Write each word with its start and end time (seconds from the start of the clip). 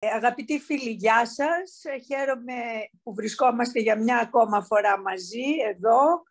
Ε, 0.00 0.06
αγαπητοί 0.06 0.58
φίλοι, 0.58 0.90
γεια 0.90 1.26
σας. 1.26 1.82
Χαίρομαι 2.06 2.54
που 3.02 3.14
βρισκόμαστε 3.14 3.80
για 3.80 3.96
μια 3.96 4.18
ακόμα 4.18 4.64
φορά 4.64 5.00
μαζί 5.00 5.44
εδώ 5.68 6.22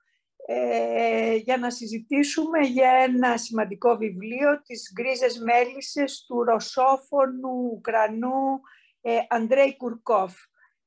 ε, 0.45 1.35
για 1.35 1.57
να 1.57 1.69
συζητήσουμε 1.69 2.59
για 2.59 2.89
ένα 2.89 3.37
σημαντικό 3.37 3.95
βιβλίο 3.95 4.61
της 4.61 4.91
«Γκρίζες 4.93 5.39
μέλισσες» 5.39 6.25
του 6.27 6.43
ρωσόφωνου 6.43 7.71
Ουκρανού 7.73 8.61
ε, 9.01 9.17
Αντρέη 9.29 9.77
Κουρκόφ. 9.77 10.33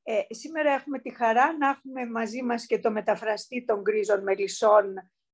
Ε, 0.02 0.20
σήμερα 0.28 0.72
έχουμε 0.72 0.98
τη 0.98 1.14
χαρά 1.14 1.56
να 1.56 1.68
έχουμε 1.68 2.06
μαζί 2.06 2.42
μας 2.42 2.66
και 2.66 2.78
το 2.78 2.90
μεταφραστή 2.90 3.64
των 3.64 3.80
γκρίζων 3.80 4.22
μελισσών 4.22 4.84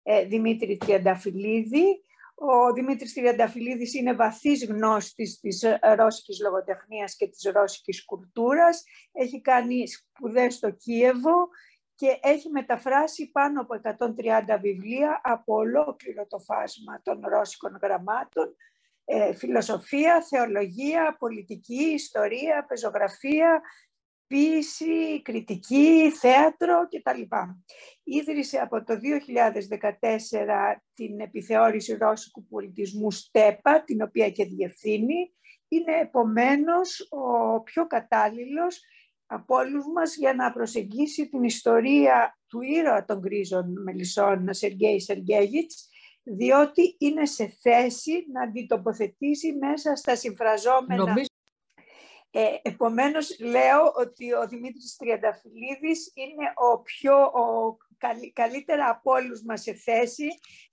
ε, 0.02 0.24
Δημήτρη 0.24 0.76
Τριανταφυλλίδη. 0.76 2.04
Ο 2.38 2.72
Δημήτρης 2.72 3.12
Τριανταφυλλίδης 3.12 3.94
είναι 3.94 4.14
βαθύς 4.14 4.64
γνώστης 4.64 5.40
της 5.40 5.64
ρώσικης 5.96 6.40
λογοτεχνίας 6.40 7.16
και 7.16 7.28
της 7.28 7.50
ρώσικης 7.52 8.04
κουλτούρας. 8.04 8.82
Έχει 9.12 9.40
κάνει 9.40 9.88
σπουδές 9.88 10.54
στο 10.54 10.70
Κίεβο 10.70 11.48
και 11.94 12.18
έχει 12.22 12.48
μεταφράσει 12.48 13.30
πάνω 13.30 13.60
από 13.60 13.74
130 13.74 14.58
βιβλία 14.60 15.20
από 15.24 15.54
ολόκληρο 15.54 16.26
το 16.26 16.38
φάσμα 16.38 17.00
των 17.02 17.20
ρώσικων 17.28 17.78
γραμμάτων, 17.82 18.56
ε, 19.04 19.34
φιλοσοφία, 19.34 20.22
θεολογία, 20.22 21.16
πολιτική, 21.18 21.82
ιστορία, 21.82 22.64
πεζογραφία, 22.68 23.62
ποίηση, 24.26 25.22
κριτική, 25.22 26.10
θέατρο 26.10 26.88
κτλ. 26.88 27.22
Ίδρυσε 28.02 28.58
από 28.58 28.84
το 28.84 28.94
2014 28.94 30.80
την 30.94 31.20
επιθεώρηση 31.20 31.96
ρώσικου 31.96 32.46
πολιτισμού 32.46 33.10
ΣΤΕΠΑ, 33.10 33.84
την 33.84 34.02
οποία 34.02 34.30
και 34.30 34.44
διευθύνει. 34.44 35.34
Είναι 35.68 36.00
επομένως 36.00 37.08
ο 37.10 37.60
πιο 37.60 37.86
κατάλληλος 37.86 38.80
από 39.26 39.56
όλους 39.56 39.84
μας 39.94 40.16
για 40.16 40.34
να 40.34 40.52
προσεγγίσει 40.52 41.28
την 41.28 41.44
ιστορία 41.44 42.38
του 42.46 42.60
ήρωα 42.60 43.04
των 43.04 43.18
γκρίζων 43.18 43.82
μελισσών 43.82 44.54
Σεργέη 44.54 45.00
Σεργέγιτς, 45.00 45.88
διότι 46.22 46.96
είναι 46.98 47.26
σε 47.26 47.56
θέση 47.60 48.26
να 48.32 48.42
αντιτοποθετήσει 48.42 49.52
μέσα 49.52 49.96
στα 49.96 50.16
συμφραζόμενα 50.16 51.14
ε, 52.30 52.44
επομένως, 52.62 53.38
λέω 53.40 53.92
ότι 53.96 54.32
ο 54.32 54.48
Δημήτρης 54.48 54.96
Τριανταφυλλίδης 54.96 56.12
είναι 56.14 56.52
ο 56.54 56.82
πιο 56.82 57.16
ο, 57.22 57.76
καλύτερα 58.32 58.88
από 58.88 59.12
όλους 59.12 59.42
μας 59.42 59.62
σε 59.62 59.74
θέση 59.74 60.28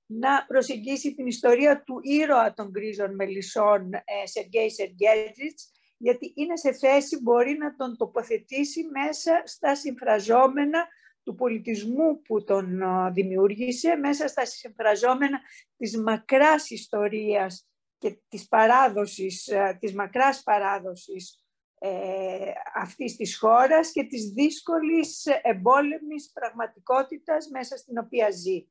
να 0.06 0.46
προσεγγίσει 0.46 1.14
την 1.14 1.28
ιστορία 1.28 1.84
του 1.84 2.00
ήρωα 2.02 2.54
των 2.54 2.70
γκρίζων 2.70 3.16
μελισσών 3.16 3.94
ε, 3.94 4.02
Σεργέη 4.24 4.70
Σεργέτζιτς, 4.70 5.72
γιατί 5.98 6.34
είναι 6.36 6.58
σε 6.58 6.74
θέση, 6.74 7.22
μπορεί 7.22 7.58
να 7.58 7.76
τον 7.76 7.98
τοποθετήσει 7.98 8.84
μέσα 8.84 9.42
στα 9.46 9.76
συμφραζόμενα 9.76 10.88
του 11.24 11.36
πολιτισμού 11.36 12.22
που 12.22 12.44
τον 12.44 12.82
ε, 12.82 13.12
δημιούργησε, 13.12 13.96
μέσα 13.96 14.28
στα 14.28 14.46
συμφραζόμενα 14.46 15.40
της 15.78 15.98
μακράς 15.98 16.70
ιστορίας 16.70 17.68
και 17.98 18.20
της 18.28 18.48
παράδοσης, 18.48 19.48
ε, 19.48 19.78
της 19.80 19.94
μακράς 19.94 20.44
παράδοσης 20.44 21.43
ε, 21.86 22.52
αυτής 22.76 23.16
της 23.16 23.38
χώρας 23.38 23.92
και 23.92 24.04
της 24.04 24.30
δύσκολης 24.30 25.26
εμπόλεμης 25.42 26.32
πραγματικότητας 26.34 27.48
μέσα 27.48 27.78
στην 27.78 27.98
οποία 27.98 28.30
ζει. 28.32 28.68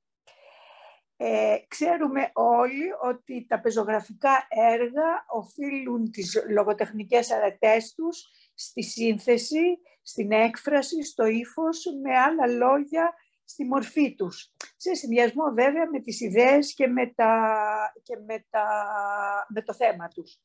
Ε, 1.16 1.56
ξέρουμε 1.68 2.30
όλοι 2.33 2.92
ότι 3.02 3.46
τα 3.48 3.60
πεζογραφικά 3.60 4.46
έργα 4.48 5.24
οφείλουν 5.28 6.10
τις 6.10 6.44
λογοτεχνικές 6.48 7.30
αρετές 7.30 7.94
τους 7.94 8.28
στη 8.55 8.83
σύνθεση, 8.83 9.78
στην 10.02 10.33
έκφραση, 10.33 11.05
στο 11.05 11.27
ύφος, 11.27 11.84
με 12.02 12.18
άλλα 12.18 12.46
λόγια, 12.46 13.14
στη 13.44 13.64
μορφή 13.64 14.14
τους. 14.14 14.52
Σε 14.77 14.94
συνδυασμό 14.94 15.44
βέβαια 15.55 15.90
με 15.90 16.00
τις 16.00 16.20
ιδέες 16.20 16.74
και 16.74 16.86
με, 16.86 17.06
τα, 17.06 17.55
και 18.02 18.17
με, 18.27 18.46
τα, 18.51 18.67
με 19.48 19.62
το 19.62 19.74
θέμα 19.74 20.08
τους. 20.08 20.40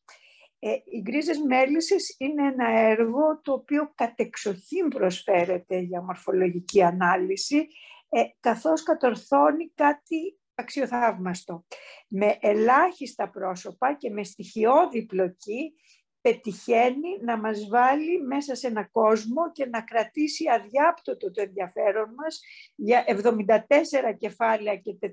Ε, 0.59 0.72
οι 0.72 1.01
γκρίζες 1.01 1.38
μέλισσες 1.40 2.16
είναι 2.18 2.47
ένα 2.47 2.69
έργο 2.79 3.41
το 3.41 3.53
οποίο 3.53 3.91
κατεξοχήν 3.95 4.88
προσφέρεται 4.88 5.78
για 5.78 6.01
μορφολογική 6.01 6.84
ανάλυση 6.84 7.68
ε, 8.09 8.23
καθώς 8.40 8.84
κατορθώνει 8.84 9.72
κάτι 9.75 10.40
αξιοθαύμαστο. 10.56 11.66
Με 12.07 12.38
ελάχιστα 12.40 13.29
πρόσωπα 13.29 13.94
και 13.94 14.09
με 14.09 14.23
στοιχειώδη 14.23 15.06
πλοκή 15.06 15.73
πετυχαίνει 16.22 17.09
να 17.22 17.38
μας 17.38 17.68
βάλει 17.68 18.22
μέσα 18.22 18.56
σε 18.56 18.68
ένα 18.68 18.84
κόσμο 18.84 19.51
και 19.51 19.66
να 19.66 19.81
κρατήσει 19.81 20.45
αδιάπτωτο 20.50 21.31
το 21.31 21.41
ενδιαφέρον 21.41 22.13
μας 22.13 22.39
για 22.75 23.06
74 23.07 24.16
κεφάλαια 24.18 24.75
και 24.75 24.97
420 25.01 25.07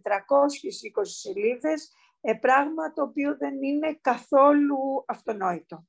σελίδες 1.03 1.83
ε, 1.85 1.89
πράγμα 2.33 2.93
το 2.93 3.03
οποίο 3.03 3.37
δεν 3.37 3.63
είναι 3.63 3.99
καθόλου 4.01 5.05
αυτονόητο. 5.07 5.87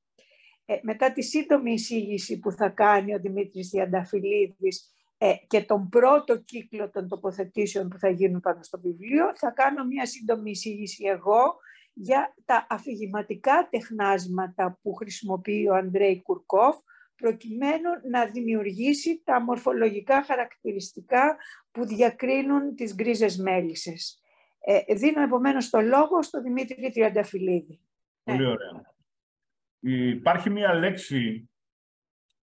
Ε, 0.66 0.80
μετά 0.82 1.12
τη 1.12 1.22
σύντομη 1.22 1.74
εισήγηση 1.74 2.40
που 2.40 2.52
θα 2.52 2.70
κάνει 2.70 3.16
ο 3.16 3.20
Δημήτρης 3.20 3.70
Διανταφυλλίδης 3.70 4.96
ε, 5.18 5.34
και 5.48 5.62
τον 5.62 5.90
πρώτο 5.90 6.38
κύκλο 6.38 6.90
των 6.90 7.08
τοποθετήσεων 7.08 7.88
που 7.90 7.98
θα 7.98 8.10
γίνουν 8.10 8.40
πάνω 8.40 8.64
στο 8.64 8.80
βιβλίο, 8.80 9.32
θα 9.36 9.52
κάνω 9.52 9.86
μια 9.86 10.06
σύντομη 10.06 10.50
εισήγηση 10.50 11.06
εγώ 11.06 11.56
για 11.94 12.34
τα 12.46 12.68
αφηγηματικά 12.70 13.68
τεχνάσματα 13.72 14.80
που 14.82 14.94
χρησιμοποιεί 14.94 15.68
ο 15.68 15.76
Ανδρέη 15.76 16.22
Κουρκόφ, 16.22 16.76
προκειμένου 17.16 17.90
να 18.10 18.26
δημιουργήσει 18.26 19.22
τα 19.24 19.42
μορφολογικά 19.42 20.24
χαρακτηριστικά 20.24 21.38
που 21.72 21.86
διακρίνουν 21.86 22.76
τις 22.76 22.96
γκρίζες 22.96 23.38
μέλισσες. 23.38 24.20
Ε, 24.68 24.94
δίνω 24.96 25.22
επομένως 25.22 25.70
το 25.70 25.80
λόγο 25.82 26.22
στο 26.22 26.42
Δημήτρη 26.42 26.92
Τριανταφυλλίδη. 26.92 27.80
Πολύ 28.24 28.38
ναι. 28.38 28.48
ωραία. 28.48 28.94
Υπάρχει 29.80 30.50
μία 30.50 30.74
λέξη 30.74 31.50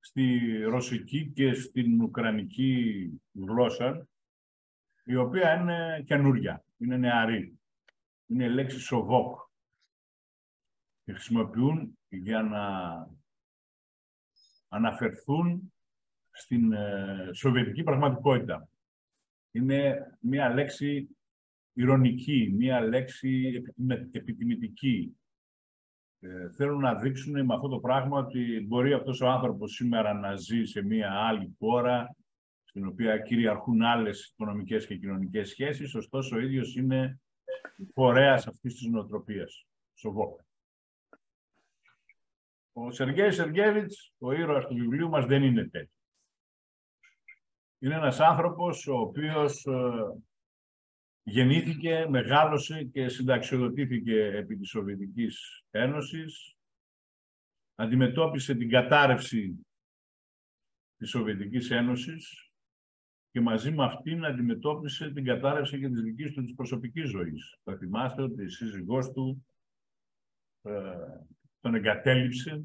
στη 0.00 0.38
ρωσική 0.62 1.32
και 1.34 1.54
στην 1.54 2.02
ουκρανική 2.02 3.06
γλώσσα 3.32 4.08
η 5.04 5.16
οποία 5.16 5.54
είναι 5.54 6.02
καινούρια, 6.06 6.64
είναι 6.76 6.96
νεαρή. 6.96 7.58
Είναι 8.26 8.44
η 8.44 8.48
λέξη 8.48 8.78
σοβόκ. 8.78 9.38
Και 11.04 11.12
χρησιμοποιούν 11.12 11.98
για 12.08 12.42
να 12.42 12.66
αναφερθούν 14.68 15.72
στην 16.30 16.72
ε, 16.72 17.30
σοβιετική 17.32 17.82
πραγματικότητα. 17.82 18.68
Είναι 19.50 20.06
μία 20.20 20.54
λέξη 20.54 21.08
ηρωνική, 21.72 22.52
μία 22.56 22.80
λέξη 22.80 23.62
επιτιμητική. 24.12 25.16
Ε, 26.20 26.50
θέλουν 26.50 26.80
να 26.80 26.94
δείξουν 26.94 27.44
με 27.44 27.54
αυτό 27.54 27.68
το 27.68 27.78
πράγμα 27.78 28.18
ότι 28.18 28.64
μπορεί 28.66 28.92
αυτός 28.92 29.20
ο 29.20 29.28
άνθρωπος 29.28 29.72
σήμερα 29.72 30.12
να 30.12 30.36
ζει 30.36 30.64
σε 30.64 30.82
μία 30.82 31.12
άλλη 31.12 31.56
χώρα, 31.58 32.16
στην 32.64 32.86
οποία 32.86 33.18
κυριαρχούν 33.18 33.82
άλλες 33.82 34.26
οικονομικές 34.26 34.86
και 34.86 34.96
κοινωνικές 34.96 35.48
σχέσεις, 35.48 35.94
ωστόσο 35.94 36.36
ο 36.36 36.38
ίδιος 36.38 36.76
είναι 36.76 37.20
φορέας 37.94 38.46
αυτής 38.46 38.74
της 38.74 38.86
νοοτροπίας. 38.86 39.66
Σοβό. 39.94 40.36
Ο 42.72 42.90
Σεργέη 42.90 43.30
Σεργέβιτς, 43.30 44.14
ο 44.18 44.32
ήρωας 44.32 44.66
του 44.66 44.74
βιβλίου 44.74 45.08
μας, 45.08 45.26
δεν 45.26 45.42
είναι 45.42 45.68
τέτοιος. 45.68 46.00
Είναι 47.78 47.94
ένας 47.94 48.20
άνθρωπος 48.20 48.86
ο 48.86 48.98
οποίος 48.98 49.66
ε, 49.66 50.22
Γεννήθηκε, 51.24 52.06
μεγάλωσε 52.08 52.84
και 52.84 53.08
συνταξιοδοτήθηκε 53.08 54.24
επί 54.24 54.56
της 54.56 54.68
Σοβιετικής 54.68 55.64
Ένωσης. 55.70 56.56
Αντιμετώπισε 57.74 58.54
την 58.54 58.70
κατάρρευση 58.70 59.66
της 60.96 61.10
Σοβιετικής 61.10 61.70
Ένωσης 61.70 62.50
και 63.30 63.40
μαζί 63.40 63.70
με 63.70 63.84
αυτήν 63.84 64.24
αντιμετώπισε 64.24 65.10
την 65.10 65.24
κατάρρευση 65.24 65.78
και 65.78 65.88
της 65.88 66.02
δικής 66.02 66.32
του 66.32 66.42
της 66.42 66.54
προσωπικής 66.54 67.08
ζωής. 67.08 67.58
Θα 67.64 67.76
θυμάστε 67.76 68.22
ότι 68.22 68.42
η 68.44 68.48
σύζυγός 68.48 69.10
του 69.12 69.46
ε, 70.62 70.72
τον 71.60 71.74
εγκατέλειψε 71.74 72.64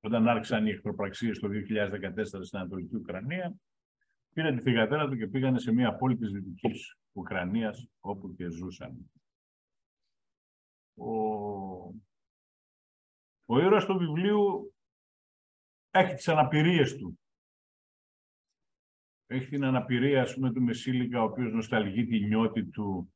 όταν 0.00 0.28
άρχισαν 0.28 0.66
οι 0.66 0.70
εχθροπραξίες 0.70 1.38
το 1.38 1.48
2014 1.48 2.24
στην 2.24 2.58
Ανατολική 2.58 2.96
Ουκρανία. 2.96 3.54
Πήρε 4.32 4.54
τη 4.54 4.60
θηγατέρα 4.60 5.08
του 5.08 5.16
και 5.16 5.26
πήγανε 5.26 5.58
σε 5.58 5.72
μια 5.72 5.94
πόλη 5.94 6.16
της 6.16 6.30
Δυτικής 6.30 6.96
Ουκρανίας 7.12 7.88
όπου 8.00 8.34
και 8.34 8.48
ζούσαν. 8.48 9.10
Ο, 10.94 11.12
ο 13.44 13.58
ήρωας 13.60 13.84
του 13.84 13.98
βιβλίου 13.98 14.74
έχει 15.90 16.14
τις 16.14 16.28
αναπηρίες 16.28 16.96
του. 16.96 17.18
Έχει 19.26 19.48
την 19.48 19.64
αναπηρία, 19.64 20.22
ας 20.22 20.34
πούμε, 20.34 20.52
του 20.52 20.62
Μεσήλικα, 20.62 21.20
ο 21.20 21.24
οποίος 21.24 21.52
νοσταλγεί 21.52 22.06
τη 22.06 22.20
νιώτη 22.20 22.64
του 22.64 23.12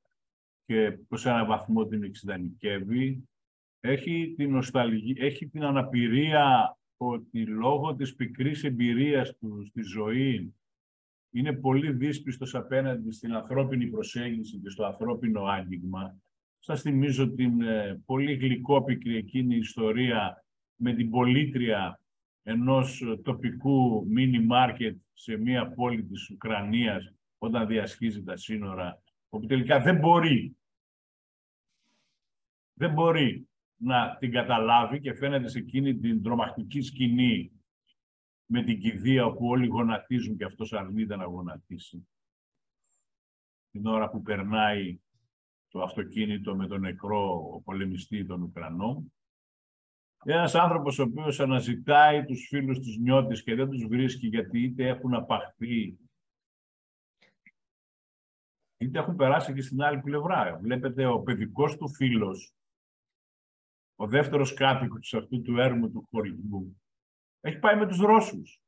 και 0.64 0.98
σε 1.14 1.28
έναν 1.28 1.46
βαθμό 1.46 1.86
την 1.86 2.02
εξειδανικεύει. 2.02 3.28
Έχει 3.80 4.34
την, 4.36 4.50
νοσταλγή, 4.50 5.14
έχει 5.18 5.48
την 5.48 5.62
αναπηρία 5.62 6.78
ότι 6.96 7.46
λόγω 7.46 7.94
της 7.94 8.14
πικρής 8.14 8.64
εμπειρίας 8.64 9.36
του 9.36 9.64
στη 9.66 9.82
ζωή 9.82 10.54
είναι 11.30 11.52
πολύ 11.52 11.92
δύσπιστος 11.92 12.54
απέναντι 12.54 13.12
στην 13.12 13.34
ανθρώπινη 13.34 13.86
προσέγγιση 13.86 14.58
και 14.58 14.68
στο 14.68 14.84
ανθρώπινο 14.84 15.44
άγγιγμα. 15.44 16.20
Σας 16.58 16.82
θυμίζω 16.82 17.30
την 17.30 17.60
ε, 17.62 18.02
πολύ 18.06 18.34
γλυκόπικρη 18.34 19.16
εκείνη 19.16 19.56
ιστορία 19.56 20.44
με 20.76 20.94
την 20.94 21.10
πολίτρια 21.10 22.00
ενός 22.42 23.02
τοπικού 23.22 24.06
μίνι 24.08 24.40
μάρκετ 24.40 24.96
σε 25.12 25.36
μία 25.36 25.72
πόλη 25.72 26.04
της 26.04 26.30
Ουκρανίας 26.30 27.14
όταν 27.38 27.66
διασχίζει 27.66 28.22
τα 28.22 28.36
σύνορα, 28.36 29.02
όπου 29.28 29.46
τελικά 29.46 29.80
δεν 29.80 29.98
μπορεί, 29.98 30.56
δεν 32.72 32.92
μπορεί 32.92 33.48
να 33.76 34.16
την 34.16 34.30
καταλάβει 34.30 35.00
και 35.00 35.14
φαίνεται 35.14 35.48
σε 35.48 35.58
εκείνη 35.58 35.96
την 35.96 36.22
τρομακτική 36.22 36.80
σκηνή 36.80 37.50
με 38.46 38.62
την 38.62 38.80
κηδεία 38.80 39.24
όπου 39.24 39.46
όλοι 39.46 39.66
γονατίζουν 39.66 40.36
και 40.36 40.44
αυτός 40.44 40.72
αρνείται 40.72 41.16
να 41.16 41.24
γονατίσει. 41.24 42.08
Την 43.70 43.86
ώρα 43.86 44.10
που 44.10 44.22
περνάει 44.22 44.98
το 45.68 45.82
αυτοκίνητο 45.82 46.56
με 46.56 46.66
τον 46.66 46.80
νεκρό 46.80 47.60
πολεμιστή 47.64 48.26
των 48.26 48.42
Ουκρανών. 48.42 49.12
Ένας 50.24 50.54
άνθρωπος 50.54 50.98
ο 50.98 51.02
οποίος 51.02 51.40
αναζητάει 51.40 52.24
τους 52.24 52.46
φίλους 52.48 52.78
τους 52.78 52.96
νιώτης 52.96 53.42
και 53.42 53.54
δεν 53.54 53.70
τους 53.70 53.86
βρίσκει 53.86 54.26
γιατί 54.26 54.62
είτε 54.62 54.88
έχουν 54.88 55.14
απαχθεί 55.14 55.98
είτε 58.76 58.98
έχουν 58.98 59.16
περάσει 59.16 59.52
και 59.52 59.62
στην 59.62 59.82
άλλη 59.82 60.00
πλευρά. 60.00 60.58
Βλέπετε 60.62 61.06
ο 61.06 61.20
παιδικός 61.20 61.76
του 61.76 61.88
φίλος, 61.88 62.54
ο 63.96 64.06
δεύτερος 64.06 64.54
κάτοικος 64.54 65.14
αυτού 65.14 65.42
του 65.42 65.58
έρμου 65.58 65.90
του 65.90 66.06
χωρισμού, 66.10 66.82
έχει 67.40 67.58
πάει 67.58 67.76
με 67.76 67.86
τους 67.86 67.98
Ρώσους. 67.98 68.60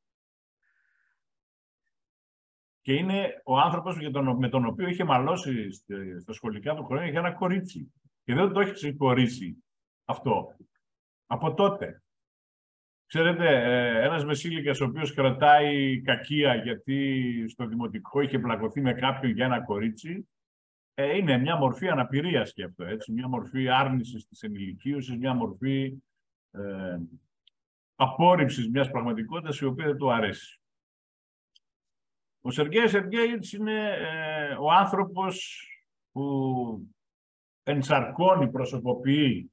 Και 2.81 2.93
είναι 2.93 3.41
ο 3.45 3.59
άνθρωπος 3.59 3.97
με 4.37 4.49
τον 4.49 4.65
οποίο 4.65 4.87
είχε 4.87 5.03
μαλώσει 5.03 5.71
στα 6.19 6.33
σχολικά 6.33 6.75
του 6.75 6.85
χρόνια 6.85 7.07
για 7.07 7.19
ένα 7.19 7.31
κορίτσι. 7.31 7.93
Και 8.23 8.33
δεν 8.33 8.51
το 8.51 8.59
έχει 8.59 8.75
συγχωρήσει 8.75 9.63
αυτό. 10.05 10.55
Από 11.25 11.53
τότε. 11.53 12.03
Ξέρετε, 13.05 13.47
ε, 13.47 14.03
ένας 14.03 14.25
μεσήλικας 14.25 14.81
ο 14.81 14.85
οποίος 14.85 15.13
κρατάει 15.13 16.01
κακία 16.01 16.55
γιατί 16.55 17.45
στο 17.47 17.65
δημοτικό 17.65 18.21
είχε 18.21 18.39
πλακωθεί 18.39 18.81
με 18.81 18.93
κάποιον 18.93 19.31
για 19.31 19.45
ένα 19.45 19.61
κορίτσι, 19.61 20.29
ε, 20.93 21.17
είναι 21.17 21.37
μια 21.37 21.55
μορφή 21.55 21.87
αναπηρίας 21.87 22.53
και 22.53 22.63
αυτό, 22.63 22.83
έτσι, 22.83 23.11
μια 23.11 23.27
μορφή 23.27 23.69
άρνησης 23.69 24.27
της 24.27 24.41
ενηλικίωσης, 24.41 25.17
μια 25.17 25.33
μορφή 25.33 25.97
ε, 26.51 26.97
απόρριψης 27.99 28.69
μιας 28.69 28.89
πραγματικότητας 28.89 29.59
η 29.59 29.65
οποία 29.65 29.85
δεν 29.85 29.97
του 29.97 30.11
αρέσει. 30.11 30.59
Ο 32.41 32.51
Σεργέη 32.51 32.87
Σεργέητς 32.87 33.53
είναι 33.53 33.89
ε, 33.89 34.55
ο 34.59 34.71
άνθρωπος 34.71 35.63
που 36.11 36.89
ενσαρκώνει, 37.63 38.49
προσωποποιεί 38.49 39.51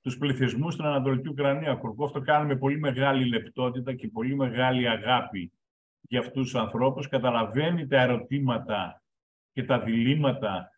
τους 0.00 0.18
πληθυσμούς 0.18 0.74
στην 0.74 0.84
Ανατολική 0.84 1.28
Ουκρανία. 1.28 1.72
Ο 1.72 1.78
Κουρκόφ 1.78 2.12
το 2.12 2.20
κάνει 2.20 2.46
με 2.46 2.56
πολύ 2.56 2.78
μεγάλη 2.78 3.24
λεπτότητα 3.24 3.94
και 3.94 4.08
πολύ 4.08 4.34
μεγάλη 4.34 4.88
αγάπη 4.88 5.52
για 6.00 6.20
αυτούς 6.20 6.42
τους 6.42 6.54
ανθρώπους. 6.54 7.08
Καταλαβαίνει 7.08 7.86
τα 7.86 8.00
ερωτήματα 8.00 9.02
και 9.52 9.64
τα 9.64 9.80
διλήμματα 9.80 10.70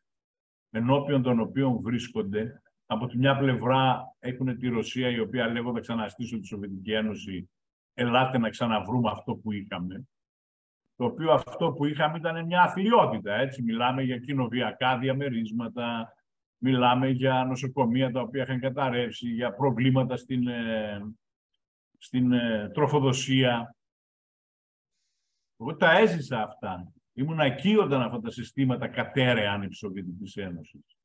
ενώπιον 0.70 1.22
των 1.22 1.40
οποίων 1.40 1.80
βρίσκονται. 1.80 2.62
Από 2.92 3.06
τη 3.06 3.18
μια 3.18 3.36
πλευρά 3.36 4.14
έχουν 4.18 4.58
τη 4.58 4.68
Ρωσία 4.68 5.10
η 5.10 5.20
οποία 5.20 5.48
λέγονται 5.48 5.80
ξαναστήσουν 5.80 6.40
τη 6.40 6.46
Σοβιετική 6.46 6.92
Ένωση 6.92 7.50
ελάτε 7.94 8.38
να 8.38 8.50
ξαναβρούμε 8.50 9.10
αυτό 9.10 9.34
που 9.34 9.52
είχαμε. 9.52 10.08
Το 10.96 11.04
οποίο 11.04 11.32
αυτό 11.32 11.72
που 11.72 11.84
είχαμε 11.84 12.18
ήταν 12.18 12.46
μια 12.46 12.62
αθλειότητα. 12.62 13.34
Έτσι. 13.34 13.62
Μιλάμε 13.62 14.02
για 14.02 14.18
κοινοβιακά 14.18 14.98
διαμερίσματα, 14.98 16.14
Μιλάμε 16.62 17.08
για 17.08 17.44
νοσοκομεία 17.44 18.10
τα 18.10 18.20
οποία 18.20 18.42
είχαν 18.42 18.60
καταρρεύσει, 18.60 19.28
για 19.28 19.52
προβλήματα 19.52 20.16
στην, 20.16 20.46
ε, 20.46 21.14
στην 21.98 22.32
ε, 22.32 22.70
τροφοδοσία. 22.74 23.76
Εγώ 25.56 25.76
τα 25.76 25.98
έζησα 25.98 26.42
αυτά. 26.42 26.92
Ήμουν 27.12 27.40
εκεί 27.40 27.76
όταν 27.76 28.02
αυτά 28.02 28.20
τα 28.20 28.30
συστήματα 28.30 28.88
κατέρεαν 28.88 29.62
η 29.62 29.74
Σοβιετικής 29.74 30.36
Ένωσης. 30.36 30.99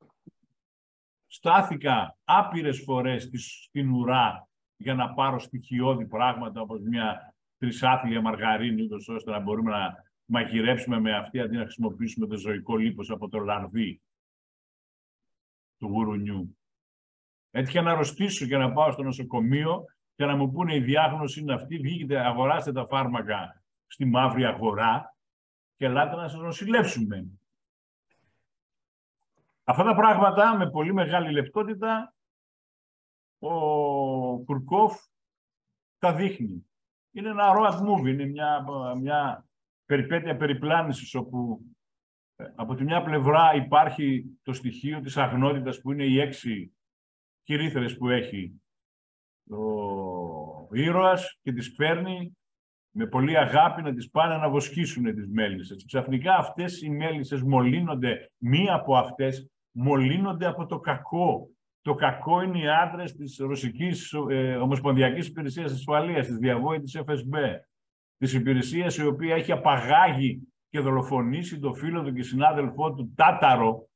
Στάθηκα 1.36 2.18
άπειρες 2.24 2.82
φορές 2.84 3.30
στην 3.66 3.90
ουρά 3.92 4.48
για 4.76 4.94
να 4.94 5.14
πάρω 5.14 5.38
στοιχειώδη 5.38 6.06
πράγματα 6.06 6.60
όπως 6.60 6.80
μια 6.80 7.34
τρισάθλια 7.58 8.20
μαργαρίνη, 8.20 8.88
ώστε 9.08 9.30
να 9.30 9.40
μπορούμε 9.40 9.70
να 9.70 9.94
μαγειρέψουμε 10.24 11.00
με 11.00 11.16
αυτή 11.16 11.40
αντί 11.40 11.56
να 11.56 11.62
χρησιμοποιήσουμε 11.62 12.26
το 12.26 12.36
ζωικό 12.36 12.76
λίπος 12.76 13.10
από 13.10 13.28
το 13.28 13.38
λαρδί 13.38 14.02
του 15.78 15.86
γουρουνιού. 15.86 16.58
Έτυχε 17.50 17.80
να 17.80 17.90
αρρωστήσω 17.90 18.46
και 18.46 18.56
να 18.56 18.72
πάω 18.72 18.90
στο 18.92 19.02
νοσοκομείο 19.02 19.84
και 20.14 20.24
να 20.24 20.36
μου 20.36 20.52
πούνε 20.52 20.74
η 20.74 20.80
διάγνωση 20.80 21.40
είναι 21.40 21.54
αυτή, 21.54 21.78
βγήκετε, 21.78 22.26
αγοράστε 22.26 22.72
τα 22.72 22.86
φάρμακα 22.86 23.62
στη 23.86 24.04
μαύρη 24.04 24.44
αγορά 24.44 25.16
και 25.76 25.84
ελάτε 25.84 26.16
να 26.16 26.28
σας 26.28 26.40
νοσηλεύσουμε. 26.40 27.26
Αυτά 29.68 29.84
τα 29.84 29.94
πράγματα 29.94 30.56
με 30.56 30.70
πολύ 30.70 30.92
μεγάλη 30.92 31.32
λεπτότητα 31.32 32.14
ο 33.38 33.50
Κουρκόφ 34.44 35.00
τα 35.98 36.14
δείχνει. 36.14 36.66
Είναι 37.12 37.28
ένα 37.28 37.52
road 37.56 37.80
movie, 37.80 38.06
είναι 38.06 38.26
μια, 38.26 38.64
μια 39.00 39.48
περιπέτεια 39.84 40.36
περιπλάνησης 40.36 41.14
όπου 41.14 41.60
από 42.54 42.74
τη 42.74 42.84
μια 42.84 43.02
πλευρά 43.02 43.54
υπάρχει 43.54 44.38
το 44.42 44.52
στοιχείο 44.52 45.00
της 45.00 45.16
αγνότητας 45.16 45.80
που 45.80 45.92
είναι 45.92 46.04
οι 46.04 46.20
έξι 46.20 46.76
κυρίθρες 47.42 47.96
που 47.96 48.08
έχει 48.08 48.62
ο 49.50 50.74
ήρωας 50.76 51.38
και 51.42 51.52
τις 51.52 51.74
παίρνει 51.74 52.36
με 52.90 53.06
πολύ 53.06 53.38
αγάπη 53.38 53.82
να 53.82 53.94
τις 53.94 54.10
πάνε 54.10 54.36
να 54.36 54.50
βοσκήσουν 54.50 55.14
τις 55.14 55.28
μέλισσες. 55.28 55.84
Ξαφνικά 55.86 56.36
αυτές 56.36 56.82
οι 56.82 56.90
μέλισσες 56.90 57.42
μολύνονται, 57.42 58.30
μία 58.36 58.74
από 58.74 58.96
αυτές 58.96 59.50
μολύνονται 59.76 60.46
από 60.46 60.66
το 60.66 60.78
κακό. 60.78 61.50
Το 61.80 61.94
κακό 61.94 62.40
είναι 62.40 62.58
οι 62.58 62.68
άντρες 62.68 63.14
της 63.14 63.36
Ρωσικής 63.38 64.12
ε, 64.30 64.56
Ομοσπονδιακής 64.56 65.26
Υπηρεσίας 65.26 65.72
Ασφαλείας, 65.72 66.26
της 66.26 66.36
διαβόητης 66.36 66.98
FSB, 67.06 67.34
της 68.18 68.32
υπηρεσίας 68.32 68.96
η 68.96 69.06
οποία 69.06 69.34
έχει 69.34 69.52
απαγάγει 69.52 70.48
και 70.68 70.80
δολοφονήσει 70.80 71.58
το 71.58 71.74
φίλο 71.74 72.02
του 72.02 72.12
και 72.12 72.22
συνάδελφό 72.22 72.94
του 72.94 73.12
Τάταρο. 73.16 73.88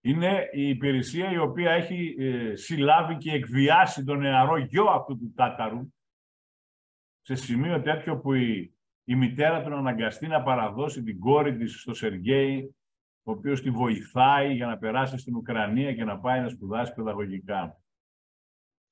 Είναι 0.00 0.48
η 0.52 0.68
υπηρεσία 0.68 1.30
η 1.30 1.38
οποία 1.38 1.70
έχει 1.70 2.16
ε, 2.18 2.54
συλλάβει 2.54 3.16
και 3.16 3.32
εκβιάσει 3.32 4.04
τον 4.04 4.18
νεαρό 4.18 4.56
γιο 4.56 4.84
αυτού 4.84 5.18
του 5.18 5.32
Τάταρου 5.36 5.92
σε 7.20 7.34
σημείο 7.34 7.82
τέτοιο 7.82 8.18
που 8.18 8.32
η, 8.32 8.74
η 9.04 9.14
μητέρα 9.14 9.62
του 9.62 9.74
αναγκαστεί 9.74 10.26
να 10.26 10.42
παραδώσει 10.42 11.02
την 11.02 11.18
κόρη 11.18 11.56
της 11.56 11.80
στο 11.80 11.94
Σεργέη 11.94 12.74
ο 13.22 13.30
οποίος 13.32 13.62
τη 13.62 13.70
βοηθάει 13.70 14.54
για 14.54 14.66
να 14.66 14.78
περάσει 14.78 15.18
στην 15.18 15.36
Ουκρανία 15.36 15.94
και 15.94 16.04
να 16.04 16.18
πάει 16.18 16.40
να 16.40 16.48
σπουδάσει 16.48 16.94
παιδαγωγικά. 16.94 17.80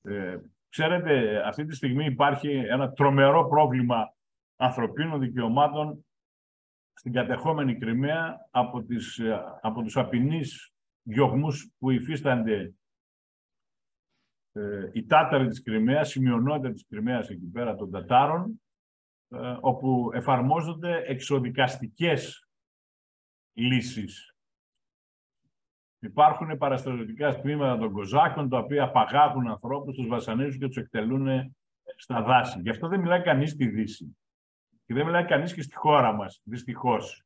Ε, 0.02 0.38
ξέρετε, 0.68 1.42
αυτή 1.46 1.64
τη 1.64 1.74
στιγμή 1.74 2.04
υπάρχει 2.04 2.50
ένα 2.50 2.92
τρομερό 2.92 3.48
πρόβλημα 3.48 4.14
ανθρωπίνων 4.56 5.20
δικαιωμάτων 5.20 6.04
στην 6.92 7.12
κατεχόμενη 7.12 7.78
Κρυμαία 7.78 8.36
από, 8.50 8.82
τις, 8.82 9.18
ε, 9.18 9.58
από 9.60 9.82
τους 9.82 9.96
απεινείς 9.96 10.72
διωγμούς 11.02 11.70
που 11.78 11.90
υφίστανται 11.90 12.74
ε, 14.52 14.90
οι 14.92 15.06
Τάταροι 15.06 15.48
της 15.48 15.62
Κρυμαίας, 15.62 16.14
η 16.14 16.20
μειονότητα 16.20 16.72
της 16.72 16.86
Κρυμαίας 16.88 17.28
εκεί 17.28 17.46
πέρα 17.46 17.74
των 17.74 17.90
Τατάρων, 17.90 18.62
ε, 19.28 19.56
όπου 19.60 20.10
εφαρμόζονται 20.14 21.02
εξοδικαστικές 21.06 22.47
λύσεις. 23.58 24.32
Υπάρχουν 25.98 26.58
παραστατικά 26.58 27.40
τμήματα 27.40 27.78
των 27.78 27.92
Κοζάκων, 27.92 28.48
τα 28.48 28.58
οποία 28.58 28.84
απαγάγουν 28.84 29.48
ανθρώπους, 29.48 29.94
τους 29.94 30.06
βασανίζουν 30.06 30.60
και 30.60 30.66
τους 30.66 30.76
εκτελούν 30.76 31.56
στα 31.96 32.22
δάση. 32.22 32.60
Γι' 32.60 32.70
αυτό 32.70 32.88
δεν 32.88 33.00
μιλάει 33.00 33.22
κανείς 33.22 33.50
στη 33.50 33.66
Δύση. 33.66 34.16
Και 34.86 34.94
δεν 34.94 35.04
μιλάει 35.04 35.24
κανείς 35.24 35.54
και 35.54 35.62
στη 35.62 35.76
χώρα 35.76 36.12
μας, 36.12 36.40
δυστυχώς. 36.44 37.22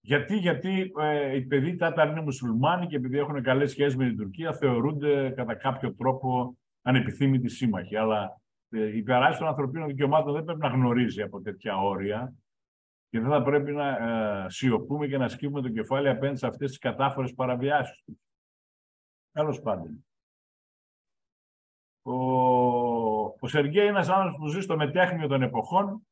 Γιατί, 0.00 0.36
γιατί 0.36 0.92
ε, 1.00 1.36
οι 1.36 1.42
παιδί 1.42 1.76
Τάταρ 1.76 2.10
είναι 2.10 2.20
μουσουλμάνοι 2.20 2.86
και 2.86 2.96
επειδή 2.96 3.18
έχουν 3.18 3.42
καλές 3.42 3.70
σχέσεις 3.70 3.96
με 3.96 4.06
την 4.06 4.16
Τουρκία 4.16 4.52
θεωρούνται 4.52 5.30
κατά 5.30 5.54
κάποιο 5.54 5.94
τρόπο 5.94 6.58
ανεπιθύμητοι 6.82 7.48
σύμμαχοι. 7.48 7.96
Αλλά 7.96 8.40
ε, 8.70 8.96
η 8.96 9.02
περάση 9.02 9.38
των 9.38 9.48
ανθρωπίνων 9.48 9.86
δικαιωμάτων 9.86 10.32
δεν 10.32 10.44
πρέπει 10.44 10.60
να 10.60 10.68
γνωρίζει 10.68 11.22
από 11.22 11.40
τέτοια 11.40 11.76
όρια 11.76 12.34
και 13.08 13.20
δεν 13.20 13.30
θα 13.30 13.42
πρέπει 13.42 13.72
να 13.72 13.88
ε, 13.88 14.48
σιωπούμε 14.48 15.06
και 15.06 15.18
να 15.18 15.28
σκύβουμε 15.28 15.60
το 15.60 15.68
κεφάλι 15.68 16.08
απέναντι 16.08 16.38
σε 16.38 16.46
αυτές 16.46 16.68
τις 16.68 16.78
κατάφορες 16.78 17.34
παραβιάσεις 17.34 18.02
τους. 18.04 18.16
Τέλο 19.32 19.60
πάντων. 19.62 20.06
Ο, 22.02 22.14
ο 23.24 23.46
Σεργέη 23.46 23.82
είναι 23.82 23.90
ένας 23.90 24.08
άνθρωπος 24.08 24.38
που 24.38 24.46
ζει 24.46 24.60
στο 24.60 24.76
μετέχνιο 24.76 25.26
των 25.28 25.42
εποχών, 25.42 26.06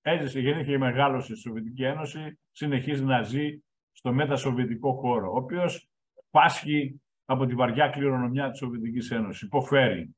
έζησε, 0.00 0.40
γεννήθηκε 0.40 0.70
και 0.70 0.78
μεγάλωσε 0.78 1.34
στη 1.34 1.40
Σοβιετική 1.40 1.84
Ένωση, 1.84 2.38
συνεχίζει 2.50 3.04
να 3.04 3.22
ζει 3.22 3.62
στο 3.92 4.12
μετασοβιετικό 4.12 4.92
χώρο, 4.92 5.32
ο 5.32 5.36
οποίος 5.36 5.88
πάσχει 6.30 7.00
από 7.24 7.46
τη 7.46 7.54
βαριά 7.54 7.88
κληρονομιά 7.88 8.50
της 8.50 8.58
Σοβιετικής 8.58 9.10
Ένωσης, 9.10 9.42
υποφέρει, 9.42 10.16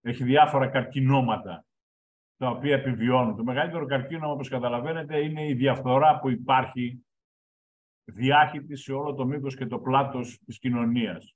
έχει 0.00 0.24
διάφορα 0.24 0.68
καρκινώματα 0.68 1.66
τα 2.38 2.48
οποία 2.50 2.74
επιβιώνουν. 2.74 3.36
Το 3.36 3.44
μεγαλύτερο 3.44 3.86
καρκίνο, 3.86 4.30
όπως 4.30 4.48
καταλαβαίνετε, 4.48 5.18
είναι 5.18 5.48
η 5.48 5.54
διαφθορά 5.54 6.18
που 6.18 6.30
υπάρχει 6.30 7.06
διάχυτη 8.04 8.76
σε 8.76 8.92
όλο 8.92 9.14
το 9.14 9.26
μήκος 9.26 9.56
και 9.56 9.66
το 9.66 9.78
πλάτος 9.78 10.38
της 10.44 10.58
κοινωνίας. 10.58 11.34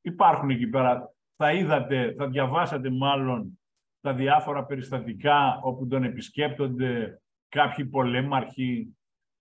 Υπάρχουν 0.00 0.50
εκεί 0.50 0.66
πέρα, 0.66 1.14
θα 1.36 1.52
είδατε, 1.52 2.14
θα 2.14 2.28
διαβάσατε 2.28 2.90
μάλλον 2.90 3.58
τα 4.00 4.14
διάφορα 4.14 4.64
περιστατικά 4.64 5.60
όπου 5.62 5.86
τον 5.86 6.04
επισκέπτονται 6.04 7.20
κάποιοι 7.48 7.86
πολέμαρχοι 7.86 8.96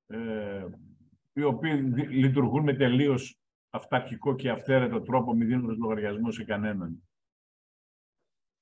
ε, 0.08 0.66
οι 1.34 1.44
οποίοι 1.44 1.94
λειτουργούν 2.10 2.64
με 2.64 2.74
τελείως 2.74 3.38
αυταρχικό 3.70 4.36
και 4.36 4.50
αυθαίρετο 4.50 5.02
τρόπο 5.02 5.34
μη 5.34 5.46
δίνοντας 5.46 5.78
λογαριασμό 5.78 6.32
σε 6.32 6.44
κανέναν. 6.44 7.04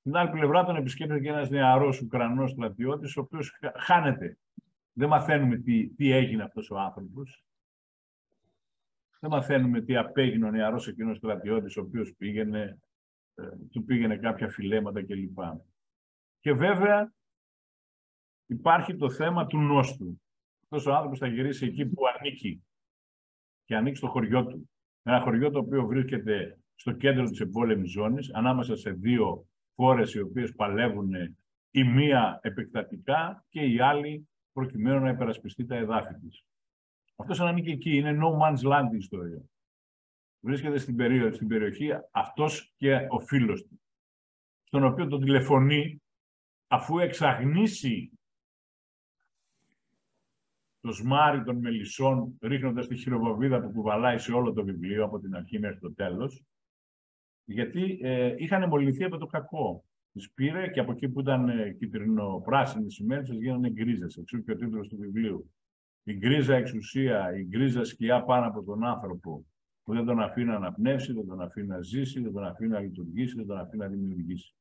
Στην 0.04 0.16
άλλη 0.16 0.30
πλευρά 0.30 0.64
τον 0.64 0.76
επισκέπτεται 0.76 1.20
και 1.20 1.28
ένας 1.28 1.50
νεαρός 1.50 2.00
Ουκρανός 2.00 2.50
στρατιώτης 2.50 3.16
ο 3.16 3.20
οποίος 3.20 3.58
χάνεται 3.76 4.38
δεν 4.92 5.08
μαθαίνουμε 5.08 5.56
τι, 5.56 5.88
τι 5.88 6.10
έγινε 6.10 6.42
αυτός 6.42 6.70
ο 6.70 6.78
άνθρωπος. 6.78 7.44
Δεν 9.20 9.30
μαθαίνουμε 9.30 9.80
τι 9.80 9.96
απέγινε 9.96 10.46
ο 10.46 10.50
νεαρός 10.50 10.88
εκείνος 10.88 11.16
στρατιώτης, 11.16 11.76
ο 11.76 11.80
οποίος 11.80 12.14
πήγαινε, 12.18 12.78
ε, 13.34 13.48
του 13.72 13.84
πήγαινε 13.84 14.16
κάποια 14.16 14.48
φιλέματα 14.48 15.04
κλπ. 15.04 15.38
Και 16.40 16.52
βέβαια 16.52 17.12
υπάρχει 18.46 18.96
το 18.96 19.10
θέμα 19.10 19.46
του 19.46 19.58
νόστου. 19.58 20.22
Αυτός 20.62 20.86
ο 20.86 20.94
άνθρωπος 20.94 21.18
θα 21.18 21.26
γυρίσει 21.26 21.66
εκεί 21.66 21.86
που 21.86 22.02
ανήκει 22.18 22.64
και 23.64 23.76
ανήκει 23.76 23.96
στο 23.96 24.08
χωριό 24.08 24.46
του. 24.46 24.70
Ένα 25.02 25.20
χωριό 25.20 25.50
το 25.50 25.58
οποίο 25.58 25.86
βρίσκεται 25.86 26.58
στο 26.74 26.92
κέντρο 26.92 27.24
της 27.24 27.40
εμπόλεμης 27.40 27.90
ζώνης, 27.90 28.34
ανάμεσα 28.34 28.76
σε 28.76 28.90
δύο 28.90 29.46
χώρες 29.74 30.14
οι 30.14 30.20
οποίες 30.20 30.54
παλεύουν 30.54 31.12
η 31.70 31.84
μία 31.84 32.38
επεκτατικά 32.42 33.44
και 33.48 33.60
η 33.60 33.80
άλλη 33.80 34.28
προκειμένου 34.52 35.00
να 35.00 35.08
υπερασπιστεί 35.08 35.64
τα 35.64 35.76
εδάφη 35.76 36.14
της. 36.14 36.44
Αυτός 37.16 37.40
ανήκει 37.40 37.70
εκεί, 37.70 37.96
είναι 37.96 38.18
no 38.22 38.42
man's 38.42 38.72
land 38.72 38.92
η 38.92 38.96
ιστορία. 38.96 39.42
Βρίσκεται 40.40 40.78
στην, 40.78 40.96
περίοδο, 40.96 41.34
στην 41.34 41.48
περιοχή 41.48 41.90
αυτός 42.10 42.72
και 42.76 43.06
ο 43.10 43.20
φίλος 43.20 43.62
του, 43.62 43.80
στον 44.64 44.84
οποίο 44.84 45.08
τον 45.08 45.20
τηλεφωνεί 45.20 46.02
αφού 46.66 46.98
εξαγνίσει 46.98 48.18
το 50.80 50.92
σμάρι 50.92 51.42
των 51.44 51.56
μελισσών, 51.56 52.38
ρίχνοντας 52.40 52.86
τη 52.86 52.96
χειροβοβίδα 52.96 53.60
που 53.60 53.72
κουβαλάει 53.72 54.18
σε 54.18 54.32
όλο 54.32 54.52
το 54.52 54.64
βιβλίο, 54.64 55.04
από 55.04 55.18
την 55.18 55.34
αρχή 55.34 55.58
μέχρι 55.58 55.78
το 55.78 55.94
τέλος, 55.94 56.44
γιατί 57.44 57.98
ε, 58.02 58.34
είχαν 58.36 58.68
μολυνθεί 58.68 59.04
από 59.04 59.18
το 59.18 59.26
κακό. 59.26 59.84
Τι 60.12 60.26
πήρε 60.34 60.68
και 60.68 60.80
από 60.80 60.92
εκεί 60.92 61.08
που 61.08 61.20
ήταν 61.20 61.48
ε, 61.48 61.72
κυτρινο-πράσινη 61.72 62.90
σημαίνεις, 62.90 63.30
γίνανε 63.30 63.70
γκρίζες. 63.70 64.16
Εξού 64.16 64.44
και 64.44 64.52
ο 64.52 64.56
τίτλος 64.56 64.88
του 64.88 64.96
βιβλίου. 64.96 65.50
Η 66.02 66.14
γκρίζα 66.16 66.54
εξουσία, 66.54 67.36
η 67.36 67.44
γκρίζα 67.44 67.84
σκιά 67.84 68.22
πάνω 68.22 68.46
από 68.46 68.62
τον 68.62 68.84
άνθρωπο 68.84 69.46
που 69.82 69.92
δεν 69.92 70.04
τον 70.04 70.20
αφήνει 70.20 70.46
να 70.46 70.54
αναπνεύσει, 70.54 71.12
δεν 71.12 71.26
τον 71.26 71.40
αφήνει 71.40 71.66
να 71.66 71.80
ζήσει, 71.80 72.20
δεν 72.20 72.32
τον 72.32 72.44
αφήνει 72.44 72.70
να 72.70 72.80
λειτουργήσει, 72.80 73.34
δεν 73.34 73.46
τον 73.46 73.58
αφήνει 73.58 73.82
να 73.82 73.88
δημιουργήσει. 73.88 74.54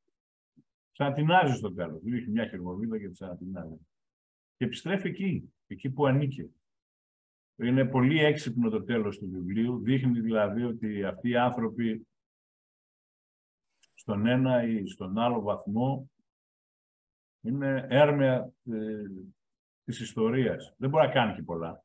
Ξανατινάζει 0.91 1.53
στο 1.53 1.73
τέλος. 1.73 2.01
Δεν 2.03 2.13
έχει 2.13 2.29
μια 2.29 2.47
χερμοβίδα 2.47 2.99
και 2.99 3.09
ξανατινάζει. 3.09 3.87
Και 4.57 4.65
επιστρέφει 4.65 5.07
εκεί, 5.07 5.53
εκεί 5.67 5.89
που 5.89 6.05
ανήκε. 6.05 6.49
Είναι 7.55 7.85
πολύ 7.85 8.19
έξυπνο 8.19 8.69
το 8.69 8.83
τέλος 8.83 9.17
του 9.17 9.29
βιβλίου. 9.29 9.79
Δείχνει 9.79 10.19
δηλαδή 10.19 10.63
ότι 10.63 11.03
αυτοί 11.03 11.29
οι 11.29 11.35
άνθρωποι 11.35 12.07
στον 14.03 14.25
ένα 14.25 14.63
ή 14.63 14.87
στον 14.87 15.17
άλλο 15.17 15.41
βαθμό 15.41 16.11
είναι 17.41 17.87
έρμεα 17.89 18.53
ε, 18.63 19.03
της 19.83 19.99
ιστορίας. 19.99 20.73
Δεν 20.77 20.89
μπορεί 20.89 21.07
να 21.07 21.13
κάνει 21.13 21.35
και 21.35 21.43
πολλά. 21.43 21.83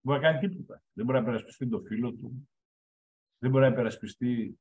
Δεν 0.00 0.02
μπορεί 0.02 0.20
να 0.20 0.30
κάνει 0.30 0.48
τίποτα. 0.48 0.82
Δεν 0.92 1.04
μπορεί 1.04 1.18
να 1.18 1.24
περασπιστεί 1.24 1.68
το 1.68 1.80
φίλο 1.80 2.12
του. 2.12 2.48
Δεν 3.38 3.50
μπορεί 3.50 3.64
να 3.64 3.74
περασπιστεί 3.74 4.60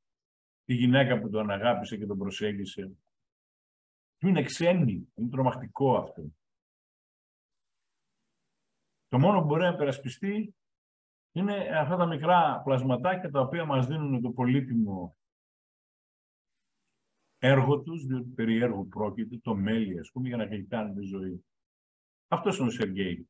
τη 0.65 0.73
γυναίκα 0.73 1.19
που 1.19 1.29
τον 1.29 1.49
αγάπησε 1.49 1.97
και 1.97 2.05
τον 2.05 2.17
προσέγγισε. 2.17 2.91
Του 4.17 4.27
είναι 4.27 4.43
ξένη. 4.43 5.11
Είναι 5.15 5.29
τρομακτικό 5.29 5.97
αυτό. 5.97 6.23
Το 9.07 9.19
μόνο 9.19 9.39
που 9.39 9.45
μπορεί 9.45 9.61
να 9.61 9.75
περασπιστεί 9.75 10.55
είναι 11.31 11.77
αυτά 11.77 11.95
τα 11.95 12.05
μικρά 12.05 12.61
πλασματάκια 12.63 13.31
τα 13.31 13.39
οποία 13.39 13.65
μας 13.65 13.87
δίνουν 13.87 14.21
το 14.21 14.29
πολύτιμο 14.29 15.15
έργο 17.43 17.81
τους, 17.81 18.05
διότι 18.05 18.29
περί 18.29 18.57
έργου 18.57 18.87
πρόκειται, 18.87 19.37
το 19.37 19.55
μέλι, 19.55 19.99
ας 19.99 20.11
πούμε, 20.11 20.27
για 20.27 20.37
να 20.37 20.45
γλυκάνουν 20.45 20.95
τη 20.95 21.05
ζωή. 21.05 21.45
Αυτός 22.27 22.57
είναι 22.57 22.67
ο 22.67 22.71
Σεργέη. 22.71 23.29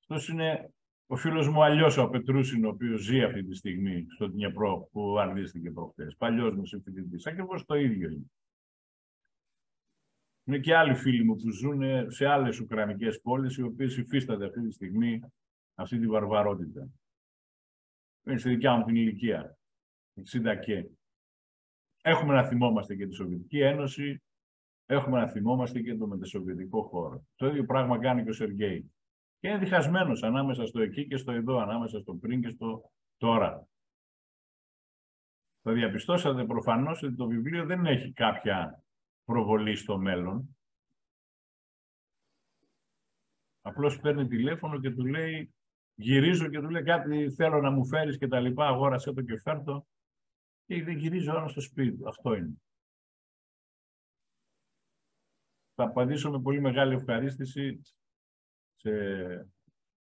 Αυτός 0.00 0.28
είναι 0.28 0.72
ο 1.06 1.16
φίλος 1.16 1.48
μου 1.48 1.62
αλλιώς 1.62 1.96
ο 1.96 2.08
Πετρούσιν, 2.08 2.64
ο 2.64 2.68
οποίος 2.68 3.00
ζει 3.00 3.22
αυτή 3.22 3.44
τη 3.44 3.54
στιγμή 3.54 4.06
στο 4.08 4.28
Δνιεπρό, 4.28 4.88
που 4.92 5.18
αρνήστηκε 5.18 5.70
προχτές. 5.70 6.16
Παλιός 6.16 6.54
μου 6.54 6.66
συμφιλητή. 6.66 7.28
Ακριβώς 7.28 7.64
το 7.64 7.74
ίδιο 7.74 8.10
είναι. 8.10 8.30
Είναι 10.44 10.58
και 10.58 10.76
άλλοι 10.76 10.94
φίλοι 10.94 11.24
μου 11.24 11.36
που 11.36 11.50
ζουν 11.50 12.10
σε 12.10 12.26
άλλες 12.26 12.60
Ουκρανικές 12.60 13.20
πόλεις, 13.20 13.56
οι 13.56 13.62
οποίες 13.62 13.96
υφίστανται 13.96 14.46
αυτή 14.46 14.66
τη 14.66 14.72
στιγμή 14.72 15.20
αυτή 15.74 15.98
τη 15.98 16.06
βαρβαρότητα. 16.06 16.88
Είναι 18.26 18.38
στη 18.38 18.48
δικιά 18.48 18.76
μου 18.76 18.84
την 18.84 18.96
ηλικία. 18.96 19.58
60 20.14 20.56
και. 20.64 20.88
Έχουμε 22.08 22.34
να 22.34 22.44
θυμόμαστε 22.44 22.94
και 22.94 23.06
τη 23.06 23.14
Σοβιετική 23.14 23.60
Ένωση, 23.60 24.22
έχουμε 24.86 25.20
να 25.20 25.28
θυμόμαστε 25.28 25.80
και 25.80 25.94
το 25.94 26.06
μετασοβιετικό 26.06 26.82
χώρο. 26.82 27.26
Το 27.34 27.46
ίδιο 27.46 27.64
πράγμα 27.64 27.98
κάνει 27.98 28.22
και 28.22 28.30
ο 28.30 28.32
Σεργέη. 28.32 28.92
Και 29.38 29.48
είναι 29.48 29.58
διχασμένος 29.58 30.22
ανάμεσα 30.22 30.66
στο 30.66 30.80
εκεί 30.80 31.06
και 31.06 31.16
στο 31.16 31.32
εδώ, 31.32 31.58
ανάμεσα 31.58 32.00
στο 32.00 32.14
πριν 32.14 32.40
και 32.40 32.48
στο 32.48 32.92
τώρα. 33.16 33.68
Θα 35.62 35.72
διαπιστώσατε 35.72 36.44
προφανώς 36.44 37.02
ότι 37.02 37.14
το 37.14 37.26
βιβλίο 37.26 37.66
δεν 37.66 37.86
έχει 37.86 38.12
κάποια 38.12 38.82
προβολή 39.24 39.76
στο 39.76 39.98
μέλλον. 39.98 40.56
Απλώς 43.60 44.00
παίρνει 44.00 44.26
τηλέφωνο 44.26 44.80
και 44.80 44.90
του 44.90 45.06
λέει, 45.06 45.54
γυρίζω 45.94 46.48
και 46.48 46.60
του 46.60 46.70
λέει 46.70 46.82
κάτι 46.82 47.30
θέλω 47.30 47.60
να 47.60 47.70
μου 47.70 47.86
φέρεις 47.86 48.18
και 48.18 48.28
τα 48.28 48.40
λοιπά, 48.40 48.66
αγόρασε 48.66 49.12
το 49.12 49.22
και 49.22 49.38
φέρτο 49.38 49.86
και 50.68 50.82
δεν 50.82 50.96
γυρίζει 50.96 51.28
ο 51.28 51.48
στο 51.48 51.60
σπίτι 51.60 51.96
του. 51.96 52.08
Αυτό 52.08 52.34
είναι. 52.34 52.52
Θα 55.74 55.84
απαντήσω 55.84 56.30
με 56.30 56.40
πολύ 56.40 56.60
μεγάλη 56.60 56.94
ευχαρίστηση 56.94 57.80
σε 58.74 58.90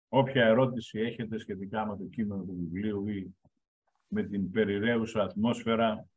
όποια 0.08 0.46
ερώτηση 0.46 0.98
έχετε 0.98 1.38
σχετικά 1.38 1.86
με 1.86 1.96
το 1.96 2.04
κείμενο 2.04 2.42
του 2.44 2.56
βιβλίου 2.56 3.08
ή 3.08 3.34
με 4.08 4.22
την 4.22 4.50
περιραίουσα 4.50 5.22
ατμόσφαιρα. 5.22 6.08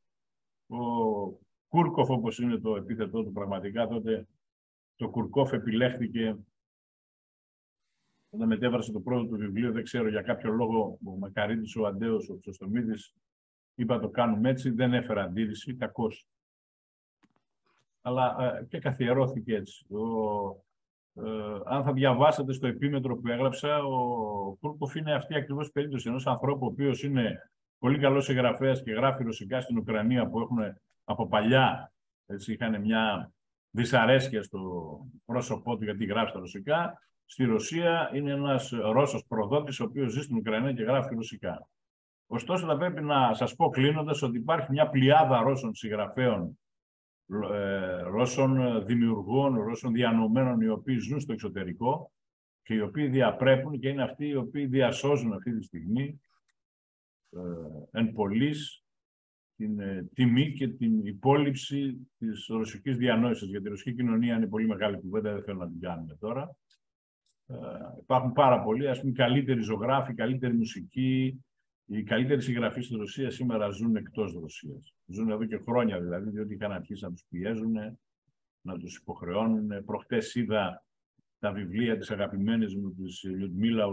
Ο 0.67 0.77
Κούρκοφ, 1.67 2.09
όπως 2.09 2.39
είναι 2.39 2.57
το 2.57 2.75
επίθετό 2.75 3.23
του 3.23 3.31
πραγματικά, 3.31 3.87
τότε 3.87 4.27
το 4.95 5.09
Κουρκόφ 5.09 5.53
επιλέχθηκε 5.53 6.37
όταν 8.29 8.47
μετέβρασε 8.47 8.91
το 8.91 8.99
πρώτο 8.99 9.25
του 9.25 9.37
βιβλίο, 9.37 9.71
δεν 9.71 9.83
ξέρω 9.83 10.09
για 10.09 10.21
κάποιο 10.21 10.51
λόγο, 10.51 10.99
ο 11.05 11.17
Μακαρίτης, 11.17 11.75
ο 11.75 11.85
Αντέος, 11.85 12.29
ο 12.29 12.37
Ψωστομίδης, 12.39 13.13
Είπα 13.75 13.99
το 13.99 14.09
κάνουμε 14.09 14.49
έτσι, 14.49 14.69
δεν 14.69 14.93
έφερα 14.93 15.23
αντίρρηση, 15.23 15.75
κακώ. 15.75 16.07
Αλλά 18.01 18.35
ε, 18.39 18.65
και 18.69 18.79
καθιερώθηκε 18.79 19.55
έτσι. 19.55 19.85
Ο, 19.93 20.01
ε, 21.13 21.59
αν 21.65 21.83
θα 21.83 21.93
διαβάσετε 21.93 22.53
στο 22.53 22.67
επίμετρο 22.67 23.17
που 23.17 23.27
έγραψα, 23.27 23.83
ο 23.83 24.53
Κούρκοφ 24.59 24.95
είναι 24.95 25.13
αυτή 25.13 25.35
ακριβώς 25.35 25.71
περίπτωση 25.71 26.09
ενός 26.09 26.27
ανθρώπου 26.27 26.65
ο 26.65 26.69
οποίος 26.69 27.03
είναι 27.03 27.51
πολύ 27.79 27.99
καλός 27.99 28.29
εγγραφέα 28.29 28.73
και 28.73 28.91
γράφει 28.91 29.23
ρωσικά 29.23 29.61
στην 29.61 29.77
Ουκρανία 29.77 30.27
που 30.27 30.39
έχουν 30.39 30.59
από 31.03 31.27
παλιά 31.27 31.93
έτσι, 32.25 32.53
είχαν 32.53 32.81
μια 32.81 33.31
δυσαρέσκεια 33.69 34.43
στο 34.43 34.61
πρόσωπό 35.25 35.77
του 35.77 35.83
γιατί 35.83 36.05
γράφει 36.05 36.29
στα 36.29 36.39
ρωσικά. 36.39 36.99
Στη 37.25 37.43
Ρωσία 37.43 38.11
είναι 38.13 38.31
ένας 38.31 38.69
Ρώσος 38.69 39.25
προδότης 39.27 39.79
ο 39.79 39.83
οποίος 39.83 40.11
ζει 40.11 40.21
στην 40.21 40.37
Ουκρανία 40.37 40.73
και 40.73 40.83
γράφει 40.83 41.15
ρωσικά. 41.15 41.67
Ωστόσο, 42.27 42.65
θα 42.65 42.77
πρέπει 42.77 43.01
να 43.01 43.33
σας 43.33 43.55
πω 43.55 43.69
κλείνοντας 43.69 44.21
ότι 44.21 44.37
υπάρχει 44.37 44.71
μια 44.71 44.89
πλειάδα 44.89 45.41
Ρώσων 45.41 45.75
συγγραφέων, 45.75 46.59
ε, 47.51 48.01
Ρώσων 48.01 48.85
δημιουργών, 48.85 49.55
Ρώσων 49.61 49.93
διανομένων, 49.93 50.61
οι 50.61 50.67
οποίοι 50.67 50.97
ζουν 50.97 51.19
στο 51.19 51.33
εξωτερικό 51.33 52.11
και 52.63 52.73
οι 52.73 52.79
οποίοι 52.79 53.07
διαπρέπουν 53.07 53.79
και 53.79 53.89
είναι 53.89 54.03
αυτοί 54.03 54.27
οι 54.27 54.35
οποίοι 54.35 54.65
διασώζουν 54.65 55.33
αυτή 55.33 55.57
τη 55.57 55.63
στιγμή 55.63 56.21
ε, 57.29 57.99
εν 57.99 58.13
πολλής 58.13 58.83
την 59.55 59.79
ε, 59.79 60.09
τιμή 60.13 60.53
και 60.53 60.67
την 60.67 61.05
υπόλοιψη 61.05 62.07
της 62.17 62.45
ρωσικής 62.49 62.97
διανόησης. 62.97 63.49
Γιατί 63.49 63.65
η 63.65 63.69
ρωσική 63.69 63.93
κοινωνία 63.93 64.35
είναι 64.35 64.47
πολύ 64.47 64.67
μεγάλη 64.67 64.97
κουβέντα, 64.99 65.33
δεν 65.33 65.43
θέλω 65.43 65.57
να 65.57 65.67
την 65.67 65.79
κάνουμε 65.79 66.15
τώρα. 66.19 66.55
Ε, 67.47 67.55
υπάρχουν 67.99 68.31
πάρα 68.31 68.61
πολλοί, 68.63 68.89
ας 68.89 68.99
πούμε, 68.99 69.11
καλύτεροι 69.11 69.61
ζωγράφοι, 69.61 70.13
καλύτερη 70.13 70.53
μουσική, 70.53 71.45
οι 71.85 72.03
καλύτεροι 72.03 72.41
συγγραφείς 72.41 72.85
στη 72.85 72.95
Ρωσία 72.95 73.29
σήμερα 73.29 73.69
ζουν 73.69 73.95
εκτός 73.95 74.33
Ρωσίας. 74.33 74.93
Ζουν 75.05 75.29
εδώ 75.29 75.45
και 75.45 75.57
χρόνια 75.57 76.01
δηλαδή, 76.01 76.29
διότι 76.29 76.53
είχαν 76.53 76.71
αρχίσει 76.71 77.03
να 77.03 77.11
τους 77.11 77.25
πιέζουν, 77.29 77.73
να 78.61 78.77
τους 78.77 78.97
υποχρεώνουν. 78.97 79.85
Προχτές 79.85 80.35
είδα 80.35 80.85
τα 81.39 81.51
βιβλία 81.51 81.97
της 81.97 82.11
αγαπημένης 82.11 82.75
μου, 82.75 82.93
της 82.93 83.23
Λιουτμίλα 83.23 83.85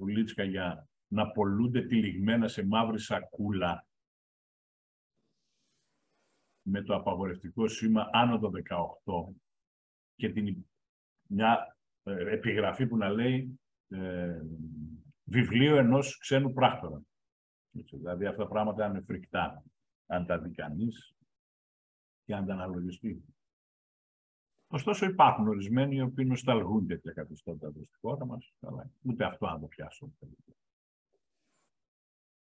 Ουλίτσκα, 0.00 0.44
για 0.44 0.88
να 1.08 1.30
πολλούνται 1.30 1.82
τυλιγμένα 1.82 2.48
σε 2.48 2.66
μαύρη 2.66 2.98
σακούλα 2.98 3.86
με 6.62 6.82
το 6.82 6.94
απαγορευτικό 6.94 7.68
σήμα 7.68 8.08
άνω 8.12 8.38
το 8.38 8.50
18 8.68 9.34
και 10.14 10.28
την, 10.32 10.66
μια 11.28 11.76
ε, 12.02 12.32
επιγραφή 12.32 12.86
που 12.86 12.96
να 12.96 13.08
λέει 13.08 13.60
ε, 13.88 14.40
βιβλίο 15.24 15.76
ενός 15.76 16.18
ξένου 16.18 16.52
πράκτορα. 16.52 17.02
Δηλαδή 17.72 18.26
αυτά 18.26 18.42
τα 18.42 18.48
πράγματα 18.48 18.86
είναι 18.86 19.00
φρικτά 19.00 19.64
αν 20.06 20.26
τα 20.26 20.38
δει 20.38 20.50
κανείς 20.50 21.14
και 22.24 22.34
αν 22.34 22.46
τα 22.46 22.52
αναλογιστεί. 22.52 23.24
Ωστόσο 24.66 25.06
υπάρχουν 25.06 25.48
ορισμένοι 25.48 25.96
οι 25.96 26.00
οποίοι 26.00 26.24
νοσταλγούν 26.28 26.86
τέτοια 26.86 27.12
καθεστώτα 27.12 27.66
εδώ 27.66 27.84
στη 27.84 27.96
χώρα 28.00 28.26
μας, 28.26 28.52
αλλά 28.60 28.90
ούτε 29.02 29.24
αυτό 29.24 29.46
να 29.46 29.60
το 29.60 29.66
πιάσω. 29.66 30.12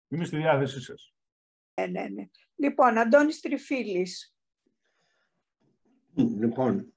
Είμαι 0.09 0.25
στη 0.25 0.37
διάθεσή 0.37 0.80
σας. 0.80 1.14
Ναι, 1.75 1.87
ναι, 1.87 2.09
ναι. 2.09 2.28
Λοιπόν, 2.56 2.99
Αντώνης 2.99 3.40
Τριφίλης. 3.40 4.35
Λοιπόν, 6.14 6.94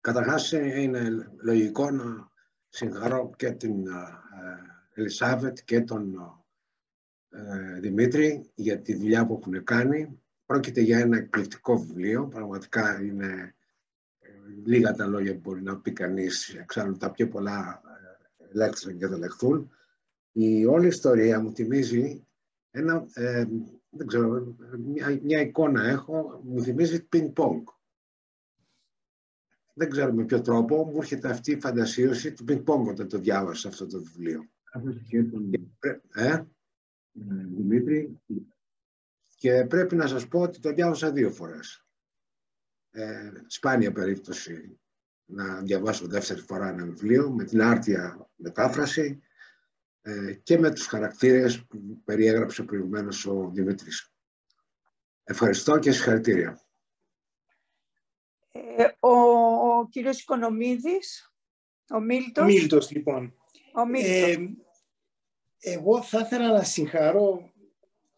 καταρχάς 0.00 0.52
είναι 0.52 1.08
λογικό 1.42 1.90
να 1.90 2.30
συγχαρώ 2.68 3.30
και 3.36 3.50
την 3.50 3.86
ε, 3.86 4.20
Ελισάβετ 4.94 5.58
και 5.64 5.80
τον 5.80 6.14
ε, 6.14 6.39
Δημήτρη 7.80 8.50
για 8.54 8.80
τη 8.80 8.94
δουλειά 8.94 9.26
που 9.26 9.38
έχουν 9.40 9.64
κάνει. 9.64 10.20
Πρόκειται 10.46 10.80
για 10.80 10.98
ένα 10.98 11.16
εκπληκτικό 11.16 11.78
βιβλίο. 11.78 12.26
Πραγματικά 12.26 13.02
είναι 13.02 13.54
ε, 14.18 14.28
λίγα 14.64 14.92
τα 14.92 15.06
λόγια 15.06 15.34
που 15.34 15.40
μπορεί 15.40 15.62
να 15.62 15.76
πει 15.76 15.92
κανείς. 15.92 16.54
Εξάλλου 16.54 16.96
τα 16.96 17.10
πιο 17.10 17.28
πολλά 17.28 17.82
λέξαν 18.52 18.98
και 18.98 19.06
θα 19.06 19.18
λεχθούν. 19.18 19.70
Η 20.32 20.66
όλη 20.66 20.86
ιστορία 20.86 21.40
μου 21.40 21.54
θυμίζει 21.54 22.26
ένα, 22.70 23.06
ε, 23.14 23.46
δεν 23.90 24.06
ξέρω, 24.06 24.56
μια, 24.78 25.20
μια 25.22 25.40
εικόνα 25.40 25.82
έχω, 25.82 26.40
μου 26.44 26.62
θυμίζει 26.62 27.04
πινκ-πονγκ. 27.04 27.62
Δεν 29.74 29.90
ξέρω 29.90 30.12
με 30.12 30.24
ποιο 30.24 30.40
τρόπο 30.40 30.84
μου 30.84 30.96
έρχεται 30.96 31.28
αυτή 31.28 31.52
η 31.52 31.60
φαντασίωση 31.60 32.32
του 32.32 32.44
πινκ-πονγκ 32.44 32.86
όταν 32.86 33.08
το 33.08 33.18
διάβασα 33.18 33.68
αυτό 33.68 33.86
το 33.86 34.02
βιβλίο. 34.02 34.48
Ε; 36.14 36.42
Δημήτρη. 37.12 38.20
Και 39.34 39.64
πρέπει 39.64 39.96
να 39.96 40.06
σας 40.06 40.28
πω 40.28 40.40
ότι 40.40 40.60
το 40.60 40.72
διάβασα 40.72 41.12
δύο 41.12 41.30
φορές. 41.30 41.84
Ε, 42.90 43.30
σπάνια 43.46 43.92
περίπτωση 43.92 44.80
να 45.24 45.60
διαβάσω 45.60 46.06
δεύτερη 46.06 46.40
φορά 46.40 46.68
ένα 46.68 46.84
βιβλίο 46.84 47.30
με 47.30 47.44
την 47.44 47.62
άρτια 47.62 48.30
μετάφραση 48.36 49.22
ε, 50.02 50.32
και 50.32 50.58
με 50.58 50.70
τους 50.70 50.86
χαρακτήρες 50.86 51.66
που 51.66 52.02
περιέγραψε 52.04 52.62
προηγουμένως 52.62 53.26
ο 53.26 53.50
Δημήτρης. 53.54 54.12
Ευχαριστώ 55.24 55.78
και 55.78 55.92
συγχαρητήρια. 55.92 56.60
Ε, 58.52 58.88
ο, 59.00 59.10
ο 59.78 59.88
κύριος 59.88 60.20
Οικονομίδης, 60.20 61.32
ο 61.90 62.00
Μίλτος. 62.00 62.44
Μίλτος, 62.44 62.90
λοιπόν. 62.90 63.34
Ο 63.74 63.86
Μίλτος. 63.86 64.69
Ε, 65.60 65.72
εγώ 65.72 66.02
θα 66.02 66.20
ήθελα 66.20 66.52
να 66.52 66.62
συγχαρώ 66.62 67.50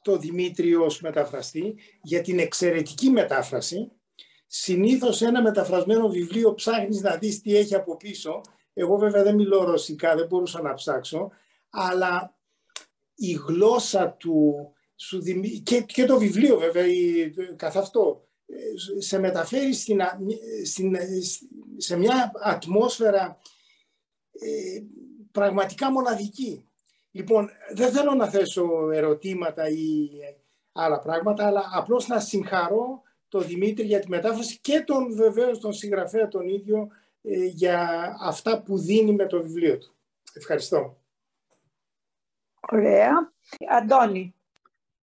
το 0.03 0.17
Δημήτρη 0.17 0.75
ως 0.75 1.01
μεταφραστή 1.01 1.75
για 2.03 2.21
την 2.21 2.39
εξαιρετική 2.39 3.11
μετάφραση. 3.11 3.93
Συνήθως 4.47 5.23
ένα 5.23 5.43
μεταφρασμένο 5.43 6.09
βιβλίο 6.09 6.55
ψάχνεις 6.55 7.01
να 7.01 7.17
δεις 7.17 7.41
τι 7.41 7.57
έχει 7.57 7.75
από 7.75 7.97
πίσω. 7.97 8.41
Εγώ 8.75 8.97
βέβαια 8.97 9.23
δεν 9.23 9.35
μιλώ 9.35 9.65
ρωσικά, 9.65 10.17
δεν 10.17 10.27
μπορούσα 10.27 10.63
να 10.63 10.75
ψάξω, 10.75 11.31
αλλά 11.71 12.37
η 13.15 13.33
γλώσσα 13.33 14.11
του 14.11 14.55
σου 14.97 15.23
και, 15.63 15.81
και 15.81 16.05
το 16.05 16.19
βιβλίο 16.19 16.59
βέβαια 16.59 16.87
καθ' 17.57 17.77
αυτό 17.77 18.29
σε 18.99 19.19
μεταφέρει 19.19 19.75
στην, 19.75 20.01
στην, 20.65 20.97
σε 21.77 21.97
μια 21.97 22.33
ατμόσφαιρα 22.35 23.39
ε, 24.33 24.83
πραγματικά 25.33 25.91
μοναδική. 25.93 26.67
Λοιπόν, 27.15 27.51
δεν 27.75 27.93
θέλω 27.93 28.15
να 28.15 28.29
θέσω 28.29 28.91
ερωτήματα 28.91 29.69
ή 29.69 30.09
άλλα 30.73 31.01
πράγματα, 31.01 31.47
αλλά 31.47 31.63
απλώς 31.73 32.07
να 32.07 32.21
συγχαρώ 32.21 33.03
τον 33.29 33.47
Δημήτρη 33.47 33.87
για 33.87 34.01
τη 34.01 34.09
μετάφραση 34.09 34.59
και 34.61 34.81
τον 34.87 35.15
βεβαίως 35.15 35.59
τον 35.59 35.73
συγγραφέα 35.73 36.29
τον 36.29 36.49
ίδιο 36.49 36.89
ε, 37.23 37.45
για 37.45 37.89
αυτά 38.21 38.63
που 38.63 38.79
δίνει 38.79 39.13
με 39.13 39.27
το 39.27 39.43
βιβλίο 39.43 39.79
του. 39.79 39.95
Ευχαριστώ. 40.33 41.03
Ωραία. 42.73 43.33
Αντώνη. 43.69 44.35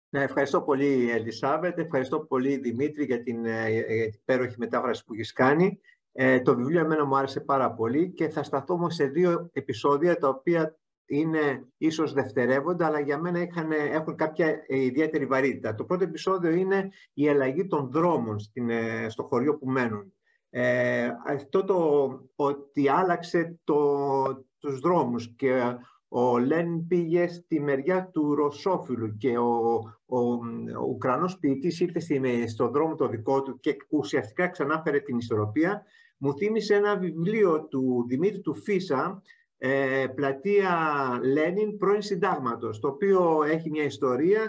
Ναι, 0.09 0.23
ευχαριστώ 0.23 0.61
πολύ 0.61 1.11
Ελισάβετ, 1.11 1.77
ευχαριστώ 1.79 2.19
πολύ 2.19 2.57
Δημήτρη 2.57 3.05
για 3.05 3.23
την, 3.23 3.45
ε, 3.45 3.69
υπέροχη 4.05 4.55
μετάφραση 4.57 5.05
που 5.05 5.13
έχεις 5.13 5.33
κάνει. 5.33 5.79
Ε, 6.11 6.39
το 6.41 6.55
βιβλίο 6.55 6.79
εμένα 6.79 7.05
μου 7.05 7.17
άρεσε 7.17 7.39
πάρα 7.39 7.71
πολύ 7.71 8.09
και 8.09 8.29
θα 8.29 8.43
σταθώ 8.43 8.73
όμως 8.73 8.95
σε 8.95 9.05
δύο 9.05 9.49
επεισόδια 9.53 10.17
τα 10.17 10.27
οποία 10.27 10.77
είναι 11.07 11.67
ίσως 11.77 12.13
δευτερεύοντα, 12.13 12.85
αλλά 12.85 12.99
για 12.99 13.17
μένα 13.17 13.41
είχαν, 13.41 13.71
έχουν 13.71 14.15
κάποια 14.15 14.63
ιδιαίτερη 14.67 15.25
βαρύτητα. 15.25 15.75
Το 15.75 15.83
πρώτο 15.83 16.03
επεισόδιο 16.03 16.51
είναι 16.51 16.89
η 17.13 17.29
αλλαγή 17.29 17.67
των 17.67 17.91
δρόμων 17.91 18.39
στην, 18.39 18.69
ε, 18.69 19.09
στο 19.09 19.23
χωριό 19.23 19.57
που 19.57 19.69
μένουν. 19.69 20.13
Ε, 20.49 21.09
αυτό 21.27 21.63
το 21.63 22.09
ότι 22.35 22.89
άλλαξε 22.89 23.59
το, 23.63 24.45
τους 24.59 24.79
δρόμους 24.79 25.35
και 25.35 25.77
ο 26.07 26.37
Λέν 26.37 26.87
πήγε 26.87 27.27
στη 27.27 27.61
μεριά 27.61 28.09
του 28.13 28.35
Ρωσόφιλου 28.35 29.17
και 29.17 29.37
ο, 29.37 29.75
ο, 30.05 30.19
ο 30.79 30.85
Ουκρανός 30.89 31.37
ποιητής 31.39 31.79
ήρθε 31.79 31.99
στη, 31.99 32.47
στο 32.47 32.69
δρόμο 32.69 32.95
το 32.95 33.07
δικό 33.07 33.41
του 33.41 33.59
και 33.59 33.75
ουσιαστικά 33.89 34.47
ξανάφερε 34.47 34.99
την 34.99 35.17
ισορροπία. 35.17 35.83
Μου 36.17 36.33
θύμισε 36.37 36.75
ένα 36.75 36.97
βιβλίο 36.97 37.67
του 37.67 38.05
Δημήτρη 38.07 38.39
του 38.39 38.53
Φίσα 38.53 39.21
ε, 39.57 40.05
πλατεία 40.15 40.71
Λένιν 41.23 41.77
πρώην 41.77 42.01
συντάγματος, 42.01 42.79
το 42.79 42.87
οποίο 42.87 43.43
έχει 43.43 43.69
μια 43.69 43.83
ιστορία 43.83 44.45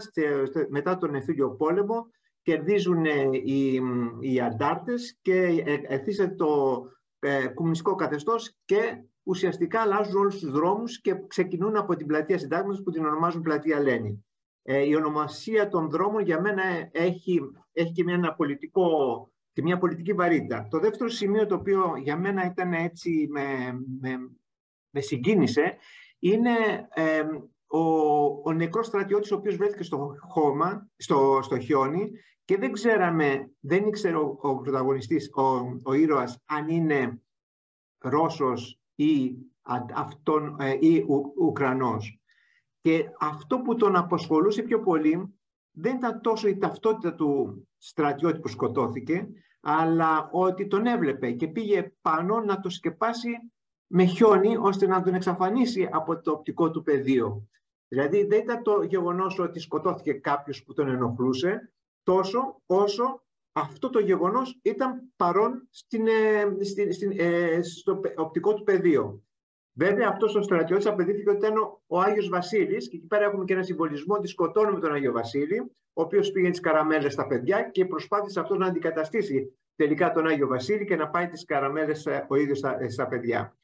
μετά 0.69 0.97
τον 0.97 1.15
εφήλιο 1.15 1.51
πόλεμο, 1.51 2.07
κερδίζουν 2.43 3.05
οι, 3.45 3.81
οι 4.21 4.41
αντάρτες 4.41 5.19
και 5.23 5.65
εθίσε 5.89 6.29
το 6.29 6.83
ε, 7.19 7.47
κομμουνιστικό 7.47 7.95
καθεστώς 7.95 8.57
και 8.65 9.03
ουσιαστικά 9.23 9.81
αλλάζουν 9.81 10.21
όλους 10.21 10.39
τους 10.39 10.51
δρόμους 10.51 11.01
και 11.01 11.15
ξεκινούν 11.27 11.77
από 11.77 11.97
την 11.97 12.07
πλατεία 12.07 12.39
συντάγματος 12.39 12.83
που 12.83 12.91
την 12.91 13.05
ονομάζουν 13.05 13.43
πλατεία 13.43 13.81
Λένιν. 13.81 14.25
Ε, 14.63 14.87
η 14.87 14.95
ονομασία 14.95 15.69
των 15.69 15.91
δρόμων 15.91 16.23
για 16.23 16.41
μένα 16.41 16.63
έχει, 16.93 17.41
έχει 17.73 17.93
και 17.93 18.05
μια, 18.05 18.35
πολιτικό, 18.35 18.89
και 19.53 19.63
μια 19.63 19.79
πολιτική 19.79 20.13
βαρύτητα. 20.13 20.67
Το 20.71 20.79
δεύτερο 20.79 21.11
σημείο 21.11 21.47
το 21.47 21.55
οποίο 21.55 21.93
για 22.03 22.17
μένα 22.17 22.45
ήταν 22.45 22.73
έτσι 22.73 23.29
με, 23.31 23.43
με 24.01 24.31
με 24.99 25.05
συγκίνησε 25.05 25.77
είναι 26.19 26.51
ο, 27.67 27.81
ο 28.45 28.53
νεκρός 28.53 28.87
στρατιώτης 28.87 29.31
ο 29.31 29.37
οποίος 29.37 29.57
βρέθηκε 29.57 29.83
στο 29.83 30.15
χώμα, 30.29 30.89
στο, 30.97 31.41
στο 31.43 31.59
χιόνι 31.59 32.11
και 32.45 32.57
δεν 32.57 32.73
ξέραμε, 32.73 33.51
δεν 33.61 33.87
ήξερε 33.87 34.17
ο, 34.17 34.39
ο 34.41 34.57
πρωταγωνιστής, 34.57 35.31
ο, 35.35 35.43
ο 35.83 35.93
ήρωας, 35.93 36.43
αν 36.47 36.69
είναι 36.69 37.23
Ρώσος 37.99 38.81
ή, 38.95 39.35
αυτόν, 39.95 40.57
ε, 40.61 40.77
ή 40.81 41.05
Ου, 41.09 41.33
Ουκρανός. 41.41 42.21
Και 42.81 43.05
αυτό 43.21 43.61
που 43.61 43.75
τον 43.75 43.97
απασχολούσε 43.97 44.63
πιο 44.63 44.81
πολύ 44.81 45.39
δεν 45.71 45.97
ήταν 45.97 46.21
τόσο 46.21 46.49
η 46.49 46.59
ταυτότητα 46.59 47.15
του 47.15 47.63
στρατιώτη 47.77 48.39
που 48.39 48.49
σκοτώθηκε, 48.49 49.29
αλλά 49.61 50.29
ότι 50.33 50.67
τον 50.67 50.87
έβλεπε 50.87 51.31
και 51.31 51.49
πήγε 51.49 51.93
πάνω 52.01 52.41
να 52.41 52.61
το 52.61 52.71
σκεπάσει 52.71 53.29
με 53.89 54.05
χιόνι 54.05 54.57
ώστε 54.57 54.87
να 54.87 55.03
τον 55.03 55.15
εξαφανίσει 55.15 55.89
από 55.93 56.21
το 56.21 56.31
οπτικό 56.31 56.71
του 56.71 56.83
πεδίο. 56.83 57.49
Δηλαδή 57.89 58.27
δεν 58.27 58.41
ήταν 58.41 58.63
το 58.63 58.83
γεγονός 58.83 59.39
ότι 59.39 59.61
σκοτώθηκε 59.61 60.13
κάποιος 60.13 60.65
που 60.65 60.73
τον 60.75 60.89
ενοχλούσε 60.89 61.73
τόσο 62.03 62.63
όσο 62.67 63.23
αυτό 63.53 63.91
το 63.91 63.99
γεγονός 63.99 64.59
ήταν 64.63 65.13
παρόν 65.17 65.69
στην, 65.71 66.07
ε, 66.07 66.65
στην, 66.65 66.93
στην, 66.93 67.13
ε, 67.17 67.63
στο 67.63 68.01
οπτικό 68.17 68.55
του 68.55 68.63
πεδίο. 68.63 69.23
Βέβαια, 69.73 70.09
αυτός 70.09 70.35
ο 70.35 70.43
στρατιώτης 70.43 70.87
απαιτήθηκε 70.87 71.31
ότι 71.31 71.39
ήταν 71.39 71.55
ο 71.87 72.01
Άγιος 72.01 72.29
Βασίλης, 72.29 72.89
και 72.89 72.97
εκεί 72.97 73.07
πέρα 73.07 73.25
έχουμε 73.25 73.45
και 73.45 73.53
ένα 73.53 73.63
συμβολισμό 73.63 74.15
ότι 74.15 74.27
σκοτώνουμε 74.27 74.81
τον 74.81 74.93
Άγιο 74.93 75.13
Βασίλη, 75.13 75.59
ο 75.93 76.03
οποίος 76.03 76.31
πήγε 76.31 76.51
τις 76.51 76.61
καραμέλες 76.61 77.13
στα 77.13 77.27
παιδιά 77.27 77.63
και 77.63 77.87
προσπάθησε 77.87 78.41
αυτός 78.41 78.59
να 78.59 78.67
αντικαταστήσει 78.67 79.59
τελικά 79.77 80.13
τον 80.13 80.27
Άγιο 80.27 80.47
Βασίλη 80.47 80.85
και 80.85 80.97
να 80.97 81.09
πάει 81.09 81.29
τις 81.29 81.45
καραμέλες 81.45 82.07
ε, 82.07 82.27
ο 82.29 82.37
ίδιος 82.37 82.59
στα, 82.59 82.83
ε, 82.83 82.89
στα 82.89 83.09
παιδιά. 83.09 83.57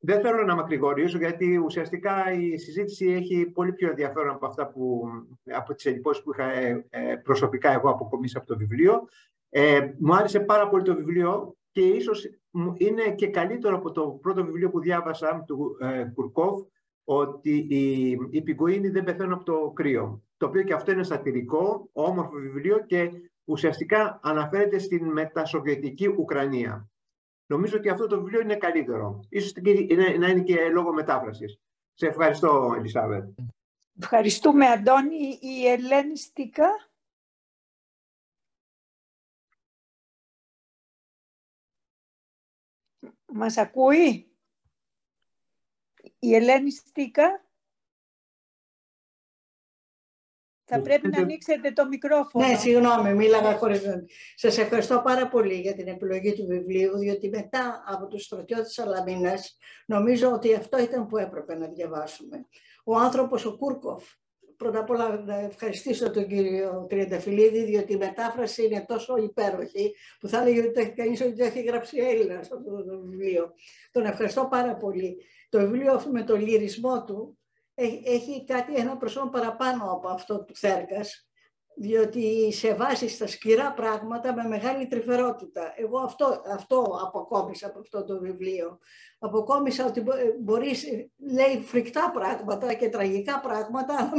Δεν 0.00 0.20
θέλω 0.20 0.44
να 0.44 0.54
μακρηγορήσω 0.54 1.18
γιατί 1.18 1.56
ουσιαστικά 1.56 2.32
η 2.32 2.58
συζήτηση 2.58 3.06
έχει 3.06 3.46
πολύ 3.46 3.72
πιο 3.72 3.88
ενδιαφέρον 3.88 4.34
από 4.34 4.46
αυτά 4.46 4.68
που, 4.68 5.02
από 5.44 5.74
τις 5.74 5.86
εντυπώσεις 5.86 6.22
που 6.22 6.32
είχα 6.32 6.50
ε, 6.90 7.16
προσωπικά 7.22 7.72
εγώ 7.72 7.90
αποκομίσει 7.90 8.36
από 8.36 8.46
το 8.46 8.56
βιβλίο. 8.56 9.08
Ε, 9.48 9.88
μου 9.98 10.14
άρεσε 10.14 10.40
πάρα 10.40 10.68
πολύ 10.68 10.82
το 10.82 10.94
βιβλίο 10.94 11.56
και 11.70 11.80
ίσως 11.80 12.28
είναι 12.74 13.10
και 13.14 13.26
καλύτερο 13.26 13.76
από 13.76 13.90
το 13.92 14.18
πρώτο 14.22 14.44
βιβλίο 14.44 14.70
που 14.70 14.80
διάβασα 14.80 15.44
του 15.46 15.76
ε, 15.80 16.04
Κουρκόφ 16.14 16.60
ότι 17.04 17.66
οι, 17.68 18.10
οι 18.30 18.42
πιγκοίνοι 18.42 18.88
δεν 18.88 19.04
πεθαίνουν 19.04 19.32
από 19.32 19.44
το 19.44 19.70
κρύο. 19.74 20.22
Το 20.36 20.46
οποίο 20.46 20.62
και 20.62 20.74
αυτό 20.74 20.92
είναι 20.92 21.02
σατυρικό, 21.02 21.88
όμορφο 21.92 22.36
βιβλίο 22.36 22.84
και 22.86 23.10
ουσιαστικά 23.44 24.20
αναφέρεται 24.22 24.78
στην 24.78 25.06
μετασοβιετική 25.06 26.06
Ουκρανία. 26.06 26.90
Νομίζω 27.48 27.76
ότι 27.76 27.88
αυτό 27.88 28.06
το 28.06 28.18
βιβλίο 28.20 28.40
είναι 28.40 28.56
καλύτερο. 28.56 29.24
Ίσως 29.28 29.52
να 30.18 30.28
είναι 30.28 30.42
και 30.42 30.68
λόγω 30.68 30.92
μετάφρασης. 30.92 31.58
Σε 31.94 32.06
ευχαριστώ, 32.06 32.74
Ελισάβετ. 32.76 33.38
Ευχαριστούμε, 34.00 34.66
Αντώνη. 34.66 35.38
Η 35.40 35.66
Ελένη 35.66 36.16
Στίκα. 36.16 36.68
Μας 43.26 43.56
ακούει; 43.56 44.36
Η 46.18 46.34
Ελένη 46.34 46.70
Στίκα. 46.70 47.47
Θα 50.70 50.80
πρέπει 50.80 51.08
να 51.08 51.20
ανοίξετε 51.20 51.72
το 51.72 51.86
μικρόφωνο. 51.86 52.46
Ναι, 52.46 52.54
συγγνώμη, 52.54 53.14
μίλαγα 53.14 53.56
χωρίς... 53.56 53.82
Σας 54.34 54.58
ευχαριστώ 54.58 55.00
πάρα 55.04 55.28
πολύ 55.28 55.54
για 55.54 55.74
την 55.74 55.88
επιλογή 55.88 56.32
του 56.32 56.46
βιβλίου, 56.46 56.98
διότι 56.98 57.28
μετά 57.28 57.84
από 57.86 58.06
τους 58.06 58.24
στρατιώτες 58.24 58.78
Αλαμίνας, 58.78 59.56
νομίζω 59.86 60.30
ότι 60.32 60.54
αυτό 60.54 60.78
ήταν 60.78 61.06
που 61.06 61.16
έπρεπε 61.16 61.54
να 61.54 61.66
διαβάσουμε. 61.66 62.46
Ο 62.84 62.96
άνθρωπος, 62.96 63.44
ο 63.44 63.56
Κούρκοφ, 63.56 64.04
πρώτα 64.56 64.78
απ' 64.78 64.90
όλα 64.90 65.22
να 65.26 65.38
ευχαριστήσω 65.38 66.10
τον 66.10 66.26
κύριο 66.26 66.86
Τριανταφυλλίδη, 66.88 67.64
διότι 67.64 67.92
η 67.92 67.96
μετάφραση 67.96 68.64
είναι 68.64 68.84
τόσο 68.88 69.16
υπέροχη, 69.16 69.94
που 70.20 70.28
θα 70.28 70.40
έλεγε 70.40 70.60
ότι 70.60 70.92
κανείς 70.92 71.20
ότι 71.20 71.36
το 71.36 71.44
έχει 71.44 71.62
γράψει 71.62 71.98
Έλληνας 71.98 72.50
αυτό 72.52 72.84
το 72.84 73.00
βιβλίο. 73.00 73.52
Τον 73.90 74.04
ευχαριστώ 74.04 74.46
πάρα 74.50 74.76
πολύ. 74.76 75.16
Το 75.48 75.58
βιβλίο 75.58 75.92
αυτό 75.92 76.10
με 76.10 76.22
τον 76.22 76.40
λυρισμό 76.40 77.04
του 77.04 77.37
έχει 78.04 78.44
κάτι 78.44 78.74
ένα 78.74 78.96
προσώπημα 78.96 79.30
παραπάνω 79.30 79.92
από 79.92 80.08
αυτό 80.08 80.44
του 80.44 80.54
Θέρκας, 80.56 81.28
διότι 81.80 82.52
σε 82.52 82.74
βάζει 82.74 83.08
στα 83.08 83.26
σκληρά 83.26 83.72
πράγματα 83.72 84.34
με 84.34 84.48
μεγάλη 84.48 84.86
τρυφερότητα. 84.86 85.74
Εγώ 85.76 85.98
αυτό, 85.98 86.42
αυτό 86.54 86.98
αποκόμισα 87.06 87.66
από 87.66 87.78
αυτό 87.78 88.04
το 88.04 88.18
βιβλίο. 88.18 88.78
Αποκόμισα 89.18 89.86
ότι 89.86 90.04
μπορείς, 90.40 90.84
λέει 91.32 91.62
φρικτά 91.62 92.10
πράγματα 92.14 92.74
και 92.74 92.88
τραγικά 92.88 93.40
πράγματα, 93.40 94.12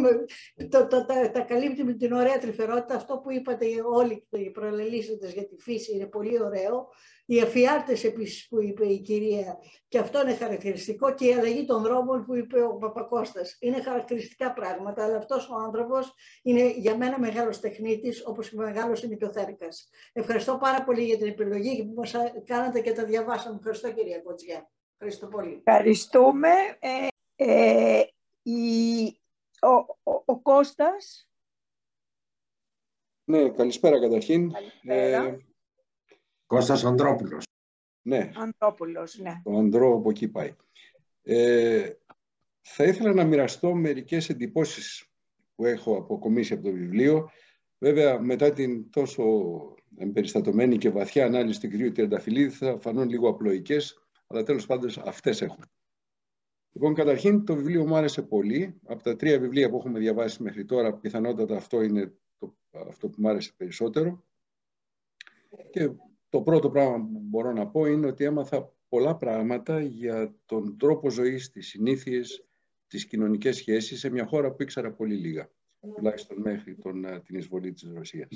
το, 0.70 0.88
το, 0.88 1.06
τα, 1.06 1.32
τα 1.32 1.40
καλύπτει 1.40 1.84
με 1.84 1.94
την 1.94 2.14
ωραία 2.14 2.40
τρυφερότητα. 2.40 2.96
Αυτό 2.96 3.18
που 3.18 3.32
είπατε 3.32 3.66
όλοι 3.92 4.28
οι 4.30 4.50
προελελήσαντες 4.50 5.34
για 5.34 5.48
τη 5.48 5.56
φύση 5.58 5.96
είναι 5.96 6.06
πολύ 6.06 6.42
ωραίο 6.44 6.88
οι 7.30 7.38
εφιάλτες 7.38 8.04
επίσης 8.04 8.48
που 8.48 8.62
είπε 8.62 8.86
η 8.86 9.00
κυρία 9.00 9.58
και 9.88 9.98
αυτό 10.00 10.22
είναι 10.22 10.36
χαρακτηριστικό 10.36 11.14
και 11.14 11.26
η 11.26 11.34
αλλαγή 11.34 11.66
των 11.66 11.82
δρόμων 11.82 12.26
που 12.26 12.36
είπε 12.36 12.62
ο 12.64 12.78
Παπακώστας. 12.78 13.58
Είναι 13.60 13.82
χαρακτηριστικά 13.82 14.54
πράγματα, 14.54 15.04
αλλά 15.04 15.18
αυτός 15.18 15.50
ο 15.50 15.56
άνθρωπος 15.56 16.14
είναι 16.44 16.70
για 16.70 16.98
μένα 16.98 17.20
μεγάλος 17.20 17.60
τεχνίτης, 17.60 18.26
όπως 18.26 18.52
μεγάλος 18.52 19.04
είναι 19.04 19.16
και 19.16 19.26
ο 19.26 19.32
Θέρκας. 19.32 19.90
Ευχαριστώ 20.14 20.58
πάρα 20.58 20.84
πολύ 20.84 21.04
για 21.04 21.18
την 21.18 21.28
επιλογή 21.28 21.86
που 21.86 21.94
μας 21.94 22.14
κάνατε 22.46 22.82
και 22.82 22.92
τα 22.92 23.06
διαβάσαμε. 23.06 23.56
Ευχαριστώ 23.58 23.92
κυρία 23.92 24.20
Κοτσιά. 24.20 24.70
Ευχαριστώ 24.94 25.28
πολύ. 25.28 25.64
Ευχαριστούμε. 25.66 26.52
Ε, 26.80 27.08
ε, 27.36 28.04
η, 28.42 29.06
ο, 29.62 30.12
ο, 30.12 30.24
ο 30.26 30.40
Κώστας. 30.40 31.30
Ναι, 33.24 33.50
καλησπέρα 33.50 34.00
καταρχήν. 34.00 34.52
Καλησπέρα. 34.52 35.26
Ε, 35.26 35.49
Κώστας 36.50 36.84
Ανδρόπουλος. 36.84 37.46
Ναι. 38.02 38.32
Ανδρόπουλος, 38.36 39.18
ναι. 39.18 39.42
Το 39.44 39.58
Ανδρό 39.58 39.96
από 39.96 40.10
εκεί 40.10 40.28
πάει. 40.28 40.56
Ε, 41.22 41.90
θα 42.62 42.84
ήθελα 42.84 43.14
να 43.14 43.24
μοιραστώ 43.24 43.74
μερικές 43.74 44.30
εντυπώσεις 44.30 45.06
που 45.56 45.66
έχω 45.66 45.98
αποκομίσει 45.98 46.54
από 46.54 46.64
το 46.64 46.72
βιβλίο. 46.72 47.30
Βέβαια, 47.78 48.20
μετά 48.20 48.54
την 48.54 48.90
τόσο 48.90 49.24
εμπεριστατωμένη 49.98 50.78
και 50.78 50.90
βαθιά 50.90 51.26
ανάλυση 51.26 51.60
του 51.60 51.70
κυρίου 51.70 51.92
Τριανταφυλλίδη 51.92 52.50
θα 52.50 52.80
φανούν 52.80 53.10
λίγο 53.10 53.30
απλοϊκές, 53.30 54.08
αλλά 54.28 54.44
τέλος 54.44 54.66
πάντων 54.66 54.92
αυτές 55.06 55.42
έχουν. 55.42 55.64
Λοιπόν, 56.72 56.94
καταρχήν 56.94 57.46
το 57.46 57.56
βιβλίο 57.56 57.88
μου 57.88 57.96
άρεσε 57.96 58.22
πολύ. 58.22 58.80
Από 58.86 59.04
τα 59.04 59.16
τρία 59.16 59.40
βιβλία 59.40 59.70
που 59.70 59.78
έχουμε 59.78 60.00
διαβάσει 60.00 60.44
μέχρι 60.44 60.66
τώρα, 60.66 60.94
πιθανότατα 60.94 61.56
αυτό 61.56 61.82
είναι 61.82 62.14
το, 62.38 62.58
αυτό 62.72 63.10
που 63.10 63.16
μου 63.22 63.30
άρεσε 63.30 63.54
περισσότερο. 63.58 64.24
Και 65.72 65.90
το 66.30 66.42
πρώτο 66.42 66.70
πράγμα 66.70 66.98
που 66.98 67.20
μπορώ 67.20 67.52
να 67.52 67.68
πω 67.68 67.86
είναι 67.86 68.08
ότι 68.08 68.24
έμαθα 68.24 68.74
πολλά 68.90 69.18
πράγματα 69.18 69.82
για 69.82 70.36
τον 70.46 70.78
τρόπο 70.78 71.10
ζωής, 71.10 71.52
τις 71.52 71.68
συνήθειες, 71.68 72.48
τις 72.88 73.06
κοινωνικές 73.06 73.56
σχέσεις 73.56 74.00
σε 74.00 74.10
μια 74.10 74.26
χώρα 74.26 74.52
που 74.52 74.62
ήξερα 74.62 74.92
πολύ 74.92 75.16
λίγα, 75.16 75.52
τουλάχιστον 75.96 76.42
μέχρι 76.42 76.76
τον, 76.76 77.06
ε, 77.06 77.20
την 77.20 77.38
εισβολή 77.38 77.72
της 77.74 77.92
Ρωσίας. 77.94 78.28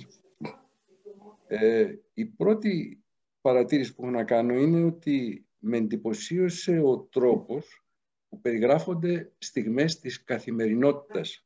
Ε, 1.48 1.96
η 2.14 2.26
πρώτη 2.26 3.04
παρατήρηση 3.42 3.96
που 3.96 4.02
έχω 4.02 4.12
να 4.12 4.24
κάνω 4.24 4.54
είναι 4.54 4.84
ότι 4.84 5.48
με 5.60 5.78
εντυπωσίωσε 5.78 6.80
ο 6.80 7.00
τρόπος 7.00 7.86
που 8.30 8.42
περιγράφονται 8.42 9.32
στιγμές 9.38 10.00
της 10.00 10.24
καθημερινότητας 10.24 11.46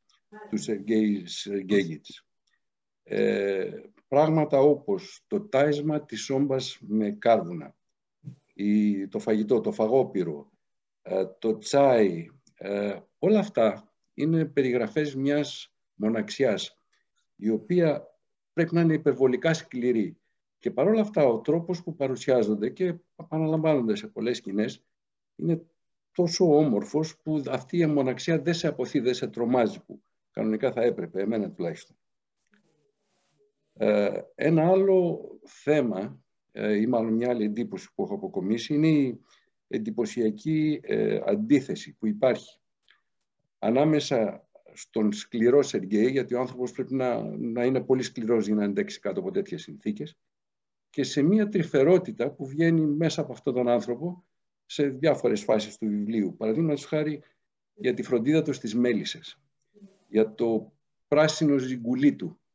του 0.50 0.58
Σεργέη 0.58 1.26
Σεργέγιτς. 1.26 2.28
Ε, 3.04 3.72
πράγματα 4.08 4.60
όπως 4.60 5.24
το 5.28 5.42
τάισμα 5.42 6.06
της 6.06 6.30
όμπας 6.30 6.80
με 6.82 7.12
κάρβουνα, 7.12 7.76
η, 8.54 9.08
το 9.08 9.20
φαγητό, 9.20 9.62
το 9.62 9.72
φαγόπυρο, 9.72 10.52
ε, 11.02 11.26
το 11.40 11.58
τσάι, 11.58 12.28
ε, 12.56 13.00
όλα 13.20 13.40
αυτά 13.40 13.94
είναι 14.14 14.46
περιγραφές 14.46 15.16
μιας 15.16 15.74
μοναξιάς, 15.94 16.78
η 17.36 17.50
οποία 17.50 18.08
πρέπει 18.54 18.76
να 18.76 18.82
είναι 18.82 18.94
υπερβολικά 18.94 19.54
σκληρή. 19.54 20.18
Και 20.60 20.72
παρόλα 20.72 21.02
αυτά 21.02 21.26
ο 21.26 21.40
τρόπος 21.40 21.84
που 21.84 21.96
παρουσιάζονται 21.96 22.70
και 22.70 22.96
επαναλαμβάνονται 23.16 23.96
σε 23.96 24.08
πολλές 24.08 24.38
σκηνές 24.38 24.84
είναι 25.36 25.66
τόσο 26.12 26.58
όμορφος 26.58 27.18
που 27.18 27.44
αυτή 27.50 27.78
η 27.78 27.86
μοναξιά 27.86 28.42
δεν 28.42 28.54
σε 28.54 28.68
αποθεί, 28.68 29.00
δεν 29.00 29.14
σε 29.14 29.28
τρομάζει 29.28 29.84
που 29.84 30.02
κανονικά 30.32 30.72
θα 30.72 30.82
έπρεπε, 30.82 31.22
εμένα 31.22 31.52
τουλάχιστον. 31.52 31.98
Ε, 33.78 34.22
ένα 34.36 34.68
άλλο 34.68 35.22
θέμα, 35.46 36.22
ε, 36.52 36.76
ή 36.76 36.88
μάλλον 36.88 37.14
μια 37.14 37.30
άλλη 37.30 37.44
εντύπωση 37.44 37.90
που 37.96 38.04
έχω 38.04 38.14
αποκομίσει, 38.14 38.74
είναι 38.74 38.88
η 38.88 39.22
εντυπωσιακή 39.68 40.80
ε, 40.84 41.20
αντίθεση 41.26 41.96
που 42.00 42.08
υπάρχει 42.08 42.60
ανάμεσα 43.60 44.48
στον 44.74 45.12
σκληρό 45.12 45.62
Σεργέη, 45.62 46.10
γιατί 46.12 46.34
ο 46.34 46.40
άνθρωπος 46.40 46.72
πρέπει 46.72 46.94
να, 46.94 47.38
να 47.38 47.66
είναι 47.66 47.82
πολύ 47.82 48.04
σκληρός 48.04 48.46
για 48.46 48.56
να 48.56 48.64
αντέξει 48.64 49.00
κάτω 49.00 49.20
από 49.20 49.32
τέτοιες 49.32 49.62
συνθήκες, 49.62 50.18
και 50.90 51.04
σε 51.04 51.22
μια 51.22 51.50
τρυφερότητα 51.50 52.32
που 52.32 52.48
βγαίνει 52.48 52.82
μέσα 52.82 53.22
από 53.22 53.32
αυτόν 53.32 53.54
τον 53.54 53.68
άνθρωπο 53.68 54.26
σε 54.66 54.88
διάφορες 54.88 55.44
φάσεις 55.44 55.78
του 55.78 55.88
βιβλίου. 55.88 56.36
Παραδείγματος 56.38 56.86
χάρη 56.86 57.22
για 57.74 57.94
τη 57.94 58.04
φροντίδα 58.04 58.42
του 58.42 58.54
στις 58.54 58.76
μέλισσες, 58.76 59.42
για 60.08 60.34
το 60.34 60.74
πράσινο 61.08 61.58
ζυγκουλί 61.58 62.16
του, 62.16 62.40
ε, 62.40 62.47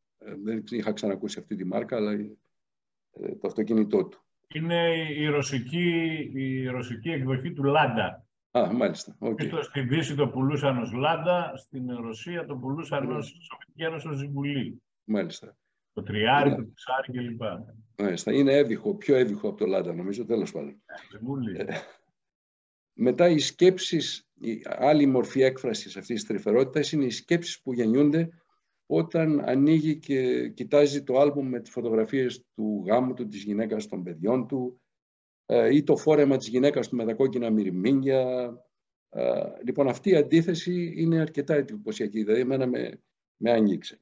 δεν 0.42 0.64
είχα 0.70 0.92
ξανακούσει 0.92 1.38
αυτή 1.38 1.56
τη 1.56 1.64
μάρκα, 1.64 1.96
αλλά 1.96 2.12
ε, 2.12 3.34
το 3.40 3.46
αυτοκίνητό 3.46 4.04
του. 4.04 4.24
Είναι 4.54 5.06
η 5.16 5.26
ρωσική, 5.26 6.30
η 6.34 6.66
ρωσική 6.66 7.10
εκδοχή 7.10 7.52
του 7.52 7.64
Λάντα. 7.64 8.26
Α, 8.50 8.72
μάλιστα. 8.72 9.16
Okay. 9.20 9.48
Το, 9.48 9.62
στη 9.62 9.80
Δύση 9.80 10.14
το 10.14 10.28
πουλούσαν 10.28 10.78
ως 10.78 10.92
Λάντα, 10.92 11.52
στην 11.56 11.96
Ρωσία 11.96 12.46
το 12.46 12.56
πουλούσαν 12.56 13.08
mm. 13.08 13.16
ως 13.16 13.26
Σοβιετική 13.26 13.82
Ένωση 13.82 14.08
ως 14.08 14.16
Ζιμπουλή. 14.16 14.82
Μάλιστα. 15.04 15.56
Το 15.92 16.02
τριάρι, 16.02 16.50
yeah. 16.52 16.56
το 16.56 16.72
ψάρι 16.74 17.12
κλπ. 17.12 17.42
Μάλιστα. 17.98 18.32
Είναι 18.32 18.52
έβυχο, 18.56 18.94
πιο 18.94 19.16
έβυχο 19.16 19.48
από 19.48 19.58
το 19.58 19.66
Λάντα, 19.66 19.94
νομίζω, 19.94 20.24
τέλος 20.24 20.52
πάντων. 20.52 20.82
Ε, 21.56 21.64
μετά 22.92 23.28
οι 23.28 23.38
σκέψεις, 23.38 24.28
η 24.40 24.62
άλλη 24.64 25.06
μορφή 25.06 25.42
έκφρασης 25.42 25.96
αυτής 25.96 26.14
της 26.14 26.26
τρυφερότητας 26.26 26.92
είναι 26.92 27.04
οι 27.04 27.10
σκέψεις 27.10 27.62
που 27.62 27.72
γεννιούνται 27.72 28.41
όταν 28.94 29.40
ανοίγει 29.40 29.98
και 29.98 30.48
κοιτάζει 30.48 31.02
το 31.02 31.18
άλμπουμ 31.18 31.48
με 31.48 31.60
τις 31.60 31.70
φωτογραφίες 31.70 32.44
του 32.54 32.84
γάμου 32.86 33.14
του, 33.14 33.28
της 33.28 33.42
γυναίκας 33.42 33.86
των 33.86 34.02
παιδιών 34.02 34.46
του 34.46 34.80
ε, 35.46 35.74
ή 35.74 35.82
το 35.82 35.96
φόρεμα 35.96 36.36
της 36.36 36.48
γυναίκας 36.48 36.88
του 36.88 36.96
με 36.96 37.04
τα 37.04 37.14
κόκκινα 37.14 37.50
μυρμήγκια 37.50 38.52
λοιπόν, 39.64 39.88
αυτή 39.88 40.10
η 40.10 40.16
αντίθεση 40.16 40.94
είναι 40.96 41.20
αρκετά 41.20 41.54
εντυπωσιακή, 41.54 42.22
δηλαδή 42.22 42.40
εμένα 42.40 42.66
με, 42.66 43.02
με 43.36 43.50
άγγιξε. 43.50 44.00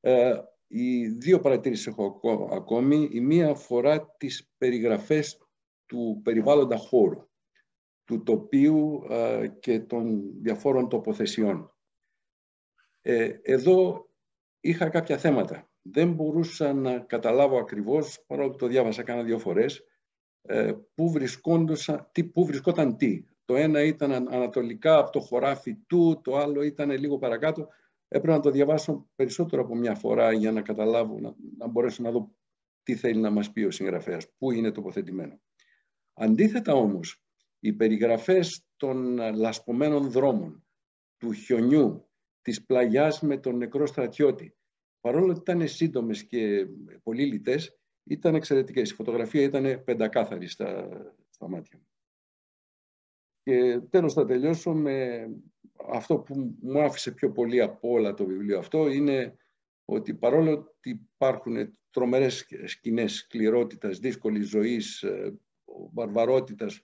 Ε, 0.00 0.40
οι 0.66 1.08
δύο 1.08 1.40
παρατήρησεις 1.40 1.86
έχω 1.86 2.48
ακόμη. 2.52 3.08
Η 3.12 3.20
μία 3.20 3.50
αφορά 3.50 4.14
τις 4.16 4.50
περιγραφές 4.58 5.38
του 5.86 6.20
περιβάλλοντα 6.24 6.76
χώρου, 6.76 7.28
του 8.04 8.22
τοπίου 8.22 9.02
και 9.60 9.80
των 9.80 10.32
διαφόρων 10.42 10.88
τοποθεσιών. 10.88 11.72
Ε, 13.10 13.40
εδώ 13.42 14.08
είχα 14.60 14.88
κάποια 14.88 15.18
θέματα. 15.18 15.70
Δεν 15.82 16.12
μπορούσα 16.12 16.72
να 16.72 16.98
καταλάβω 16.98 17.58
ακριβώς, 17.58 18.24
παρόλο 18.26 18.50
που 18.50 18.56
το 18.56 18.66
διάβασα 18.66 19.02
κάνα 19.02 19.22
δύο 19.22 19.38
φορές, 19.38 19.84
ε, 20.42 20.72
πού, 20.94 21.12
τι, 22.12 22.24
πού 22.24 22.46
βρισκόταν 22.46 22.96
τι. 22.96 23.24
Το 23.44 23.56
ένα 23.56 23.82
ήταν 23.82 24.12
ανατολικά 24.12 24.98
από 24.98 25.10
το 25.10 25.20
χωράφι 25.20 25.74
του, 25.74 26.20
το 26.24 26.36
άλλο 26.36 26.62
ήταν 26.62 26.90
λίγο 26.90 27.18
παρακάτω. 27.18 27.68
Έπρεπε 28.08 28.36
να 28.36 28.42
το 28.42 28.50
διαβάσω 28.50 29.08
περισσότερο 29.14 29.62
από 29.62 29.74
μια 29.74 29.94
φορά 29.94 30.32
για 30.32 30.52
να 30.52 30.62
καταλάβω, 30.62 31.20
να, 31.20 31.34
να 31.58 31.66
μπορέσω 31.66 32.02
να 32.02 32.10
δω 32.10 32.34
τι 32.82 32.94
θέλει 32.94 33.20
να 33.20 33.30
μας 33.30 33.52
πει 33.52 33.62
ο 33.62 33.70
συγγραφέας, 33.70 34.26
πού 34.38 34.50
είναι 34.50 34.70
τοποθετημένο. 34.70 35.40
Αντίθετα 36.14 36.72
όμως, 36.72 37.22
οι 37.58 37.72
περιγραφές 37.72 38.66
των 38.76 39.18
λασπωμένων 39.34 40.10
δρόμων, 40.10 40.66
του 41.16 41.32
χιονιού, 41.32 42.07
της 42.48 42.64
πλαγιάς 42.64 43.20
με 43.20 43.38
τον 43.38 43.56
νεκρό 43.56 43.86
στρατιώτη, 43.86 44.56
παρόλο 45.00 45.30
ότι 45.30 45.40
ήταν 45.40 45.68
σύντομες 45.68 46.24
και 46.24 46.66
πολύ 47.02 47.24
λιτές, 47.24 47.78
ήταν 48.04 48.34
εξαιρετικές. 48.34 48.90
Η 48.90 48.94
φωτογραφία 48.94 49.42
ήταν 49.42 49.84
πεντακάθαρη 49.84 50.46
στα, 50.46 50.88
στα 51.30 51.48
μάτια 51.48 51.78
μου. 51.78 51.88
Και 53.42 53.80
τέλος 53.90 54.12
θα 54.12 54.24
τελειώσω 54.24 54.72
με 54.72 55.28
αυτό 55.88 56.18
που 56.18 56.56
μου 56.60 56.80
άφησε 56.82 57.12
πιο 57.12 57.32
πολύ 57.32 57.60
από 57.60 57.90
όλα 57.90 58.14
το 58.14 58.24
βιβλίο 58.24 58.58
αυτό 58.58 58.88
είναι 58.88 59.36
ότι 59.84 60.14
παρόλο 60.14 60.50
ότι 60.52 60.90
υπάρχουν 60.90 61.78
τρομερές 61.90 62.46
σκηνές 62.64 63.14
σκληρότητας, 63.14 63.98
δύσκολης 63.98 64.48
ζωής, 64.48 65.02
ε, 65.02 65.38
βαρβαρότητας, 65.92 66.82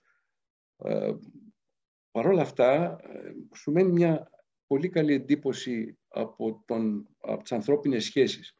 ε, 0.77 1.11
παρόλα 2.11 2.41
αυτά 2.41 2.97
ε, 3.01 3.33
σου 3.55 3.71
μένει 3.71 3.91
μια 3.91 4.29
πολύ 4.67 4.89
καλή 4.89 5.13
εντύπωση 5.13 5.97
από, 6.07 6.63
τον, 6.65 7.07
από 7.19 7.41
τις 7.41 7.51
ανθρώπινες 7.51 8.03
σχέσεις 8.03 8.55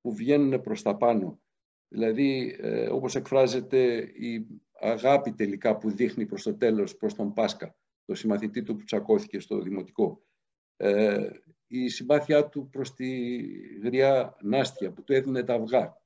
που 0.00 0.14
βγαίνουν 0.14 0.60
προς 0.60 0.82
τα 0.82 0.96
πάνω. 0.96 1.40
Δηλαδή, 1.88 2.56
όπως 2.90 3.14
εκφράζεται 3.14 3.96
η 3.98 4.46
αγάπη 4.80 5.32
τελικά 5.32 5.76
που 5.76 5.90
δείχνει 5.90 6.26
προς 6.26 6.42
το 6.42 6.56
τέλος, 6.56 6.96
προς 6.96 7.14
τον 7.14 7.32
Πάσκα, 7.32 7.76
το 8.04 8.14
συμμαθητή 8.14 8.62
του 8.62 8.76
που 8.76 8.84
τσακώθηκε 8.84 9.38
στο 9.40 9.60
Δημοτικό. 9.60 10.22
Ε, 10.76 11.28
η 11.66 11.88
συμπάθειά 11.88 12.48
του 12.48 12.68
προς 12.70 12.94
τη 12.94 13.36
γριά 13.82 14.36
Νάστια 14.42 14.92
που 14.92 15.02
του 15.02 15.12
έδινε 15.12 15.42
τα 15.42 15.54
αυγά 15.54 16.00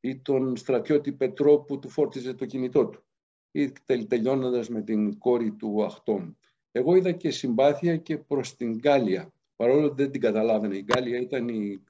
ή 0.00 0.18
τον 0.18 0.56
στρατιώτη 0.56 1.12
Πετρό 1.12 1.58
που 1.58 1.78
του 1.78 1.88
φόρτιζε 1.88 2.34
το 2.34 2.46
κινητό 2.46 2.86
του 2.88 3.04
ή 3.50 3.72
τελειώνοντας 4.08 4.68
με 4.68 4.82
την 4.82 5.18
κόρη 5.18 5.52
του 5.52 5.84
Αχτόμ. 5.84 6.32
Εγώ 6.72 6.96
είδα 6.96 7.12
και 7.12 7.30
συμπάθεια 7.30 7.96
και 7.96 8.18
προς 8.18 8.56
την 8.56 8.76
Γκάλια, 8.76 9.32
παρόλο 9.56 9.88
που 9.88 9.94
δεν 9.94 10.10
την 10.10 10.20
καταλάβαινε. 10.20 10.76
Η 10.76 10.84
Γκάλια 10.84 11.18
ήταν 11.18 11.48
η, 11.48 11.82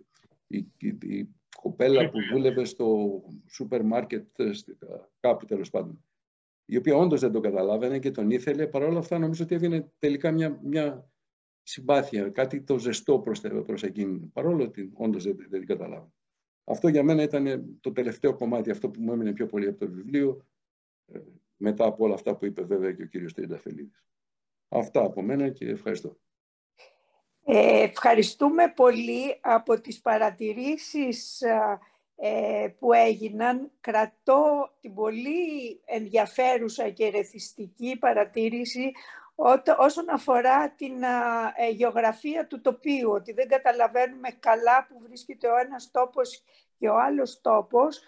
η, 0.47 0.67
η, 1.01 1.29
κοπέλα 1.61 2.11
που 2.11 2.19
δούλευε 2.33 2.65
στο 2.65 3.21
σούπερ 3.47 3.85
μάρκετ 3.85 4.43
κάπου 5.21 5.45
τέλος 5.45 5.71
πάντων 5.71 6.05
η 6.71 6.77
οποία 6.77 6.97
όντως 6.97 7.21
δεν 7.21 7.33
τον 7.33 7.43
καταλάβαινε 7.43 7.99
και 7.99 8.11
τον 8.11 8.31
ήθελε. 8.31 8.67
Παρ' 8.67 8.83
όλα 8.83 8.99
αυτά, 8.99 9.19
νομίζω 9.19 9.45
ότι 9.45 9.55
έδινε 9.55 9.93
τελικά 9.99 10.31
μια, 10.31 10.61
μια 10.63 11.11
συμπάθεια, 11.63 12.29
κάτι 12.29 12.63
το 12.63 12.79
ζεστό 12.79 13.19
προς 13.19 13.41
προς 13.41 13.83
εκείνη, 13.83 14.31
παρόλο 14.33 14.65
ότι 14.65 14.91
όντως 14.95 15.25
δεν, 15.25 15.37
δεν 15.37 15.59
την 15.59 15.67
καταλάβαινε. 15.67 16.13
Αυτό 16.65 16.89
για 16.89 17.03
μένα 17.03 17.23
ήταν 17.23 17.77
το 17.81 17.93
τελευταίο 17.93 18.35
κομμάτι, 18.35 18.71
αυτό 18.71 18.91
που 18.91 19.01
μου 19.01 19.13
έμεινε 19.13 19.33
πιο 19.33 19.47
πολύ 19.47 19.67
από 19.67 19.79
το 19.79 19.91
βιβλίο, 19.91 20.47
ε, 21.07 21.21
μετά 21.57 21.85
από 21.85 22.05
όλα 22.05 22.15
αυτά 22.15 22.37
που 22.37 22.45
είπε 22.45 22.63
βέβαια 22.63 22.93
και 22.93 23.03
ο 23.03 23.07
κύριος 23.07 23.33
Τριανταφυλλίδης. 23.33 24.05
Αυτά 24.73 25.01
από 25.05 25.23
μένα 25.23 25.49
και 25.49 25.69
ευχαριστώ. 25.69 26.17
Ε, 27.45 27.83
ευχαριστούμε 27.83 28.73
πολύ 28.77 29.39
από 29.41 29.81
τις 29.81 30.01
παρατηρήσεις 30.01 31.43
ε, 32.17 32.69
που 32.79 32.93
έγιναν. 32.93 33.71
Κρατώ 33.81 34.71
την 34.81 34.95
πολύ 34.95 35.81
ενδιαφέρουσα 35.85 36.89
και 36.91 37.05
ερεθιστική 37.05 37.97
παρατήρηση 37.99 38.93
όσον 39.79 40.11
αφορά 40.11 40.71
την 40.71 41.03
ε, 41.57 41.71
γεωγραφία 41.71 42.47
του 42.47 42.61
τοπίου, 42.61 43.11
ότι 43.11 43.33
δεν 43.33 43.49
καταλαβαίνουμε 43.49 44.29
καλά 44.31 44.87
που 44.87 45.01
βρίσκεται 45.07 45.49
ο 45.49 45.57
ένας 45.57 45.91
τόπος 45.91 46.43
και 46.79 46.89
ο 46.89 46.99
άλλος 46.99 47.41
τόπος. 47.41 48.01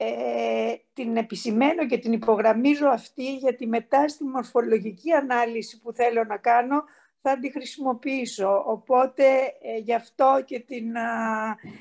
Ε, 0.00 0.74
την 0.92 1.16
επισημαίνω 1.16 1.86
και 1.86 1.98
την 1.98 2.12
υπογραμμίζω 2.12 2.88
αυτή 2.88 3.36
γιατί 3.36 3.66
μετά 3.66 4.08
στη 4.08 4.24
μορφολογική 4.24 5.12
ανάλυση 5.12 5.80
που 5.80 5.92
θέλω 5.92 6.24
να 6.24 6.36
κάνω 6.36 6.84
θα 7.20 7.38
τη 7.38 7.50
χρησιμοποιήσω. 7.52 8.62
Οπότε 8.66 9.24
ε, 9.62 9.78
γι, 9.78 9.94
αυτό 9.94 10.42
και 10.46 10.60
την, 10.60 10.92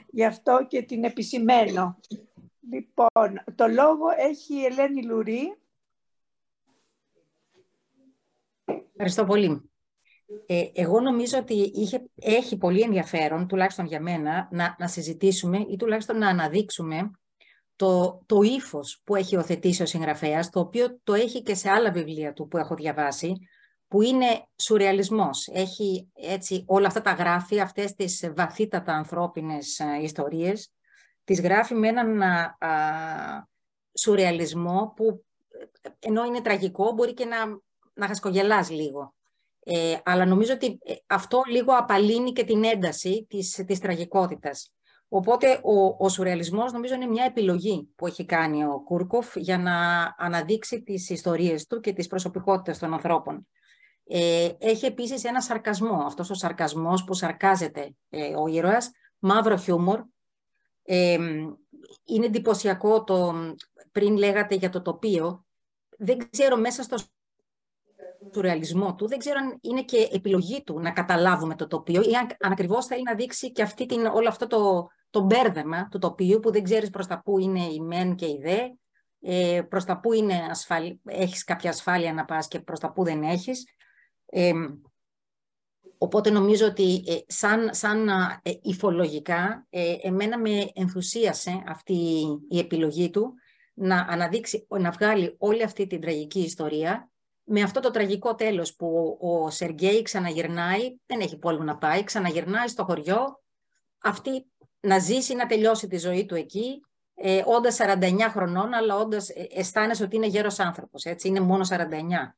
γι' 0.09 0.25
αυτό 0.25 0.65
και 0.67 0.81
την 0.81 1.03
επισημένω. 1.03 1.99
Λοιπόν, 2.71 3.43
το 3.55 3.67
λόγο 3.67 4.05
έχει 4.17 4.53
η 4.53 4.65
Ελένη 4.65 5.03
Λουρή. 5.03 5.57
Ευχαριστώ 8.89 9.25
πολύ. 9.25 9.69
Ε, 10.45 10.63
εγώ 10.73 10.99
νομίζω 10.99 11.37
ότι 11.37 11.53
είχε, 11.53 12.09
έχει 12.15 12.57
πολύ 12.57 12.81
ενδιαφέρον, 12.81 13.47
τουλάχιστον 13.47 13.85
για 13.85 14.01
μένα, 14.01 14.47
να, 14.51 14.75
να 14.79 14.87
συζητήσουμε 14.87 15.57
ή 15.57 15.75
τουλάχιστον 15.75 16.17
να 16.17 16.27
αναδείξουμε 16.27 17.11
το, 17.77 18.21
το 18.25 18.41
ύφος 18.41 19.01
που 19.03 19.15
έχει 19.15 19.35
οθετήσει 19.35 19.81
ο 19.81 19.85
συγγραφέας, 19.85 20.49
το 20.49 20.59
οποίο 20.59 20.99
το 21.03 21.13
έχει 21.13 21.41
και 21.41 21.55
σε 21.55 21.69
άλλα 21.69 21.91
βιβλία 21.91 22.33
του 22.33 22.47
που 22.47 22.57
έχω 22.57 22.75
διαβάσει, 22.75 23.33
που 23.87 24.01
είναι 24.01 24.47
σουρεαλισμός. 24.55 25.47
Έχει 25.47 26.07
έτσι 26.13 26.63
όλα 26.67 26.87
αυτά 26.87 27.01
τα 27.01 27.11
γράφει, 27.11 27.59
αυτές 27.59 27.93
τις 27.93 28.31
βαθύτατα 28.35 28.93
ανθρώπινες 28.93 29.79
α, 29.79 29.99
ιστορίες, 30.01 30.71
τις 31.23 31.41
γράφει 31.41 31.73
με 31.73 31.87
έναν 31.87 32.21
α, 32.21 32.55
σουρεαλισμό 33.93 34.93
που 34.95 35.25
ενώ 35.99 36.23
είναι 36.23 36.41
τραγικό 36.41 36.91
μπορεί 36.91 37.13
και 37.13 37.25
να, 37.25 37.37
να 37.93 38.07
χασκογελάς 38.07 38.69
λίγο. 38.69 39.15
Ε, 39.63 39.97
αλλά 40.03 40.25
νομίζω 40.25 40.53
ότι 40.53 40.79
ε, 40.83 40.93
αυτό 41.07 41.41
λίγο 41.47 41.73
απαλύνει 41.73 42.31
και 42.31 42.43
την 42.43 42.63
ένταση 42.63 43.25
της, 43.29 43.63
της 43.67 43.79
τραγικότητας. 43.79 44.71
Οπότε 45.09 45.59
ο, 45.63 46.05
ο 46.05 46.09
σουρεαλισμός 46.09 46.71
νομίζω 46.71 46.93
είναι 46.93 47.05
μια 47.05 47.23
επιλογή 47.23 47.89
που 47.95 48.07
έχει 48.07 48.25
κάνει 48.25 48.65
ο 48.65 48.81
Κούρκοφ 48.85 49.35
για 49.35 49.57
να 49.57 49.75
αναδείξει 50.17 50.83
τις 50.83 51.09
ιστορίες 51.09 51.67
του 51.67 51.79
και 51.79 51.93
τις 51.93 52.07
προσωπικότητες 52.07 52.79
των 52.79 52.93
ανθρώπων. 52.93 53.47
Ε, 54.07 54.49
έχει 54.59 54.85
επίσης 54.85 55.23
ένα 55.23 55.41
σαρκασμό, 55.41 56.03
αυτός 56.05 56.29
ο 56.29 56.33
σαρκασμός 56.33 57.03
που 57.03 57.13
σαρκάζεται 57.13 57.95
ε, 58.09 58.35
ο 58.35 58.47
ήρωας, 58.47 58.91
μαύρο 59.19 59.57
χιούμορ. 59.57 60.03
Ε, 60.83 61.17
είναι 62.05 62.25
εντυπωσιακό 62.25 63.03
το, 63.03 63.33
πριν 63.91 64.17
λέγατε 64.17 64.55
για 64.55 64.69
το 64.69 64.81
τοπίο, 64.81 65.45
δεν 65.97 66.29
ξέρω 66.29 66.57
μέσα 66.57 66.83
στο 66.83 66.97
ρεαλισμό 68.35 68.95
του, 68.95 69.07
δεν 69.07 69.17
ξέρω 69.17 69.39
αν 69.39 69.57
είναι 69.61 69.83
και 69.83 70.09
επιλογή 70.11 70.63
του 70.63 70.79
να 70.79 70.91
καταλάβουμε 70.91 71.55
το 71.55 71.67
τοπίο 71.67 72.01
ή 72.01 72.15
αν, 72.15 72.27
αν 72.39 72.51
ακριβώς 72.51 72.85
θέλει 72.85 73.03
να 73.03 73.15
δείξει 73.15 73.51
και 73.51 73.61
αυτή 73.61 73.85
την, 73.85 74.05
όλο 74.05 74.27
αυτό 74.27 74.47
το, 74.47 74.87
το 75.09 75.21
μπέρδεμα 75.21 75.87
του 75.87 75.99
τοπίου 75.99 76.39
που 76.39 76.51
δεν 76.51 76.63
ξέρεις 76.63 76.89
προς 76.89 77.07
τα 77.07 77.21
πού 77.21 77.39
είναι 77.39 77.63
η 77.63 77.79
μεν 77.79 78.15
και 78.15 78.25
η 78.25 78.39
δε, 78.41 78.57
ε, 79.21 79.61
προς 79.61 79.85
τα 79.85 79.99
πού 79.99 80.13
είναι 80.13 80.47
ασφαλ... 80.49 80.97
έχεις 81.03 81.43
κάποια 81.43 81.69
ασφάλεια 81.69 82.13
να 82.13 82.25
πας 82.25 82.47
και 82.47 82.59
προς 82.59 82.79
τα 82.79 82.91
πού 82.91 83.03
δεν 83.03 83.23
έχεις. 83.23 83.65
Ε, 84.25 84.53
οπότε 85.97 86.29
νομίζω 86.29 86.65
ότι 86.65 87.03
ε, 87.07 87.17
σαν, 87.27 87.73
σαν 87.73 88.07
ε, 88.41 88.51
υφολογικά 88.61 89.67
ε, 89.69 89.95
εμένα 90.01 90.39
με 90.39 90.71
ενθουσίασε 90.73 91.63
αυτή 91.67 92.25
η 92.49 92.59
επιλογή 92.59 93.09
του 93.09 93.33
να 93.73 94.05
αναδείξει, 94.09 94.67
να 94.69 94.91
βγάλει 94.91 95.35
όλη 95.37 95.63
αυτή 95.63 95.87
την 95.87 96.01
τραγική 96.01 96.39
ιστορία 96.39 97.11
με 97.49 97.61
αυτό 97.61 97.79
το 97.79 97.91
τραγικό 97.91 98.35
τέλος 98.35 98.75
που 98.75 99.17
ο 99.21 99.49
Σεργέη 99.49 100.01
ξαναγυρνάει, 100.01 100.95
δεν 101.05 101.19
έχει 101.19 101.37
πόλεμο 101.37 101.63
να 101.63 101.77
πάει, 101.77 102.03
ξαναγυρνάει 102.03 102.67
στο 102.67 102.83
χωριό, 102.83 103.41
αυτή 104.03 104.45
να 104.79 104.99
ζήσει, 104.99 105.35
να 105.35 105.45
τελειώσει 105.45 105.87
τη 105.87 105.97
ζωή 105.97 106.25
του 106.25 106.35
εκεί, 106.35 106.81
ε, 107.15 107.43
όντας 107.45 107.75
49 107.75 108.29
χρονών, 108.29 108.73
αλλά 108.73 108.97
όντας 108.97 109.29
αισθάνεσαι 109.55 110.03
ότι 110.03 110.15
είναι 110.15 110.27
γέρος 110.27 110.59
άνθρωπος, 110.59 111.03
έτσι, 111.03 111.27
είναι 111.27 111.39
μόνο 111.39 111.63
49 111.63 112.37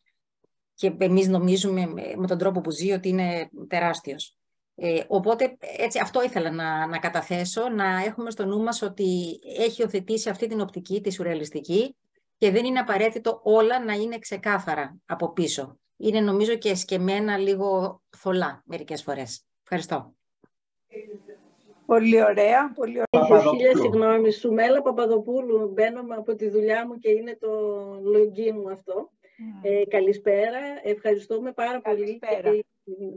και 0.79 0.95
εμείς 0.97 1.27
νομίζουμε 1.27 1.85
με 2.17 2.27
τον 2.27 2.37
τρόπο 2.37 2.61
που 2.61 2.71
ζει 2.71 2.91
ότι 2.91 3.09
είναι 3.09 3.49
τεράστιος. 3.67 4.37
Ε, 4.75 5.03
οπότε 5.07 5.57
έτσι, 5.77 5.99
αυτό 5.99 6.23
ήθελα 6.23 6.51
να, 6.51 6.87
να 6.87 6.97
καταθέσω, 6.97 7.69
να 7.69 8.03
έχουμε 8.03 8.31
στο 8.31 8.45
νου 8.45 8.63
μας 8.63 8.81
ότι 8.81 9.39
έχει 9.57 9.83
οθετήσει 9.83 10.29
αυτή 10.29 10.47
την 10.47 10.61
οπτική, 10.61 11.01
τη 11.01 11.11
σουρεαλιστική, 11.11 11.95
και 12.37 12.51
δεν 12.51 12.65
είναι 12.65 12.79
απαραίτητο 12.79 13.39
όλα 13.43 13.83
να 13.83 13.93
είναι 13.93 14.19
ξεκάθαρα 14.19 14.97
από 15.05 15.33
πίσω. 15.33 15.79
Είναι 15.97 16.19
νομίζω 16.19 16.55
και 16.55 16.69
εσκεμμένα 16.69 17.37
λίγο 17.37 18.01
θολά 18.17 18.63
μερικές 18.65 19.03
φορές. 19.03 19.45
Ευχαριστώ. 19.61 20.13
Πολύ 21.89 22.23
ωραία. 22.23 22.71
Πολύ 22.75 23.01
ωραία. 23.11 23.41
Χίλια 23.41 23.75
συγγνώμη. 23.75 24.31
Σουμέλα 24.31 24.81
Παπαδοπούλου. 24.81 25.69
Μπαίνω 25.73 26.01
από 26.09 26.35
τη 26.35 26.49
δουλειά 26.49 26.87
μου 26.87 26.97
και 26.97 27.09
είναι 27.09 27.37
το 27.39 27.49
login 28.13 28.51
μου 28.51 28.69
αυτό. 28.69 29.09
Ε, 29.61 29.85
καλησπέρα. 29.85 30.59
Ευχαριστούμε 30.83 31.51
πάρα 31.51 31.81
πολύ 31.81 32.19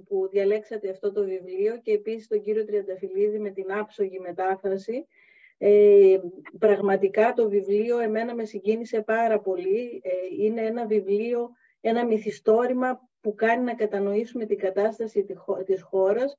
που 0.09 0.29
διαλέξατε 0.31 0.91
αυτό 0.91 1.13
το 1.13 1.25
βιβλίο 1.25 1.81
και 1.83 1.93
επίσης 1.93 2.27
τον 2.27 2.43
κύριο 2.43 2.65
Τριανταφυλλίδη 2.65 3.39
με 3.39 3.51
την 3.51 3.73
άψογη 3.73 4.19
μετάφραση. 4.19 5.07
Ε, 5.59 6.19
πραγματικά 6.59 7.33
το 7.33 7.49
βιβλίο 7.49 7.99
εμένα 7.99 8.35
με 8.35 8.45
συγκίνησε 8.45 9.03
πάρα 9.03 9.41
πολύ. 9.41 10.01
Ε, 10.05 10.45
είναι 10.45 10.61
ένα 10.61 10.87
βιβλίο, 10.87 11.51
ένα 11.81 12.07
μυθιστόρημα 12.07 13.09
που 13.21 13.35
κάνει 13.35 13.65
να 13.65 13.75
κατανοήσουμε 13.75 14.45
την 14.45 14.59
κατάσταση 14.59 15.27
της 15.65 15.83
χώρας 15.83 16.39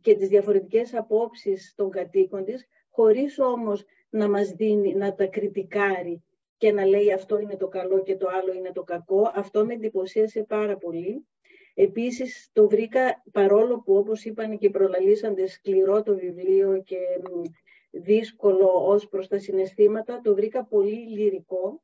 και 0.00 0.14
τις 0.14 0.28
διαφορετικές 0.28 0.94
απόψεις 0.94 1.74
των 1.76 1.90
κατοίκων 1.90 2.44
της, 2.44 2.66
χωρίς 2.90 3.38
όμως 3.38 3.84
να 4.10 4.28
μας 4.28 4.50
δίνει, 4.50 4.94
να 4.94 5.14
τα 5.14 5.26
κριτικάρει 5.26 6.22
και 6.56 6.72
να 6.72 6.84
λέει 6.84 7.12
αυτό 7.12 7.38
είναι 7.38 7.56
το 7.56 7.68
καλό 7.68 8.02
και 8.02 8.16
το 8.16 8.28
άλλο 8.28 8.52
είναι 8.52 8.72
το 8.72 8.82
κακό. 8.82 9.32
Αυτό 9.34 9.64
με 9.64 9.74
εντυπωσίασε 9.74 10.44
πάρα 10.44 10.76
πολύ. 10.76 11.26
Επίσης 11.74 12.50
το 12.52 12.68
βρήκα, 12.68 13.22
παρόλο 13.32 13.80
που 13.80 13.96
όπως 13.96 14.24
είπαν 14.24 14.58
και 14.58 14.66
οι 14.66 14.70
προλαλήσαντες, 14.70 15.52
σκληρό 15.52 16.02
το 16.02 16.14
βιβλίο 16.14 16.82
και 16.82 16.98
δύσκολο 17.90 18.86
ως 18.86 19.08
προς 19.08 19.28
τα 19.28 19.38
συναισθήματα, 19.38 20.20
το 20.20 20.34
βρήκα 20.34 20.64
πολύ 20.64 21.08
λυρικό 21.08 21.82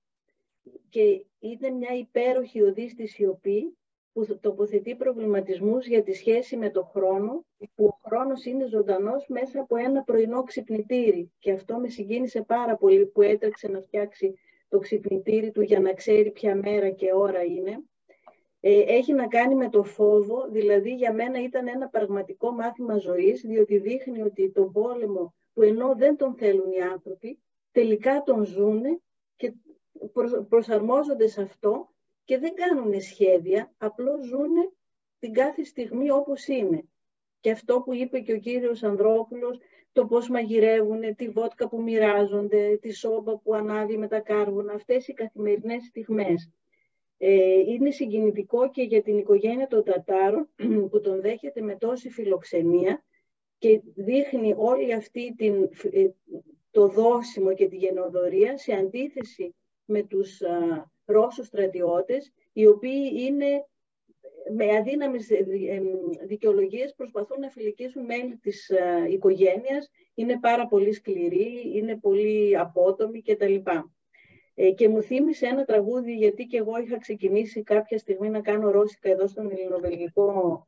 και 0.89 1.25
ήταν 1.39 1.77
μια 1.77 1.95
υπέροχη 1.97 2.63
οδή 2.63 2.89
στη 2.89 3.07
σιωπή 3.07 3.77
που 4.15 4.39
τοποθετεί 4.41 4.95
προβληματισμούς 4.95 5.87
για 5.87 6.03
τη 6.03 6.13
σχέση 6.13 6.57
με 6.57 6.71
το 6.71 6.83
χρόνο, 6.83 7.45
που 7.75 7.85
ο 7.85 7.99
χρόνος 8.05 8.45
είναι 8.45 8.67
ζωντανός 8.67 9.27
μέσα 9.29 9.61
από 9.61 9.77
ένα 9.77 10.03
πρωινό 10.03 10.43
ξυπνητήρι. 10.43 11.33
Και 11.39 11.53
αυτό 11.53 11.79
με 11.79 11.89
συγκίνησε 11.89 12.43
πάρα 12.43 12.77
πολύ 12.77 13.07
που 13.07 13.23
έτρεξε 13.23 13.69
να 13.69 13.81
φτιάξει 13.81 14.35
το 14.69 14.79
ξυπνητήρι 14.79 15.51
του 15.51 15.61
για 15.61 15.81
να 15.81 15.93
ξέρει 15.93 16.31
ποια 16.31 16.57
μέρα 16.57 16.91
και 16.91 17.13
ώρα 17.15 17.43
είναι. 17.45 17.83
Ε, 18.61 18.81
έχει 18.81 19.13
να 19.13 19.27
κάνει 19.27 19.55
με 19.55 19.69
το 19.69 19.83
φόβο, 19.83 20.49
δηλαδή 20.51 20.95
για 20.95 21.13
μένα 21.13 21.43
ήταν 21.43 21.69
ένα 21.69 21.89
πραγματικό 21.89 22.51
μάθημα 22.51 22.97
ζωής, 22.97 23.41
διότι 23.41 23.79
δείχνει 23.79 24.23
ότι 24.23 24.51
τον 24.51 24.73
πόλεμο 24.73 25.35
που 25.55 25.63
ενώ 25.63 25.95
δεν 25.97 26.17
τον 26.17 26.35
θέλουν 26.35 26.73
οι 26.73 26.81
άνθρωποι, 26.81 27.39
τελικά 27.73 28.23
τον 28.23 28.45
ζούνε 28.45 29.01
και 29.37 29.53
προσαρμόζονται 30.49 31.27
σε 31.27 31.43
αυτό 31.43 31.94
και 32.25 32.39
δεν 32.39 32.55
κάνουν 32.55 33.01
σχέδια, 33.01 33.75
απλώς 33.79 34.27
ζουν 34.27 34.73
την 35.19 35.33
κάθε 35.33 35.65
στιγμή 35.65 36.11
όπως 36.11 36.47
είναι. 36.47 36.85
Και 37.41 37.51
αυτό 37.51 37.81
που 37.81 37.95
είπε 37.95 38.21
και 38.21 38.33
ο 38.33 38.39
κύριος 38.39 38.83
Ανδρόπουλος, 38.83 39.59
το 39.93 40.07
πώς 40.07 40.29
μαγειρεύουν, 40.29 41.15
τη 41.17 41.29
βότκα 41.29 41.69
που 41.69 41.83
μοιράζονται, 41.83 42.79
τη 42.81 42.93
σόμπα 42.93 43.39
που 43.39 43.55
ανάβει 43.55 43.97
με 43.97 44.09
τα 44.09 44.21
κάρβουνα, 44.21 44.73
αυτές 44.73 45.09
οι 45.09 45.13
καθημερινές 45.13 45.85
στιγμές. 45.85 46.51
Ε, 47.19 47.59
είναι 47.59 47.91
συγκινητικό 47.91 48.71
και 48.71 48.83
για 48.83 49.03
την 49.03 49.19
οικογένεια 49.19 49.67
των 49.67 49.85
Τατάρων 49.85 50.49
που 50.91 51.01
τον 51.01 51.21
δέχεται 51.21 51.61
με 51.61 51.77
τόση 51.77 52.11
φιλοξενία 52.11 53.05
και 53.59 53.81
δείχνει 53.95 54.55
όλη 54.57 54.93
αυτή 54.93 55.35
την, 55.37 55.69
ε, 55.93 56.09
το 56.71 56.89
δόσιμο 56.89 57.55
και 57.55 57.69
τη 57.69 57.77
γενοδορία 57.77 58.59
σε 58.59 58.73
αντίθεση 58.73 59.55
με 59.85 60.03
τους 60.03 60.41
Ρώσους 61.05 61.47
στρατιώτες, 61.47 62.33
οι 62.53 62.67
οποίοι 62.67 63.13
είναι 63.15 63.67
με 64.53 64.77
αδύναμες 64.77 65.31
ε, 65.31 65.37
ε, 65.37 65.83
δικαιολογίες 66.27 66.95
προσπαθούν 66.95 67.41
να 67.41 67.51
φιλικήσουν 67.51 68.05
μέλη 68.05 68.37
της 68.37 68.69
ε, 68.71 69.07
οικογένειας, 69.11 69.91
είναι 70.15 70.39
πάρα 70.41 70.67
πολύ 70.67 70.93
σκληροί, 70.93 71.73
είναι 71.75 71.97
πολύ 71.97 72.59
απότομοι 72.59 73.23
κτλ. 73.23 73.55
Και 74.75 74.89
μου 74.89 75.03
θύμισε 75.03 75.47
ένα 75.47 75.65
τραγούδι, 75.65 76.15
γιατί 76.15 76.47
και 76.47 76.57
εγώ 76.57 76.79
είχα 76.79 76.99
ξεκινήσει 76.99 77.63
κάποια 77.63 77.99
στιγμή 77.99 78.31
να 78.31 78.41
κάνω 78.41 78.71
ρώσικα 78.71 79.11
εδώ 79.11 79.27
στον 79.27 79.51
ελληνοβελγικό, 79.51 80.67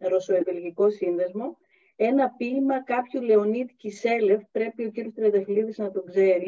ρωσοεβελγικό 0.00 0.90
σύνδεσμο, 0.90 1.56
ένα 1.96 2.30
ποίημα 2.36 2.82
κάποιου 2.82 3.22
Λεωνίτ 3.22 3.70
Κισέλεφ, 3.76 4.42
πρέπει 4.52 4.84
ο 4.84 4.90
κύριος 4.90 5.14
Τρενταφυλλίδης 5.14 5.78
να 5.78 5.90
το 5.90 6.02
ξέρει, 6.02 6.46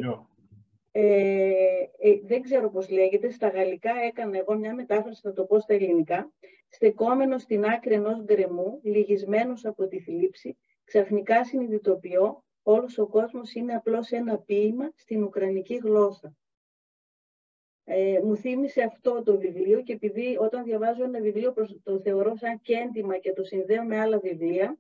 ε, 0.99 1.91
ε, 1.99 2.21
δεν 2.25 2.43
ξέρω 2.43 2.71
πώς 2.71 2.89
λέγεται, 2.89 3.31
στα 3.31 3.49
γαλλικά 3.49 3.91
έκανα 4.07 4.39
εγώ 4.39 4.59
μια 4.59 4.75
μετάφραση, 4.75 5.21
θα 5.23 5.33
το 5.33 5.45
πω 5.45 5.59
στα 5.61 5.75
ελληνικά, 5.75 6.33
στεκόμενος 6.69 7.43
στην 7.43 7.65
άκρη 7.65 7.95
ενός 7.95 8.23
γκρεμού, 8.23 8.81
λυγισμένος 8.83 9.65
από 9.65 9.87
τη 9.87 10.01
θλίψη, 10.01 10.59
ξαφνικά 10.85 11.45
συνειδητοποιώ, 11.45 12.45
όλος 12.63 12.99
ο 12.99 13.07
κόσμος 13.07 13.55
είναι 13.55 13.75
απλώς 13.75 14.11
ένα 14.11 14.39
ποίημα 14.39 14.93
στην 14.95 15.23
ουκρανική 15.23 15.75
γλώσσα. 15.75 16.37
Ε, 17.85 18.21
μου 18.25 18.37
θύμισε 18.37 18.83
αυτό 18.83 19.23
το 19.23 19.39
βιβλίο 19.39 19.83
και 19.83 19.93
επειδή 19.93 20.37
όταν 20.41 20.65
διαβάζω 20.65 21.05
ένα 21.05 21.21
βιβλίο 21.21 21.55
το 21.83 22.01
θεωρώ 22.01 22.37
σαν 22.37 22.61
κέντημα 22.61 23.19
και 23.19 23.33
το 23.33 23.45
συνδέω 23.45 23.85
με 23.85 24.01
άλλα 24.01 24.19
βιβλία, 24.19 24.79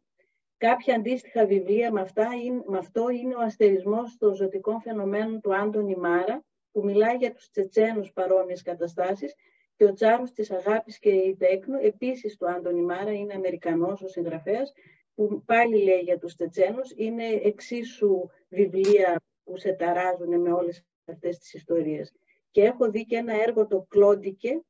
Κάποια 0.58 0.94
αντίστοιχα 0.94 1.46
βιβλία 1.46 1.92
με, 1.92 2.00
αυτά 2.00 2.28
είναι, 2.44 2.62
με 2.66 2.78
αυτό 2.78 3.08
είναι 3.08 3.34
ο 3.34 3.40
αστερισμός 3.40 4.16
των 4.16 4.34
ζωτικών 4.34 4.80
φαινομένων 4.80 5.40
του 5.40 5.54
Άντωνη 5.54 5.96
Μάρα, 5.96 6.44
που 6.72 6.84
μιλάει 6.84 7.16
για 7.16 7.32
τους 7.32 7.50
Τσετσένους 7.50 8.12
παρόμοιες 8.12 8.62
καταστάσεις, 8.62 9.34
και 9.76 9.84
ο 9.84 9.92
Τσάρος 9.92 10.32
της 10.32 10.50
Αγάπης 10.50 10.98
και 10.98 11.10
η 11.10 11.36
Τέκνο, 11.36 11.78
επίσης 11.82 12.36
του 12.36 12.50
Άντωνη 12.50 12.82
Μάρα, 12.82 13.12
είναι 13.12 13.34
Αμερικανός 13.34 14.02
ο 14.02 14.08
συγγραφέας, 14.08 14.72
που 15.14 15.42
πάλι 15.44 15.82
λέει 15.82 16.00
για 16.00 16.18
τους 16.18 16.34
Τσετσένους, 16.34 16.92
είναι 16.96 17.24
εξίσου 17.24 18.28
βιβλία 18.48 19.20
που 19.44 19.56
σε 19.56 19.72
ταράζουν 19.72 20.40
με 20.40 20.52
όλες 20.52 20.84
αυτές 21.04 21.38
τις 21.38 21.54
ιστορίες. 21.54 22.14
Και 22.50 22.62
έχω 22.62 22.90
δει 22.90 23.04
και 23.04 23.16
ένα 23.16 23.42
έργο 23.42 23.66
το 23.66 23.86
Κλόντικε, 23.88 24.60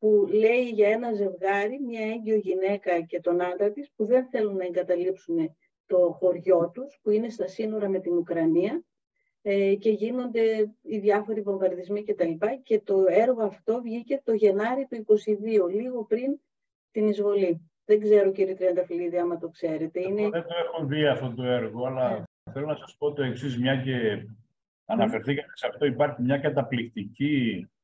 που 0.00 0.26
λέει 0.30 0.62
για 0.62 0.88
ένα 0.88 1.12
ζευγάρι, 1.12 1.80
μια 1.80 2.06
έγκυο 2.06 2.36
γυναίκα 2.36 3.00
και 3.00 3.20
τον 3.20 3.40
άντρα 3.40 3.70
της, 3.70 3.90
που 3.96 4.04
δεν 4.04 4.26
θέλουν 4.26 4.56
να 4.56 4.64
εγκαταλείψουν 4.64 5.56
το 5.86 6.16
χωριό 6.18 6.70
τους, 6.74 6.98
που 7.02 7.10
είναι 7.10 7.28
στα 7.28 7.46
σύνορα 7.46 7.88
με 7.88 7.98
την 7.98 8.16
Ουκρανία 8.16 8.84
ε, 9.42 9.74
και 9.74 9.90
γίνονται 9.90 10.74
οι 10.82 10.98
διάφοροι 10.98 11.40
βομβαρδισμοί 11.40 12.04
κτλ. 12.04 12.30
Και, 12.30 12.60
και 12.62 12.80
το 12.80 13.04
έργο 13.08 13.42
αυτό 13.42 13.80
βγήκε 13.82 14.20
το 14.24 14.32
Γενάρη 14.32 14.86
του 14.90 15.04
22, 15.66 15.70
λίγο 15.70 16.04
πριν 16.04 16.40
την 16.90 17.08
εισβολή. 17.08 17.70
Δεν 17.84 18.00
ξέρω 18.00 18.32
κύριε 18.32 18.54
Τριανταφυλλίδη 18.54 19.18
άμα 19.18 19.38
το 19.38 19.48
ξέρετε. 19.48 20.00
Είναι... 20.00 20.28
Δεν 20.28 20.42
το 20.42 20.54
έχω 20.64 20.86
δει 20.86 21.06
αυτό 21.06 21.34
το 21.34 21.42
έργο, 21.42 21.86
αλλά 21.86 22.10
ναι. 22.10 22.52
θέλω 22.52 22.66
να 22.66 22.76
σας 22.76 22.96
πω 22.98 23.12
το 23.12 23.22
εξής 23.22 23.58
μια 23.58 23.76
και 23.76 24.26
αναφερθήκατε 24.84 25.52
σε 25.54 25.66
αυτό. 25.66 25.86
Υπάρχει 25.86 26.22
μια 26.22 26.38
καταπληκτική 26.38 27.66
ε, 27.66 27.79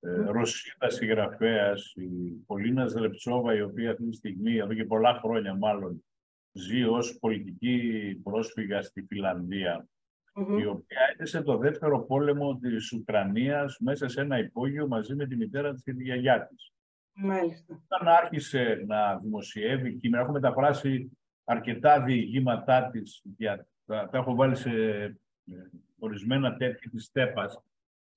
Ρωσίδας 0.00 0.94
συγγραφέα, 0.94 1.72
η 1.94 2.30
Πολίνα 2.46 2.86
Ζρεψόβα, 2.86 3.54
η 3.54 3.60
οποία 3.60 3.90
αυτή 3.90 4.08
τη 4.08 4.16
στιγμή, 4.16 4.56
εδώ 4.56 4.74
και 4.74 4.84
πολλά 4.84 5.18
χρόνια 5.22 5.54
μάλλον, 5.54 6.04
ζει 6.52 6.84
ως 6.84 7.18
πολιτική 7.18 8.20
πρόσφυγα 8.22 8.82
στη 8.82 9.02
φιλανδια 9.02 9.88
η 10.58 10.66
οποία 10.66 10.98
έζησε 11.16 11.42
το 11.42 11.56
δεύτερο 11.56 12.00
πόλεμο 12.00 12.58
της 12.58 12.92
Ουκρανίας 12.92 13.78
μέσα 13.80 14.08
σε 14.08 14.20
ένα 14.20 14.38
υπόγειο 14.38 14.86
μαζί 14.86 15.14
με 15.14 15.26
τη 15.26 15.36
μητέρα 15.36 15.72
της 15.72 15.82
και 15.82 15.92
τη 15.92 16.02
γιαγιά 16.02 16.46
της. 16.46 16.72
Μάλιστα. 17.12 17.82
Όταν 17.88 18.08
άρχισε 18.08 18.84
να 18.86 19.18
δημοσιεύει 19.18 19.94
κείμενα, 19.94 20.22
έχω 20.22 20.32
μεταφράσει 20.32 21.18
αρκετά 21.44 22.02
διηγήματά 22.02 22.90
της, 22.90 23.22
για, 23.36 23.66
τα, 23.86 24.08
τα 24.08 24.18
έχω 24.18 24.34
βάλει 24.34 24.56
σε 24.56 24.70
ε, 24.70 25.14
ορισμένα 25.98 26.56
τέτοια 26.56 26.90
της 26.90 27.10
ΤΕΠΑΣ, 27.10 27.62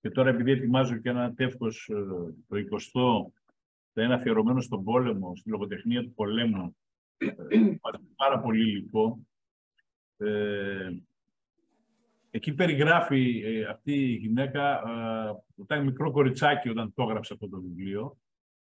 και 0.01 0.09
τώρα 0.09 0.29
επειδή 0.29 0.51
ετοιμάζω 0.51 0.97
και 0.97 1.09
ένα 1.09 1.33
τεύχος 1.33 1.89
ε, 1.89 2.03
το 2.47 2.79
20 2.93 3.31
θα 3.93 4.03
είναι 4.03 4.13
αφιερωμένο 4.13 4.61
στον 4.61 4.83
πόλεμο, 4.83 5.35
στη 5.35 5.49
λογοτεχνία 5.49 6.03
του 6.03 6.13
πολέμου, 6.13 6.75
ε, 7.17 7.27
πάρα 8.15 8.39
πολύ 8.39 8.61
υλικό. 8.61 9.19
Ε, 10.17 10.89
εκεί 12.29 12.53
περιγράφει 12.53 13.43
αυτή 13.69 13.93
η 13.93 14.15
γυναίκα, 14.15 14.81
ήταν 15.55 15.83
μικρό 15.83 16.11
κοριτσάκι 16.11 16.69
όταν 16.69 16.93
το 16.93 17.03
έγραψε 17.03 17.33
αυτό 17.33 17.49
το 17.49 17.61
βιβλίο 17.61 18.17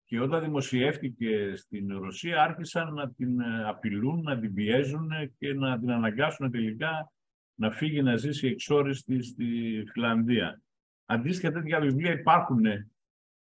και 0.04 0.20
όταν 0.20 0.42
δημοσιεύτηκε 0.42 1.52
στην 1.56 1.98
Ρωσία 1.98 2.42
άρχισαν 2.42 2.94
να 2.94 3.10
την 3.10 3.42
απειλούν, 3.42 4.22
να 4.22 4.38
την 4.38 4.54
πιέζουν 4.54 5.10
και 5.38 5.54
να 5.54 5.78
την 5.78 5.90
αναγκάσουν 5.90 6.50
τελικά 6.50 7.12
να 7.54 7.70
φύγει 7.70 8.02
να 8.02 8.16
ζήσει 8.16 8.46
εξόριστη 8.46 9.22
στη 9.22 9.82
Φιλανδία. 9.92 10.62
Αντίστοιχα 11.06 11.52
τέτοια 11.52 11.80
βιβλία 11.80 12.12
υπάρχουν. 12.12 12.64
Ε, 12.66 12.88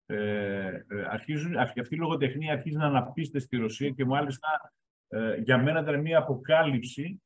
ε, 0.06 0.84
αρχίζουν, 1.08 1.56
αυτή 1.56 1.94
η 1.94 1.98
λογοτεχνία 1.98 2.52
αρχίζει 2.52 2.76
να 2.76 2.86
αναπτύσσεται 2.86 3.38
στη 3.38 3.56
Ρωσία 3.56 3.90
και 3.90 4.04
μάλιστα 4.04 4.72
ε, 5.08 5.36
για 5.36 5.58
μένα 5.58 5.80
ήταν 5.80 6.00
μια 6.00 6.18
αποκάλυψη 6.18 7.22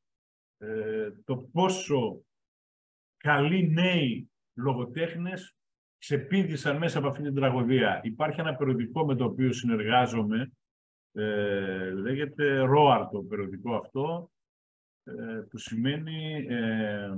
ε, 0.57 1.11
το 1.25 1.37
πόσο 1.37 2.21
καλοί 3.17 3.69
νέοι 3.69 4.29
λογοτέχνες 4.53 5.55
ξεπίδησαν 5.97 6.77
μέσα 6.77 6.97
από 6.97 7.07
αυτή 7.07 7.23
την 7.23 7.35
τραγωδία. 7.35 8.01
Υπάρχει 8.03 8.39
ένα 8.39 8.55
περιοδικό 8.55 9.05
με 9.05 9.15
το 9.15 9.23
οποίο 9.23 9.53
συνεργάζομαι, 9.53 10.51
ε, 11.11 11.89
λέγεται 11.89 12.63
ROAR 12.69 13.07
το 13.11 13.19
περιοδικό 13.19 13.75
αυτό, 13.75 14.31
ε, 15.03 15.41
που 15.49 15.57
σημαίνει 15.57 16.45
ε, 16.49 17.13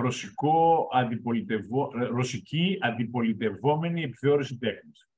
ρωσικό 0.00 0.88
αντιπολιτευό, 0.92 1.92
ε, 2.00 2.04
ρωσική 2.04 2.78
αντιπολιτευόμενη 2.80 4.02
επιθεώρηση 4.02 4.58
τέχνης. 4.58 5.08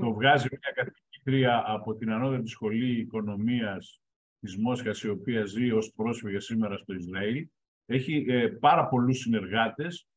Το 0.00 0.12
βγάζει 0.12 0.48
μια 0.50 0.72
καθηγήτρια 0.74 1.62
από 1.66 1.94
την 1.94 2.12
Ανώτατη 2.12 2.48
Σχολή 2.48 3.00
Οικονομίας 3.00 4.00
της 4.40 4.56
Μόσχας, 4.56 5.02
η 5.02 5.08
οποία 5.08 5.44
ζει 5.44 5.70
ως 5.72 5.92
πρόσφυγα 5.96 6.40
σήμερα 6.40 6.76
στο 6.76 6.94
Ισραήλ. 6.94 7.48
Έχει 7.86 8.24
ε, 8.28 8.48
πάρα 8.48 8.86
πολλούς 8.86 9.18
συνεργάτες 9.18 10.08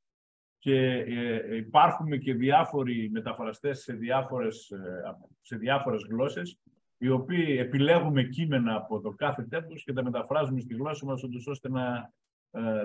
και 0.57 1.03
ε, 1.07 1.55
υπάρχουν 1.55 2.19
και 2.19 2.33
διάφοροι 2.33 3.09
μεταφραστές 3.11 3.79
σε 3.79 3.93
διάφορες, 3.93 4.69
ε, 4.69 5.17
σε 5.41 5.57
διάφορες 5.57 6.05
γλώσσες, 6.09 6.59
οι 6.97 7.09
οποίοι 7.09 7.55
επιλέγουμε 7.59 8.23
κείμενα 8.23 8.75
από 8.75 9.01
το 9.01 9.09
κάθε 9.09 9.43
τέπος 9.43 9.83
και 9.83 9.93
τα 9.93 10.03
μεταφράζουμε 10.03 10.59
στη 10.59 10.73
γλώσσα 10.73 11.05
μας, 11.05 11.23
ώστε 11.45 11.69
να 11.69 11.85
ε, 11.87 12.13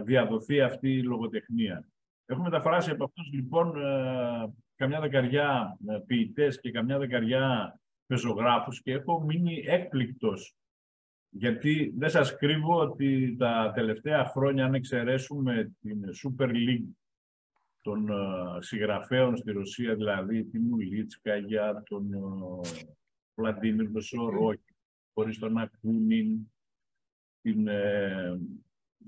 διαδοθεί 0.05 0.61
αυτή 0.61 0.93
η 0.93 1.03
λογοτεχνία. 1.03 1.89
Έχουμε 2.27 2.49
μεταφράσει 2.49 2.91
από 2.91 3.05
αυτούς 3.05 3.33
λοιπόν 3.33 3.73
καμιά 4.77 5.01
δεκαριά 5.01 5.79
ποιητές 6.07 6.61
και 6.61 6.71
καμιά 6.71 6.99
δεκαριά 6.99 7.79
πεζογράφους 8.07 8.83
και 8.83 8.93
έχω 8.93 9.21
μείνει 9.21 9.65
έκπληκτος 9.67 10.59
γιατί 11.31 11.95
δεν 11.97 12.11
σας 12.11 12.37
κρύβω 12.37 12.81
ότι 12.81 13.37
τα 13.39 13.73
τελευταία 13.75 14.25
χρόνια, 14.25 14.65
αν 14.65 14.75
εξαιρέσουμε 14.75 15.73
την 15.81 16.05
Super 16.23 16.49
League 16.49 16.89
των 17.81 18.09
uh, 18.11 18.59
συγγραφέων 18.59 19.37
στη 19.37 19.53
Ρωσία, 19.53 19.95
δηλαδή 19.95 20.45
την 20.45 20.63
Μουλίτσκα 20.63 21.37
για 21.37 21.83
τον 21.89 22.11
uh, 22.15 22.87
Βλαντίμιρ 23.35 23.91
Βεσορόκη, 23.91 24.75
χωρίς 25.15 25.39
τον 25.39 25.59
Ακούνιν, 25.59 26.53
την, 27.41 27.67
uh, 27.69 28.41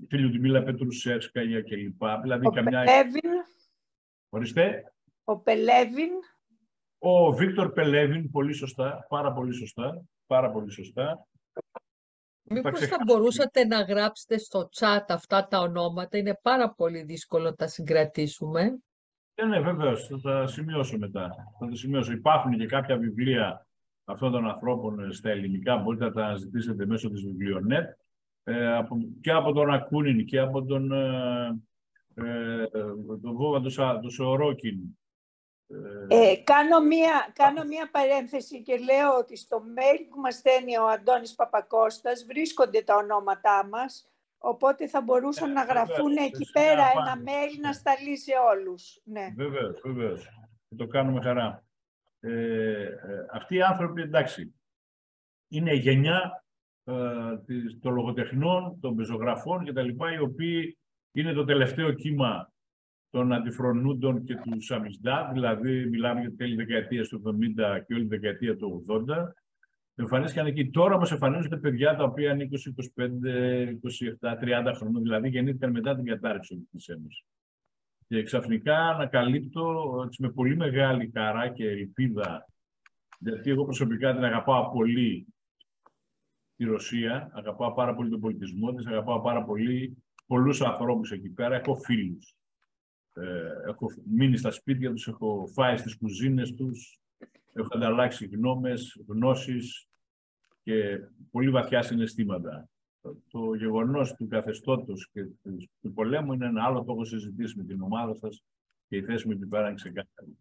τη 0.07 0.17
Λιουδμίλα 0.17 0.63
Πετρουσέσκα 0.63 1.41
κλπ. 1.41 2.03
Δηλαδή, 2.21 2.47
Ο 2.47 2.49
καμιά... 2.49 2.83
Πελέβιν. 2.83 3.29
Ορίστε. 4.29 4.93
Ο 5.23 5.39
Πελέβιν. 5.39 6.09
Ο 6.97 7.31
Βίκτορ 7.31 7.71
Πελέβιν, 7.71 8.31
πολύ 8.31 8.53
σωστά, 8.53 9.05
πάρα 9.09 9.33
πολύ 9.33 9.53
σωστά, 9.53 10.03
πάρα 10.27 10.51
πολύ 10.51 10.71
σωστά. 10.71 11.27
Μήπως 12.43 12.79
θα 12.79 12.97
μπορούσατε 13.05 13.65
να 13.65 13.81
γράψετε 13.81 14.37
στο 14.37 14.69
chat 14.79 15.05
αυτά 15.07 15.47
τα 15.47 15.59
ονόματα, 15.59 16.17
είναι 16.17 16.39
πάρα 16.41 16.73
πολύ 16.73 17.03
δύσκολο 17.03 17.43
να 17.43 17.55
τα 17.55 17.67
συγκρατήσουμε. 17.67 18.79
Ναι, 19.35 19.45
ναι, 19.47 19.59
βέβαια, 19.59 19.95
θα 19.95 20.19
τα 20.21 20.47
σημειώσω 20.47 20.97
μετά. 20.97 21.29
Θα 21.59 21.67
τα 21.67 21.75
σημειώσω. 21.75 22.11
Υπάρχουν 22.11 22.57
και 22.57 22.65
κάποια 22.65 22.97
βιβλία 22.97 23.67
αυτών 24.05 24.31
των 24.31 24.47
ανθρώπων 24.47 25.13
στα 25.13 25.29
ελληνικά, 25.29 25.77
μπορείτε 25.77 26.05
να 26.05 26.11
τα 26.11 26.35
ζητήσετε 26.35 26.85
μέσω 26.85 27.09
της 27.09 27.21
βιβλιονέτ, 27.21 27.89
ε, 27.89 27.93
από, 28.77 28.97
και 29.21 29.31
από 29.31 29.51
τον 29.51 29.73
Ακούνιν 29.73 30.25
και 30.25 30.39
από 30.39 30.65
τον, 30.65 30.91
ε, 30.91 31.59
ε, 32.13 32.65
τον 33.21 33.35
Βόβα 33.35 33.61
τον 34.01 34.09
Σορόκιν 34.09 34.79
ε, 36.07 36.35
κάνω, 36.43 36.79
μία, 36.79 37.31
κάνω 37.33 37.63
μία 37.63 37.89
παρένθεση 37.91 38.61
και 38.61 38.77
λέω 38.77 39.17
ότι 39.17 39.37
στο 39.37 39.63
mail 39.77 39.99
που 40.09 40.19
μας 40.19 40.35
στέλνει 40.35 40.77
ο 40.77 40.87
Αντώνης 40.87 41.35
Παπακώστας 41.35 42.25
βρίσκονται 42.25 42.81
τα 42.81 42.95
ονόματά 42.95 43.67
μας, 43.71 44.11
οπότε 44.37 44.87
θα 44.87 45.01
μπορούσαν 45.01 45.49
ε, 45.49 45.53
να 45.53 45.63
γραφούν 45.63 46.15
εκεί 46.17 46.51
πέρα 46.51 46.83
ένα 46.83 47.23
mail 47.25 47.59
να 47.61 47.73
σταλεί 47.73 48.17
σε 48.17 48.31
όλους. 48.51 49.01
Ναι. 49.03 49.33
Βεβαίως, 49.35 49.81
βεβαίως. 49.83 50.29
Το 50.77 50.87
κάνουμε 50.87 51.21
χαρά. 51.21 51.63
Ε, 52.19 52.31
ε, 52.31 52.95
αυτοί 53.31 53.55
οι 53.55 53.61
άνθρωποι, 53.61 54.01
εντάξει, 54.01 54.55
είναι 55.47 55.73
η 55.73 55.77
γενιά 55.77 56.45
ε, 56.47 56.50
των 57.81 57.93
λογοτεχνών, 57.93 58.79
των 58.79 58.95
πεζογραφών 58.95 59.65
κτλ. 59.65 59.87
οι 59.87 60.19
οποίοι 60.21 60.77
είναι 61.11 61.33
το 61.33 61.45
τελευταίο 61.45 61.93
κύμα 61.93 62.51
των 63.09 63.33
αντιφρονούντων 63.33 64.23
και 64.23 64.35
του 64.35 64.61
Σαμισδά, 64.61 65.29
δηλαδή 65.33 65.89
μιλάμε 65.89 66.19
για 66.19 66.29
την 66.29 66.37
τέλη 66.37 66.55
δεκαετίας 66.55 67.07
του 67.07 67.21
70 67.25 67.81
και 67.87 67.93
όλη 67.93 68.03
τη 68.03 68.17
δεκαετία 68.17 68.55
του 68.55 68.85
80. 69.07 69.31
Εμφανίστηκαν 69.95 70.45
εκεί. 70.45 70.69
Τώρα 70.69 70.95
όμως 70.95 71.11
εμφανίζονται 71.11 71.57
παιδιά 71.57 71.95
τα 71.95 72.03
οποία 72.03 72.33
είναι 72.33 72.47
20, 72.51 72.55
25, 72.97 73.07
27, 74.21 74.69
30 74.69 74.73
χρόνια, 74.75 75.01
δηλαδή 75.01 75.29
γεννήθηκαν 75.29 75.71
μετά 75.71 75.95
την 75.95 76.05
κατάρριξη 76.05 76.67
της 76.71 76.87
Ένωσης. 76.87 77.25
Και 78.07 78.23
ξαφνικά 78.23 78.77
ανακαλύπτω 78.77 79.93
έτσι, 80.05 80.21
με 80.21 80.29
πολύ 80.29 80.55
μεγάλη 80.55 81.11
χαρά 81.13 81.47
και 81.47 81.69
ελπίδα, 81.69 82.47
γιατί 83.19 83.49
εγώ 83.49 83.63
προσωπικά 83.63 84.13
την 84.13 84.23
αγαπάω 84.23 84.71
πολύ 84.71 85.27
τη 86.61 86.67
Ρωσία, 86.67 87.29
αγαπάω 87.33 87.73
πάρα 87.73 87.95
πολύ 87.95 88.09
τον 88.09 88.19
πολιτισμό 88.19 88.73
της, 88.73 88.87
αγαπάω 88.87 89.21
πάρα 89.21 89.43
πολύ 89.43 89.97
πολλούς 90.27 90.61
ανθρώπους 90.61 91.11
εκεί 91.11 91.29
πέρα, 91.29 91.55
έχω 91.55 91.75
φίλους. 91.75 92.35
Ε, 93.13 93.67
έχω 93.67 93.87
μείνει 94.05 94.37
στα 94.37 94.51
σπίτια 94.51 94.91
τους, 94.91 95.07
έχω 95.07 95.47
φάει 95.53 95.77
στις 95.77 95.97
κουζίνες 95.97 96.53
τους, 96.53 96.99
έχω 97.53 97.67
ανταλλάξει 97.71 98.25
γνώμες, 98.25 99.03
γνώσεις 99.07 99.87
και 100.63 100.99
πολύ 101.31 101.49
βαθιά 101.49 101.81
συναισθήματα. 101.81 102.69
Το, 103.29 103.53
γεγονός 103.53 104.13
του 104.13 104.27
καθεστώτος 104.27 105.09
και 105.11 105.23
του, 105.81 105.93
πολέμου 105.93 106.33
είναι 106.33 106.45
ένα 106.45 106.63
άλλο 106.63 106.83
το 106.83 106.91
έχω 106.91 107.05
συζητήσει 107.05 107.57
με 107.57 107.63
την 107.63 107.81
ομάδα 107.81 108.13
σας 108.13 108.43
και 108.87 108.95
η 108.95 109.03
θέση 109.03 109.27
μου 109.27 109.33
εκεί 109.33 109.45
πέρα 109.45 109.65
είναι 109.65 109.75
ξεκάθαρη. 109.75 110.37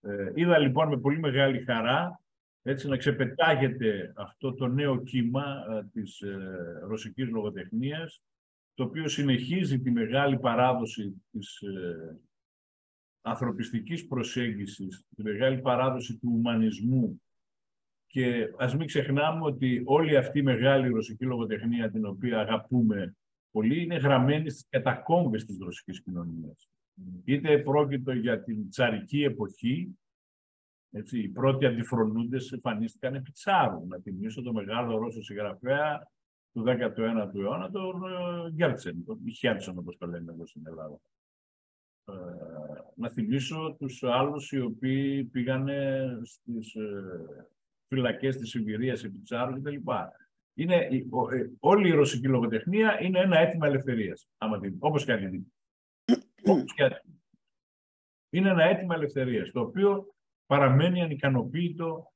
Ε, 0.00 0.32
είδα 0.34 0.58
λοιπόν 0.58 0.88
με 0.88 0.98
πολύ 0.98 1.18
μεγάλη 1.18 1.64
χαρά 1.64 2.20
έτσι 2.62 2.88
να 2.88 2.96
ξεπετάγεται 2.96 4.12
αυτό 4.16 4.54
το 4.54 4.66
νέο 4.66 5.02
κύμα 5.02 5.64
ε, 5.70 5.84
της 5.92 6.20
ε, 6.20 6.38
ρωσικής 6.82 7.28
λογοτεχνίας 7.28 8.22
το 8.74 8.84
οποίο 8.84 9.08
συνεχίζει 9.08 9.80
τη 9.80 9.90
μεγάλη 9.90 10.38
παράδοση 10.38 11.22
της 11.30 11.60
ε, 11.60 12.18
ανθρωπιστικής 13.20 14.06
προσέγγισης, 14.06 15.06
τη 15.16 15.22
μεγάλη 15.22 15.58
παράδοση 15.58 16.16
του 16.18 16.32
ουμανισμού 16.32 17.22
και 18.06 18.50
ας 18.58 18.76
μην 18.76 18.86
ξεχνάμε 18.86 19.44
ότι 19.44 19.82
όλη 19.84 20.16
αυτή 20.16 20.38
η 20.38 20.42
μεγάλη 20.42 20.88
ρωσική 20.88 21.24
λογοτεχνία 21.24 21.90
την 21.90 22.04
οποία 22.04 22.40
αγαπούμε 22.40 23.16
πολύ 23.50 23.82
είναι 23.82 23.96
γραμμένη 23.96 24.50
στις 24.50 24.66
κατακόμβες 24.68 25.44
της 25.44 25.58
ρωσικής 25.58 26.02
κοινωνίας. 26.02 26.70
Είτε 27.24 27.58
πρόκειτο 27.58 28.12
για 28.12 28.42
την 28.42 28.68
τσαρική 28.68 29.22
εποχή, 29.22 29.98
έτσι, 30.90 31.20
οι 31.20 31.28
πρώτοι 31.28 31.66
αντιφρονούντες 31.66 32.52
εμφανίστηκαν 32.52 33.14
επί 33.14 33.30
τσάρου. 33.30 33.86
Να 33.86 33.98
θυμίσω 33.98 34.42
το 34.42 34.52
μεγάλο 34.52 34.98
Ρώσο 34.98 35.22
συγγραφέα 35.22 36.10
του 36.52 36.64
19ου 36.66 37.34
αιώνα, 37.34 37.70
τον 37.70 38.02
ε, 38.02 38.50
Γκέρτσεν, 38.50 39.04
τον 39.04 39.18
Χέρτσον 39.36 39.78
όπως 39.78 39.96
το 39.96 40.06
λένε 40.06 40.32
εδώ 40.32 40.46
στην 40.46 40.62
Ελλάδα. 40.66 41.00
Ε, 42.04 42.12
να 42.94 43.10
θυμίσω 43.10 43.76
τους 43.78 44.02
άλλους 44.02 44.52
οι 44.52 44.60
οποίοι 44.60 45.24
πήγανε 45.24 46.08
στις 46.22 46.74
ε, 46.74 47.46
φυλακές 47.86 48.36
της 48.36 48.50
Σιβηρίας 48.50 49.04
επί 49.04 49.18
Τσάρου 49.18 49.62
κτλ. 49.62 49.76
Είναι, 50.54 50.76
ε, 50.76 51.50
όλη 51.58 51.88
η 51.88 51.92
ρωσική 51.92 52.28
λογοτεχνία 52.28 53.02
είναι 53.02 53.18
ένα 53.18 53.38
αίτημα 53.38 53.66
ελευθερίας, 53.66 54.30
άμα 54.38 54.60
την, 54.60 54.76
όπως 54.78 55.04
και 55.04 55.12
αν 55.12 55.52
όπως 56.46 56.74
και 56.74 57.02
Είναι 58.30 58.50
ένα 58.50 58.62
αίτημα 58.62 58.94
ελευθερίας, 58.94 59.50
το 59.50 59.60
οποίο 59.60 60.14
παραμένει 60.50 61.02
ανικανοποίητο 61.02 62.12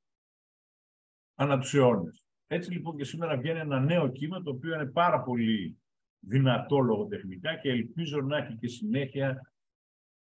ανά 1.34 1.58
τους 1.58 1.74
αιώνες. 1.74 2.24
Έτσι 2.46 2.72
λοιπόν 2.72 2.96
και 2.96 3.04
σήμερα 3.04 3.36
βγαίνει 3.36 3.58
ένα 3.58 3.80
νέο 3.80 4.08
κύμα 4.08 4.42
το 4.42 4.50
οποίο 4.50 4.74
είναι 4.74 4.86
πάρα 4.86 5.22
πολύ 5.22 5.78
δυνατό 6.18 6.78
λογοτεχνικά 6.78 7.56
και 7.56 7.70
ελπίζω 7.70 8.20
να 8.20 8.36
έχει 8.36 8.56
και 8.56 8.68
συνέχεια 8.68 9.52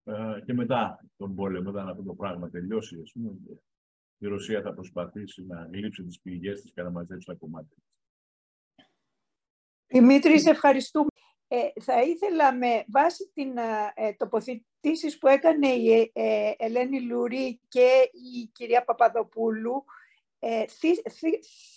ε, 0.04 0.40
και 0.44 0.52
μετά 0.52 1.04
τον 1.16 1.34
πόλεμο, 1.34 1.70
όταν 1.70 1.88
αυτό 1.88 2.02
το 2.02 2.14
πράγμα 2.14 2.50
τελειώσει. 2.50 3.00
Ας 3.02 3.12
πούμε, 3.12 3.32
η 4.18 4.26
Ρωσία 4.26 4.62
θα 4.62 4.74
προσπαθήσει 4.74 5.44
να 5.44 5.68
γλύψει 5.72 6.04
τις 6.04 6.20
πηγές 6.20 6.60
της 6.60 6.72
και 6.72 6.82
να 6.82 6.90
μαζέψει 6.90 7.26
τα 7.26 7.34
κομμάτια 7.34 7.76
Δημήτρη, 9.86 10.40
σε 10.40 10.50
ευχαριστούμε. 10.50 11.08
Ε, 11.48 11.68
θα 11.80 12.02
ήθελα 12.02 12.54
με 12.54 12.84
βάση 12.88 13.30
την 13.34 13.56
ε, 13.94 14.12
τοποθετήσεις 14.12 15.18
που 15.18 15.26
έκανε 15.26 15.68
η 15.68 16.10
ε, 16.14 16.52
Ελένη 16.56 17.00
Λουρή 17.00 17.60
και 17.68 18.10
η 18.12 18.46
κυρία 18.52 18.84
Παπαδοπούλου 18.84 19.84
ε, 20.38 20.64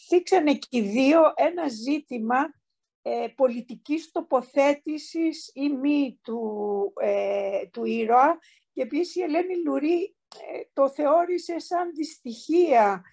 θίξανε 0.07 0.53
και 0.53 0.67
οι 0.69 0.81
δύο 0.81 1.33
ένα 1.35 1.67
ζήτημα 1.67 2.53
ε, 3.01 3.27
πολιτικής 3.35 4.11
τοποθέτησης 4.11 5.51
ή 5.53 5.69
μη 5.69 6.19
του, 6.23 6.93
ε, 7.01 7.67
του 7.71 7.85
ήρωα 7.85 8.39
και 8.73 8.81
επίσης 8.81 9.15
η 9.15 9.21
Ελένη 9.21 9.63
Λουρί 9.65 10.15
ε, 10.53 10.61
το 10.73 10.89
θεώρησε 10.89 11.59
σαν 11.59 11.91
δυστυχία 11.95 13.03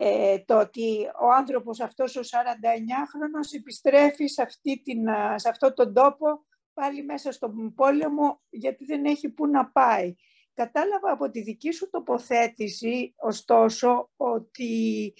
ε, 0.00 0.38
το 0.38 0.58
ότι 0.58 1.10
ο 1.20 1.32
άνθρωπος 1.32 1.80
αυτός 1.80 2.16
ο 2.16 2.20
49χρονος 2.20 3.56
επιστρέφει 3.56 4.26
σε, 4.26 4.42
αυτή 4.42 4.82
την, 4.82 5.06
σε 5.34 5.48
αυτόν 5.48 5.74
τον 5.74 5.94
τόπο 5.94 6.46
πάλι 6.74 7.04
μέσα 7.04 7.32
στον 7.32 7.74
πόλεμο 7.74 8.40
γιατί 8.50 8.84
δεν 8.84 9.04
έχει 9.04 9.28
πού 9.28 9.46
να 9.46 9.70
πάει. 9.70 10.14
Κατάλαβα 10.54 11.12
από 11.12 11.30
τη 11.30 11.42
δική 11.42 11.70
σου 11.70 11.90
τοποθέτηση, 11.90 13.14
ωστόσο, 13.16 14.10
ότι 14.16 15.14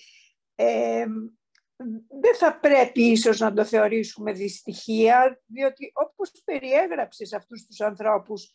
ε, 0.54 1.06
δεν 2.20 2.36
θα 2.36 2.58
πρέπει 2.58 3.02
ίσως 3.02 3.38
να 3.38 3.52
το 3.52 3.64
θεωρήσουμε 3.64 4.32
δυστυχία, 4.32 5.42
διότι 5.46 5.90
όπως 5.94 6.32
περιέγραψες 6.44 7.32
αυτούς 7.32 7.66
τους 7.66 7.80
ανθρώπους 7.80 8.52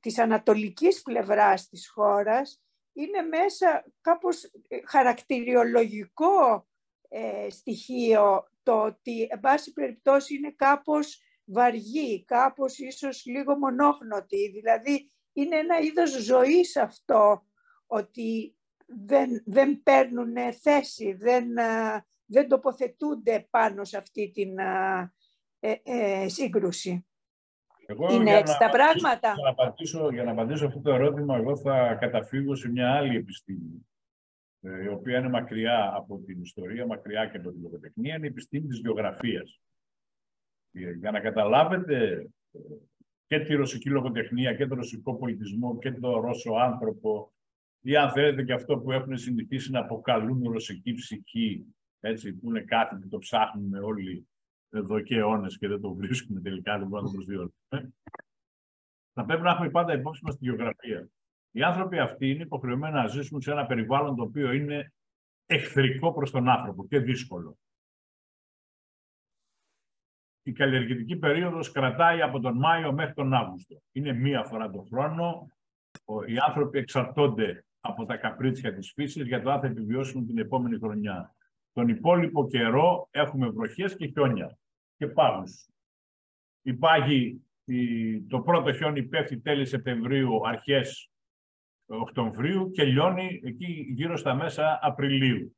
της 0.00 0.18
ανατολικής 0.18 1.02
πλευράς 1.02 1.68
της 1.68 1.88
χώρας, 1.88 2.60
είναι 2.96 3.22
μέσα 3.22 3.84
κάπως 4.00 4.44
ε, 4.44 4.78
χαρακτηριολογικό 4.86 6.66
ε, 7.08 7.50
στοιχείο 7.50 8.50
το 8.62 8.82
ότι, 8.82 9.26
εν 9.30 9.40
πάση 9.40 9.72
περιπτώσει, 9.72 10.34
είναι 10.34 10.54
κάπως 10.56 11.20
βαργή, 11.44 12.24
κάπως 12.24 12.78
ίσως 12.78 13.24
λίγο 13.24 13.58
μονόχνοτη. 13.58 14.50
Δηλαδή, 14.50 15.10
είναι 15.32 15.56
ένα 15.56 15.78
είδος 15.78 16.10
ζωής 16.10 16.76
αυτό, 16.76 17.46
ότι 17.86 18.56
δεν, 18.86 19.42
δεν 19.44 19.82
παίρνουν 19.82 20.34
θέση, 20.62 21.12
δεν, 21.12 21.46
δεν 22.26 22.48
τοποθετούνται 22.48 23.46
πάνω 23.50 23.84
σε 23.84 23.96
αυτή 23.96 24.30
την 24.30 24.58
ε, 25.60 25.76
ε, 25.82 26.28
σύγκρουση. 26.28 27.05
Εγώ 27.86 28.12
είναι 28.12 28.36
έτσι 28.36 28.56
τα 28.58 28.70
πράγματα. 28.70 29.32
Για 29.34 29.42
να, 29.42 29.48
απαντήσω, 29.48 30.10
για 30.12 30.24
να 30.24 30.30
απαντήσω 30.30 30.66
αυτό 30.66 30.80
το 30.80 30.92
ερώτημα, 30.92 31.36
εγώ 31.36 31.56
θα 31.56 31.94
καταφύγω 31.94 32.54
σε 32.54 32.70
μια 32.70 32.92
άλλη 32.92 33.16
επιστήμη, 33.16 33.86
ε, 34.60 34.82
η 34.82 34.88
οποία 34.88 35.18
είναι 35.18 35.28
μακριά 35.28 35.92
από 35.94 36.18
την 36.18 36.42
ιστορία, 36.42 36.86
μακριά 36.86 37.26
και 37.26 37.36
από 37.36 37.50
την 37.50 37.62
λογοτεχνία, 37.62 38.14
είναι 38.14 38.26
η 38.26 38.30
επιστήμη 38.30 38.66
της 38.66 38.80
βιογραφίας. 38.80 39.60
Ε, 40.72 40.90
για 40.90 41.10
να 41.10 41.20
καταλάβετε 41.20 42.26
ε, 42.52 42.58
και 43.26 43.40
τη 43.40 43.54
ρωσική 43.54 43.90
λογοτεχνία 43.90 44.54
και 44.54 44.66
τον 44.66 44.76
ρωσικό 44.76 45.14
πολιτισμό 45.14 45.78
και 45.78 45.92
τον 45.92 46.20
ρώσο 46.20 46.52
άνθρωπο 46.52 47.32
ή 47.80 47.96
αν 47.96 48.10
θέλετε 48.10 48.42
και 48.42 48.52
αυτό 48.52 48.78
που 48.78 48.92
έχουν 48.92 49.16
συνηθίσει 49.16 49.70
να 49.70 49.80
αποκαλούν 49.80 50.52
ρωσική 50.52 50.94
ψυχή, 50.94 51.66
έτσι, 52.00 52.32
που 52.32 52.48
είναι 52.48 52.60
κάτι 52.60 52.96
που 52.96 53.08
το 53.08 53.18
ψάχνουμε 53.18 53.78
όλοι 53.78 54.26
εδώ 54.76 55.00
και 55.00 55.16
αιώνες 55.16 55.58
και 55.58 55.68
δεν 55.68 55.80
το 55.80 55.94
βρίσκουμε 55.94 56.40
τελικά, 56.40 56.78
δεν 56.78 56.88
μπορούμε 56.88 57.00
να 57.00 57.06
το 57.06 57.12
προσδιορίσουμε. 57.12 57.94
Θα 59.12 59.24
πρέπει 59.24 59.42
να 59.42 59.50
έχουμε 59.50 59.70
πάντα 59.70 59.92
υπόψη 59.92 60.24
μας 60.24 60.36
τη 60.36 60.44
γεωγραφία. 60.44 61.08
Οι 61.50 61.62
άνθρωποι 61.62 61.98
αυτοί 61.98 62.30
είναι 62.30 62.42
υποχρεωμένοι 62.42 62.94
να 62.94 63.06
ζήσουν 63.06 63.40
σε 63.40 63.50
ένα 63.50 63.66
περιβάλλον 63.66 64.16
το 64.16 64.22
οποίο 64.22 64.52
είναι 64.52 64.92
εχθρικό 65.46 66.12
προς 66.12 66.30
τον 66.30 66.48
άνθρωπο 66.48 66.86
και 66.86 66.98
δύσκολο. 66.98 67.58
Η 70.42 70.52
καλλιεργητική 70.52 71.16
περίοδος 71.16 71.72
κρατάει 71.72 72.22
από 72.22 72.40
τον 72.40 72.56
Μάιο 72.56 72.92
μέχρι 72.92 73.14
τον 73.14 73.34
Αύγουστο. 73.34 73.82
Είναι 73.92 74.12
μία 74.12 74.44
φορά 74.44 74.70
τον 74.70 74.86
χρόνο. 74.86 75.50
Οι 76.26 76.38
άνθρωποι 76.46 76.78
εξαρτώνται 76.78 77.64
από 77.80 78.04
τα 78.04 78.16
καπρίτσια 78.16 78.74
της 78.74 78.92
φύσης 78.92 79.26
για 79.26 79.42
το 79.42 79.50
αν 79.50 79.60
θα 79.60 79.66
επιβιώσουν 79.66 80.26
την 80.26 80.38
επόμενη 80.38 80.78
χρονιά. 80.78 81.34
Τον 81.72 81.88
υπόλοιπο 81.88 82.46
καιρό 82.46 83.08
έχουμε 83.10 83.48
βροχές 83.48 83.96
και 83.96 84.06
χιόνια 84.06 84.58
και 84.96 85.06
πάγους. 85.06 85.68
Υπάρχει 86.62 87.40
το 88.28 88.40
πρώτο 88.40 88.72
χιόνι 88.72 89.02
πέφτει 89.02 89.40
τέλη 89.40 89.66
Σεπτεμβρίου, 89.66 90.48
αρχές 90.48 91.10
Οκτωβρίου 91.86 92.70
και 92.70 92.84
λιώνει 92.84 93.40
εκεί 93.44 93.86
γύρω 93.88 94.16
στα 94.16 94.34
μέσα 94.34 94.78
Απριλίου. 94.82 95.56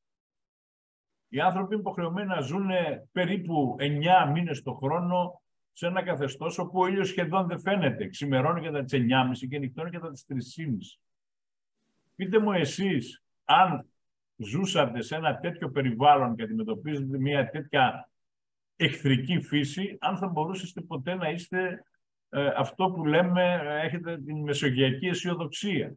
Οι 1.28 1.40
άνθρωποι 1.40 1.72
είναι 1.72 1.82
υποχρεωμένοι 1.82 2.28
να 2.28 2.40
ζουν 2.40 2.68
περίπου 3.12 3.76
9 3.78 4.30
μήνες 4.32 4.62
το 4.62 4.72
χρόνο 4.72 5.42
σε 5.72 5.86
ένα 5.86 6.02
καθεστώς 6.02 6.58
όπου 6.58 6.80
ο 6.80 6.86
ήλιος 6.86 7.08
σχεδόν 7.08 7.46
δεν 7.46 7.60
φαίνεται. 7.60 8.08
Ξημερώνει 8.08 8.62
κατά 8.62 8.84
τις 8.84 8.98
9.30 9.42 9.48
και 9.48 9.58
νυχτώνει 9.58 9.90
κατά 9.90 10.10
τις 10.10 10.26
3.30. 10.28 10.36
Πείτε 12.14 12.38
μου 12.38 12.52
εσείς, 12.52 13.22
αν 13.44 13.88
ζούσατε 14.36 15.02
σε 15.02 15.16
ένα 15.16 15.38
τέτοιο 15.38 15.70
περιβάλλον 15.70 16.36
και 16.36 16.42
αντιμετωπίζετε 16.42 17.18
μια 17.18 17.50
τέτοια 17.50 18.10
εχθρική 18.78 19.40
φύση, 19.40 19.96
αν 20.00 20.16
θα 20.16 20.26
μπορούσατε 20.26 20.80
ποτέ 20.80 21.14
να 21.14 21.28
είστε 21.28 21.84
ε, 22.28 22.46
αυτό 22.56 22.90
που 22.90 23.04
λέμε, 23.04 23.60
ε, 23.64 23.86
έχετε 23.86 24.18
την 24.18 24.42
μεσογειακή 24.42 25.06
αισιοδοξία. 25.06 25.94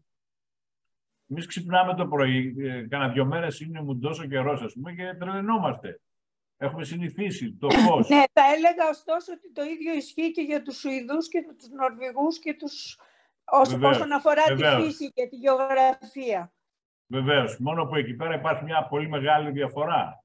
Εμείς 1.28 1.46
ξυπνάμε 1.46 1.94
το 1.94 2.08
πρωί, 2.08 2.56
ε, 2.60 2.88
κάνα 2.88 3.10
δύο 3.10 3.26
μέρες 3.26 3.60
είναι 3.60 3.82
μου 3.82 4.00
τόσο 4.00 4.26
καιρός, 4.26 4.62
ας 4.62 4.74
πούμε, 4.74 4.94
και 4.94 5.16
τρελαινόμαστε. 5.20 6.00
Έχουμε 6.58 6.84
συνηθίσει 6.84 7.54
το 7.54 7.70
φω. 7.86 7.96
ναι, 7.96 8.24
θα 8.34 8.44
έλεγα 8.56 8.90
ωστόσο 8.90 9.34
ότι 9.34 9.52
το 9.54 9.64
ίδιο 9.64 9.94
ισχύει 9.94 10.32
και 10.32 10.42
για 10.42 10.62
τους 10.62 10.78
Σουηδούς 10.80 11.28
και 11.28 11.46
τους 11.58 11.70
Νορβηγούς 11.70 12.40
και 12.40 12.54
τους. 12.54 13.00
όσον 13.82 14.12
αφορά 14.12 14.44
τη 14.44 14.84
φύση 14.84 15.12
και 15.12 15.28
τη 15.28 15.36
γεωγραφία. 15.36 16.54
Βεβαίως. 17.08 17.60
Μόνο 17.60 17.86
που 17.86 17.96
εκεί 17.96 18.14
πέρα 18.14 18.36
υπάρχει 18.36 18.64
μια 18.64 18.88
πολύ 18.88 19.10
μεγάλη 19.10 19.52
διαφορά. 19.52 20.21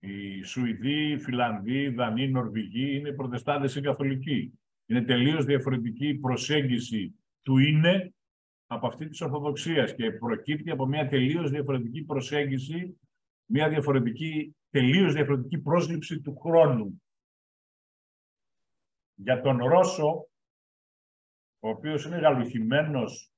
Οι 0.00 0.42
Σουηδοί, 0.42 1.10
οι 1.10 1.18
Φιλανδοί, 1.18 1.82
οι 1.82 1.88
Δανείοι, 1.88 2.24
οι 2.28 2.32
Νορβηγοί 2.32 2.96
είναι 2.96 3.12
προτεστάντες 3.12 3.74
ή 3.74 3.80
καθολικοί. 3.80 4.58
Είναι 4.86 5.02
τελείως 5.02 5.44
διαφορετική 5.44 6.14
προσέγγιση 6.14 7.14
του 7.42 7.58
είναι 7.58 8.14
από 8.66 8.86
αυτή 8.86 9.08
της 9.08 9.20
Ορθοδοξίας 9.20 9.94
και 9.94 10.12
προκύπτει 10.12 10.70
από 10.70 10.86
μια 10.86 11.08
τελείως 11.08 11.50
διαφορετική 11.50 12.04
προσέγγιση, 12.04 13.00
μια 13.44 13.68
διαφορετική, 13.68 14.56
τελείως 14.70 15.12
διαφορετική 15.12 15.58
πρόσληψη 15.58 16.20
του 16.20 16.36
χρόνου. 16.36 17.02
Για 19.14 19.40
τον 19.40 19.64
Ρώσο, 19.64 20.28
ο 21.58 21.68
οποίος 21.68 22.04
είναι 22.04 22.18
γαλουχημένος 22.18 23.32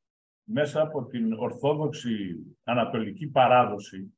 μέσα 0.44 0.80
από 0.80 1.06
την 1.06 1.32
Ορθόδοξη 1.32 2.36
Ανατολική 2.64 3.26
παράδοση, 3.26 4.14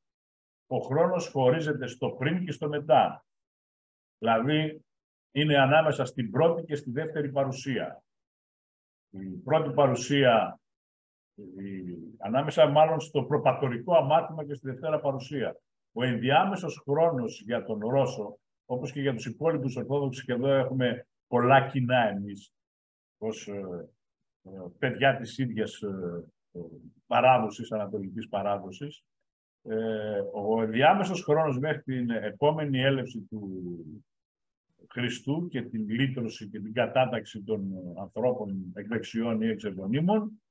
ο 0.73 0.79
χρόνος 0.79 1.29
χωρίζεται 1.29 1.87
στο 1.87 2.11
πριν 2.11 2.45
και 2.45 2.53
στο 2.53 2.69
μετά. 2.69 3.25
Δηλαδή, 4.19 4.85
είναι 5.31 5.59
ανάμεσα 5.59 6.05
στην 6.05 6.31
πρώτη 6.31 6.65
και 6.65 6.75
στη 6.75 6.91
δεύτερη 6.91 7.31
παρουσία. 7.31 8.03
Η 9.11 9.37
πρώτη 9.45 9.71
παρουσία, 9.71 10.61
ανάμεσα 12.19 12.67
μάλλον 12.67 13.01
στο 13.01 13.25
προπατορικό 13.25 13.97
αμάρτημα 13.97 14.45
και 14.45 14.55
στη 14.55 14.67
δευτέρα 14.67 15.01
παρουσία. 15.01 15.57
Ο 15.93 16.05
ενδιάμεσος 16.05 16.83
χρόνος 16.85 17.41
για 17.41 17.65
τον 17.65 17.89
Ρώσο, 17.89 18.39
όπως 18.67 18.93
και 18.93 19.01
για 19.01 19.15
τους 19.15 19.27
υπόλοιπους 19.27 19.77
Ορθόδοξους, 19.77 20.25
και 20.25 20.33
εδώ 20.33 20.49
έχουμε 20.49 21.07
πολλά 21.27 21.67
κοινά 21.67 22.09
εμείς, 22.09 22.53
ως 23.19 23.49
ε, 23.49 23.89
ε, 24.43 24.51
παιδιά 24.79 25.17
της 25.17 25.39
ίδιας 25.39 25.83
ε, 25.83 26.61
παράδοσης, 27.07 27.73
ανατολικής 27.73 28.29
παράδοσης, 28.29 28.97
ε, 28.99 29.12
ο 30.33 30.67
διάμεσος 30.67 31.23
χρόνος 31.23 31.59
μέχρι 31.59 31.83
την 31.83 32.11
επόμενη 32.11 32.81
έλευση 32.81 33.27
του 33.31 33.63
Χριστού 34.89 35.49
και 35.49 35.63
την 35.63 35.89
λύτρωση 35.89 36.49
και 36.49 36.61
την 36.61 36.73
κατάταξη 36.73 37.43
των 37.43 37.73
ανθρώπων 38.01 38.73
εκ 38.75 38.87
δεξιών 38.87 39.43
ή 39.43 39.47
εξεβονίμων 39.47 40.43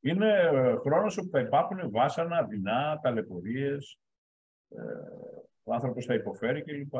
είναι 0.00 0.28
ε, 0.52 0.76
χρόνος 0.76 1.16
όπου 1.16 1.28
θα 1.30 1.40
υπάρχουν 1.40 1.90
βάσανα, 1.90 2.42
δεινά, 2.42 2.98
ταλαιπωρίες, 3.02 3.98
ε, 4.68 4.80
ο 5.62 5.74
άνθρωπος 5.74 6.04
θα 6.04 6.14
υποφέρει 6.14 6.62
κλπ. 6.62 6.94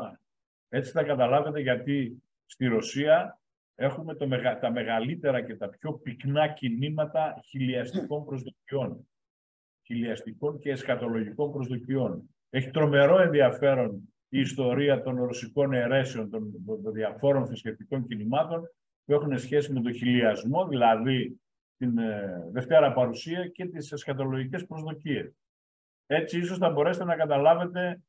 Έτσι 0.69 0.91
θα 0.91 1.03
καταλάβετε 1.03 1.59
γιατί 1.59 2.23
στη 2.45 2.65
Ρωσία 2.65 3.39
έχουμε 3.75 4.15
το, 4.15 4.27
τα 4.59 4.71
μεγαλύτερα 4.71 5.41
και 5.41 5.55
τα 5.55 5.69
πιο 5.69 5.93
πυκνά 5.93 6.47
κινήματα 6.47 7.39
χιλιαστικών 7.43 8.25
προσδοκιών 8.25 9.08
χιλιαστικών 9.93 10.59
και 10.59 10.71
εσχατολογικών 10.71 11.51
προσδοκιών. 11.51 12.29
Έχει 12.49 12.69
τρομερό 12.69 13.19
ενδιαφέρον 13.21 14.13
η 14.29 14.39
ιστορία 14.39 15.01
των 15.01 15.23
ρωσικών 15.23 15.73
αιρέσεων, 15.73 16.29
των, 16.29 16.51
διαφόρων 16.93 17.47
θρησκευτικών 17.47 18.07
κινημάτων 18.07 18.61
που 19.05 19.13
έχουν 19.13 19.37
σχέση 19.37 19.73
με 19.73 19.81
τον 19.81 19.93
χιλιασμό, 19.93 20.67
δηλαδή 20.67 21.41
την 21.77 21.97
ε, 21.97 22.47
Δευτέρα 22.51 22.93
Παρουσία 22.93 23.47
και 23.47 23.65
τις 23.65 23.91
εσχατολογικές 23.91 24.65
προσδοκίες. 24.65 25.33
Έτσι 26.05 26.37
ίσως 26.37 26.57
θα 26.57 26.69
μπορέσετε 26.69 27.05
να 27.05 27.15
καταλάβετε 27.15 28.01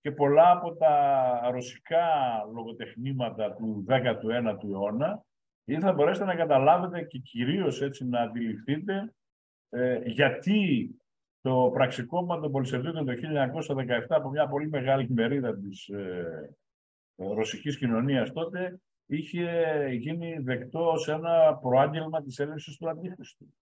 και 0.00 0.12
πολλά 0.12 0.50
από 0.50 0.74
τα 0.74 1.40
ρωσικά 1.52 2.06
λογοτεχνήματα 2.54 3.52
του 3.52 3.84
19ου 3.88 4.70
αιώνα 4.72 5.24
ή 5.64 5.80
θα 5.80 5.92
μπορέσετε 5.92 6.26
να 6.26 6.34
καταλάβετε 6.34 7.02
και 7.02 7.18
κυρίως 7.18 7.82
έτσι 7.82 8.04
να 8.04 8.20
αντιληφθείτε 8.20 9.14
ε, 9.68 10.00
γιατί 10.04 10.88
το 11.44 11.70
πραξικόπημα 11.72 12.40
των 12.40 12.52
Πολυσεβδίων 12.52 13.04
το 13.04 13.12
1917 13.12 14.06
από 14.08 14.30
μια 14.30 14.48
πολύ 14.48 14.68
μεγάλη 14.68 15.10
μερίδα 15.10 15.58
της 15.58 15.88
ε, 15.88 16.56
ρωσικής 17.16 17.78
κοινωνίας 17.78 18.32
τότε 18.32 18.80
είχε 19.06 19.48
γίνει 19.90 20.38
δεκτό 20.38 20.96
σε 20.96 21.12
ένα 21.12 21.54
προάγγελμα 21.54 22.22
της 22.22 22.38
έλευσης 22.38 22.76
του 22.76 22.88
Αντίχριστου. 22.88 23.54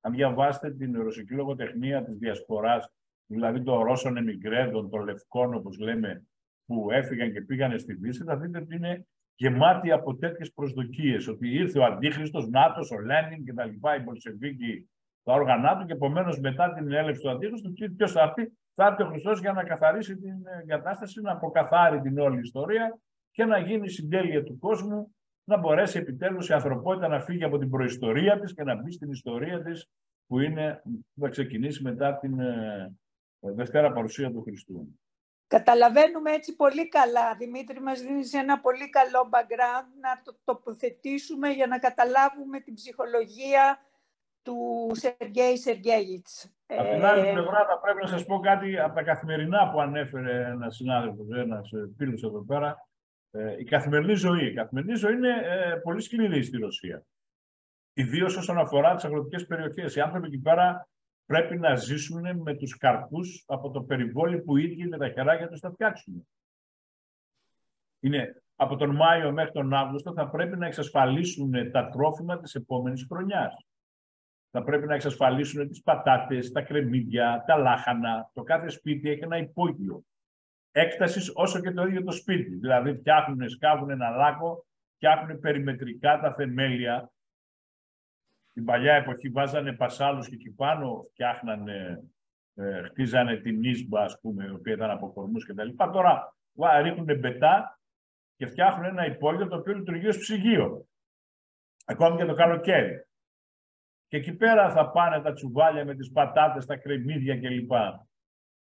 Αν 0.00 0.12
διαβάσετε 0.12 0.70
την 0.70 1.02
ρωσική 1.02 1.34
λογοτεχνία 1.34 2.04
της 2.04 2.18
διασποράς, 2.18 2.92
δηλαδή 3.26 3.62
των 3.62 3.82
Ρώσων 3.82 4.16
εμιγκρέντων, 4.16 4.90
των 4.90 5.04
Λευκών 5.04 5.54
όπως 5.54 5.78
λέμε, 5.78 6.26
που 6.66 6.90
έφυγαν 6.90 7.32
και 7.32 7.40
πήγαν 7.40 7.78
στη 7.78 7.94
Δύση, 7.94 8.22
θα 8.24 8.36
δείτε 8.36 8.58
ότι 8.58 8.74
είναι 8.74 9.06
γεμάτη 9.34 9.90
από 9.90 10.16
τέτοιες 10.16 10.52
προσδοκίες. 10.52 11.28
Ότι 11.28 11.48
ήρθε 11.48 11.78
ο 11.78 11.84
Αντίχρηστο, 11.84 12.40
Νάτος, 12.40 12.90
ο 12.90 12.98
Λένιν 12.98 13.44
κτλ. 13.44 13.68
Οι 13.68 14.02
Πολσεβίκοι, 14.04 14.88
τα 15.28 15.34
όργανα 15.34 15.76
του 15.76 15.86
και 15.86 15.92
επομένως 15.92 16.40
μετά 16.40 16.72
την 16.72 16.92
έλευση 16.92 17.22
του 17.22 17.30
Αντίχρηστου, 17.30 17.72
ποιος 17.96 18.12
θα 18.12 18.22
έρθει, 18.22 18.52
θα 18.74 18.86
έρθει 18.86 19.02
ο 19.02 19.06
Χριστός 19.06 19.40
για 19.40 19.52
να 19.52 19.64
καθαρίσει 19.64 20.16
την 20.16 20.34
κατάσταση, 20.66 21.20
να 21.20 21.32
αποκαθάρει 21.32 22.00
την 22.00 22.18
όλη 22.18 22.40
ιστορία 22.40 22.98
και 23.30 23.44
να 23.44 23.58
γίνει 23.58 23.84
η 23.84 23.88
συντέλεια 23.88 24.42
του 24.42 24.58
κόσμου, 24.58 25.14
να 25.44 25.56
μπορέσει 25.56 25.98
επιτέλους 25.98 26.48
η 26.48 26.52
ανθρωπότητα 26.52 27.08
να 27.08 27.20
φύγει 27.20 27.44
από 27.44 27.58
την 27.58 27.70
προϊστορία 27.70 28.40
της 28.40 28.54
και 28.54 28.62
να 28.62 28.74
μπει 28.74 28.92
στην 28.92 29.10
ιστορία 29.10 29.62
της 29.62 29.90
που, 30.26 30.40
είναι, 30.40 30.82
που 30.84 31.20
θα 31.20 31.28
ξεκινήσει 31.28 31.82
μετά 31.82 32.18
την 32.18 32.40
ε, 32.40 32.92
Δευτέρα 33.40 33.92
παρουσία 33.92 34.30
του 34.30 34.42
Χριστού. 34.42 34.98
Καταλαβαίνουμε 35.46 36.30
έτσι 36.30 36.56
πολύ 36.56 36.88
καλά. 36.88 37.34
Δημήτρη, 37.38 37.80
μας 37.80 38.00
δίνεις 38.00 38.32
ένα 38.32 38.60
πολύ 38.60 38.88
καλό 38.90 39.28
background 39.32 39.88
να 40.00 40.22
το 40.24 40.38
τοποθετήσουμε 40.44 41.48
για 41.48 41.66
να 41.66 41.78
καταλάβουμε 41.78 42.60
την 42.60 42.74
ψυχολογία 42.74 43.78
του 44.42 44.90
Σεργέη 44.92 45.56
Σεργέγιτς. 45.56 46.52
Από 46.66 46.90
την 46.94 47.04
άλλη 47.04 47.28
ε, 47.28 47.32
πλευρά 47.32 47.66
θα 47.66 47.80
πρέπει 47.82 48.00
να 48.00 48.06
σας 48.06 48.24
πω 48.24 48.38
κάτι 48.38 48.78
από 48.78 48.94
τα 48.94 49.02
καθημερινά 49.02 49.70
που 49.70 49.80
ανέφερε 49.80 50.44
ένας 50.44 50.76
συνάδελφος, 50.76 51.26
ένας 51.30 51.70
φίλος 51.96 52.22
εδώ 52.22 52.44
πέρα. 52.44 52.88
Ε, 53.30 53.54
η 53.58 53.64
καθημερινή 53.64 54.14
ζωή. 54.14 54.46
Η 54.46 54.54
καθημερινή 54.54 54.94
ζωή 54.94 55.12
είναι 55.12 55.34
ε, 55.44 55.74
πολύ 55.82 56.00
σκληρή 56.00 56.42
στη 56.42 56.56
Ρωσία. 56.56 57.02
Ιδίως 57.92 58.36
όσον 58.36 58.58
αφορά 58.58 58.94
τις 58.94 59.04
αγροτικές 59.04 59.46
περιοχές. 59.46 59.96
Οι 59.96 60.00
άνθρωποι 60.00 60.26
εκεί 60.26 60.38
πέρα 60.38 60.88
πρέπει 61.26 61.58
να 61.58 61.74
ζήσουν 61.74 62.42
με 62.42 62.54
τους 62.54 62.76
καρπούς 62.76 63.44
από 63.46 63.70
το 63.70 63.82
περιβόλι 63.82 64.40
που 64.40 64.56
οι 64.56 64.62
ίδιοι 64.62 64.88
με 64.88 64.98
τα 64.98 65.08
χεράκια 65.08 65.48
τους 65.48 65.60
θα 65.60 65.70
φτιάξουν. 65.70 66.28
Είναι 68.00 68.42
από 68.56 68.76
τον 68.76 68.94
Μάιο 68.94 69.32
μέχρι 69.32 69.52
τον 69.52 69.74
Αύγουστο 69.74 70.12
θα 70.12 70.28
πρέπει 70.28 70.56
να 70.56 70.66
εξασφαλίσουν 70.66 71.70
τα 71.70 71.88
τρόφιμα 71.88 72.38
της 72.38 72.54
επόμενης 72.54 73.06
χρονιάς. 73.08 73.67
Θα 74.58 74.64
πρέπει 74.64 74.86
να 74.86 74.94
εξασφαλίσουν 74.94 75.68
τις 75.68 75.82
πατάτες, 75.82 76.52
τα 76.52 76.62
κρεμμύδια, 76.62 77.44
τα 77.46 77.56
λάχανα. 77.56 78.30
Το 78.32 78.42
κάθε 78.42 78.68
σπίτι 78.68 79.10
έχει 79.10 79.22
ένα 79.22 79.36
υπόγειο. 79.36 80.02
Έκτασης 80.72 81.32
όσο 81.34 81.60
και 81.60 81.70
το 81.70 81.86
ίδιο 81.86 82.04
το 82.04 82.12
σπίτι. 82.12 82.54
Δηλαδή 82.54 82.94
φτιάχνουν, 82.94 83.48
σκάβουν 83.48 83.90
ένα 83.90 84.10
λάκκο, 84.10 84.66
φτιάχνουν 84.94 85.38
περιμετρικά 85.40 86.20
τα 86.20 86.32
θεμέλια 86.32 87.12
στην 88.50 88.64
παλιά 88.64 88.94
εποχή 88.94 89.28
βάζανε 89.28 89.72
πασάλους 89.72 90.28
και 90.28 90.34
εκεί 90.34 90.50
πάνω 90.50 91.06
φτιάχνανε, 91.12 92.04
ε, 92.54 92.82
χτίζανε 92.82 93.36
την 93.36 93.62
ίσμπα, 93.64 94.02
ας 94.02 94.20
πούμε, 94.20 94.44
η 94.44 94.50
οποία 94.50 94.74
ήταν 94.74 94.90
από 94.90 95.12
κορμούς 95.12 95.46
και 95.46 95.54
τα 95.54 95.64
λοιπά. 95.64 95.90
Τώρα 95.90 96.34
ρίχνουν 96.82 97.18
μπετά 97.18 97.80
και 98.36 98.46
φτιάχνουν 98.46 98.84
ένα 98.84 99.06
υπόγειο 99.06 99.48
το 99.48 99.56
οποίο 99.56 99.74
λειτουργεί 99.74 100.08
ως 100.08 100.18
ψυγείο. 100.18 100.86
Ακόμη 101.84 102.16
και 102.16 102.24
το 102.24 102.34
καλοκαίρι. 102.34 103.07
Και 104.08 104.16
εκεί 104.16 104.32
πέρα 104.32 104.70
θα 104.70 104.90
πάνε 104.90 105.20
τα 105.20 105.32
τσουβάλια 105.32 105.84
με 105.84 105.94
τις 105.94 106.10
πατάτες, 106.12 106.66
τα 106.66 106.76
κρεμμύδια 106.76 107.40
κλπ. 107.40 107.72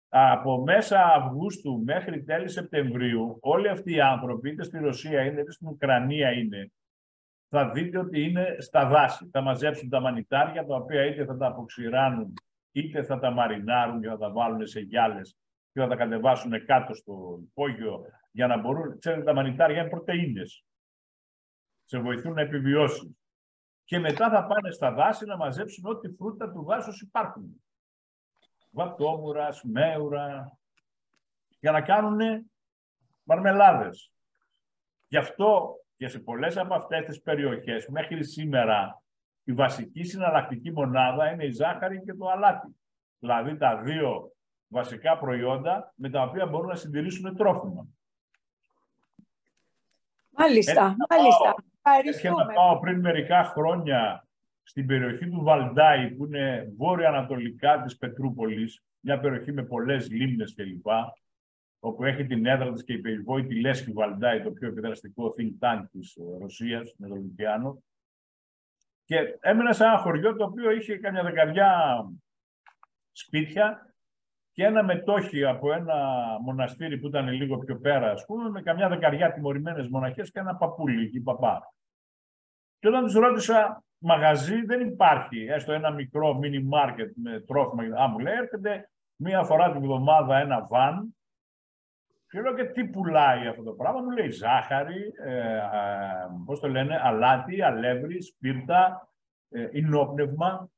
Από 0.10 0.62
μέσα 0.62 1.06
Αυγούστου 1.06 1.82
μέχρι 1.86 2.24
τέλη 2.24 2.50
Σεπτεμβρίου, 2.50 3.38
όλοι 3.42 3.68
αυτοί 3.68 3.94
οι 3.94 4.02
άνθρωποι, 4.02 4.50
είτε 4.50 4.64
στη 4.64 4.80
Ρωσία 4.80 5.22
είναι, 5.22 5.42
είτε 5.42 5.52
στην 5.52 5.68
Ουκρανία 5.68 6.32
είναι, 6.32 6.72
θα 7.48 7.70
δείτε 7.70 7.98
ότι 7.98 8.24
είναι 8.24 8.56
στα 8.60 8.88
δάση. 8.88 9.30
Θα 9.32 9.42
μαζέψουν 9.42 9.90
τα 9.90 10.00
μανιτάρια, 10.00 10.66
τα 10.66 10.76
οποία 10.76 11.06
είτε 11.06 11.26
θα 11.26 11.38
τα 11.38 11.48
αποξηράνουν, 11.48 12.34
είτε 12.72 13.04
θα 13.04 13.20
τα 13.20 13.32
μαρινάρουν 13.32 14.02
και 14.02 14.08
θα 14.08 14.18
τα 14.18 14.32
βάλουν 14.32 14.68
σε 14.68 14.80
γυάλες 14.80 15.38
και 15.72 15.80
θα 15.80 15.88
τα 15.88 15.96
κατεβάσουν 15.96 16.66
κάτω 16.66 16.94
στο 16.94 17.40
υπόγειο 17.42 18.02
για 18.32 18.48
να 18.48 18.58
μπορούν. 18.58 19.00
Ξέρετε, 19.00 19.24
τα 19.24 19.34
μανιτάρια 19.34 19.80
είναι 19.80 19.90
πρωτεΐνες. 19.90 20.64
Σε 21.86 22.00
βοηθούν 22.00 22.34
να 22.34 22.42
επιβιώσει. 22.42 23.18
Και 23.90 24.00
μετά 24.00 24.30
θα 24.30 24.46
πάνε 24.46 24.72
στα 24.72 24.92
δάση 24.92 25.26
να 25.26 25.38
μαζέψουν 25.38 25.86
ό,τι 25.86 26.10
φρούτα 26.10 26.52
του 26.52 26.64
δάσους 26.64 27.02
υπάρχουν. 27.02 27.64
Βατόμουρας, 28.72 29.58
σμέουρα, 29.58 30.58
για 31.60 31.72
να 31.72 31.82
κάνουν 31.82 32.50
μαρμελάδες. 33.24 34.12
Γι' 35.08 35.18
αυτό 35.18 35.76
και 35.98 36.08
σε 36.08 36.20
πολλές 36.20 36.58
από 36.58 36.74
αυτές 36.74 37.06
τις 37.06 37.22
περιοχές 37.22 37.88
μέχρι 37.88 38.24
σήμερα 38.24 39.02
η 39.44 39.54
βασική 39.54 40.04
συναλλακτική 40.04 40.72
μονάδα 40.72 41.32
είναι 41.32 41.46
η 41.46 41.52
ζάχαρη 41.52 42.04
και 42.04 42.14
το 42.14 42.30
αλάτι. 42.30 42.76
Δηλαδή 43.20 43.58
τα 43.58 43.78
δύο 43.78 44.32
βασικά 44.68 45.18
προϊόντα 45.18 45.94
με 45.96 46.10
τα 46.10 46.22
οποία 46.22 46.46
μπορούν 46.46 46.68
να 46.68 46.76
συντηρήσουν 46.76 47.36
τρόφιμα. 47.36 47.88
Μάλιστα, 50.30 50.96
μάλιστα. 51.10 51.56
Και 52.22 52.30
να 52.30 52.46
πάω 52.46 52.80
πριν 52.80 53.00
μερικά 53.00 53.44
χρόνια 53.44 54.28
στην 54.64 54.86
περιοχή 54.86 55.30
του 55.30 55.44
Βαλντάι, 55.44 56.12
που 56.12 56.26
είναι 56.26 56.74
βόρεια-ανατολικά 56.78 57.82
της 57.82 57.98
Πετρούπολης, 57.98 58.84
μια 59.00 59.20
περιοχή 59.20 59.52
με 59.52 59.64
πολλές 59.64 60.10
λίμνες 60.10 60.56
κλπ 60.56 60.88
όπου 61.80 62.04
έχει 62.04 62.26
την 62.26 62.46
έδρα 62.46 62.72
της 62.72 62.84
και 62.84 62.94
η 62.94 62.98
περιβόητη 62.98 63.60
Λέσχη 63.60 63.92
Βαλντάι, 63.92 64.42
το 64.42 64.52
πιο 64.52 64.68
επιδραστικό 64.68 65.34
think 65.38 65.66
tank 65.66 65.84
της 65.92 66.16
ε, 66.16 66.38
Ρωσίας, 66.40 66.94
με 66.98 67.08
τον 67.08 67.18
Λουκιάνο. 67.18 67.84
Και 69.06 69.38
έμενα 69.40 69.74
σε 69.74 69.84
ένα 69.84 69.98
χωριό 69.98 70.36
το 70.36 70.44
οποίο 70.44 70.72
είχε 70.72 70.98
καμιά 70.98 71.24
δεκαριά 71.24 72.04
σπίτια 73.12 73.94
και 74.52 74.64
ένα 74.64 74.84
μετόχι 74.84 75.46
από 75.46 75.74
ένα 75.74 75.96
μοναστήρι 76.42 76.98
που 76.98 77.08
ήταν 77.08 77.28
λίγο 77.28 77.58
πιο 77.58 77.80
πέρα, 77.80 78.12
ας 78.12 78.26
πούμε, 78.26 78.50
με 78.50 78.62
καμιά 78.62 78.90
δεκαριά 78.90 79.32
τιμωρημένες 79.32 79.88
μοναχές 79.88 80.32
και 80.32 80.40
ένα 80.40 80.56
παππούλι 80.56 81.04
εκεί, 81.04 81.22
παπά. 81.22 81.74
Και 82.80 82.88
όταν 82.88 83.04
τους 83.04 83.14
ρώτησα, 83.14 83.84
μαγαζί 83.98 84.66
δεν 84.66 84.88
υπάρχει, 84.88 85.46
έστω 85.46 85.72
ένα 85.72 85.92
μικρό 85.92 86.40
mini 86.44 86.78
market 86.78 87.12
με 87.16 87.40
τρόφιμα. 87.40 88.02
Α, 88.02 88.08
μου 88.08 88.20
λέει, 88.20 88.34
έρχεται 88.34 88.90
μία 89.16 89.44
φορά 89.44 89.72
την 89.72 89.82
εβδομάδα 89.82 90.38
ένα 90.38 90.68
βαν 90.70 91.16
και 92.30 92.42
λέω 92.42 92.54
και 92.54 92.64
τι 92.64 92.86
πουλάει 92.86 93.48
αυτό 93.48 93.64
το 93.64 93.72
πράγμα. 93.72 94.02
Μου 94.02 94.10
λέει 94.10 94.30
ζάχαρη, 94.30 95.14
ε, 95.26 95.58
ε, 95.58 95.62
πώς 96.46 96.60
το 96.60 96.68
λένε, 96.68 97.00
αλάτι, 97.04 97.62
αλεύρι, 97.62 98.22
σπίρτα, 98.22 99.10
ε, 99.50 99.70
ινόπνευμα, 99.72 100.70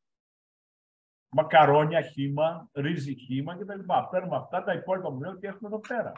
μακαρόνια, 1.29 2.01
χύμα, 2.01 2.69
ρύζι, 2.73 3.15
χύμα 3.15 3.55
κτλ. 3.55 3.79
Παίρνουμε 4.11 4.35
αυτά 4.35 4.63
τα 4.63 4.73
υπόλοιπα 4.73 5.11
μου 5.11 5.19
λέω 5.19 5.31
ότι 5.31 5.47
έχουμε 5.47 5.69
εδώ 5.69 5.79
πέρα. 5.87 6.11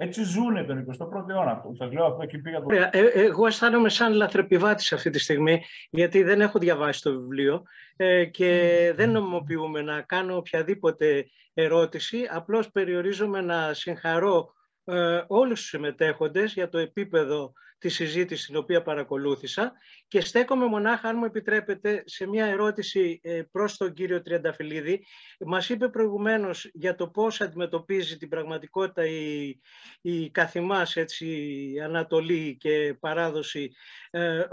Έτσι 0.00 0.22
ζούνε 0.22 0.64
τον 0.64 0.86
21ο 0.86 1.28
αιώνα. 1.28 1.62
Σας 1.78 1.92
λέω 1.92 2.04
αυτό 2.04 2.26
και 2.26 2.38
πήγα 2.38 2.60
το. 2.60 2.66
Ε, 2.72 3.00
εγώ 3.14 3.46
αισθάνομαι 3.46 3.88
σαν 3.88 4.12
λαθρεπιβάτης 4.12 4.92
αυτή 4.92 5.10
τη 5.10 5.18
στιγμή, 5.18 5.62
γιατί 5.90 6.22
δεν 6.22 6.40
έχω 6.40 6.58
διαβάσει 6.58 7.02
το 7.02 7.10
βιβλίο 7.10 7.62
ε, 7.96 8.24
και 8.24 8.92
δεν 8.96 9.10
νομιμοποιούμε 9.10 9.82
να 9.82 10.00
κάνω 10.00 10.36
οποιαδήποτε 10.36 11.26
ερώτηση. 11.54 12.28
Απλώς 12.30 12.70
περιορίζομαι 12.70 13.40
να 13.40 13.74
συγχαρώ 13.74 14.52
ε, 14.90 15.24
όλους 15.26 15.60
τους 15.60 15.68
συμμετέχοντες 15.68 16.52
για 16.52 16.68
το 16.68 16.78
επίπεδο 16.78 17.52
της 17.78 17.94
συζήτησης 17.94 18.46
την 18.46 18.56
οποία 18.56 18.82
παρακολούθησα 18.82 19.72
και 20.08 20.20
στέκομαι 20.20 20.66
μονάχα, 20.66 21.08
αν 21.08 21.16
μου 21.16 21.24
επιτρέπετε, 21.24 22.02
σε 22.06 22.26
μια 22.26 22.46
ερώτηση 22.46 23.20
ε, 23.22 23.42
προς 23.50 23.76
τον 23.76 23.92
κύριο 23.92 24.22
Τριανταφυλλίδη. 24.22 25.04
Μας 25.38 25.68
είπε 25.68 25.88
προηγουμένως 25.88 26.70
για 26.72 26.94
το 26.94 27.08
πώς 27.08 27.40
αντιμετωπίζει 27.40 28.16
την 28.16 28.28
πραγματικότητα 28.28 29.06
η, 29.06 29.54
η 30.00 30.30
καθημάς 30.30 30.96
έτσι, 30.96 31.72
Ανατολή 31.84 32.56
και 32.60 32.96
παράδοση. 33.00 33.72
Ε, 34.10 34.44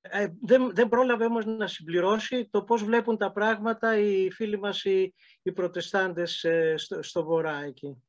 ε, 0.00 0.26
δεν, 0.42 0.70
δεν 0.74 0.88
πρόλαβε 0.88 1.24
όμως 1.24 1.44
να 1.44 1.66
συμπληρώσει 1.66 2.48
το 2.50 2.62
πώς 2.62 2.84
βλέπουν 2.84 3.16
τα 3.16 3.32
πράγματα 3.32 3.98
οι 3.98 4.30
φίλοι 4.30 4.58
μας 4.58 4.84
οι, 4.84 5.14
οι 5.42 5.52
προτεστάντες 5.52 6.46
στο, 6.76 7.02
στο 7.02 7.24
βορρά 7.24 7.64
εκεί. 7.64 8.02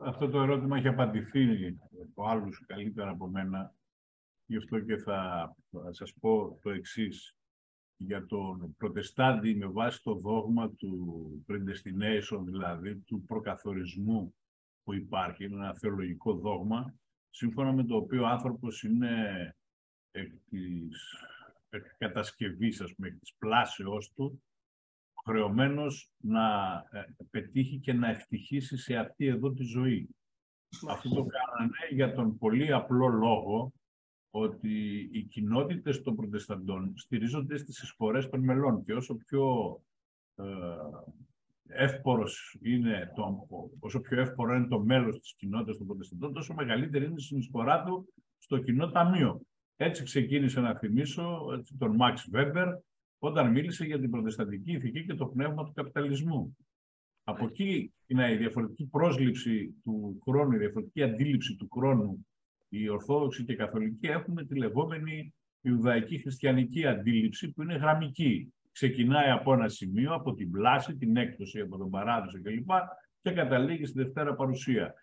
Αυτό 0.00 0.28
το 0.28 0.40
ερώτημα 0.40 0.76
έχει 0.76 0.88
απαντηθεί 0.88 1.78
από 2.02 2.26
άλλους 2.26 2.66
καλύτερα 2.66 3.10
από 3.10 3.26
μένα. 3.26 3.74
Γι' 4.46 4.56
αυτό 4.56 4.80
και 4.80 4.96
θα, 4.96 5.56
σας 5.90 6.14
πω 6.20 6.58
το 6.62 6.70
εξής. 6.70 7.36
Για 7.96 8.26
τον 8.26 8.74
προτεστάντη 8.76 9.54
με 9.54 9.66
βάση 9.66 10.02
το 10.02 10.14
δόγμα 10.14 10.70
του 10.70 11.44
predestination, 11.48 12.40
δηλαδή 12.44 12.96
του 12.96 13.24
προκαθορισμού 13.26 14.34
που 14.84 14.94
υπάρχει, 14.94 15.44
είναι 15.44 15.54
ένα 15.54 15.74
θεολογικό 15.74 16.34
δόγμα, 16.34 16.94
σύμφωνα 17.30 17.72
με 17.72 17.84
το 17.84 17.96
οποίο 17.96 18.22
ο 18.22 18.26
άνθρωπος 18.26 18.82
είναι 18.82 19.56
εκ 20.10 20.32
της 20.50 21.14
εκ 21.68 21.86
κατασκευής, 21.98 22.80
ας 22.80 22.94
πούμε, 22.94 23.08
εκ 23.08 23.18
της 23.18 23.34
πλάσεώς 23.38 24.12
του, 24.12 24.42
χρεωμένος 25.24 26.10
να 26.16 26.74
ε, 26.90 27.04
πετύχει 27.30 27.78
και 27.78 27.92
να 27.92 28.08
ευτυχήσει 28.08 28.76
σε 28.76 28.96
αυτή 28.96 29.26
εδώ 29.26 29.52
τη 29.52 29.62
ζωή. 29.62 30.08
Αυτό 30.88 31.08
το 31.08 31.26
κάνανε 31.26 31.78
για 31.90 32.14
τον 32.14 32.38
πολύ 32.38 32.72
απλό 32.72 33.08
λόγο 33.08 33.72
ότι 34.30 35.08
οι 35.12 35.22
κοινότητες 35.22 36.02
των 36.02 36.16
προτεσταντών 36.16 36.92
στηρίζονται 36.96 37.56
στις 37.56 37.82
εισφορές 37.82 38.28
των 38.28 38.40
μελών 38.40 38.84
και 38.84 38.94
όσο 38.94 39.14
πιο 39.14 39.80
ε, 40.34 40.44
εύπορος 41.66 42.58
είναι 42.62 43.12
το, 43.14 43.46
όσο 43.78 44.00
πιο 44.00 44.20
εύπορο 44.20 44.54
είναι 44.54 44.68
το 44.68 44.78
μέλος 44.78 45.20
της 45.20 45.34
κοινότητας 45.34 45.76
των 45.76 45.86
προτεσταντών, 45.86 46.32
τόσο 46.32 46.54
μεγαλύτερη 46.54 47.04
είναι 47.04 47.14
η 47.16 47.22
συνεισφορά 47.22 47.82
του 47.82 48.12
στο 48.38 48.58
κοινό 48.58 48.90
ταμείο. 48.90 49.40
Έτσι 49.76 50.02
ξεκίνησε 50.02 50.60
να 50.60 50.74
θυμίσω 50.78 51.46
τον 51.78 51.94
Μαξ 51.94 52.28
Βέμπερ 52.30 52.68
όταν 53.24 53.50
μίλησε 53.50 53.84
για 53.84 54.00
την 54.00 54.10
προτεσταντική 54.10 54.72
ηθική 54.72 55.04
και 55.04 55.14
το 55.14 55.26
πνεύμα 55.26 55.64
του 55.64 55.72
καπιταλισμού. 55.72 56.56
Από 57.24 57.44
εκεί 57.44 57.92
είναι 58.06 58.32
η 58.32 58.36
διαφορετική 58.36 58.84
πρόσληψη 58.86 59.74
του 59.82 60.22
χρόνου, 60.26 60.52
η 60.52 60.58
διαφορετική 60.58 61.02
αντίληψη 61.02 61.56
του 61.56 61.68
χρόνου. 61.72 62.26
Οι 62.68 62.88
Ορθόδοξοι 62.88 63.44
και 63.44 63.52
οι 63.52 63.56
Καθολικοί 63.56 64.06
έχουμε 64.06 64.44
τη 64.44 64.54
λεγόμενη 64.54 65.34
Ιουδαϊκή 65.60 66.18
Χριστιανική 66.18 66.86
αντίληψη 66.86 67.50
που 67.50 67.62
είναι 67.62 67.74
γραμμική. 67.74 68.52
Ξεκινάει 68.72 69.30
από 69.30 69.52
ένα 69.52 69.68
σημείο, 69.68 70.14
από 70.14 70.34
την 70.34 70.50
πλάση, 70.50 70.96
την 70.96 71.16
έκπτωση, 71.16 71.60
από 71.60 71.78
τον 71.78 71.90
παράδοσο 71.90 72.42
κλπ. 72.42 72.70
και 73.22 73.30
καταλήγει 73.30 73.86
στη 73.86 74.02
Δευτέρα 74.02 74.34
Παρουσία. 74.34 74.94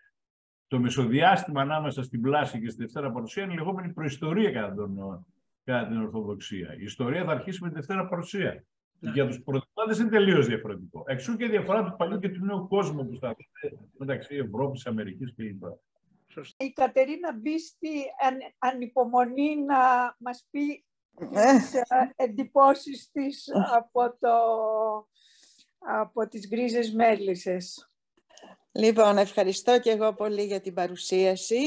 Το 0.66 0.80
μεσοδιάστημα 0.80 1.60
ανάμεσα 1.60 2.02
στην 2.02 2.20
πλάση 2.20 2.60
και 2.60 2.68
στη 2.68 2.82
Δευτέρα 2.82 3.12
Παρουσία 3.12 3.42
είναι 3.42 3.52
η 3.52 3.56
λεγόμενη 3.56 3.92
προϊστορία 3.92 4.50
κατά, 4.50 4.74
τον, 4.74 5.24
κατά 5.70 5.88
την 5.88 6.02
Ορθοδοξία. 6.02 6.74
Η 6.78 6.82
ιστορία 6.82 7.24
θα 7.24 7.30
αρχίσει 7.30 7.62
με 7.62 7.68
τη 7.68 7.74
Δευτέρα 7.74 8.06
Παρουσία. 8.06 8.64
Ναι. 8.98 9.10
Για 9.10 9.26
τους 9.26 9.42
προτεστάντε 9.42 9.94
είναι 10.00 10.10
τελείως 10.10 10.46
διαφορετικό. 10.46 11.04
Εξού 11.06 11.36
και 11.36 11.44
η 11.44 11.48
διαφορά 11.48 11.84
του 11.84 11.96
παλιού 11.96 12.18
και 12.18 12.28
του 12.28 12.44
νέου 12.44 12.68
κόσμου 12.68 13.08
που 13.08 13.14
σταθεί 13.14 13.48
μεταξύ 13.98 14.36
Ευρώπης, 14.36 14.86
Αμερικής 14.86 15.34
κλπ. 15.36 15.62
Η 16.56 16.72
Κατερίνα 16.72 17.32
Μπίστη 17.32 18.04
αν, 18.26 18.36
ανυπομονεί 18.58 19.56
να 19.56 19.76
μας 20.18 20.46
πει 20.50 20.84
ε. 21.18 21.56
τις 21.56 21.74
ε, 21.74 21.84
εντυπώσεις 22.16 23.10
της 23.12 23.48
από, 23.76 24.16
το, 24.18 24.36
από 25.78 26.28
τις 26.28 26.48
γκρίζες 26.48 26.92
μέλισσες. 26.92 27.90
Λοιπόν, 28.72 29.18
ευχαριστώ 29.18 29.80
και 29.80 29.90
εγώ 29.90 30.14
πολύ 30.14 30.42
για 30.42 30.60
την 30.60 30.74
παρουσίαση. 30.74 31.60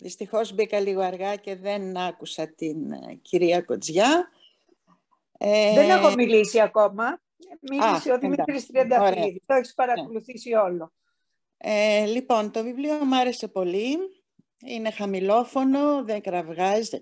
Δυστυχώς 0.00 0.52
μπήκα 0.52 0.80
λίγο 0.80 1.00
αργά 1.00 1.36
και 1.36 1.56
δεν 1.56 1.96
άκουσα 1.96 2.48
την 2.48 2.92
ε, 2.92 3.14
κυρία 3.22 3.60
Κοτζιά. 3.60 4.30
Δεν 5.74 5.90
έχω 5.90 6.14
μιλήσει 6.14 6.60
ακόμα. 6.60 7.20
Μίλησε 7.60 8.12
ο 8.12 8.18
Δημήτρης 8.18 8.66
Τριανταφυλλίδη. 8.66 9.42
Το 9.46 9.54
έχεις 9.54 9.74
παρακολουθήσει 9.74 10.52
όλο. 10.52 10.92
Ε, 11.56 12.04
λοιπόν, 12.04 12.50
το 12.50 12.62
βιβλίο 12.62 13.04
μου 13.04 13.16
άρεσε 13.16 13.48
πολύ. 13.48 13.96
Είναι 14.66 14.90
χαμηλόφωνο, 14.90 16.04
δεν 16.04 16.20
κραυγάζει, 16.20 16.98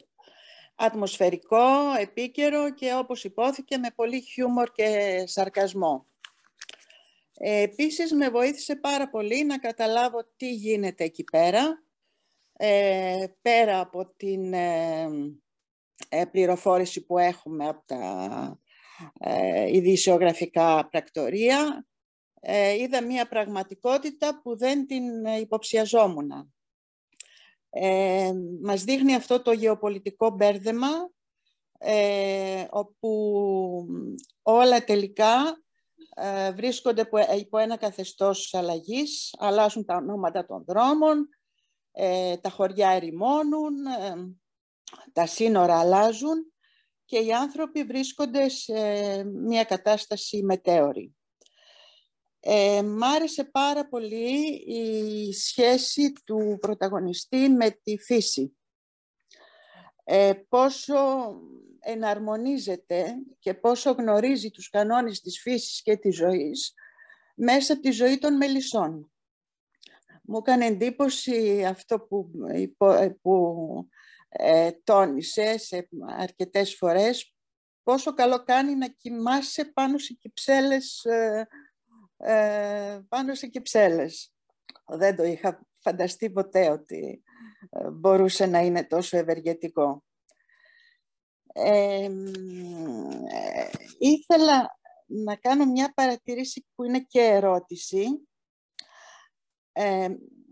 ατμοσφαιρικό, 0.75 1.67
επίκαιρο 2.01 2.75
και 2.75 2.95
όπως 2.95 3.25
υπόθηκε 3.25 3.79
με 3.79 3.89
πολύ 3.95 4.21
χιούμορ 4.21 4.73
και 4.73 5.23
σαρκασμό. 5.27 6.07
Ε, 7.35 7.61
επίσης 7.61 8.13
με 8.13 8.29
βοήθησε 8.29 8.77
πάρα 8.77 9.09
πολύ 9.09 9.45
να 9.45 9.59
καταλάβω 9.59 10.25
τι 10.37 10.53
γίνεται 10.53 11.05
εκεί 11.05 11.25
πέρα, 11.25 11.61
ε, 11.61 11.87
πέρα 13.43 13.81
από 13.81 14.13
την 14.17 14.53
ε, 14.53 15.09
ε, 16.09 16.25
πληροφόρηση 16.25 17.07
που 17.07 17.19
έχουμε 17.19 17.69
από 17.69 17.83
τα 17.87 18.59
ε, 19.21 19.77
ειδησιογραφικά 19.77 20.89
πρακτορία, 20.91 21.87
ε, 22.41 22.75
είδα 22.75 23.03
μία 23.03 23.29
πραγματικότητα 23.29 24.41
που 24.43 24.57
δεν 24.57 24.87
την 24.87 25.25
υποψιαζόμουν. 25.25 26.53
Ε, 27.71 28.33
μας 28.63 28.85
δείχνει 28.85 29.15
αυτό 29.15 29.43
το 29.43 29.53
γεωπολιτικό 29.53 30.31
μπέρδεμα, 30.31 31.11
ε, 31.79 32.67
όπου 32.71 33.87
όλα 34.43 34.85
τελικά 34.85 35.63
ε, 36.15 36.53
βρίσκονται 36.53 37.09
υπό 37.39 37.59
ένα 37.59 37.77
καθεστώς 37.77 38.55
αλλαγής, 38.55 39.35
αλλάζουν 39.39 39.85
τα 39.85 39.97
ονόματα 39.97 40.47
των 40.47 40.65
δρόμων, 40.67 41.29
ε, 42.01 42.37
τα 42.37 42.51
χωριά 42.51 42.91
ερημώνουν, 42.91 43.75
τα 45.13 45.27
σύνορα 45.27 45.79
αλλάζουν 45.79 46.53
και 47.05 47.19
οι 47.19 47.33
άνθρωποι 47.33 47.85
βρίσκονται 47.85 48.49
σε 48.49 48.75
μια 49.25 49.65
κατάσταση 49.65 50.43
μετέωρη. 50.43 51.17
Ε, 52.41 52.83
μ' 52.83 53.05
άρεσε 53.05 53.45
πάρα 53.45 53.89
πολύ 53.89 54.45
η 54.67 55.33
σχέση 55.33 56.13
του 56.25 56.59
πρωταγωνιστή 56.61 57.49
με 57.49 57.71
τη 57.83 57.99
φύση. 57.99 58.57
Ε, 60.05 60.33
πόσο 60.49 60.97
εναρμονίζεται 61.81 63.15
και 63.39 63.55
πόσο 63.55 63.91
γνωρίζει 63.91 64.51
τους 64.51 64.71
κανόνες 64.71 65.21
της 65.21 65.41
φύσης 65.41 65.83
και 65.83 65.97
της 65.97 66.17
ζωής 66.17 66.75
μέσα 67.35 67.73
από 67.73 67.83
τη 67.83 67.91
ζωή 67.91 68.19
των 68.19 68.37
μελισσών. 68.37 69.13
Μου 70.31 70.37
έκανε 70.37 70.67
εντύπωση 70.67 71.65
αυτό 71.65 72.01
που, 72.01 72.31
που 73.23 73.89
ε, 74.29 74.71
τόνισε 74.85 75.59
σε 75.59 75.89
αρκετές 76.19 76.75
φορές, 76.75 77.35
πόσο 77.83 78.15
καλό 78.15 78.43
κάνει 78.45 78.75
να 78.75 78.89
κοιμάσαι 78.89 79.65
πάνω 79.65 79.99
σε 79.99 80.13
κυψέλες 80.13 81.05
ε, 81.05 81.49
ε, 82.17 83.01
πάνω 83.09 83.35
σε 83.35 83.47
κυψέλες. 83.47 84.33
Δεν 84.87 85.17
το 85.17 85.23
είχα 85.23 85.67
φανταστεί 85.79 86.31
ποτέ 86.31 86.71
ότι 86.71 87.23
ε, 87.71 87.91
μπορούσε 87.91 88.47
να 88.47 88.59
είναι 88.59 88.85
τόσο 88.85 89.17
ευεργετικό. 89.17 90.05
Ε, 91.53 92.11
ήθελα 93.99 94.79
να 95.07 95.37
κάνω 95.37 95.65
μια 95.65 95.93
παρατηρήση 95.95 96.67
που 96.75 96.85
είναι 96.85 97.01
και 97.01 97.21
ερώτηση. 97.21 98.29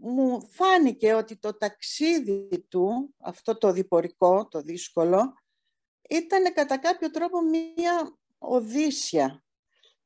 Μου 0.01 0.49
φάνηκε 0.51 1.14
ότι 1.14 1.37
το 1.37 1.57
ταξίδι 1.57 2.66
του, 2.68 3.14
αυτό 3.18 3.59
το 3.59 3.72
διπορικό, 3.72 4.49
το 4.49 4.61
δύσκολο, 4.61 5.35
ήταν 6.09 6.53
κατά 6.53 6.79
κάποιο 6.79 7.11
τρόπο 7.11 7.41
μια 7.41 8.16
οδύσσια 8.39 9.41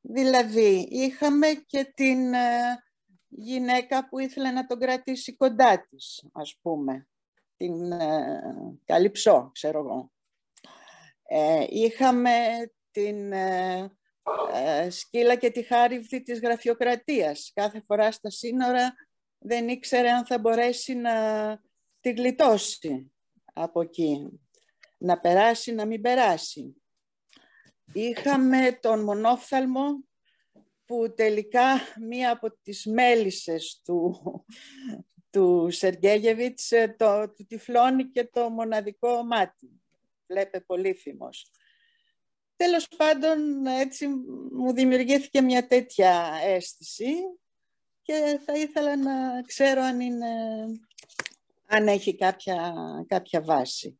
Δηλαδή, 0.01 0.87
είχαμε 0.91 1.47
και 1.47 1.91
την 1.95 2.33
ε, 2.33 2.83
γυναίκα 3.27 4.07
που 4.09 4.19
ήθελε 4.19 4.51
να 4.51 4.65
τον 4.65 4.79
κρατήσει 4.79 5.35
κοντά 5.35 5.87
της, 5.89 6.23
ας 6.31 6.57
πούμε. 6.61 7.07
Την 7.57 7.91
ε, 7.91 8.41
Καλυψό, 8.85 9.49
ξέρω 9.53 9.79
εγώ. 9.79 10.11
Ε, 11.23 11.65
είχαμε 11.69 12.31
την 12.91 13.33
σκύλα 14.89 15.35
και 15.35 15.49
τη 15.49 15.63
χάριβδη 15.63 16.21
της 16.21 16.39
γραφειοκρατίας. 16.39 17.51
Κάθε 17.53 17.81
φορά 17.85 18.11
στα 18.11 18.29
σύνορα 18.29 18.93
δεν 19.43 19.67
ήξερε 19.67 20.09
αν 20.09 20.25
θα 20.25 20.39
μπορέσει 20.39 20.93
να 20.93 21.15
τη 21.99 22.11
γλιτώσει 22.11 23.11
από 23.53 23.81
εκεί. 23.81 24.39
Να 24.97 25.19
περάσει, 25.19 25.73
να 25.73 25.85
μην 25.85 26.01
περάσει. 26.01 26.75
Είχαμε 27.93 28.77
τον 28.81 29.03
μονόφθαλμο 29.03 30.03
που 30.85 31.13
τελικά 31.15 31.63
μία 31.99 32.31
από 32.31 32.57
τις 32.61 32.85
μέλισσες 32.85 33.81
του, 33.83 34.21
του 35.29 35.67
Σεργέγεβιτς 35.71 36.71
ε, 36.71 36.95
το, 36.97 37.29
του 37.29 37.45
τυφλώνει 37.45 38.09
και 38.09 38.23
το 38.23 38.49
μοναδικό 38.49 39.23
μάτι. 39.23 39.81
Βλέπε 40.27 40.59
πολύφημος. 40.59 41.51
Τέλος 42.55 42.87
πάντων, 42.87 43.65
έτσι 43.65 44.07
μου 44.51 44.73
δημιουργήθηκε 44.73 45.41
μια 45.41 45.67
τέτοια 45.67 46.31
αίσθηση 46.43 47.13
και 48.01 48.39
θα 48.45 48.53
ήθελα 48.53 48.97
να 48.97 49.41
ξέρω 49.41 49.81
αν, 49.81 49.99
είναι, 49.99 50.27
αν 51.67 51.87
έχει 51.87 52.15
κάποια, 52.15 52.73
κάποια 53.07 53.41
βάση. 53.41 53.99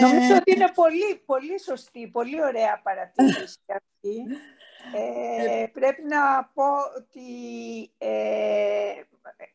Νομίζω 0.00 0.36
ότι 0.36 0.52
είναι 0.52 0.70
πολύ, 0.74 1.22
πολύ 1.26 1.60
σωστή, 1.60 2.08
πολύ 2.08 2.42
ωραία 2.42 2.80
παρατήρηση 2.82 3.58
αυτή. 3.80 4.24
Ε, 4.94 5.66
πρέπει 5.72 6.02
να 6.02 6.50
πω 6.54 6.64
ότι 6.96 7.30
ε, 7.98 8.92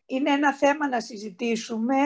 είναι 0.06 0.32
ένα 0.32 0.54
θέμα 0.54 0.88
να 0.88 1.00
συζητήσουμε 1.00 1.98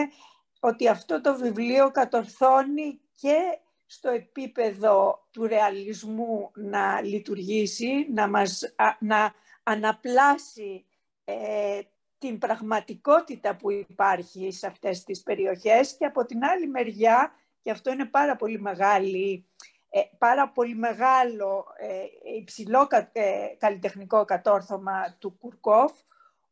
ότι 0.59 0.87
αυτό 0.87 1.21
το 1.21 1.35
βιβλίο 1.35 1.91
κατορθώνει 1.91 2.99
και 3.19 3.37
στο 3.85 4.09
επίπεδο 4.09 5.27
του 5.31 5.47
ρεαλισμού 5.47 6.51
να 6.53 7.01
λειτουργήσει, 7.01 8.07
να, 8.13 8.27
μας, 8.27 8.73
να 8.99 9.33
αναπλάσει 9.63 10.85
ε, 11.23 11.79
την 12.17 12.37
πραγματικότητα 12.37 13.55
που 13.55 13.71
υπάρχει 13.71 14.51
σε 14.51 14.67
αυτές 14.67 15.03
τις 15.03 15.23
περιοχές 15.23 15.95
και 15.97 16.05
από 16.05 16.25
την 16.25 16.43
άλλη 16.43 16.67
μεριά 16.67 17.31
και 17.61 17.71
αυτό 17.71 17.91
είναι 17.91 18.05
πάρα 18.05 18.35
πολύ 18.35 18.61
μεγάλη, 18.61 19.45
ε, 19.89 20.01
πάρα 20.17 20.49
πολύ 20.49 20.75
μεγάλο 20.75 21.65
ε, 21.77 22.37
υψηλό 22.37 22.87
ε, 23.11 23.47
καλλιτεχνικό 23.57 24.25
κατόρθωμα 24.25 25.15
του 25.19 25.37
Κουρκόφ, 25.39 25.91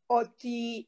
ότι 0.05 0.87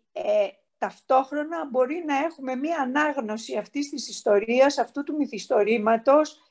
ταυτόχρονα 0.77 1.67
μπορεί 1.71 2.03
να 2.07 2.17
έχουμε 2.17 2.55
μία 2.55 2.81
ανάγνωση 2.81 3.57
αυτής 3.57 3.89
της 3.89 4.09
ιστορίας, 4.09 4.77
αυτού 4.77 5.03
του 5.03 5.15
μυθιστορήματος 5.15 6.41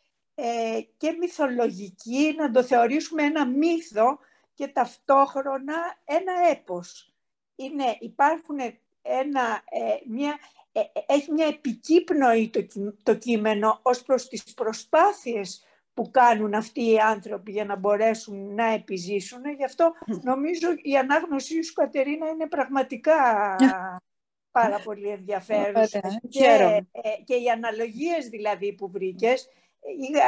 και 0.96 1.16
μυθολογική, 1.20 2.34
να 2.38 2.50
το 2.50 2.62
θεωρήσουμε 2.62 3.22
ένα 3.22 3.46
μύθο 3.46 4.18
και 4.54 4.68
ταυτόχρονα 4.68 5.74
ένα 6.04 6.32
έπος. 6.50 7.14
Είναι, 7.56 7.96
υπάρχουν 8.00 8.58
ένα, 9.02 9.62
ε, 9.70 9.94
μια, 10.06 10.38
ε, 10.72 10.80
έχει 11.06 11.32
μια 11.32 11.46
επικύπνοη 11.46 12.48
το, 12.48 12.92
το 13.02 13.14
κείμενο 13.14 13.78
ως 13.82 14.02
προς 14.02 14.28
τις 14.28 14.54
προσπάθειες 14.54 15.64
που 15.94 16.10
κάνουν 16.10 16.54
αυτοί 16.54 16.90
οι 16.90 16.98
άνθρωποι 16.98 17.50
για 17.50 17.64
να 17.64 17.76
μπορέσουν 17.76 18.54
να 18.54 18.64
επιζήσουν. 18.64 19.40
Γι' 19.56 19.64
αυτό 19.64 19.92
νομίζω 20.22 20.68
η 20.82 20.96
ανάγνωσή 20.96 21.62
σου, 21.62 21.72
Κατερίνα, 21.72 22.28
είναι 22.28 22.48
πραγματικά 22.48 23.56
πάρα 24.58 24.80
πολύ 24.84 25.08
ενδιαφέρουσα. 25.08 26.00
Και, 26.30 26.82
ε, 26.92 27.22
και 27.24 27.34
οι 27.34 27.50
αναλογίες 27.50 28.28
δηλαδή 28.28 28.72
που 28.72 28.90
βρήκες, 28.90 29.48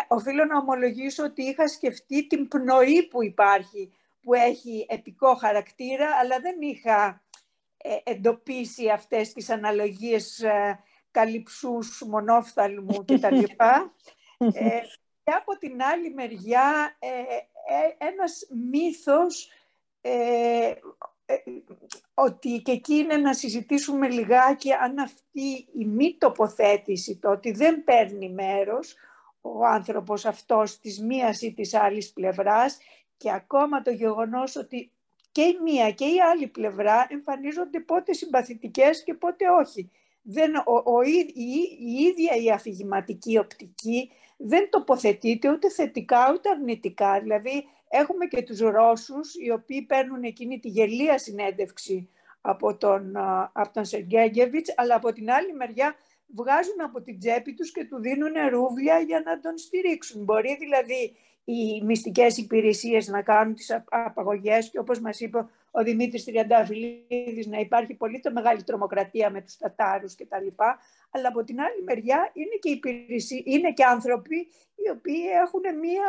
οφείλω 0.09 0.45
να 0.45 0.59
ομολογήσω 0.59 1.25
ότι 1.25 1.43
είχα 1.43 1.69
σκεφτεί 1.69 2.27
την 2.27 2.49
πνοή 2.49 3.07
που 3.11 3.23
υπάρχει, 3.23 3.93
που 4.25 4.35
έχει 4.35 4.87
επικό 4.89 5.35
χαρακτήρα, 5.35 6.09
αλλά 6.21 6.41
δεν 6.41 6.57
είχα 6.61 7.23
ε, 7.77 7.97
εντοπίσει 8.05 8.89
αυτές 8.89 9.33
τις 9.33 9.51
αναλογίες 9.51 10.41
ε, 10.41 10.79
καλυψούς, 11.11 12.03
μονόφθαλμου 12.03 13.05
κτλ. 13.05 13.39
ε, 14.39 14.81
και 15.25 15.31
από 15.31 15.59
την 15.59 15.83
άλλη 15.83 16.15
μεριά 16.15 16.97
ε, 16.99 17.09
ε 17.09 18.07
ένας 18.07 18.47
μύθος 18.71 19.51
ε, 20.01 20.75
ότι 22.15 22.63
και 22.65 22.73
εκεί 22.73 22.95
είναι 22.95 23.17
να 23.17 23.35
συζητήσουμε 23.35 24.09
λιγάκι 24.09 24.73
αν 24.73 24.99
αυτή 24.99 25.69
η 25.79 25.85
μη 25.85 26.17
τοποθέτηση, 26.19 27.17
το 27.17 27.31
ότι 27.31 27.51
δεν 27.51 27.85
παίρνει 27.85 28.31
μέρος 28.31 28.95
ο 29.41 29.67
άνθρωπος 29.67 30.25
αυτός 30.25 30.79
της 30.79 31.01
μίας 31.01 31.43
ή 31.43 31.55
της 31.55 31.75
άλλης 31.75 32.13
πλευράς 32.13 32.79
και 33.25 33.33
ακόμα 33.33 33.83
το 33.83 33.91
γεγονός 33.91 34.57
ότι 34.57 34.91
και 35.33 35.43
η 35.43 35.59
μία 35.63 35.91
και 35.91 36.05
η 36.05 36.21
άλλη 36.21 36.47
πλευρά 36.47 37.07
εμφανίζονται 37.11 37.81
πότε 37.81 38.13
συμπαθητικές 38.13 39.03
και 39.05 39.15
πότε 39.15 39.45
όχι. 39.61 39.91
Δεν, 40.23 40.55
ο, 40.85 41.03
η, 41.03 41.33
η, 41.79 42.05
ίδια 42.05 42.37
η 42.37 42.51
αφηγηματική 42.51 43.39
οπτική 43.39 44.11
δεν 44.37 44.71
τοποθετείται 44.71 45.51
ούτε 45.51 45.71
θετικά 45.71 46.33
ούτε 46.33 46.49
αρνητικά. 46.49 47.21
Δηλαδή 47.21 47.69
έχουμε 47.89 48.27
και 48.27 48.43
τους 48.43 48.59
Ρώσους 48.59 49.35
οι 49.35 49.51
οποίοι 49.51 49.83
παίρνουν 49.83 50.23
εκείνη 50.23 50.59
τη 50.59 50.69
γελία 50.69 51.19
συνέντευξη 51.19 52.09
από 52.41 52.77
τον, 52.77 53.17
από 53.53 53.73
τον 53.73 53.85
Σεργέγεβιτς, 53.85 54.75
αλλά 54.77 54.95
από 54.95 55.13
την 55.13 55.31
άλλη 55.31 55.53
μεριά 55.53 55.95
βγάζουν 56.27 56.81
από 56.85 57.03
την 57.03 57.19
τσέπη 57.19 57.55
τους 57.55 57.73
και 57.73 57.85
του 57.85 58.01
δίνουν 58.01 58.33
ρούβλια 58.51 58.99
για 58.99 59.23
να 59.25 59.41
τον 59.41 59.59
στηρίξουν. 59.59 60.25
Μπορεί 60.25 60.57
δηλαδή 60.61 61.17
οι 61.45 61.83
μυστικές 61.83 62.37
υπηρεσίες 62.37 63.09
να 63.09 63.23
κάνουν 63.23 63.55
τις 63.55 63.83
απαγωγές 63.89 64.71
και 64.71 64.79
όπως 64.79 65.01
μας 65.01 65.21
είπε 65.21 65.47
ο 65.71 65.83
Δημήτρης 65.83 66.25
Τριανταφυλλίδης 66.25 67.47
να 67.47 67.59
υπάρχει 67.59 67.95
πολύ 67.95 68.21
το 68.21 68.33
μεγάλη 68.33 68.63
τρομοκρατία 68.63 69.31
με 69.31 69.43
τους 69.43 69.57
Τατάρους 69.57 70.15
και 70.15 70.27
τα 70.27 70.41
λοιπά, 70.41 70.79
αλλά 71.11 71.29
από 71.29 71.45
την 71.45 71.61
άλλη 71.61 71.83
μεριά 71.83 72.31
είναι 72.33 72.57
και, 72.61 72.71
υπηρεσίες, 72.71 73.43
είναι 73.45 73.73
και 73.73 73.85
άνθρωποι 73.85 74.37
οι 74.75 74.91
οποίοι 74.91 75.23
έχουν 75.43 75.79
μία, 75.79 76.09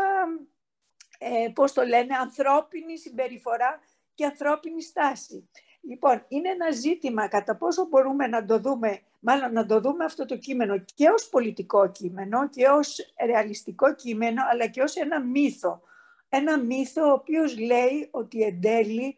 ε, 1.17 1.49
πώς 1.53 1.73
το 1.73 1.83
λένε, 1.83 2.15
ανθρώπινη 2.15 2.97
συμπεριφορά 2.97 3.79
και 4.13 4.25
ανθρώπινη 4.25 4.81
στάση. 4.81 5.49
Λοιπόν, 5.88 6.25
είναι 6.27 6.49
ένα 6.49 6.71
ζήτημα 6.71 7.27
κατά 7.27 7.55
πόσο 7.55 7.86
μπορούμε 7.86 8.27
να 8.27 8.45
το 8.45 8.59
δούμε, 8.59 8.99
μάλλον 9.19 9.53
να 9.53 9.65
το 9.65 9.79
δούμε 9.79 10.05
αυτό 10.05 10.25
το 10.25 10.38
κείμενο 10.38 10.83
και 10.95 11.09
ως 11.09 11.29
πολιτικό 11.29 11.91
κείμενο 11.91 12.49
και 12.49 12.67
ως 12.67 12.97
ρεαλιστικό 13.25 13.95
κείμενο, 13.95 14.41
αλλά 14.51 14.67
και 14.67 14.81
ως 14.81 14.95
ένα 14.95 15.21
μύθο. 15.21 15.81
Ένα 16.29 16.59
μύθο 16.59 17.09
ο 17.09 17.11
οποίος 17.11 17.59
λέει 17.59 18.07
ότι 18.11 18.41
εν 18.41 18.61
τέλει 18.61 19.15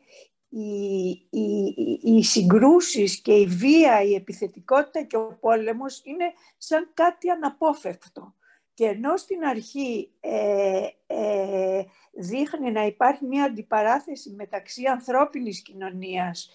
οι, 0.49 1.09
οι, 1.29 1.75
οι 2.01 2.23
συγκρούσεις 2.23 3.21
και 3.21 3.33
η 3.33 3.45
βία, 3.45 4.01
η 4.01 4.13
επιθετικότητα 4.13 5.01
και 5.03 5.17
ο 5.17 5.37
πόλεμος 5.39 6.01
είναι 6.03 6.33
σαν 6.57 6.89
κάτι 6.93 7.29
αναπόφευκτο. 7.29 8.33
Και 8.77 8.85
ενώ 8.85 9.17
στην 9.17 9.43
αρχή 9.43 10.11
ε, 10.19 10.87
ε, 11.07 11.83
δείχνει 12.13 12.71
να 12.71 12.85
υπάρχει 12.85 13.25
μια 13.25 13.43
αντιπαράθεση 13.43 14.33
μεταξύ 14.33 14.83
ανθρώπινης 14.85 15.61
κοινωνίας 15.61 16.49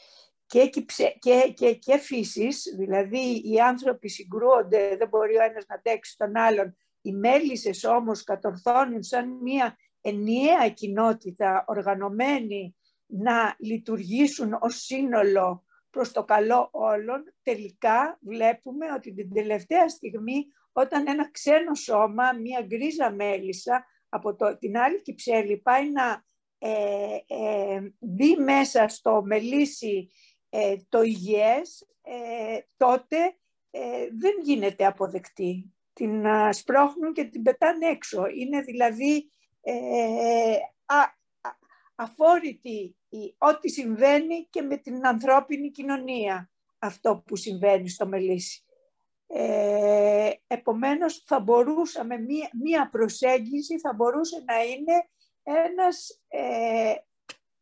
και, 0.47 0.67
και, 0.67 1.53
και, 1.55 1.75
και 1.75 1.99
φύσης, 1.99 2.75
δηλαδή 2.79 3.43
οι 3.45 3.61
άνθρωποι 3.61 4.09
συγκρούονται, 4.09 4.97
δεν 4.97 5.09
μπορεί 5.09 5.37
ο 5.37 5.43
ένας 5.43 5.67
να 5.69 5.81
τέξει 5.81 6.17
τον 6.17 6.37
άλλον, 6.37 6.77
οι 7.01 7.13
μέλισσες 7.13 7.85
όμως 7.85 8.25
κατορθώνουν 8.25 9.03
σαν 9.03 9.29
μια 9.43 9.77
ενιαία 10.01 10.69
κοινότητα 10.69 11.65
οργανωμένη 11.67 12.77
να 13.07 13.55
λειτουργήσουν 13.59 14.59
ως 14.61 14.77
σύνολο 14.77 15.65
προς 15.91 16.13
το 16.13 16.25
καλό 16.25 16.69
όλων, 16.73 17.35
τελικά 17.43 18.19
βλέπουμε 18.21 18.93
ότι 18.97 19.15
την 19.15 19.33
τελευταία 19.33 19.89
στιγμή 19.89 20.47
όταν 20.73 21.09
ένα 21.09 21.31
ξένο 21.31 21.75
σώμα, 21.75 22.33
μια 22.33 22.61
γκρίζα 22.61 23.11
μέλισσα 23.11 23.87
από 24.09 24.35
το, 24.35 24.59
την 24.59 24.79
άλλη 24.79 25.03
κυψέλη 25.03 25.57
πάει 25.57 25.91
να 25.91 26.25
ε, 26.65 27.19
ε, 27.27 27.93
μπει 27.99 28.37
μέσα 28.37 28.89
στο 28.89 29.23
μελίσι 29.25 30.11
ε, 30.49 30.77
το 30.89 31.03
υγιές, 31.03 31.89
ε, 32.03 32.59
τότε 32.77 33.17
δεν 34.13 34.35
γίνεται 34.43 34.87
αποδεκτή. 34.87 35.73
Την 35.93 36.25
σπρώχνουν 36.51 37.13
και 37.13 37.25
την 37.25 37.43
πετάνε 37.43 37.87
έξω. 37.87 38.27
Είναι 38.27 38.61
δηλαδή 38.61 39.31
α, 40.87 40.97
αφόρητη 41.95 42.97
ό,τι 43.39 43.71
συμβαίνει 43.71 44.47
και 44.51 44.63
με 44.63 44.77
την 44.77 45.07
ανθρώπινη 45.07 45.71
κοινωνία 45.71 46.51
αυτό 46.79 47.23
που 47.27 47.37
συμβαίνει 47.37 47.89
στο 47.89 48.07
Μελίσι. 48.07 48.65
Ε, 49.35 50.31
επομένως 50.47 51.23
θα 51.27 51.41
μπορούσαμε, 51.41 52.19
μία, 52.19 52.51
μία 52.63 52.89
προσέγγιση 52.91 53.79
θα 53.79 53.93
μπορούσε 53.95 54.43
να 54.47 54.63
είναι 54.63 55.09
ένας 55.43 56.21
ε, 56.29 56.95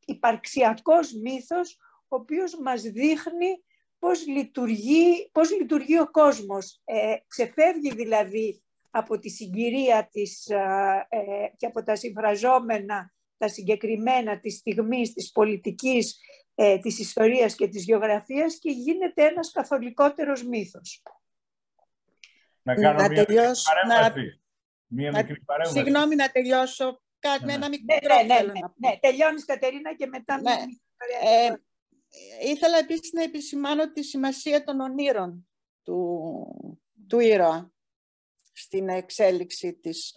υπαρξιακός 0.05 1.12
μύθος 1.12 1.79
ο 2.09 2.16
οποίος 2.16 2.59
μας 2.61 2.83
δείχνει 2.83 3.64
πώς 3.99 4.27
λειτουργεί, 4.27 5.31
πώς 5.33 5.51
λειτουργεί 5.51 5.99
ο 5.99 6.11
κόσμος. 6.11 6.81
Ε, 6.85 7.16
ξεφεύγει 7.27 7.95
δηλαδή 7.95 8.62
από 8.91 9.18
τη 9.18 9.29
συγκυρία 9.29 10.09
της, 10.12 10.47
ε, 10.47 11.53
και 11.57 11.66
από 11.66 11.83
τα 11.83 11.97
συμφραζόμενα, 11.97 13.14
τα 13.37 13.49
συγκεκριμένα 13.49 14.41
της 14.41 14.55
στιγμής, 14.55 15.12
της 15.12 15.33
πολιτικής, 15.33 16.18
ε, 16.55 16.79
της 16.79 16.99
ιστορίας 16.99 17.55
και 17.55 17.68
της 17.68 17.85
γεωγραφίας 17.85 18.59
και 18.59 18.71
γίνεται 18.71 19.25
ένας 19.27 19.53
καθολικότερος 19.53 20.45
μύθος. 20.45 21.03
Να 22.62 22.74
κάνω 22.74 23.08
μια 23.08 23.24
τελειώσω, 23.24 23.72
παρέμβαση. 23.72 24.40
Μια 24.86 25.11
μικρή 25.11 25.40
παρέμβαση. 25.40 25.78
Συγγνώμη 25.78 26.14
να 26.14 26.30
τελειώσω 26.30 27.02
κάτι 27.18 27.44
με 27.44 27.52
ένα 27.52 27.68
μικρό 27.68 27.96
ναι, 28.02 28.22
ναι, 28.22 28.40
ναι, 28.40 28.52
ναι, 28.52 28.61
ναι. 28.76 28.98
Τελειώνεις 29.00 29.44
Κατερίνα 29.44 29.94
και 29.94 30.06
μετά 30.06 30.40
ναι. 30.40 30.52
ε, 31.22 31.54
ήθελα 32.50 32.78
επίσης 32.78 33.12
να 33.12 33.22
επισημάνω 33.22 33.92
τη 33.92 34.02
σημασία 34.02 34.64
των 34.64 34.80
ονείρων 34.80 35.48
του, 35.82 36.82
του 37.08 37.20
ήρωα 37.20 37.72
στην 38.52 38.88
εξέλιξη 38.88 39.74
της, 39.74 40.14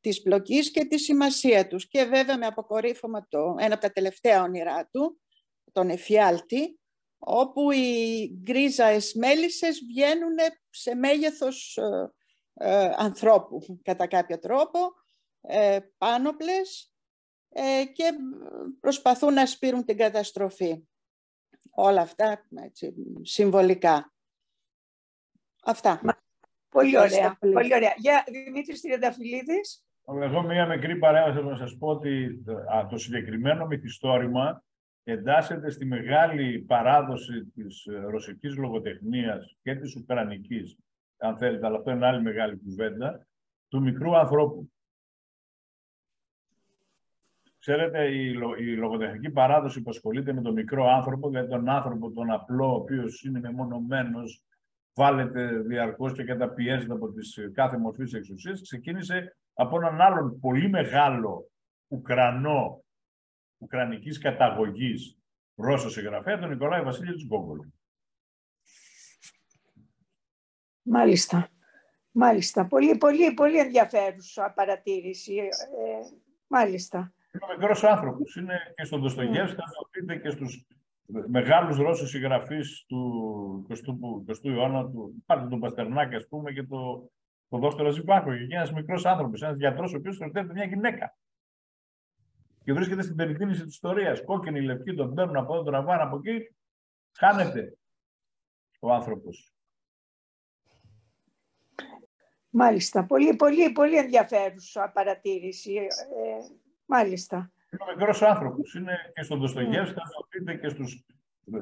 της 0.00 0.22
πλοκής 0.22 0.70
και 0.70 0.84
τη 0.84 0.98
σημασία 0.98 1.66
τους. 1.66 1.88
Και 1.88 2.04
βέβαια 2.04 2.38
με 2.38 2.46
αποκορύφωμα 2.46 3.26
το, 3.28 3.56
ένα 3.58 3.74
από 3.74 3.82
τα 3.82 3.92
τελευταία 3.92 4.42
όνειρά 4.42 4.88
του, 4.92 5.20
τον 5.72 5.90
εφιάλτη, 5.90 6.78
όπου 7.18 7.70
οι 7.70 8.30
γκρίζαες 8.42 9.14
μέλισσες 9.14 9.80
βγαίνουν 9.88 10.36
σε 10.70 10.94
μέγεθος 10.94 11.76
ε, 11.76 12.10
ε, 12.58 12.92
ανθρώπου 12.96 13.80
κατά 13.82 14.06
κάποιο 14.06 14.38
τρόπο, 14.38 14.78
ε, 15.40 15.78
πάνωπλες 15.98 16.92
ε, 17.48 17.84
και 17.92 18.04
προσπαθούν 18.80 19.34
να 19.34 19.46
σπείρουν 19.46 19.84
την 19.84 19.96
καταστροφή. 19.96 20.86
Όλα 21.70 22.00
αυτά 22.00 22.46
έτσι, 22.54 22.94
συμβολικά. 23.22 24.12
Αυτά. 25.62 26.00
Πολύ 26.68 26.98
ωραία. 26.98 27.36
Πολύ 27.38 27.74
ωραία. 27.74 27.94
Για 27.96 28.24
Δημήτρης 28.26 28.80
Τριανταφυλλίδης. 28.80 29.84
Εγώ 30.22 30.42
μία 30.42 30.66
μικρή 30.66 30.98
παρέμβαση 30.98 31.46
να 31.46 31.56
σας 31.56 31.76
πω 31.78 31.88
ότι 31.88 32.42
το 32.90 32.98
συγκεκριμένο 32.98 33.66
μυθιστόρημα 33.66 34.64
εντάσσεται 35.08 35.70
στη 35.70 35.84
μεγάλη 35.84 36.58
παράδοση 36.58 37.44
της 37.44 37.86
ε, 37.86 37.98
ρωσικής 37.98 38.56
λογοτεχνίας 38.56 39.56
και 39.62 39.74
της 39.74 39.96
ουκρανικής, 39.96 40.76
αν 41.18 41.36
θέλετε, 41.36 41.66
αλλά 41.66 41.76
αυτό 41.76 41.90
είναι 41.90 42.06
άλλη 42.06 42.22
μεγάλη 42.22 42.56
κουβέντα, 42.56 43.26
του 43.68 43.82
μικρού 43.82 44.16
ανθρώπου. 44.16 44.70
Ξέρετε, 47.58 48.04
η, 48.04 48.34
η 48.58 48.76
λογοτεχνική 48.76 49.30
παράδοση 49.30 49.82
που 49.82 49.90
ασχολείται 49.90 50.32
με 50.32 50.42
τον 50.42 50.52
μικρό 50.52 50.86
άνθρωπο, 50.86 51.28
δηλαδή 51.28 51.48
τον 51.48 51.68
άνθρωπο, 51.68 52.10
τον 52.10 52.30
απλό, 52.30 52.72
ο 52.72 52.74
οποίος 52.74 53.22
είναι 53.22 53.40
μεμονωμένος, 53.40 54.42
βάλετε 54.94 55.58
διαρκώς 55.58 56.12
και 56.12 56.24
καταπιέζεται 56.24 56.92
από 56.92 57.12
τις 57.12 57.36
ε, 57.36 57.50
κάθε 57.54 57.78
μορφής 57.78 58.12
εξουσίας, 58.12 58.60
ξεκίνησε 58.60 59.36
από 59.54 59.76
έναν 59.76 60.00
άλλον 60.00 60.40
πολύ 60.40 60.68
μεγάλο 60.68 61.50
Ουκρανό 61.88 62.84
ουκρανικής 63.58 64.18
καταγωγής 64.18 65.18
Ρώσος 65.54 65.92
συγγραφέα, 65.92 66.38
τον 66.38 66.48
Νικολάη 66.48 66.82
Βασίλη 66.82 67.24
Γκόγκολ. 67.26 67.58
Μάλιστα. 70.82 71.48
Μάλιστα. 72.10 72.66
Πολύ, 72.66 72.96
πολύ, 72.96 73.34
πολύ 73.34 73.58
ενδιαφέρουσα 73.58 74.52
παρατήρηση. 74.56 75.34
Ε, 75.34 75.48
μάλιστα. 76.46 77.14
Είναι 77.32 77.44
ο 77.44 77.58
μικρός 77.58 77.84
άνθρωπος. 77.84 78.36
Είναι 78.36 78.58
και 78.76 78.84
στον 78.84 79.00
Δοστογεύσκα, 79.00 79.62
θα 79.66 79.72
το 79.78 79.88
πείτε 79.90 80.16
και 80.16 80.30
στους 80.30 80.66
μεγάλους 81.26 81.76
Ρώσους 81.76 82.10
συγγραφείς 82.10 82.84
του 82.86 83.66
20ου 83.68 84.50
αιώνα. 84.50 84.90
Του, 84.90 85.22
πάρτε 85.26 85.48
τον 85.48 85.60
Παστερνάκη, 85.60 86.14
ας 86.14 86.28
πούμε, 86.28 86.52
και 86.52 86.62
το, 86.62 87.10
το 87.48 87.58
δόκτωρα 87.58 87.90
Ζιμπάκο. 87.90 88.30
Και 88.36 88.54
ένας 88.54 88.72
μικρός 88.72 89.04
άνθρωπος, 89.04 89.42
ένας 89.42 89.56
γιατρός, 89.56 89.92
ο 89.92 89.96
οποίος 89.96 90.16
θεωρείται 90.16 90.42
μια 90.42 90.64
γυναίκα. 90.64 91.16
Και 92.66 92.72
βρίσκεται 92.72 93.02
στην 93.02 93.16
περιτήνηση 93.16 93.64
της 93.64 93.72
ιστορίας. 93.72 94.24
Κόκκινη, 94.24 94.60
λευκή, 94.60 94.94
τον 94.94 95.14
παίρνουν 95.14 95.36
από 95.36 95.54
εδώ, 95.54 95.62
τον 95.62 95.72
τραβάνε 95.72 96.02
από 96.02 96.20
εκεί. 96.24 96.54
Χάνεται 97.18 97.76
ο 98.80 98.92
άνθρωπος. 98.92 99.52
Μάλιστα. 102.50 103.04
Πολύ, 103.04 103.36
πολύ, 103.36 103.72
πολύ 103.72 103.96
ενδιαφέρουσα 103.96 104.90
παρατήρηση. 104.94 105.74
Ε, 105.74 105.86
μάλιστα. 106.86 107.36
Είναι 107.72 107.82
ο 107.82 107.96
μικρός 107.96 108.22
άνθρωπος. 108.22 108.74
Είναι 108.74 108.96
και 109.14 109.22
στον 109.22 109.38
Δοστογεύσκα, 109.38 110.02
θα 110.04 110.10
το 110.16 110.26
πείτε 110.28 110.54
και 110.54 110.68
στους 110.68 111.04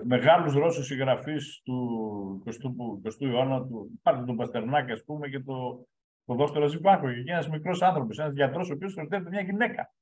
μεγάλους 0.05 0.55
Ρώσους 0.55 0.87
συγγραφείς 0.87 1.61
του 1.65 2.43
20ου 2.47 3.27
αιώνα. 3.27 3.67
Του, 3.67 3.99
πάρτε 4.03 4.25
τον 4.25 4.37
Παστερνάκη, 4.37 4.93
ας 4.93 5.05
πούμε, 5.05 5.29
και 5.29 5.41
το, 5.41 5.87
το 6.25 6.35
δόκτωρα 6.35 6.67
Ζιμπάκο. 6.67 7.13
Και 7.13 7.33
ένας 7.33 7.49
μικρός 7.49 7.83
άνθρωπος, 7.83 8.19
ένας 8.19 8.35
γιατρός, 8.35 8.71
ο 8.71 8.73
οποίος 8.73 8.93
θεωρείται 8.93 9.21
μια 9.21 9.41
γυναίκα. 9.41 9.93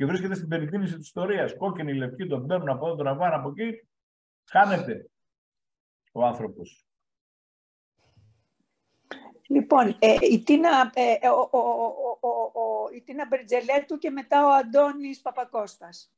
Και 0.00 0.06
βρίσκεται 0.06 0.34
στην 0.34 0.48
περιτήνηση 0.48 0.96
της 0.96 1.06
ιστορίας. 1.06 1.56
Κόκκινη, 1.56 1.94
λευκή, 1.94 2.26
τον 2.26 2.46
παίρνουν 2.46 2.68
από 2.68 2.86
εδώ, 2.86 2.96
τον 2.96 3.04
τραβάνε 3.04 3.34
από 3.34 3.48
εκεί. 3.48 3.88
Χάνεται 4.50 5.10
ο 6.12 6.24
άνθρωπος. 6.24 6.86
Λοιπόν, 9.48 9.96
ε, 9.98 10.16
η, 10.20 10.42
Τίνα, 10.42 10.90
ε, 10.94 11.28
ο, 11.28 11.58
ο, 12.28 12.88
η 12.94 13.02
Τίνα 13.02 13.26
Μπερτζελέτου 13.26 13.98
και 13.98 14.10
μετά 14.10 14.46
ο 14.46 14.50
Αντώνης 14.50 15.20
Παπακώστας. 15.20 16.12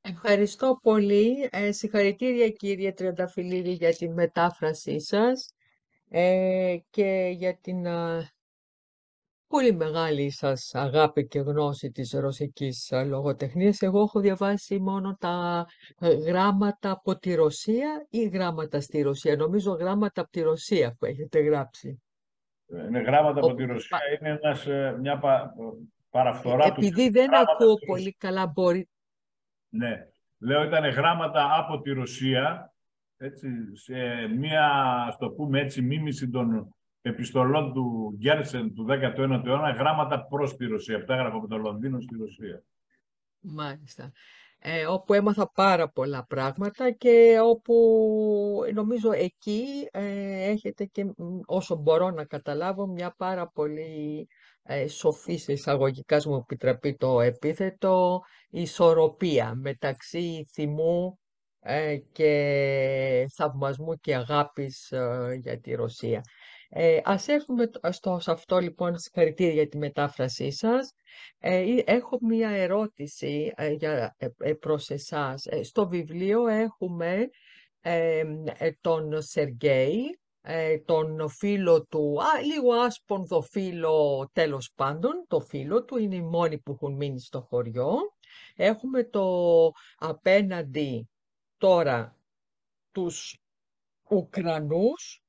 Ευχαριστώ 0.00 0.78
πολύ. 0.82 1.48
Ε, 1.52 1.72
συγχαρητήρια 1.72 2.50
κύριε 2.50 2.92
Τριανταφυλλίδη 2.92 3.72
για 3.72 3.94
την 3.94 4.12
μετάφρασή 4.12 5.00
σας 5.00 5.54
ε, 6.08 6.76
και 6.90 7.32
για 7.36 7.56
την 7.56 7.86
πολύ 9.48 9.72
μεγάλη 9.72 10.30
σας 10.30 10.74
αγάπη 10.74 11.26
και 11.26 11.38
γνώση 11.38 11.90
της 11.90 12.12
ρωσικής 12.12 12.92
λογοτεχνίας. 13.06 13.80
Εγώ 13.80 14.00
έχω 14.00 14.20
διαβάσει 14.20 14.78
μόνο 14.80 15.16
τα 15.20 15.66
γράμματα 16.26 16.90
από 16.90 17.18
τη 17.18 17.34
Ρωσία 17.34 18.06
ή 18.10 18.28
γράμματα 18.28 18.80
στη 18.80 19.02
Ρωσία. 19.02 19.36
Νομίζω 19.36 19.72
γράμματα 19.72 20.20
από 20.20 20.30
τη 20.30 20.40
Ρωσία 20.40 20.96
που 20.98 21.04
έχετε 21.04 21.40
γράψει. 21.40 22.02
Είναι 22.88 23.00
γράμματα 23.00 23.40
από 23.40 23.54
τη 23.54 23.64
Ρωσία, 23.64 23.98
είναι 24.20 24.38
ένας, 24.42 24.66
ε, 24.66 24.96
μια 25.00 25.18
πα, 25.18 25.54
παραφθορά 26.10 26.64
Επειδή 26.64 26.80
τους. 26.80 26.86
Επειδή 26.88 27.08
δεν 27.08 27.34
ακούω 27.34 27.74
πολύ 27.86 28.12
καλά, 28.12 28.46
μπορεί... 28.46 28.88
Ναι, 29.68 30.08
λέω 30.38 30.62
ήταν 30.62 30.84
γράμματα 30.84 31.48
από 31.58 31.80
τη 31.80 31.90
Ρωσία, 31.90 32.74
έτσι, 33.16 33.48
σε 33.72 34.26
μια, 34.26 34.70
στο 35.12 35.30
πούμε 35.30 35.60
έτσι, 35.60 35.82
μίμηση 35.82 36.30
των 36.30 36.75
επιστολών 37.08 37.72
του 37.72 38.16
Γκέρσεν 38.18 38.74
του 38.74 38.86
19ου 38.88 39.46
αιώνα, 39.46 39.70
γράμματα 39.70 40.26
προς 40.26 40.56
τη 40.56 40.66
Ρωσία. 40.66 40.96
Αυτά 40.96 41.14
έγραφα 41.14 41.36
από 41.36 41.46
το 41.46 41.56
Λονδίνο 41.56 42.00
στη 42.00 42.16
Ρωσία. 42.16 42.62
Μάλιστα 43.40 44.12
ε, 44.68 44.86
όπου 44.86 45.12
έμαθα 45.12 45.50
πάρα 45.50 45.88
πολλά 45.88 46.26
πράγματα 46.26 46.90
και 46.90 47.38
όπου 47.42 47.74
νομίζω 48.74 49.12
εκεί 49.12 49.64
ε, 49.90 50.50
έχετε 50.50 50.84
και 50.84 51.06
όσο 51.46 51.76
μπορώ 51.76 52.10
να 52.10 52.24
καταλάβω 52.24 52.86
μια 52.86 53.14
πάρα 53.16 53.48
πολύ 53.48 54.28
ε, 54.62 54.88
σοφή 54.88 55.36
σε 55.36 55.52
εισαγωγικά 55.52 56.20
μου 56.24 56.36
επιτραπεί 56.36 56.96
το 56.96 57.20
επίθετο 57.20 58.20
ισορροπία 58.50 59.54
μεταξύ 59.54 60.46
θυμού 60.52 61.18
ε, 61.60 61.96
και 62.12 63.26
θαυμασμού 63.34 63.94
και 63.94 64.14
αγάπης 64.14 64.92
ε, 64.92 65.38
για 65.40 65.60
τη 65.60 65.74
Ρωσία. 65.74 66.20
Ε, 66.68 67.00
ας 67.04 67.28
έρθουμε 67.28 67.70
στο, 67.90 68.18
σε 68.20 68.30
αυτό 68.30 68.58
λοιπόν, 68.58 68.98
συγχαρητήρια 68.98 69.52
για 69.52 69.68
τη 69.68 69.78
μετάφρασή 69.78 70.50
σας. 70.50 70.92
Ε, 71.38 71.64
έχω 71.84 72.18
μία 72.20 72.48
ερώτηση 72.48 73.52
ε, 73.56 73.70
για, 73.70 74.16
ε, 74.38 74.52
προς 74.52 74.90
εσάς. 74.90 75.46
στο 75.62 75.88
βιβλίο 75.88 76.46
έχουμε 76.46 77.28
τον 78.80 79.22
Σεργέη, 79.22 80.20
τον 80.84 81.28
φίλο 81.28 81.84
του, 81.84 82.16
α, 82.22 82.40
λίγο 82.40 82.72
άσπονδο 82.72 83.42
φίλο 83.42 84.28
τέλος 84.32 84.72
πάντων, 84.74 85.24
το 85.28 85.40
φίλο 85.40 85.84
του, 85.84 85.96
είναι 85.96 86.14
οι 86.14 86.22
μόνοι 86.22 86.58
που 86.58 86.72
έχουν 86.72 86.94
μείνει 86.94 87.20
στο 87.20 87.40
χωριό. 87.40 87.96
Έχουμε 88.56 89.04
το 89.04 89.26
απέναντι 89.96 91.08
τώρα 91.58 92.16
τους 92.92 93.38
Ουκρανούς, 94.08 95.22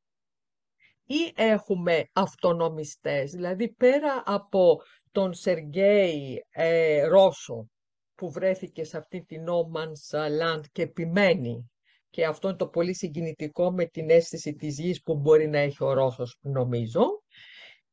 ή 1.08 1.34
έχουμε 1.36 2.10
αυτονομιστές, 2.14 3.32
δηλαδή 3.32 3.74
πέρα 3.74 4.24
από 4.26 4.82
τον 5.12 5.34
Σεργέη 5.34 6.45
ε, 6.49 7.03
Ρώσο 7.05 7.70
που 8.16 8.32
βρέθηκε 8.32 8.84
σε 8.84 8.97
αυτή 8.97 9.24
την 9.24 9.45
No 9.47 9.78
Man's 9.78 10.28
Land 10.41 10.62
και 10.72 10.82
επιμένει 10.82 11.72
και 12.10 12.26
αυτό 12.26 12.47
είναι 12.47 12.58
το 12.58 12.68
πολύ 12.68 12.95
συγκινητικό 12.95 13.72
με 13.72 13.86
την 13.86 14.10
αίσθηση 14.10 14.55
της 14.55 14.80
γης 14.80 15.01
που 15.01 15.16
μπορεί 15.16 15.47
να 15.47 15.60
έχει 15.60 15.84
ο 15.84 15.93
Ρώσος 15.93 16.38
νομίζω. 16.41 17.24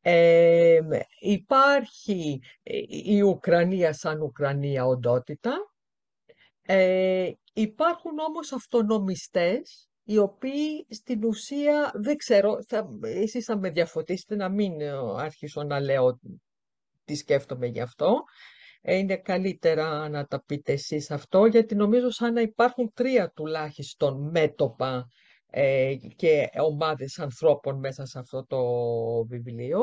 Ε, 0.01 0.81
υπάρχει 1.21 2.41
η 2.89 3.23
Ουκρανία 3.23 3.93
σαν 3.93 4.21
Ουκρανία 4.23 4.87
οντότητα. 4.87 5.53
Ε, 6.63 7.31
υπάρχουν 7.53 8.19
όμως 8.19 8.53
αυτονομιστές 8.53 9.89
οι 10.05 10.19
οποίοι 10.19 10.87
στην 10.91 11.25
ουσία, 11.25 11.91
δεν 11.95 12.17
ξέρω, 12.17 12.59
θα, 12.69 12.89
εσείς 13.03 13.45
θα 13.45 13.59
με 13.59 13.71
διαφωτίσετε 13.71 14.37
να 14.37 14.49
μην 14.49 14.81
ε, 14.81 14.91
αρχίσω 15.17 15.63
να 15.63 15.81
λέω 15.81 16.21
τι 17.05 17.15
σκέφτομαι 17.15 17.67
γι' 17.67 17.81
αυτό. 17.81 18.23
Ε, 18.81 18.97
είναι 18.97 19.17
καλύτερα 19.17 20.09
να 20.09 20.27
τα 20.27 20.43
πείτε 20.45 20.73
εσείς 20.73 21.11
αυτό, 21.11 21.47
γιατί 21.47 21.75
νομίζω 21.75 22.11
σαν 22.11 22.33
να 22.33 22.41
υπάρχουν 22.41 22.93
τρία 22.95 23.31
τουλάχιστον 23.31 24.31
μέτωπα 24.31 24.97
ε, 24.97 25.05
και 26.17 26.51
ομάδες 26.61 27.19
ανθρώπων 27.19 27.79
μέσα 27.79 28.07
σε 28.07 28.19
αυτό 28.19 28.47
το 28.47 28.59
βιβλίο. 29.27 29.81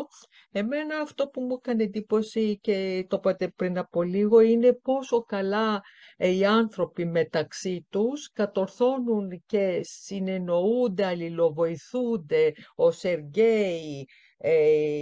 Εμένα 0.52 1.00
αυτό 1.00 1.28
που 1.28 1.42
μου 1.42 1.58
έκανε 1.60 1.84
εντύπωση 1.84 2.60
και 2.60 3.06
το 3.10 3.16
είπατε 3.20 3.48
πριν 3.48 3.78
από 3.78 4.02
λίγο 4.02 4.40
είναι 4.40 4.74
πόσο 4.74 5.24
καλά 5.24 5.82
ε, 6.18 6.30
οι 6.30 6.46
άνθρωποι 6.46 7.06
μεταξύ 7.06 7.86
τους 7.90 8.32
κατορθώνουν 8.34 9.44
και 9.46 9.80
συνεννοούνται, 9.82 11.06
αλληλοβοηθούνται. 11.06 12.54
Ο 12.76 12.92
Σεργέη, 12.92 14.06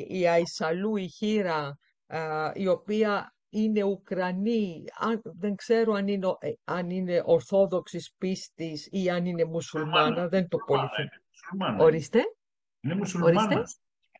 η 0.07 0.28
Αϊσαλού, 0.28 0.95
η 0.95 1.07
Χίρα, 1.07 1.78
η 2.53 2.67
οποία 2.67 3.34
είναι 3.49 3.83
Ουκρανοί, 3.83 4.83
αν, 4.99 5.21
δεν 5.23 5.55
ξέρω 5.55 5.93
αν 5.93 6.07
είναι, 6.07 6.27
ε, 6.39 6.51
αν 6.63 6.89
είναι 6.89 7.21
ορθόδοξης 7.25 8.13
πίστης 8.17 8.87
ή 8.91 9.09
αν 9.09 9.25
είναι 9.25 9.45
μουσουλμάνα, 9.45 10.27
δεν 10.27 10.47
το 10.47 10.57
πολύ 10.57 10.89
Ορίστε. 11.79 12.19
Είναι 12.81 12.95
μουσουλμάνα. 12.95 13.63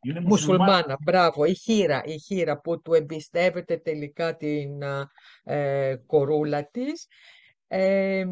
Είναι 0.01 0.19
μουσουλμάνα. 0.19 0.97
μπράβο, 1.01 1.45
η 1.45 1.53
χείρα, 1.53 2.03
η 2.05 2.19
χείρα 2.19 2.59
που 2.59 2.82
του 2.82 2.93
εμπιστεύεται 2.93 3.77
τελικά 3.77 4.36
την 4.36 4.82
ε, 5.43 5.95
κορούλα 6.05 6.69
της. 6.69 7.07
Ε, 7.67 8.19
ε, 8.19 8.25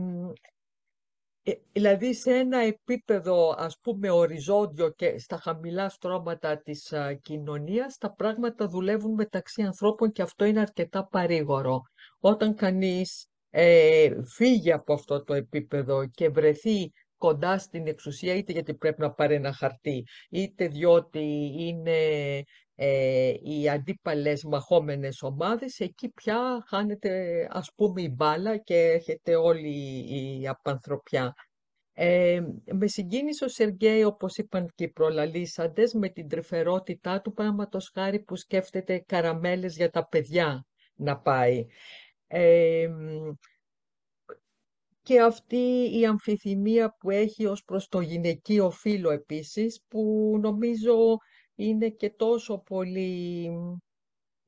δηλαδή 1.72 2.14
σε 2.14 2.32
ένα 2.32 2.58
επίπεδο 2.58 3.56
ας 3.58 3.80
πούμε 3.82 4.10
οριζόντιο 4.10 4.90
και 4.90 5.20
στα 5.20 5.38
χαμηλά 5.38 5.90
στρώματα 5.90 6.62
της 6.62 6.94
α, 6.94 7.14
κοινωνίας 7.14 7.98
τα 7.98 8.14
πράγματα 8.14 8.68
δουλεύουν 8.68 9.14
μεταξύ 9.14 9.62
ανθρώπων 9.62 10.12
και 10.12 10.22
αυτό 10.22 10.46
είναι 10.46 10.60
αρκετά 10.60 11.08
παρήγορο. 11.08 11.82
Όταν 12.20 12.56
κανείς 12.56 13.28
ε, 13.50 14.10
φύγει 14.36 14.72
από 14.72 14.94
αυτό 14.94 15.24
το 15.24 15.34
επίπεδο 15.34 16.08
και 16.08 16.30
βρεθεί 16.30 16.92
κοντά 17.18 17.58
στην 17.58 17.88
εξουσία 17.88 18.34
είτε 18.34 18.52
γιατί 18.52 18.74
πρέπει 18.74 19.02
να 19.02 19.12
πάρει 19.12 19.34
ένα 19.36 19.54
χαρτί 19.54 20.06
είτε 20.30 20.68
διότι 20.68 21.52
είναι 21.58 22.00
ε, 22.80 23.34
οι 23.42 23.70
αντίπαλες 23.70 24.44
μαχόμενες 24.44 25.22
ομάδες 25.22 25.80
εκεί 25.80 26.10
πια 26.10 26.64
χάνεται 26.68 27.48
ας 27.52 27.72
πούμε 27.76 28.02
η 28.02 28.14
μπάλα 28.16 28.58
και 28.58 28.76
έρχεται 28.76 29.36
όλη 29.36 29.70
η 30.40 30.48
απανθρωπιά. 30.48 31.34
Ε, 31.94 32.42
με 32.74 32.88
συγκίνησε 32.88 33.46
ο 33.46 33.48
Σεργέη, 33.48 34.04
όπως 34.04 34.38
είπαν 34.38 34.72
και 34.76 34.84
οι 34.84 34.92
προλαλήσαντες, 34.92 35.94
με 35.94 36.10
την 36.10 36.28
τρυφερότητά 36.28 37.22
του, 37.22 37.34
πράγματος 37.34 37.92
χάρη 37.94 38.20
που 38.20 38.36
σκέφτεται 38.36 39.00
καραμέλες 39.00 39.76
για 39.76 39.90
τα 39.90 40.08
παιδιά 40.08 40.66
να 40.96 41.20
πάει. 41.20 41.66
Ε, 42.28 42.90
και 45.02 45.22
αυτή 45.22 45.90
η 46.00 46.06
αμφιθυμία 46.06 46.96
που 47.00 47.10
έχει 47.10 47.46
ως 47.46 47.64
προς 47.64 47.88
το 47.88 48.00
γυναικείο 48.00 48.70
φύλλο 48.70 49.12
επίσης, 49.12 49.84
που 49.88 50.36
νομίζω 50.42 51.18
είναι 51.58 51.90
και 51.90 52.10
τόσο 52.10 52.58
πολύ... 52.58 53.50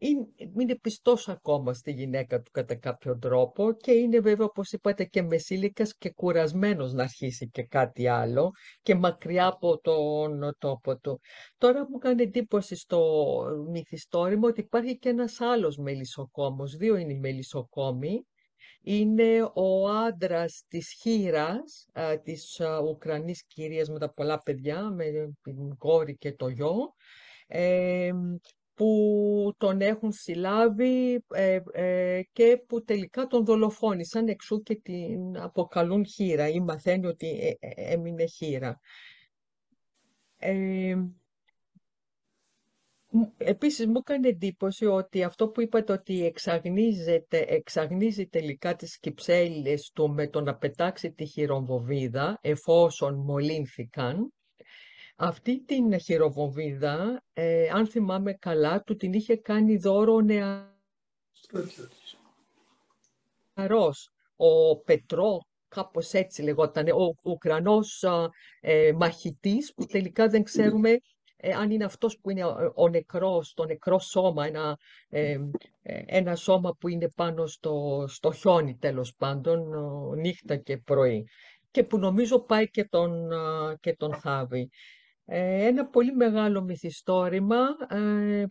Είναι, 0.02 0.28
είναι 0.60 0.76
πιστός 0.76 1.30
ακόμα 1.30 1.74
στη 1.74 1.92
γυναίκα 1.92 2.42
του 2.42 2.52
κατά 2.52 2.76
κάποιο 2.76 3.18
τρόπο 3.18 3.74
και 3.74 3.92
είναι 3.92 4.20
βέβαια, 4.20 4.46
όπως 4.46 4.72
είπατε, 4.72 5.04
και 5.04 5.22
μεσήλικας 5.22 5.96
και 5.98 6.12
κουρασμένος 6.12 6.94
να 6.94 7.04
αρχίσει 7.04 7.50
και 7.50 7.64
κάτι 7.64 8.08
άλλο 8.08 8.52
και 8.82 8.96
μακριά 8.96 9.48
από 9.48 9.80
τον 9.80 10.56
τόπο 10.58 10.98
του. 10.98 11.20
Τώρα 11.58 11.90
μου 11.90 11.98
κάνει 11.98 12.24
εντύπωση 12.24 12.76
στο 12.76 13.42
μυθιστόρημα 13.70 14.48
ότι 14.48 14.62
υπάρχει 14.62 14.98
και 14.98 15.10
ένας 15.10 15.42
άλλος 15.42 15.78
μελισσοκόμος. 15.78 16.76
Δύο 16.76 16.96
είναι 16.96 17.14
οι 17.14 17.20
μελισσοκόμοι 17.20 18.26
είναι 18.82 19.52
ο 19.54 19.90
άντρας 19.90 20.64
της 20.68 20.96
Χήρας, 21.02 21.88
της 22.24 22.62
Ουκρανής 22.90 23.46
κυρίας 23.46 23.90
με 23.90 24.00
τα 24.00 24.14
πολλά 24.14 24.38
παιδιά, 24.38 24.90
με 24.90 25.06
την 25.42 25.78
κόρη 25.78 26.18
και 26.18 26.34
το 26.34 26.48
γιο, 26.48 26.94
που 28.80 29.54
τον 29.58 29.82
έχουν 29.82 30.12
συλλάβει 30.12 31.26
ε, 31.34 31.60
ε, 31.72 32.22
και 32.32 32.64
που 32.68 32.84
τελικά 32.84 33.28
τον 33.28 33.46
δολοφόνησαν 33.46 34.28
εξού 34.28 34.62
και 34.62 34.76
την 34.76 35.38
αποκαλούν 35.38 36.06
χείρα 36.06 36.48
ή 36.48 36.60
μαθαίνει 36.60 37.06
ότι 37.06 37.58
ε, 37.60 37.92
έμεινε 37.94 38.26
χείρα. 38.26 38.80
Επίσης 43.38 43.88
μου 43.88 43.98
έκανε 43.98 44.28
εντύπωση 44.28 44.86
ότι 44.86 45.24
αυτό 45.24 45.48
που 45.48 45.62
είπατε 45.62 45.94
ότι 45.94 46.26
εξαγνίζεται, 46.26 47.46
εξαγνίζει 47.48 48.28
τελικά 48.28 48.76
τις 48.76 49.00
κυψέλες 49.00 49.92
του 49.94 50.10
με 50.10 50.28
το 50.28 50.42
να 50.42 50.56
πετάξει 50.56 51.12
τη 51.12 51.26
χειροβοβίδα 51.26 52.40
εφόσον 52.42 53.16
μολύνθηκαν. 53.16 54.34
Αυτή 55.16 55.64
την 55.64 56.00
χειροβοβίδα, 56.00 57.24
ε, 57.34 57.70
αν 57.70 57.88
θυμάμαι 57.88 58.34
καλά, 58.34 58.84
του 58.84 58.96
την 58.96 59.14
είχε 59.14 59.36
κάνει 59.36 59.78
δώρο 59.78 60.22
νεαρός. 63.54 64.12
Ο 64.36 64.78
Πετρό, 64.78 65.40
κάπως 65.68 66.14
έτσι 66.14 66.42
λεγόταν, 66.42 66.88
ο 66.88 67.16
Ουκρανός 67.22 68.06
ε, 68.60 68.92
μαχητής 68.96 69.74
που 69.74 69.86
τελικά 69.86 70.28
δεν 70.28 70.44
ξέρουμε 70.44 71.00
ε, 71.42 71.54
αν 71.54 71.72
είναι 71.72 71.84
αυτός 71.84 72.20
που 72.20 72.30
είναι 72.30 72.44
ο, 72.76 72.90
νεκρός, 72.90 73.54
το 73.54 73.66
νεκρό 73.66 74.00
σώμα, 74.00 74.46
ένα, 74.46 74.78
ε, 75.10 75.38
ε, 75.82 76.02
ένα 76.06 76.36
σώμα 76.36 76.76
που 76.80 76.88
είναι 76.88 77.10
πάνω 77.16 77.46
στο, 77.48 78.06
στο 78.08 78.32
χιόνι 78.32 78.78
τέλος 78.78 79.16
πάντων, 79.18 79.62
νύχτα 80.18 80.56
και 80.56 80.78
πρωί 80.78 81.28
και 81.72 81.84
που 81.84 81.98
νομίζω 81.98 82.40
πάει 82.40 82.70
και 82.70 82.84
τον, 82.84 83.30
και 83.80 83.96
τον 83.96 84.14
θάβει. 84.14 84.70
Ένα 85.32 85.86
πολύ 85.88 86.16
μεγάλο 86.16 86.62
μυθιστόρημα 86.62 87.68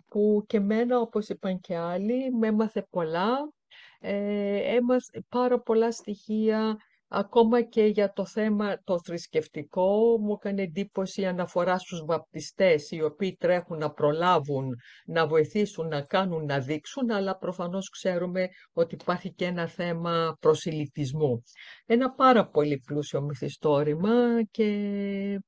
που 0.08 0.44
και 0.46 0.60
μένα, 0.60 0.98
όπως 1.00 1.28
είπαν 1.28 1.60
και 1.60 1.76
άλλοι, 1.76 2.30
με 2.32 2.46
έμαθε 2.46 2.86
πολλά. 2.90 3.52
Έμαθε 4.00 5.22
πάρα 5.28 5.60
πολλά 5.60 5.92
στοιχεία 5.92 6.76
Ακόμα 7.10 7.62
και 7.62 7.82
για 7.82 8.12
το 8.12 8.26
θέμα 8.26 8.80
το 8.84 9.00
θρησκευτικό 9.00 10.18
μου 10.20 10.32
έκανε 10.32 10.62
εντύπωση 10.62 11.20
η 11.20 11.26
αναφορά 11.26 11.78
στους 11.78 12.04
βαπτιστές 12.04 12.90
οι 12.90 13.02
οποίοι 13.02 13.36
τρέχουν 13.36 13.78
να 13.78 13.90
προλάβουν, 13.90 14.74
να 15.06 15.26
βοηθήσουν, 15.26 15.88
να 15.88 16.02
κάνουν, 16.02 16.44
να 16.44 16.58
δείξουν 16.58 17.10
αλλά 17.10 17.36
προφανώς 17.36 17.88
ξέρουμε 17.88 18.48
ότι 18.72 18.94
υπάρχει 19.00 19.32
και 19.32 19.44
ένα 19.44 19.66
θέμα 19.66 20.36
προσιλητισμού. 20.40 21.42
Ένα 21.86 22.10
πάρα 22.10 22.48
πολύ 22.48 22.82
πλούσιο 22.86 23.22
μυθιστόρημα 23.22 24.42
και 24.50 24.64
ε, 24.64 25.38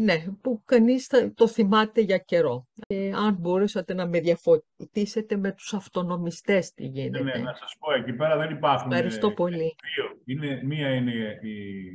ναι, 0.00 0.24
που 0.40 0.62
κανείς 0.64 1.10
το 1.34 1.48
θυμάται 1.48 2.00
για 2.00 2.18
καιρό. 2.18 2.66
Ε, 2.86 3.12
αν 3.12 3.34
μπορούσατε 3.34 3.94
να 3.94 4.06
με 4.06 4.20
διαφωτίσετε 4.20 5.36
με 5.36 5.52
τους 5.52 5.74
αυτονομιστές 5.74 6.72
τι 6.72 6.86
γίνεται. 6.86 7.22
Ναι, 7.22 7.32
ναι, 7.36 7.42
να 7.42 7.54
σας 7.54 7.76
πω, 7.78 7.92
εκεί 7.92 8.12
πέρα 8.12 8.36
δεν 8.36 8.50
υπάρχουν... 8.50 8.92
Ευχαριστώ 8.92 9.28
ε, 9.28 9.32
πολύ. 9.32 9.74
Δύο. 9.94 10.22
Είναι, 10.24 10.62
μία 10.64 10.94
είναι 10.94 11.38
η, 11.42 11.86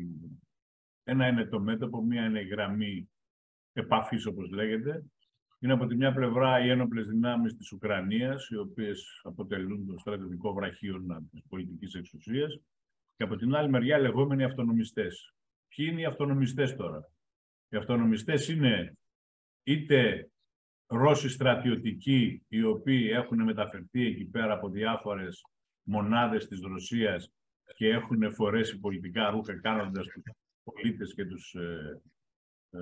ένα 1.03 1.27
είναι 1.27 1.45
το 1.45 1.59
μέτωπο, 1.59 2.01
μία 2.01 2.25
είναι 2.25 2.39
η 2.39 2.47
γραμμή 2.47 3.09
επαφής, 3.73 4.25
όπως 4.25 4.49
λέγεται. 4.49 5.03
Είναι 5.59 5.73
από 5.73 5.85
τη 5.85 5.95
μια 5.95 6.13
πλευρά 6.13 6.65
οι 6.65 6.69
ένοπλες 6.69 7.07
δυνάμεις 7.07 7.57
της 7.57 7.71
Ουκρανίας, 7.71 8.47
οι 8.49 8.57
οποίες 8.57 9.21
αποτελούν 9.23 9.87
το 9.87 9.97
στρατιωτικό 9.97 10.53
βραχίωνα 10.53 11.21
της 11.31 11.43
πολιτικής 11.49 11.93
εξουσίας, 11.93 12.59
και 13.15 13.23
από 13.23 13.35
την 13.35 13.55
άλλη 13.55 13.69
μεριά 13.69 13.97
λεγόμενοι 13.99 14.43
αυτονομιστές. 14.43 15.33
Ποιοι 15.75 15.87
είναι 15.91 16.01
οι 16.01 16.05
αυτονομιστές 16.05 16.75
τώρα; 16.75 17.11
Οι 17.69 17.77
αυτονομιστές 17.77 18.47
είναι 18.47 18.97
είτε 19.63 20.29
Ρώσοι 20.87 21.29
στρατιωτικοί 21.29 22.43
οι 22.47 22.63
οποίοι 22.63 23.09
έχουν 23.11 23.43
μεταφερθεί 23.43 24.05
εκεί 24.05 24.25
πέρα 24.25 24.53
από 24.53 24.69
διάφορες 24.69 25.41
μονάδες 25.83 26.47
της 26.47 26.61
Ρωσίας 26.61 27.31
και 27.75 27.87
έχουν 27.87 28.33
φορέσει 28.33 28.79
πολιτικά 28.79 29.29
ρούχα 29.29 29.59
κάνοντας 29.59 30.07
τους 30.07 30.23
πολίτες 30.63 31.13
και 31.13 31.25
τους 31.25 31.53
ε, 31.53 32.01
ε, 32.69 32.79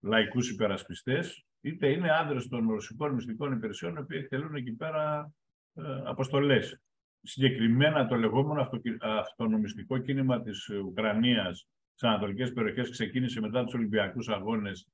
λαϊκούς 0.00 0.50
υπερασπιστές, 0.50 1.44
είτε 1.60 1.90
είναι 1.90 2.10
άντρες 2.10 2.48
των 2.48 2.70
ρωσικών 2.70 3.14
μυστικών 3.14 3.52
υπηρεσιών 3.52 3.94
οι 3.94 3.98
οποίοι 3.98 4.18
εκτελούν 4.22 4.54
εκεί 4.54 4.72
πέρα 4.72 5.32
ε, 5.74 5.82
αποστολές. 6.04 6.80
Συγκεκριμένα 7.22 8.06
το 8.06 8.14
λεγόμενο 8.14 8.70
αυτονομιστικό 9.00 9.98
κίνημα 9.98 10.42
της 10.42 10.68
Ουκρανίας 10.68 11.68
τι 11.98 12.06
ανατολικές 12.06 12.52
περιοχές 12.52 12.90
ξεκίνησε 12.90 13.40
μετά 13.40 13.64
τους 13.64 13.74
Ολυμπιακούς 13.74 14.28
Αγώνες 14.28 14.88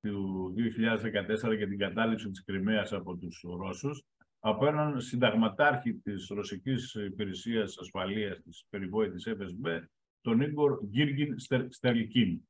του 0.00 0.54
2014 0.56 1.56
και 1.58 1.66
την 1.66 1.78
κατάληψη 1.78 2.30
της 2.30 2.44
Κρυμαίας 2.44 2.92
από 2.92 3.16
τους 3.16 3.44
Ρώσους, 3.58 4.04
από 4.38 4.66
έναν 4.66 5.00
συνταγματάρχη 5.00 5.94
της 5.94 6.28
Ρωσικής 6.28 6.94
Υπηρεσίας 6.94 7.78
Ασφαλείας 7.78 8.42
της 8.42 8.66
περιβόητης 8.68 9.28
FSB, 9.28 9.80
τον 10.20 10.40
Ίγκορ 10.40 10.84
Γκίργιν 10.86 11.34
Στερλικίν. 11.68 12.40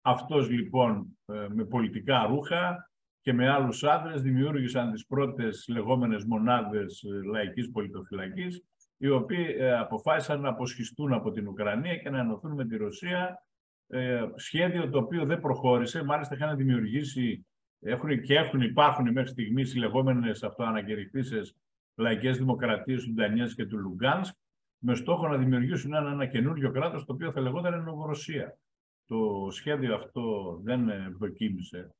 Αυτός 0.00 0.50
λοιπόν 0.50 1.18
ε, 1.24 1.46
με 1.48 1.64
πολιτικά 1.64 2.26
ρούχα 2.26 2.90
και 3.20 3.32
με 3.32 3.48
άλλους 3.48 3.84
άντρες 3.84 4.22
δημιούργησαν 4.22 4.92
τις 4.92 5.06
πρώτες 5.06 5.64
λεγόμενες 5.68 6.24
μονάδες 6.24 7.02
ε, 7.02 7.22
λαϊκής 7.24 7.70
πολιτοφυλακής 7.70 8.64
οι 8.96 9.08
οποίοι 9.08 9.54
ε, 9.58 9.78
αποφάσισαν 9.78 10.40
να 10.40 10.48
αποσχιστούν 10.48 11.12
από 11.12 11.30
την 11.30 11.48
Ουκρανία 11.48 11.96
και 11.96 12.10
να 12.10 12.18
ενωθούν 12.18 12.52
με 12.52 12.66
τη 12.66 12.76
Ρωσία. 12.76 13.46
Ε, 13.86 14.24
σχέδιο 14.34 14.88
το 14.90 14.98
οποίο 14.98 15.24
δεν 15.24 15.40
προχώρησε. 15.40 16.04
Μάλιστα 16.04 16.34
είχαν 16.34 16.56
δημιουργήσει 16.56 17.46
έχουν 17.80 18.22
και 18.22 18.34
έχουν, 18.34 18.60
υπάρχουν 18.60 19.12
μέχρι 19.12 19.30
στιγμής 19.30 19.74
οι 19.74 19.78
λεγόμενες 19.78 20.42
αυτοανακηρυχθήσεις 20.42 21.56
λαϊκές 21.94 22.38
δημοκρατίες 22.38 23.04
του 23.04 23.12
Ντανιέ 23.12 23.46
και 23.46 23.66
του 23.66 23.78
Λουγκάνσκ, 23.78 24.34
με 24.78 24.94
στόχο 24.94 25.28
να 25.28 25.36
δημιουργήσουν 25.36 25.94
ένα, 25.94 26.10
ένα 26.10 26.26
καινούριο 26.26 26.70
κράτος 26.70 27.04
το 27.04 27.12
οποίο 27.12 27.32
θα 27.32 27.40
λεγόταν 27.40 27.82
Νοβορωσία. 27.82 28.58
Το 29.06 29.48
σχέδιο 29.50 29.94
αυτό 29.94 30.56
δεν 30.62 30.90
δοκίμησε 31.18 31.94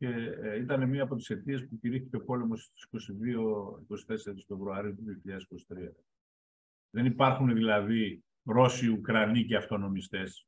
και 0.00 0.06
ε, 0.42 0.60
ήταν 0.60 0.88
μία 0.88 1.02
από 1.02 1.16
τις 1.16 1.30
αιτίες 1.30 1.68
που 1.68 1.78
κηρύχθηκε 1.78 2.16
ο 2.16 2.24
πόλεμος 2.24 2.62
στις 2.62 3.08
22-24 4.06 4.34
Φεβρουαρίου 4.46 4.94
του 4.94 5.02
2023. 5.68 5.90
Δεν 6.90 7.04
υπάρχουν 7.04 7.54
δηλαδή 7.54 8.24
Ρώσοι, 8.44 8.88
Ουκρανοί 8.88 9.44
και 9.44 9.56
αυτονομιστές. 9.56 10.46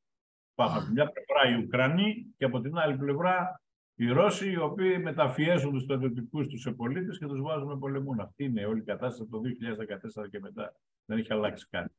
Υπάρχουν 0.52 0.78
από 0.78 0.90
μια 0.90 1.12
πλευρά 1.12 1.50
οι 1.50 1.62
Ουκρανοί 1.64 2.34
και 2.36 2.44
από 2.44 2.60
την 2.60 2.78
άλλη 2.78 2.96
πλευρά 2.96 3.60
οι 3.94 4.08
Ρώσοι, 4.08 4.50
οι 4.50 4.56
οποίοι 4.56 5.00
μεταφιέζουν 5.02 5.72
τους 5.72 5.82
στρατιωτικούς 5.82 6.46
τους 6.48 6.60
σε 6.60 6.72
πολίτες 6.72 7.18
και 7.18 7.26
τους 7.26 7.40
βάζουν 7.40 7.68
με 7.68 7.78
πολεμούν. 7.78 8.20
Αυτή 8.20 8.44
είναι 8.44 8.66
όλη 8.66 8.80
η 8.80 8.84
κατάσταση 8.84 9.22
από 9.22 9.30
το 9.30 9.48
2014 10.24 10.28
και 10.30 10.40
μετά. 10.40 10.74
Δεν 11.04 11.18
έχει 11.18 11.32
αλλάξει 11.32 11.66
κάτι. 11.70 11.94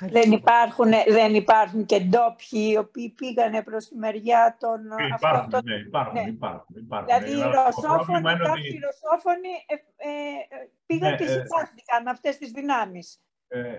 Δεν 0.00 0.32
υπάρχουν, 0.32 0.90
δεν 1.08 1.34
υπάρχουν 1.34 1.86
και 1.86 2.00
ντόπιοι 2.00 2.70
οι 2.72 2.76
οποίοι 2.76 3.08
πήγανε 3.10 3.62
προς 3.62 3.88
τη 3.88 3.96
μεριά 3.96 4.56
των 4.60 4.80
υπάρχουν, 5.06 5.40
αυτών. 5.40 5.60
Ναι, 5.64 5.74
υπάρχουν, 5.74 6.22
ναι. 6.22 6.28
υπάρχουν, 6.28 6.76
υπάρχουν. 6.76 7.06
Δηλαδή 7.06 7.30
οι 7.30 7.42
ρωσόφωνοι, 7.42 8.22
κάποιοι 8.22 8.72
ότι... 8.74 8.80
ρωσόφωνοι 8.88 9.52
ε, 9.66 9.74
ε, 9.74 10.10
πήγαν 10.86 11.10
ναι, 11.10 11.16
και 11.16 11.26
συμπάθηκαν 11.26 12.06
ε, 12.06 12.10
αυτές 12.10 12.38
τις 12.38 12.50
δυνάμεις. 12.50 13.22
Ε, 13.48 13.78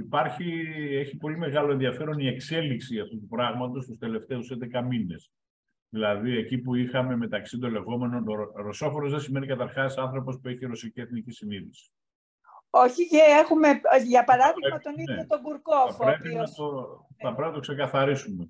υπάρχει, 0.00 0.66
έχει 0.90 1.16
πολύ 1.16 1.38
μεγάλο 1.38 1.72
ενδιαφέρον 1.72 2.18
η 2.18 2.26
εξέλιξη 2.26 3.00
αυτού 3.00 3.18
του 3.20 3.26
πράγματος 3.26 3.84
στους 3.84 3.98
τελευταίους 3.98 4.52
11 4.72 4.82
μήνες. 4.88 5.30
Δηλαδή, 5.88 6.36
εκεί 6.36 6.58
που 6.58 6.74
είχαμε 6.74 7.16
μεταξύ 7.16 7.58
των 7.58 7.70
λεγόμενων, 7.70 8.24
ρωσόφωνος 8.54 9.10
δεν 9.10 9.20
σημαίνει 9.20 9.46
καταρχάς 9.46 9.96
άνθρωπος 9.96 10.40
που 10.40 10.48
έχει 10.48 10.64
ρωσική 10.64 11.00
εθνική 11.00 11.30
συνείδηση. 11.30 11.90
Όχι, 12.84 13.08
και 13.08 13.18
έχουμε, 13.42 13.80
για 14.06 14.24
παράδειγμα, 14.24 14.78
τον 14.78 14.94
ίδιο 14.96 15.14
ναι. 15.14 15.26
τον 15.26 15.42
Κουρκόφ. 15.42 15.96
Θα 15.96 16.04
πρέπει, 16.04 16.28
οποίος... 16.28 16.50
να 16.50 16.54
το, 16.56 17.06
θα 17.16 17.34
πρέπει 17.34 17.48
να 17.48 17.54
το 17.54 17.60
ξεκαθαρίσουμε. 17.60 18.48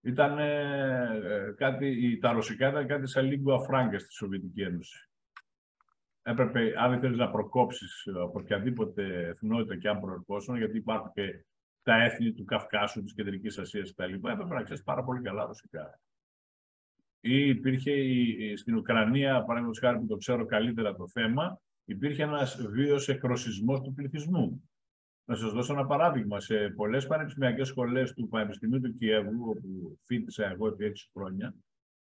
Ήταν 0.00 0.38
ε, 0.38 1.54
κάτι, 1.56 2.18
τα 2.18 2.32
ρωσικά 2.32 2.68
ήταν 2.68 2.86
κάτι 2.86 3.06
σαν 3.06 3.24
λίγο 3.24 3.54
αφράγκα 3.54 3.98
στη 3.98 4.12
Σοβιετική 4.12 4.62
Ένωση. 4.62 5.10
έπρεπε, 6.22 6.72
αν 6.78 6.92
ήθελε 6.92 7.16
να 7.16 7.30
προκόψεις 7.30 8.08
από 8.14 8.38
οποιαδήποτε 8.40 9.26
εθνότητα 9.26 9.76
και 9.78 9.88
αν 9.88 10.00
προερχόσουν, 10.00 10.56
γιατί 10.56 10.76
υπάρχουν 10.76 11.10
και 11.12 11.44
τα 11.82 12.02
έθνη 12.02 12.32
του 12.32 12.44
Καυκάσου, 12.44 13.02
της 13.02 13.14
Κεντρικής 13.14 13.58
Ασίας 13.58 13.94
κτλ., 13.94 14.12
έπρεπε 14.12 14.54
να 14.54 14.62
ξέρεις 14.62 14.82
πάρα 14.82 15.04
πολύ 15.04 15.22
καλά 15.22 15.46
ρωσικά. 15.46 16.00
Ή 17.20 17.48
υπήρχε 17.48 17.92
στην 18.56 18.76
Ουκρανία, 18.76 19.32
παραδείγματος 19.44 19.78
χάρη 19.78 19.98
που 19.98 20.06
το 20.06 20.16
ξέρω 20.16 20.44
καλύτερα 20.44 20.94
το 20.94 21.08
θέμα, 21.08 21.60
υπήρχε 21.86 22.22
ένας 22.22 22.66
βίος 22.70 23.08
εκροσισμός 23.08 23.80
του 23.80 23.92
πληθυσμού. 23.92 24.70
Να 25.24 25.34
σας 25.34 25.52
δώσω 25.52 25.72
ένα 25.72 25.86
παράδειγμα. 25.86 26.40
Σε 26.40 26.68
πολλές 26.68 27.06
πανεπιστημιακές 27.06 27.68
σχολές 27.68 28.12
του 28.12 28.28
Πανεπιστημίου 28.28 28.80
του 28.80 28.96
Κιέβου, 28.96 29.48
όπου 29.48 29.98
φίτησα 30.02 30.50
εγώ 30.50 30.66
επί 30.66 30.84
έξι 30.84 31.10
χρόνια, 31.12 31.54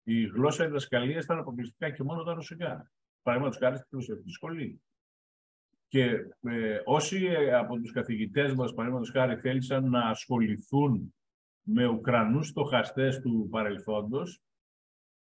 η 0.03 0.25
γλώσσα 0.25 0.65
διδασκαλία 0.65 1.17
ήταν 1.17 1.37
αποκλειστικά 1.37 1.89
και 1.89 2.03
μόνο 2.03 2.23
τα 2.23 2.33
ρωσικά. 2.33 2.91
Παραδείγματος 3.21 3.59
χάρη 3.61 3.77
στη 3.77 3.87
φιλοσοφική 3.89 4.31
σχολή. 4.31 4.81
Και 5.87 6.03
ε, 6.41 6.81
όσοι 6.85 7.25
ε, 7.25 7.53
από 7.53 7.79
τους 7.79 7.91
καθηγητές 7.91 8.53
μας, 8.53 8.73
παραδείγματος 8.73 9.11
χάρη, 9.11 9.35
θέλησαν 9.35 9.89
να 9.89 9.99
ασχοληθούν 9.99 11.13
με 11.61 11.85
Ουκρανούς 11.87 12.47
στοχαστές 12.47 13.19
του 13.19 13.47
παρελθόντος, 13.51 14.41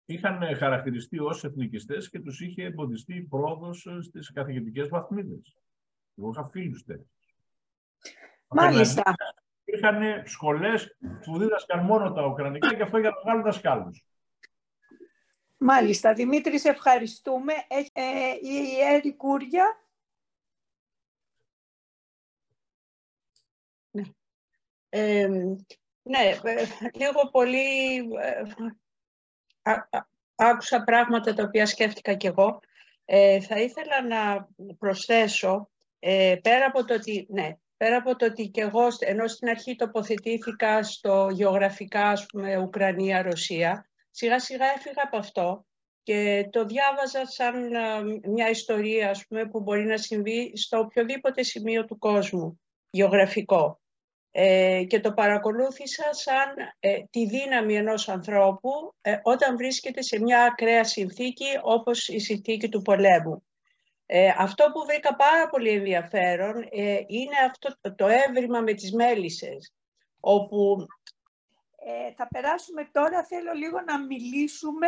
είχαν 0.05 0.41
ε, 0.41 0.53
χαρακτηριστεί 0.53 1.19
ως 1.19 1.43
εθνικιστές 1.43 2.09
και 2.09 2.19
τους 2.19 2.41
είχε 2.41 2.63
εμποδιστεί 2.63 3.15
η 3.15 3.21
πρόοδος 3.21 3.87
στις 4.01 4.31
καθηγητικές 4.31 4.87
βαθμίδες. 4.87 5.57
Εγώ 6.17 6.29
είχα 6.29 6.43
φίλους 6.43 6.83
τέτοιους. 6.83 7.35
Μάλιστα. 8.47 9.15
Είχαν 9.63 10.25
σχολές 10.25 10.97
που 11.23 11.37
δίδασκαν 11.37 11.85
μόνο 11.85 12.13
τα 12.13 12.25
Ουκρανικά 12.25 12.75
και 12.75 12.81
αυτό 12.81 12.97
για 12.97 13.13
μεγάλους 13.23 13.43
δασκάλους. 13.43 14.05
Μάλιστα. 15.57 16.13
Δημήτρη, 16.13 16.59
σε 16.59 16.69
ευχαριστούμε. 16.69 17.53
Ε, 17.93 18.31
η 18.41 18.79
Έρη 18.81 19.15
Κούρια 19.15 19.79
Ε, 24.97 25.27
ναι, 26.01 26.39
λίγο 26.93 27.29
πολύ 27.31 27.97
ε, 27.97 28.43
άκουσα 30.35 30.83
πράγματα 30.83 31.33
τα 31.33 31.43
οποία 31.43 31.65
σκέφτηκα 31.65 32.13
κι 32.13 32.27
εγώ. 32.27 32.59
Ε, 33.05 33.41
θα 33.41 33.61
ήθελα 33.61 34.07
να 34.07 34.47
προσθέσω, 34.77 35.69
ε, 35.99 36.35
πέρα 36.41 36.65
από 36.65 36.85
το 36.85 36.93
ότι, 36.93 37.27
ναι, 37.29 37.57
πέρα 37.77 37.97
από 37.97 38.15
το 38.15 38.25
ότι 38.25 38.47
κι 38.47 38.59
εγώ, 38.59 38.87
ενώ 38.99 39.27
στην 39.27 39.49
αρχή 39.49 39.75
τοποθετήθηκα 39.75 40.83
στο 40.83 41.29
γεωγραφικά, 41.31 42.07
ας 42.07 42.25
πούμε, 42.25 42.57
Ουκρανία-Ρωσία, 42.57 43.89
σιγά 44.11 44.39
σιγά 44.39 44.65
έφυγα 44.65 45.01
από 45.03 45.17
αυτό 45.17 45.65
και 46.03 46.47
το 46.51 46.65
διάβαζα 46.65 47.25
σαν 47.25 47.69
μια 48.23 48.49
ιστορία, 48.49 49.09
ας 49.09 49.27
πούμε, 49.27 49.45
που 49.45 49.61
μπορεί 49.61 49.85
να 49.85 49.97
συμβεί 49.97 50.57
στο 50.57 50.79
οποιοδήποτε 50.79 51.43
σημείο 51.43 51.85
του 51.85 51.97
κόσμου, 51.97 52.61
γεωγραφικό. 52.89 53.79
Ε, 54.37 54.83
και 54.83 54.99
το 54.99 55.13
παρακολούθησα 55.13 56.03
σαν 56.11 56.53
ε, 56.79 57.03
τη 57.09 57.25
δύναμη 57.25 57.75
ενός 57.75 58.09
ανθρώπου 58.09 58.93
ε, 59.01 59.17
όταν 59.23 59.57
βρίσκεται 59.57 60.01
σε 60.01 60.19
μια 60.19 60.43
ακραία 60.43 60.83
συνθήκη 60.83 61.45
όπως 61.61 62.07
η 62.07 62.19
συνθήκη 62.19 62.69
του 62.69 62.81
πολέμου. 62.81 63.43
αυτό 64.37 64.71
που 64.73 64.85
βρήκα 64.85 65.15
πάρα 65.15 65.49
πολύ 65.49 65.69
ενδιαφέρον 65.69 66.53
είναι 67.07 67.37
αυτό 67.49 67.93
το 67.95 68.07
έβριμα 68.07 68.59
με 68.59 68.73
τις 68.73 68.93
μέλισσες, 68.93 69.73
όπου... 70.19 70.85
θα 72.15 72.27
περάσουμε 72.27 72.89
τώρα, 72.91 73.23
θέλω 73.23 73.53
λίγο 73.53 73.81
να 73.81 74.05
μιλήσουμε 74.05 74.87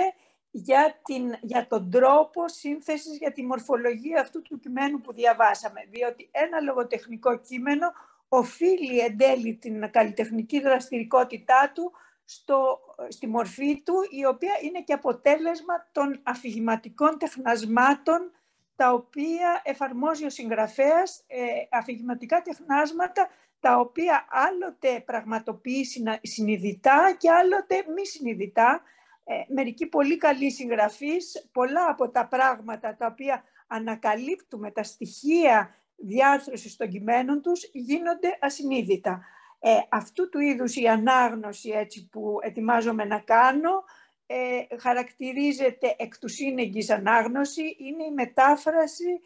για, 0.51 0.99
την, 1.03 1.37
για 1.41 1.67
τον 1.67 1.89
τρόπο 1.91 2.47
σύνθεσης, 2.47 3.17
για 3.17 3.31
τη 3.31 3.43
μορφολογία 3.43 4.21
αυτού 4.21 4.41
του 4.41 4.59
κειμένου 4.59 5.01
που 5.01 5.13
διαβάσαμε. 5.13 5.85
Διότι 5.89 6.29
ένα 6.31 6.59
λογοτεχνικό 6.59 7.39
κείμενο 7.39 7.87
οφείλει 8.29 8.99
εν 8.99 9.17
τέλει 9.17 9.55
την 9.55 9.91
καλλιτεχνική 9.91 10.59
δραστηριότητά 10.59 11.71
του 11.73 11.91
στο, 12.23 12.79
στη 13.07 13.27
μορφή 13.27 13.81
του, 13.81 13.95
η 14.09 14.25
οποία 14.25 14.53
είναι 14.61 14.81
και 14.81 14.93
αποτέλεσμα 14.93 15.89
των 15.91 16.19
αφηγηματικών 16.23 17.17
τεχνασμάτων 17.17 18.31
τα 18.75 18.93
οποία 18.93 19.61
εφαρμόζει 19.63 20.25
ο 20.25 20.29
συγγραφέας, 20.29 21.23
ε, 21.27 21.43
αφηγηματικά 21.71 22.41
τεχνάσματα 22.41 23.29
τα 23.59 23.79
οποία 23.79 24.27
άλλοτε 24.29 25.03
πραγματοποιεί 25.05 25.85
συνειδητά 26.21 27.15
και 27.17 27.31
άλλοτε 27.31 27.85
μη 27.95 28.05
συνειδητά. 28.05 28.81
Ε, 29.23 29.53
μερικοί 29.53 29.85
πολύ 29.85 30.17
καλοί 30.17 30.51
συγγραφείς, 30.51 31.49
πολλά 31.51 31.89
από 31.89 32.09
τα 32.09 32.27
πράγματα 32.27 32.95
τα 32.95 33.05
οποία 33.05 33.43
ανακαλύπτουμε, 33.67 34.71
τα 34.71 34.83
στοιχεία 34.83 35.75
διάρθρωσης 35.97 36.75
των 36.75 36.89
κειμένων 36.89 37.41
τους 37.41 37.69
γίνονται 37.73 38.37
ασυνείδητα. 38.41 39.21
Ε, 39.59 39.77
αυτού 39.89 40.29
του 40.29 40.39
είδους 40.39 40.75
η 40.75 40.87
ανάγνωση 40.87 41.69
έτσι, 41.69 42.09
που 42.11 42.37
ετοιμάζομαι 42.41 43.05
να 43.05 43.19
κάνω 43.19 43.83
ε, 44.25 44.77
χαρακτηρίζεται 44.79 45.95
εκ 45.97 46.17
του 46.17 46.27
σύνεγγης 46.27 46.89
ανάγνωση, 46.89 47.75
είναι 47.79 48.03
η 48.03 48.11
μετάφραση 48.11 49.21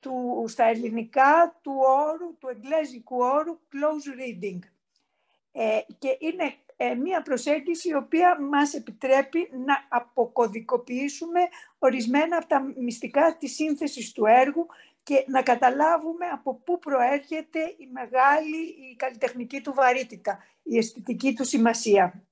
του, 0.00 0.44
στα 0.48 0.64
ελληνικά 0.64 1.58
του 1.62 1.72
όρου, 1.78 2.36
του 2.38 2.48
εγγλέζικου 2.48 3.16
όρου 3.16 3.58
close 3.72 4.20
reading. 4.20 4.58
Ε, 5.52 5.80
και 5.98 6.16
είναι 6.18 6.54
ε, 6.76 6.94
μία 6.94 7.22
προσέγγιση 7.22 7.88
η 7.88 7.94
οποία 7.94 8.40
μας 8.40 8.74
επιτρέπει 8.74 9.50
να 9.66 9.86
αποκωδικοποιήσουμε 9.88 11.40
ορισμένα 11.78 12.36
από 12.36 12.46
τα 12.46 12.60
μυστικά 12.76 13.36
της 13.36 13.54
σύνθεσης 13.54 14.12
του 14.12 14.26
έργου 14.26 14.66
και 15.10 15.24
να 15.26 15.42
καταλάβουμε 15.42 16.26
από 16.26 16.54
πού 16.54 16.78
προέρχεται 16.78 17.60
η 17.60 17.88
μεγάλη 17.92 18.56
η 18.90 18.96
καλλιτεχνική 18.96 19.60
του 19.60 19.72
βαρύτητα, 19.74 20.38
η 20.62 20.78
αισθητική 20.78 21.34
του 21.34 21.44
σημασία. 21.44 22.24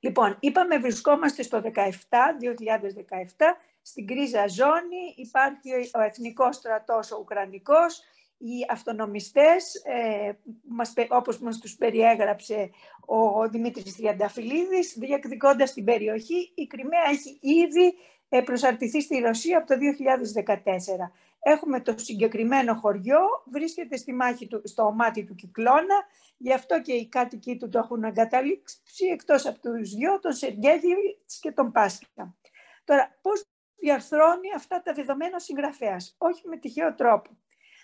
Λοιπόν, 0.00 0.36
είπαμε 0.40 0.78
βρισκόμαστε 0.78 1.42
στο 1.42 1.62
17, 1.64 1.68
2017, 1.70 3.56
στην 3.82 4.06
κρίζα 4.06 4.46
ζώνη, 4.48 5.14
υπάρχει 5.16 5.70
ο 5.94 6.00
Εθνικός 6.00 6.56
Στρατός, 6.56 7.12
ο 7.12 7.18
Ουκρανικός, 7.20 8.02
οι 8.38 8.66
αυτονομιστές, 8.70 9.74
ε, 9.84 10.32
μας, 10.68 10.92
όπως 11.08 11.38
μας 11.38 11.58
τους 11.58 11.76
περιέγραψε 11.76 12.70
ο 13.06 13.48
Δημήτρης 13.48 13.96
Τριανταφυλλίδης, 13.96 14.94
διεκδικώντας 14.98 15.72
την 15.72 15.84
περιοχή, 15.84 16.52
η 16.54 16.66
Κρυμαία 16.66 17.08
έχει 17.10 17.38
ήδη 17.40 17.94
ε, 18.28 18.40
προσαρτηθεί 18.40 19.00
στη 19.00 19.18
Ρωσία 19.18 19.58
από 19.58 19.66
το 19.66 19.74
2014. 19.74 21.12
Έχουμε 21.46 21.80
το 21.80 21.94
συγκεκριμένο 21.96 22.74
χωριό, 22.74 23.20
βρίσκεται 23.50 23.96
στη 23.96 24.12
μάχη 24.12 24.46
του, 24.46 24.60
στο 24.64 24.92
μάτι 24.92 25.24
του 25.24 25.34
Κυκλώνα, 25.34 26.06
γι' 26.36 26.52
αυτό 26.52 26.80
και 26.80 26.92
οι 26.92 27.08
κάτοικοι 27.08 27.56
του 27.56 27.68
το 27.68 27.78
έχουν 27.78 28.04
εγκαταλείψει, 28.04 29.06
εκτός 29.12 29.46
από 29.46 29.60
τους 29.60 29.94
δυο, 29.94 30.18
τον 30.18 30.32
Σεργέγιβιτς 30.32 31.38
και 31.40 31.52
τον 31.52 31.72
Πάσχα. 31.72 32.36
Τώρα, 32.84 33.18
πώς 33.22 33.44
διαρθρώνει 33.76 34.52
αυτά 34.56 34.82
τα 34.82 34.92
δεδομένα 34.92 35.36
ο 35.36 35.38
συγγραφέας, 35.38 36.14
όχι 36.18 36.48
με 36.48 36.56
τυχαίο 36.56 36.94
τρόπο. 36.94 37.30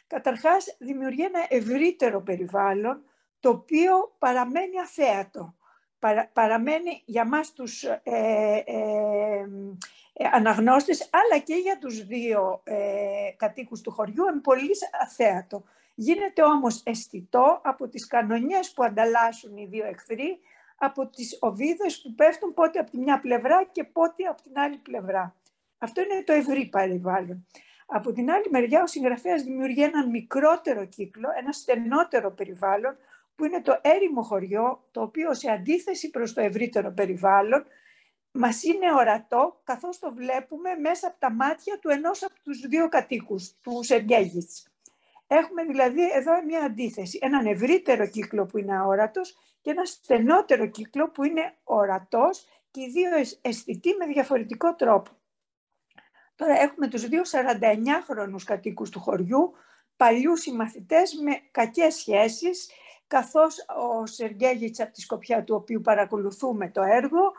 Καταρχάς, 0.07 0.77
δημιουργεί 0.79 1.23
ένα 1.23 1.47
ευρύτερο 1.49 2.23
περιβάλλον, 2.23 3.05
το 3.41 3.49
οποίο 3.49 4.17
παραμένει 4.19 4.79
αθέατο. 4.81 5.55
παραμένει 6.33 7.03
για 7.05 7.25
μας 7.25 7.53
τους 7.53 7.83
ε, 7.83 8.01
ε, 8.03 8.63
ε, 8.67 9.47
αναγνώστες, 10.33 11.11
αλλά 11.11 11.43
και 11.43 11.55
για 11.55 11.79
τους 11.79 12.05
δύο 12.05 12.61
ε, 12.65 12.77
κατοίκους 13.37 13.81
του 13.81 13.91
χωριού, 13.91 14.27
είναι 14.27 14.41
πολύ 14.41 14.71
αθέατο. 15.03 15.65
Γίνεται 15.95 16.43
όμως 16.43 16.83
αισθητό 16.85 17.61
από 17.65 17.89
τις 17.89 18.07
κανονιές 18.07 18.73
που 18.73 18.85
ανταλλάσσουν 18.85 19.57
οι 19.57 19.67
δύο 19.67 19.87
εχθροί, 19.87 20.39
από 20.77 21.07
τις 21.07 21.39
οβίδες 21.41 22.01
που 22.03 22.15
πέφτουν 22.15 22.55
πότε 22.55 22.79
από 22.79 22.91
τη 22.91 22.99
μια 22.99 23.21
πλευρά 23.21 23.65
και 23.73 23.85
πότε 23.85 24.25
από 24.25 24.43
την 24.43 24.59
άλλη 24.59 24.77
πλευρά. 24.77 25.35
Αυτό 25.79 26.01
είναι 26.01 26.23
το 26.25 26.33
ευρύ 26.33 26.67
περιβάλλον. 26.67 27.47
Από 27.87 28.13
την 28.13 28.31
άλλη 28.31 28.45
μεριά 28.51 28.83
ο 28.83 28.87
συγγραφέας 28.87 29.43
δημιουργεί 29.43 29.83
ένα 29.83 30.07
μικρότερο 30.07 30.85
κύκλο, 30.85 31.29
ένα 31.39 31.53
στενότερο 31.53 32.31
περιβάλλον, 32.31 32.97
που 33.37 33.45
είναι 33.45 33.61
το 33.61 33.79
έρημο 33.83 34.23
χωριό, 34.23 34.85
το 34.91 35.03
οποίο 35.03 35.35
σε 35.35 35.51
αντίθεση 35.51 36.11
προς 36.11 36.33
το 36.33 36.41
ευρύτερο 36.41 36.93
περιβάλλον 36.93 37.65
μας 38.33 38.63
είναι 38.63 38.93
ορατό 38.93 39.61
καθώς 39.65 39.99
το 39.99 40.13
βλέπουμε 40.15 40.75
μέσα 40.75 41.07
από 41.07 41.19
τα 41.19 41.31
μάτια 41.31 41.79
του 41.79 41.89
ενός 41.89 42.23
από 42.23 42.35
τους 42.43 42.61
δύο 42.61 42.89
κατοίκους, 42.89 43.55
τους 43.61 43.87
Σεργέγιτς. 43.87 44.69
Έχουμε 45.27 45.65
δηλαδή 45.65 46.11
εδώ 46.13 46.45
μια 46.45 46.61
αντίθεση, 46.61 47.19
έναν 47.23 47.47
ευρύτερο 47.47 48.07
κύκλο 48.09 48.47
που 48.47 48.59
είναι 48.59 48.77
αόρατος 48.77 49.37
και 49.61 49.71
ένα 49.71 49.85
στενότερο 49.85 50.67
κύκλο 50.67 51.11
που 51.11 51.25
είναι 51.25 51.55
ορατός 51.65 52.47
και 52.71 52.81
οι 52.81 52.91
δύο 52.91 53.09
αισθητοί 53.41 53.95
με 53.99 54.07
διαφορετικό 54.07 54.75
τρόπο. 54.75 55.11
Τώρα 56.37 56.61
έχουμε 56.61 56.89
τους 56.89 57.09
δύο 57.09 57.23
49χρονους 57.25 58.45
κατοίκους 58.45 58.91
του 58.91 59.01
χωριού, 59.01 59.53
παλιούς 59.97 60.41
συμμαθητές 60.41 61.15
με 61.15 61.41
κακές 61.51 61.95
σχέσεις, 61.95 62.71
καθώς 63.07 63.57
ο 63.77 64.07
Σεργέγιτς 64.07 64.81
από 64.81 64.93
τη 64.93 65.01
σκοπιά 65.01 65.45
του 65.45 65.55
οποίου 65.55 65.81
παρακολουθούμε 65.81 66.71
το 66.71 66.83
έργο 66.83 67.33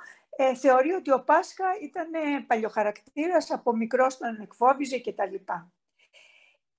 ε, 0.43 0.55
θεωρεί 0.55 0.91
ότι 0.91 1.11
ο 1.11 1.23
Πάσχα 1.23 1.65
ήταν 1.81 2.09
παλιοχαρακτήρας, 2.47 3.51
από 3.51 3.75
μικρός 3.75 4.17
τον 4.17 4.41
εκφόβιζε 4.41 4.99
κτλ. 4.99 5.35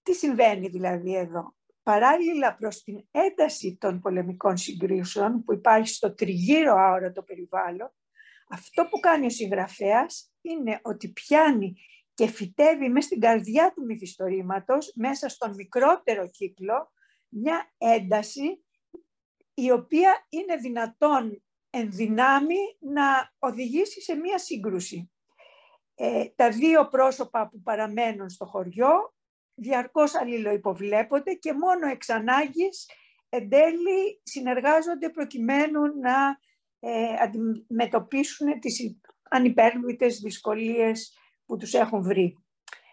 Τι 0.02 0.14
συμβαίνει 0.14 0.68
δηλαδή 0.68 1.16
εδώ; 1.16 1.54
Παράλληλα 1.82 2.54
προς 2.54 2.82
την 2.82 3.06
ένταση 3.10 3.76
των 3.80 4.00
πολεμικών 4.00 4.56
συγκρίσεων 4.56 5.44
που 5.44 5.52
υπάρχει 5.52 5.94
στο 5.94 6.14
τριγύρο 6.14 6.74
αόρατο 6.74 7.22
περιβάλλον, 7.22 7.94
αυτό 8.48 8.88
που 8.88 9.00
κάνει 9.00 9.26
ο 9.26 9.30
συγγραφέας 9.30 10.32
είναι 10.40 10.80
ότι 10.82 11.08
πιάνει 11.08 11.74
και 12.14 12.26
φυτεύει 12.26 12.88
μέσα 12.88 13.06
στην 13.06 13.20
καρδιά 13.20 13.72
του 13.74 13.84
μυθιστορήματος, 13.84 14.92
μέσα 14.94 15.28
στον 15.28 15.54
μικρότερο 15.54 16.30
κύκλο, 16.30 16.92
μια 17.28 17.72
ένταση 17.78 18.64
η 19.54 19.70
οποία 19.70 20.26
είναι 20.28 20.56
δυνατόν 20.56 21.42
εν 21.74 21.90
δυνάμει 21.90 22.58
να 22.78 23.32
οδηγήσει 23.38 24.00
σε 24.02 24.14
μία 24.14 24.38
σύγκρουση. 24.38 25.12
Ε, 25.94 26.24
τα 26.36 26.48
δύο 26.50 26.88
πρόσωπα 26.88 27.48
που 27.48 27.62
παραμένουν 27.62 28.28
στο 28.28 28.46
χωριό 28.46 29.14
διαρκώς 29.54 30.14
αλληλοϊποβλέπονται 30.14 31.32
και 31.34 31.52
μόνο 31.52 31.86
εξ 31.86 32.08
ανάγκης 32.08 32.86
εν 33.28 33.48
τέλει 33.48 34.20
συνεργάζονται 34.22 35.08
προκειμένου 35.08 35.80
να 36.00 36.38
ε, 36.80 37.14
αντιμετωπίσουν 37.22 38.60
τις 38.60 38.98
ανυπέρβλητες 39.30 40.18
δυσκολίες 40.18 41.16
που 41.46 41.56
τους 41.56 41.74
έχουν 41.74 42.02
βρει. 42.02 42.36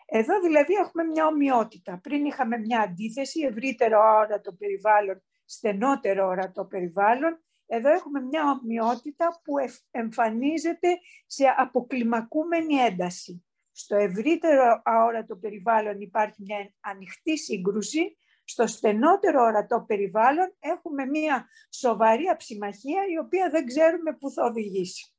Εδώ 0.05 0.39
δηλαδή 0.39 0.73
έχουμε 0.73 1.03
μια 1.03 1.25
ομοιότητα. 1.25 1.99
Πριν 2.03 2.25
είχαμε 2.25 2.57
μια 2.57 2.79
αντίθεση, 2.79 3.39
ευρύτερο 3.41 3.99
όρατο 3.99 4.53
περιβάλλον, 4.53 5.23
στενότερο 5.45 6.27
όρατο 6.27 6.65
περιβάλλον. 6.65 7.43
Εδώ 7.71 7.89
έχουμε 7.89 8.21
μια 8.21 8.43
ομοιότητα 8.43 9.41
που 9.43 9.53
εμφανίζεται 9.91 10.99
σε 11.25 11.43
αποκλιμακούμενη 11.57 12.75
ένταση. 12.75 13.45
Στο 13.71 13.95
ευρύτερο 13.95 14.81
αόρατο 14.85 15.35
περιβάλλον 15.35 16.01
υπάρχει 16.01 16.41
μια 16.41 16.73
ανοιχτή 16.79 17.37
σύγκρουση, 17.37 18.17
στο 18.43 18.67
στενότερο 18.67 19.41
ορατό 19.41 19.83
περιβάλλον 19.87 20.55
έχουμε 20.59 21.05
μια 21.05 21.49
σοβαρή 21.69 22.27
αψημαχία 22.27 23.01
η 23.13 23.17
οποία 23.17 23.49
δεν 23.49 23.65
ξέρουμε 23.65 24.13
πού 24.13 24.31
θα 24.31 24.45
οδηγήσει. 24.45 25.13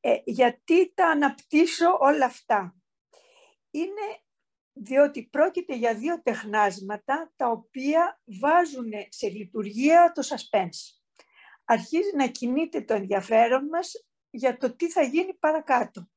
Ε, 0.00 0.16
γιατί 0.24 0.92
τα 0.94 1.06
αναπτύσσω 1.06 1.96
όλα 2.00 2.24
αυτά; 2.24 2.76
Είναι 3.70 4.20
διότι 4.72 5.22
πρόκειται 5.22 5.76
για 5.76 5.94
δύο 5.94 6.22
τεχνάσματα 6.22 7.32
τα 7.36 7.50
οποία 7.50 8.20
βάζουν 8.24 8.90
σε 9.08 9.28
λειτουργία 9.28 10.12
το 10.14 10.22
suspense. 10.26 11.00
Αρχίζει 11.64 12.16
να 12.16 12.26
κινείται 12.26 12.80
το 12.80 12.94
ενδιαφέρον 12.94 13.64
μας 13.64 14.06
για 14.30 14.56
το 14.56 14.76
τι 14.76 14.90
θα 14.90 15.02
γίνει 15.02 15.34
παρακάτω. 15.34 16.10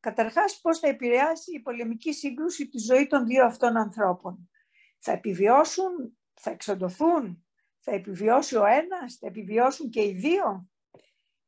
Καταρχάς, 0.00 0.60
πώς 0.60 0.78
θα 0.78 0.88
επηρεάσει 0.88 1.54
η 1.54 1.60
πολεμική 1.60 2.12
σύγκρουση 2.12 2.68
τη 2.68 2.78
ζωή 2.78 3.06
των 3.06 3.26
δύο 3.26 3.44
αυτών 3.44 3.76
ανθρώπων. 3.76 4.50
Θα 4.98 5.12
επιβιώσουν, 5.12 6.18
θα 6.34 6.50
εξοντωθούν, 6.50 7.46
θα 7.78 7.92
επιβιώσει 7.92 8.56
ο 8.56 8.64
ένας, 8.64 9.14
θα 9.14 9.26
επιβιώσουν 9.26 9.90
και 9.90 10.04
οι 10.04 10.12
δύο. 10.12 10.68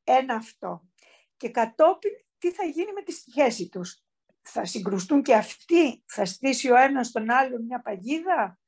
Ένα 0.05 0.35
αυτό. 0.35 0.89
Και 1.37 1.51
κατόπιν, 1.51 2.11
τι 2.39 2.53
θα 2.53 2.65
γίνει 2.65 2.93
με 2.93 3.03
τη 3.03 3.13
σχέση 3.13 3.69
τους. 3.69 4.05
Θα 4.43 4.65
συγκρουστούν 4.65 5.23
και 5.23 5.35
αυτοί, 5.35 6.05
θα 6.07 6.25
στήσει 6.25 6.71
ο 6.71 6.77
ένας 6.77 7.11
τον 7.11 7.31
άλλο 7.31 7.59
μια 7.59 7.81
παγίδα, 7.81 8.59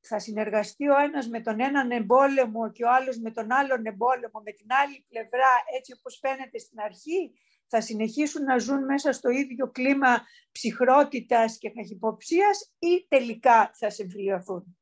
θα 0.00 0.18
συνεργαστεί 0.18 0.88
ο 0.88 0.98
ένας 0.98 1.28
με 1.28 1.40
τον 1.40 1.60
έναν 1.60 1.90
εμπόλεμο 1.90 2.70
και 2.72 2.84
ο 2.84 2.92
άλλος 2.92 3.18
με 3.18 3.30
τον 3.30 3.52
άλλον 3.52 3.86
εμπόλεμο, 3.86 4.40
με 4.44 4.52
την 4.52 4.66
άλλη 4.82 5.06
πλευρά, 5.08 5.50
έτσι 5.78 5.92
όπως 5.98 6.18
φαίνεται 6.20 6.58
στην 6.58 6.80
αρχή, 6.80 7.32
θα 7.66 7.80
συνεχίσουν 7.80 8.44
να 8.44 8.58
ζουν 8.58 8.84
μέσα 8.84 9.12
στο 9.12 9.30
ίδιο 9.30 9.70
κλίμα 9.70 10.22
ψυχρότητας 10.52 11.58
και 11.58 11.70
καχυποψίας 11.70 12.72
ή 12.78 13.06
τελικά 13.08 13.70
θα 13.74 13.90
συμβιωθούν. 13.90 14.78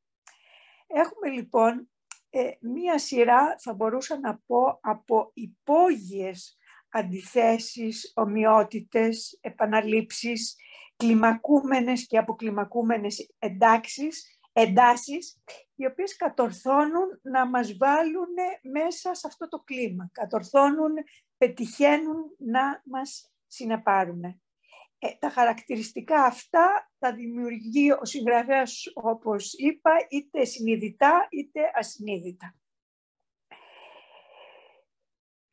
Έχουμε 0.87 1.35
λοιπόν 1.35 1.89
ε, 2.29 2.49
μία 2.59 2.99
σειρά, 2.99 3.55
θα 3.59 3.73
μπορούσα 3.73 4.19
να 4.19 4.37
πω, 4.45 4.79
από 4.81 5.31
υπόγειες 5.33 6.57
αντιθέσεις, 6.93 8.11
ομοιότητες, 8.15 9.37
επαναλήψεις, 9.41 10.55
κλιμακούμενες 10.95 12.07
και 12.07 12.17
αποκλιμακούμενες 12.17 13.35
εντάξεις, 13.39 14.39
εντάσεις, 14.53 15.41
οι 15.75 15.85
οποίες 15.85 16.15
κατορθώνουν 16.15 17.19
να 17.21 17.47
μας 17.47 17.77
βάλουν 17.77 18.33
μέσα 18.71 19.13
σε 19.13 19.27
αυτό 19.27 19.47
το 19.47 19.59
κλίμα. 19.59 20.09
Κατορθώνουν 20.11 20.93
πετυχαίνουν 21.37 22.35
να 22.37 22.81
μας 22.85 23.31
συνεπάρουν. 23.47 24.23
Ε, 24.23 25.11
τα 25.19 25.29
χαρακτηριστικά 25.29 26.23
αυτά 26.23 26.91
τα 26.99 27.13
δημιουργεί 27.13 27.91
ο 27.91 28.05
συγγραφέας, 28.05 28.83
όπως 28.93 29.53
είπα, 29.53 29.91
είτε 30.09 30.45
συνειδητά 30.45 31.27
είτε 31.31 31.71
ασυνείδητα. 31.73 32.55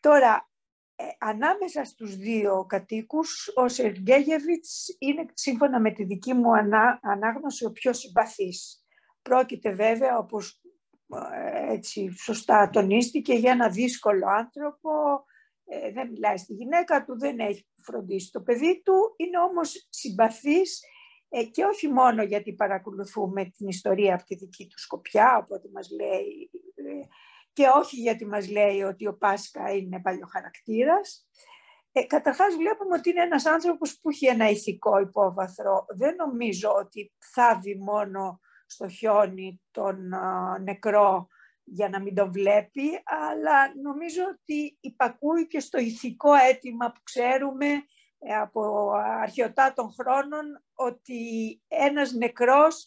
Τώρα, 0.00 0.34
ε, 0.36 0.49
ανάμεσα 1.18 1.84
στους 1.84 2.16
δύο 2.16 2.64
κατοίκους, 2.68 3.52
ο 3.54 3.68
Σεργέγεβιτς 3.68 4.96
είναι, 4.98 5.26
σύμφωνα 5.34 5.80
με 5.80 5.90
τη 5.90 6.04
δική 6.04 6.34
μου 6.34 6.50
ανάγνωση, 7.00 7.64
ο 7.64 7.72
πιο 7.72 7.92
συμπαθής. 7.92 8.84
Πρόκειται 9.22 9.70
βέβαια, 9.70 10.18
όπως 10.18 10.60
ε, 11.08 11.72
έτσι 11.72 12.10
σωστά 12.10 12.70
τονίστηκε, 12.70 13.34
για 13.34 13.50
ένα 13.50 13.68
δύσκολο 13.68 14.26
άνθρωπο, 14.28 14.90
ε, 15.64 15.92
δεν 15.92 16.10
μιλάει 16.10 16.36
στη 16.36 16.52
γυναίκα 16.52 17.04
του, 17.04 17.18
δεν 17.18 17.38
έχει 17.38 17.66
φροντίσει 17.82 18.30
το 18.30 18.40
παιδί 18.40 18.82
του, 18.84 19.14
είναι 19.16 19.38
όμως 19.38 19.86
συμπαθής 19.88 20.82
ε, 21.28 21.44
και 21.44 21.64
όχι 21.64 21.88
μόνο 21.88 22.22
γιατί 22.22 22.52
παρακολουθούμε 22.52 23.44
την 23.44 23.68
ιστορία 23.68 24.14
από 24.14 24.24
τη 24.24 24.34
δική 24.34 24.66
του 24.66 24.78
σκοπιά, 24.78 25.36
οπότε 25.42 25.68
μας 25.72 25.90
λέει, 25.90 26.50
ε, 26.74 27.06
και 27.60 27.66
όχι 27.66 27.96
γιατί 27.96 28.26
μας 28.26 28.50
λέει 28.50 28.82
ότι 28.82 29.06
ο 29.06 29.16
Πάσκα 29.16 29.70
είναι 29.70 30.00
παλιοχαρακτήρας. 30.00 31.28
Ε, 31.92 32.02
καταρχάς 32.02 32.54
βλέπουμε 32.54 32.96
ότι 32.96 33.10
είναι 33.10 33.22
ένας 33.22 33.46
άνθρωπος 33.46 33.98
που 34.00 34.10
έχει 34.10 34.26
ένα 34.26 34.48
ηθικό 34.48 34.98
υπόβαθρο. 34.98 35.84
Δεν 35.88 36.14
νομίζω 36.14 36.72
ότι 36.72 37.12
θάβει 37.32 37.76
μόνο 37.78 38.40
στο 38.66 38.88
χιόνι 38.88 39.62
τον 39.70 39.96
νεκρό 40.62 41.26
για 41.64 41.88
να 41.88 42.00
μην 42.00 42.14
τον 42.14 42.32
βλέπει, 42.32 43.02
αλλά 43.04 43.74
νομίζω 43.82 44.22
ότι 44.32 44.76
υπακούει 44.80 45.46
και 45.46 45.60
στο 45.60 45.78
ηθικό 45.78 46.34
αίτημα 46.34 46.92
που 46.92 47.00
ξέρουμε 47.02 47.66
ε, 48.18 48.34
από 48.34 48.90
αρχαιοτά 49.20 49.72
των 49.72 49.92
χρόνων 49.92 50.64
ότι 50.74 51.20
ένας 51.68 52.12
νεκρός, 52.12 52.86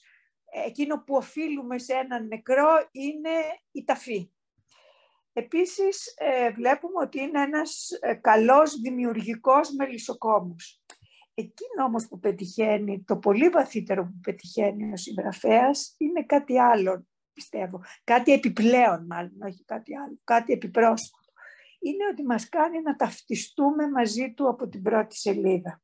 εκείνο 0.65 1.03
που 1.03 1.15
οφείλουμε 1.15 1.77
σε 1.77 1.93
έναν 1.93 2.27
νεκρό 2.27 2.87
είναι 2.91 3.29
η 3.71 3.83
ταφή. 3.83 4.31
Επίσης 5.33 6.13
ε, 6.17 6.51
βλέπουμε 6.51 7.03
ότι 7.03 7.21
είναι 7.21 7.41
ένας 7.41 7.89
ε, 8.01 8.13
καλός 8.13 8.79
δημιουργικός 8.79 9.71
μελισσοκόμος. 9.71 10.81
Εκείνο 11.33 11.83
όμως 11.85 12.07
που 12.07 12.19
πετυχαίνει, 12.19 13.03
το 13.03 13.17
πολύ 13.17 13.49
βαθύτερο 13.49 14.03
που 14.03 14.19
πετυχαίνει 14.21 14.91
ο 14.91 14.97
συγγραφέας 14.97 15.95
είναι 15.97 16.25
κάτι 16.25 16.59
άλλο 16.59 17.05
πιστεύω. 17.33 17.81
Κάτι 18.03 18.31
επιπλέον 18.31 19.05
μάλλον, 19.05 19.41
όχι 19.41 19.63
κάτι 19.65 19.97
άλλο, 19.97 20.19
κάτι 20.23 20.53
επιπρόσθετο. 20.53 21.31
Είναι 21.79 22.05
ότι 22.11 22.23
μας 22.23 22.49
κάνει 22.49 22.81
να 22.81 22.95
ταυτιστούμε 22.95 23.89
μαζί 23.89 24.33
του 24.33 24.47
από 24.47 24.67
την 24.67 24.81
πρώτη 24.81 25.17
σελίδα. 25.17 25.81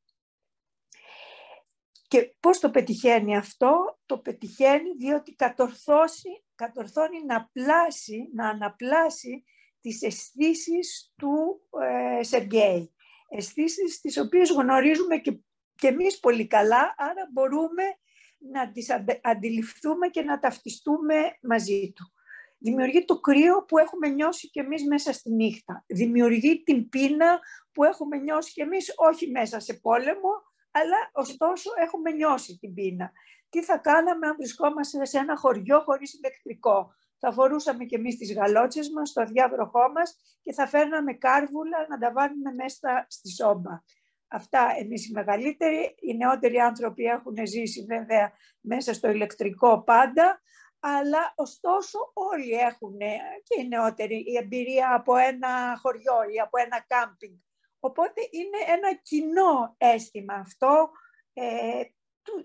Και 2.07 2.35
πώς 2.39 2.59
το 2.59 2.69
πετυχαίνει 2.69 3.38
αυτό, 3.38 3.99
το 4.05 4.17
πετυχαίνει 4.19 4.93
διότι 4.97 5.35
κατορθώσει, 5.35 6.43
κατορθώνει 6.60 7.26
να 7.26 7.49
πλάσει, 7.53 8.30
να 8.34 8.49
αναπλάσει 8.49 9.44
τις 9.81 10.02
αισθήσεις 10.02 11.14
του 11.18 11.61
ε, 11.81 12.23
Σεργέη. 12.23 12.94
Αισθήσεις 13.30 14.02
τις 14.02 14.18
οποίες 14.18 14.52
γνωρίζουμε 14.52 15.18
και, 15.18 15.40
και 15.76 15.88
εμείς 15.88 16.19
πολύ 16.19 16.48
καλά, 16.48 16.95
άρα 16.98 17.30
μπορούμε 17.31 17.84
να 18.52 18.72
τις 18.72 18.88
αντιληφθούμε 19.22 20.07
και 20.07 20.22
να 20.22 20.40
ταυτιστούμε 20.40 21.38
μαζί 21.41 21.94
του. 21.95 22.14
Δημιουργεί 22.57 23.06
το 23.06 23.19
κρύο 23.19 23.65
που 23.65 23.77
έχουμε 23.77 24.07
νιώσει 24.07 24.49
και 24.49 24.60
εμείς 24.60 24.86
μέσα 24.86 25.14
στη 25.14 25.31
νύχτα. 25.31 25.84
Δημιουργεί 25.88 26.64
την 26.64 26.90
πείνα 26.90 27.40
που 27.72 27.84
έχουμε 27.84 28.18
νιώσει 28.18 28.53
και 28.53 28.61
εμείς 28.61 28.94
όχι 28.95 29.30
μέσα 29.31 29.60
σε 29.60 29.73
πόλεμο, 29.73 30.30
αλλά 30.71 31.09
ωστόσο 31.13 31.71
έχουμε 31.83 32.11
νιώσει 32.11 32.57
την 32.57 32.73
πείνα. 32.73 33.11
Τι 33.49 33.63
θα 33.63 33.77
κάναμε 33.77 34.27
αν 34.27 34.35
βρισκόμαστε 34.35 35.05
σε 35.05 35.17
ένα 35.17 35.37
χωριό 35.37 35.79
χωρίς 35.79 36.13
ηλεκτρικό; 36.13 36.93
Θα 37.19 37.31
φορούσαμε 37.31 37.85
και 37.85 37.95
εμείς 37.95 38.17
τις 38.17 38.33
γαλότσες 38.33 38.89
μας 38.89 39.09
στο 39.09 39.23
διάβροχό 39.25 39.91
μας 39.91 40.15
και 40.41 40.53
θα 40.53 40.67
φέρναμε 40.67 41.13
κάρβουλα 41.13 41.87
να 41.89 41.97
τα 41.97 42.11
βάλουμε 42.11 42.53
μέσα 42.53 43.05
στη 43.09 43.29
σόμπα. 43.29 43.81
Αυτά 44.27 44.73
εμείς 44.79 45.09
οι 45.09 45.11
μεγαλύτεροι, 45.11 45.95
οι 45.99 46.15
νεότεροι 46.15 46.59
άνθρωποι 46.59 47.03
έχουν 47.03 47.35
ζήσει 47.47 47.85
βέβαια 47.85 48.31
μέσα 48.61 48.93
στο 48.93 49.09
ηλεκτρικό 49.09 49.83
πάντα, 49.83 50.41
αλλά 50.79 51.33
ωστόσο 51.35 52.11
όλοι 52.13 52.51
έχουν 52.51 52.97
και 53.43 53.61
οι 53.61 53.67
νεότεροι 53.67 54.15
η 54.15 54.37
εμπειρία 54.37 54.93
από 54.93 55.15
ένα 55.15 55.77
χωριό 55.81 56.15
ή 56.35 56.39
από 56.39 56.57
ένα 56.57 56.85
κάμπινγκ. 56.87 57.37
Οπότε 57.80 58.22
είναι 58.31 58.77
ένα 58.77 58.93
κοινό 58.93 59.76
αίσθημα 59.77 60.34
αυτό 60.34 60.89
ε, 61.34 61.81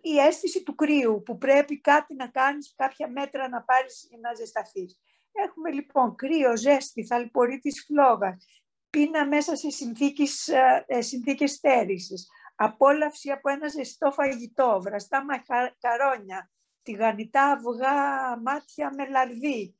η 0.01 0.19
αίσθηση 0.19 0.63
του 0.63 0.75
κρύου, 0.75 1.23
που 1.25 1.39
πρέπει 1.39 1.81
κάτι 1.81 2.15
να 2.15 2.29
κάνεις, 2.29 2.75
κάποια 2.77 3.09
μέτρα 3.09 3.49
να 3.49 3.63
πάρεις 3.63 4.07
για 4.09 4.19
να 4.21 4.35
ζεσταθείς. 4.35 4.99
Έχουμε 5.33 5.71
λοιπόν 5.71 6.15
κρύο, 6.15 6.57
ζέστη, 6.57 7.07
θαλπορή 7.07 7.59
της 7.59 7.85
φλόγας, 7.87 8.47
πείνα 8.91 9.27
μέσα 9.27 9.57
σε 9.57 9.71
συνθήκες, 9.71 10.49
ε, 10.87 11.01
συνθήκες 11.01 11.51
στέρησης, 11.51 12.29
απόλαυση 12.55 13.31
από 13.31 13.51
ένα 13.51 13.69
ζεστό 13.69 14.13
φαγητό, 14.13 14.81
βραστά 14.83 15.25
μακαρόνια, 15.25 16.51
τηγανιτά 16.83 17.51
αυγά 17.51 18.37
μάτια 18.43 18.95
με 18.95 19.09
λαρδί 19.09 19.77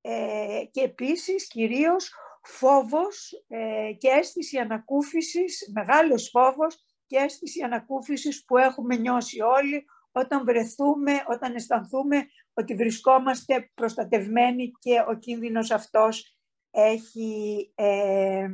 ε, 0.00 0.64
και 0.70 0.80
επίσης 0.80 1.46
κυρίως 1.46 2.14
φόβος 2.46 3.44
ε, 3.48 3.92
και 3.98 4.08
αίσθηση 4.08 4.58
ανακούφισης, 4.58 5.70
μεγάλος 5.74 6.28
φόβος 6.28 6.84
και 7.06 7.16
αίσθηση 7.16 7.62
ανακούφισης 7.62 8.44
που 8.44 8.56
έχουμε 8.56 8.96
νιώσει 8.96 9.40
όλοι 9.40 9.84
όταν 10.12 10.44
βρεθούμε, 10.44 11.12
όταν 11.28 11.54
αισθανθούμε 11.54 12.26
ότι 12.54 12.74
βρισκόμαστε 12.74 13.70
προστατευμένοι 13.74 14.70
και 14.78 15.04
ο 15.08 15.14
κίνδυνος 15.14 15.70
αυτός 15.70 16.36
έχει 16.70 17.72
ε, 17.74 18.46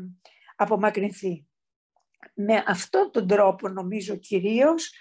απομακρυνθεί. 0.57 1.47
Με 2.35 2.65
αυτόν 2.67 3.11
τον 3.11 3.27
τρόπο 3.27 3.69
νομίζω 3.69 4.17
κυρίως 4.17 4.93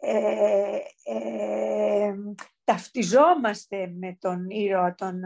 ε, 0.00 0.78
ε, 1.04 2.14
ταυτιζόμαστε 2.64 3.86
με 3.86 4.16
τον 4.20 4.50
ήρωα 4.50 4.94
τον 4.94 5.20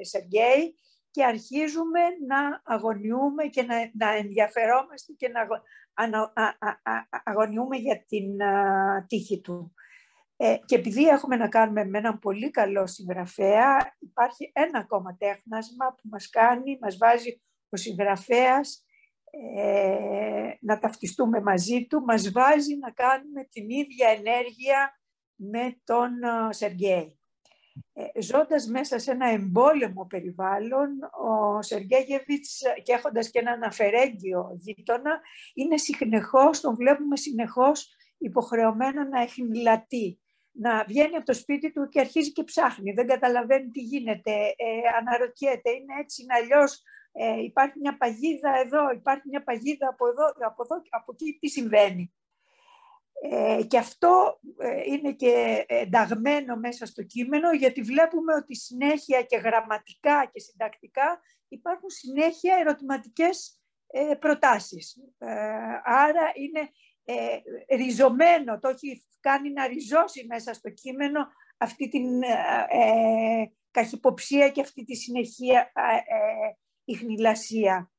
Σεργέη 0.00 0.78
και 1.14 1.24
αρχίζουμε 1.24 2.00
να 2.26 2.62
αγωνιούμε 2.64 3.44
και 3.44 3.62
να, 3.62 3.90
να 3.94 4.14
ενδιαφερόμαστε 4.14 5.12
και 5.12 5.28
να 5.28 5.46
αγωνιούμε 7.24 7.76
για 7.76 8.04
την 8.04 8.36
τύχη 9.06 9.40
του. 9.40 9.74
Ε, 10.36 10.56
και 10.64 10.74
επειδή 10.74 11.06
έχουμε 11.06 11.36
να 11.36 11.48
κάνουμε 11.48 11.84
με 11.84 11.98
έναν 11.98 12.18
πολύ 12.18 12.50
καλό 12.50 12.86
συγγραφέα, 12.86 13.96
υπάρχει 13.98 14.50
ένα 14.54 14.78
ακόμα 14.78 15.16
τέχνασμα 15.16 15.86
που 15.94 16.08
μας 16.10 16.30
κάνει, 16.30 16.78
μας 16.80 16.96
βάζει 16.96 17.42
ο 17.68 17.76
συγγραφέας 17.76 18.84
ε, 19.56 20.50
να 20.60 20.78
ταυτιστούμε 20.78 21.40
μαζί 21.40 21.86
του, 21.86 22.04
μας 22.04 22.30
βάζει 22.30 22.76
να 22.76 22.90
κάνουμε 22.90 23.44
την 23.44 23.70
ίδια 23.70 24.08
ενέργεια 24.08 25.00
με 25.34 25.80
τον 25.84 26.10
Σεργέη. 26.50 27.18
Ε, 27.92 28.22
ζώντας 28.22 28.66
μέσα 28.66 28.98
σε 28.98 29.10
ένα 29.10 29.28
εμπόλεμο 29.28 30.06
περιβάλλον, 30.06 30.88
ο 31.02 31.62
Σεργέγεβιτς 31.62 32.62
και 32.82 32.92
έχοντας 32.92 33.30
και 33.30 33.38
έναν 33.38 33.62
αφαιρέγγιο 33.62 34.56
γείτονα, 34.58 35.20
είναι 35.54 35.76
συνεχώς, 35.76 36.60
τον 36.60 36.74
βλέπουμε 36.74 37.16
συνεχώς 37.16 37.94
υποχρεωμένο 38.18 39.04
να 39.04 39.20
έχει 39.20 39.42
μιλατεί. 39.42 40.18
Να 40.56 40.84
βγαίνει 40.84 41.16
από 41.16 41.24
το 41.24 41.34
σπίτι 41.34 41.72
του 41.72 41.88
και 41.88 42.00
αρχίζει 42.00 42.32
και 42.32 42.44
ψάχνει, 42.44 42.92
δεν 42.92 43.06
καταλαβαίνει 43.06 43.70
τι 43.70 43.80
γίνεται, 43.80 44.30
ε, 44.30 44.96
αναρωτιέται, 44.98 45.70
είναι 45.70 45.94
έτσι, 46.00 46.22
είναι 46.22 46.34
αλλιώς, 46.34 46.82
ε, 47.12 47.42
υπάρχει 47.42 47.78
μια 47.80 47.96
παγίδα 47.96 48.58
εδώ, 48.64 48.90
υπάρχει 48.90 49.28
μια 49.28 49.44
παγίδα 49.44 49.88
από 49.88 50.06
εδώ, 50.08 50.26
από, 50.46 50.62
εδώ, 50.62 50.82
από 50.90 51.12
εκεί, 51.12 51.38
τι 51.40 51.48
συμβαίνει; 51.48 52.14
Ε, 53.26 53.62
και 53.62 53.78
αυτό 53.78 54.40
ε, 54.58 54.80
είναι 54.84 55.12
και 55.12 55.64
ενταγμένο 55.66 56.56
μέσα 56.56 56.86
στο 56.86 57.02
κείμενο 57.02 57.52
γιατί 57.52 57.82
βλέπουμε 57.82 58.34
ότι 58.34 58.56
συνέχεια 58.56 59.22
και 59.22 59.36
γραμματικά 59.36 60.30
και 60.32 60.40
συντακτικά 60.40 61.20
υπάρχουν 61.48 61.90
συνέχεια 61.90 62.56
ερωτηματικές 62.60 63.60
ε, 63.86 64.14
προτάσεις. 64.14 64.96
Άρα 65.84 66.32
είναι 66.34 66.70
ριζωμένο, 67.76 68.58
το 68.58 68.68
έχει 68.68 69.04
κάνει 69.20 69.52
να 69.52 69.66
ριζώσει 69.66 70.26
μέσα 70.28 70.54
στο 70.54 70.70
κείμενο 70.70 71.26
αυτή 71.58 71.88
την 71.88 72.04
καχυποψία 73.70 74.48
και 74.48 74.60
αυτή 74.60 74.84
τη 74.84 74.94
συνεχεία 74.94 75.72
ιχνηλασία. 76.84 77.90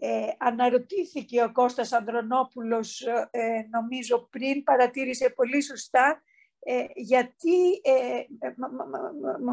Ε, 0.00 0.26
αναρωτήθηκε 0.38 1.42
ο 1.42 1.52
Κώστας 1.52 1.92
Ανδρονόπουλος, 1.92 3.00
ε, 3.30 3.66
νομίζω 3.70 4.28
πριν, 4.30 4.62
παρατήρησε 4.62 5.30
πολύ 5.30 5.62
σωστά, 5.62 6.22
ε, 6.58 6.84
γιατί 6.94 7.80
ε, 7.82 8.24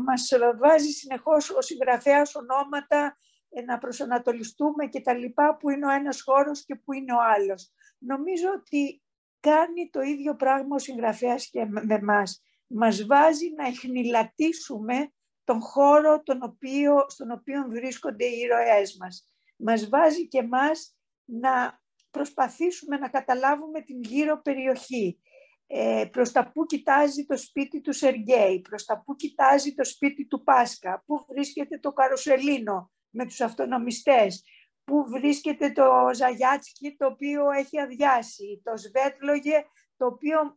μας 0.04 0.32
βάζει 0.58 0.90
συνεχώς 0.90 1.50
ο 1.50 1.62
συγγραφέας 1.62 2.36
ονόματα 2.36 3.18
να 3.66 3.78
προσανατολιστούμε 3.78 4.86
και 4.86 5.02
τα 5.02 5.14
λοιπά, 5.14 5.58
που 5.58 5.70
είναι 5.70 5.86
ο 5.86 5.90
ένας 5.90 6.22
χώρος 6.22 6.66
και 6.66 6.76
που 6.76 6.94
είναι 6.94 7.14
ο 7.14 7.22
άλλος. 7.36 7.74
Νομίζω 7.98 8.50
ότι 8.58 9.02
κάνει 9.40 9.90
το 9.92 10.02
ίδιο 10.02 10.36
πράγμα 10.36 10.76
ο 10.76 10.80
συγγραφέας 10.80 11.50
και 11.50 11.66
με 11.66 12.00
μας. 12.02 12.44
Μας 12.68 13.06
βάζει 13.06 13.54
να 13.58 13.68
εχνηλατήσουμε 13.68 15.12
τον 15.44 15.62
χώρο 15.62 16.24
τον 16.24 16.40
οποίο, 16.44 17.06
στον 17.08 17.32
οποίο 17.32 17.66
βρίσκονται 17.70 18.26
οι 18.26 18.40
ήρωές 18.40 18.98
μας 19.00 19.30
μας 19.56 19.90
βάζει 19.90 20.28
και 20.28 20.44
μας 20.44 20.96
να 21.26 21.82
προσπαθήσουμε 22.12 22.98
να 22.98 23.10
καταλάβουμε 23.10 23.82
την 23.82 24.02
γύρω 24.02 24.42
περιοχή. 24.42 25.20
Ε, 25.68 26.06
προς 26.12 26.32
τα 26.32 26.52
πού 26.52 26.66
κοιτάζει 26.66 27.26
το 27.26 27.38
σπίτι 27.38 27.82
του 27.82 27.94
Σεργέη, 27.94 28.62
προς 28.62 28.86
τα 28.86 29.02
πού 29.06 29.16
κοιτάζει 29.16 29.74
το 29.74 29.84
σπίτι 29.84 30.26
του 30.28 30.44
Πάσκα, 30.44 31.04
πού 31.06 31.26
βρίσκεται 31.30 31.80
το 31.80 31.92
Καροσελίνο 31.92 32.92
με 33.10 33.26
τους 33.26 33.42
αυτονομιστές, 33.42 34.44
πού 34.84 35.06
βρίσκεται 35.10 35.72
το 35.72 36.10
Ζαγιάτσκι 36.14 36.96
το 36.96 37.06
οποίο 37.06 37.52
έχει 37.52 37.80
αδειάσει, 37.80 38.62
το 38.64 38.78
Σβέτλογε 38.78 39.66
το 39.98 40.06
οποίο 40.06 40.56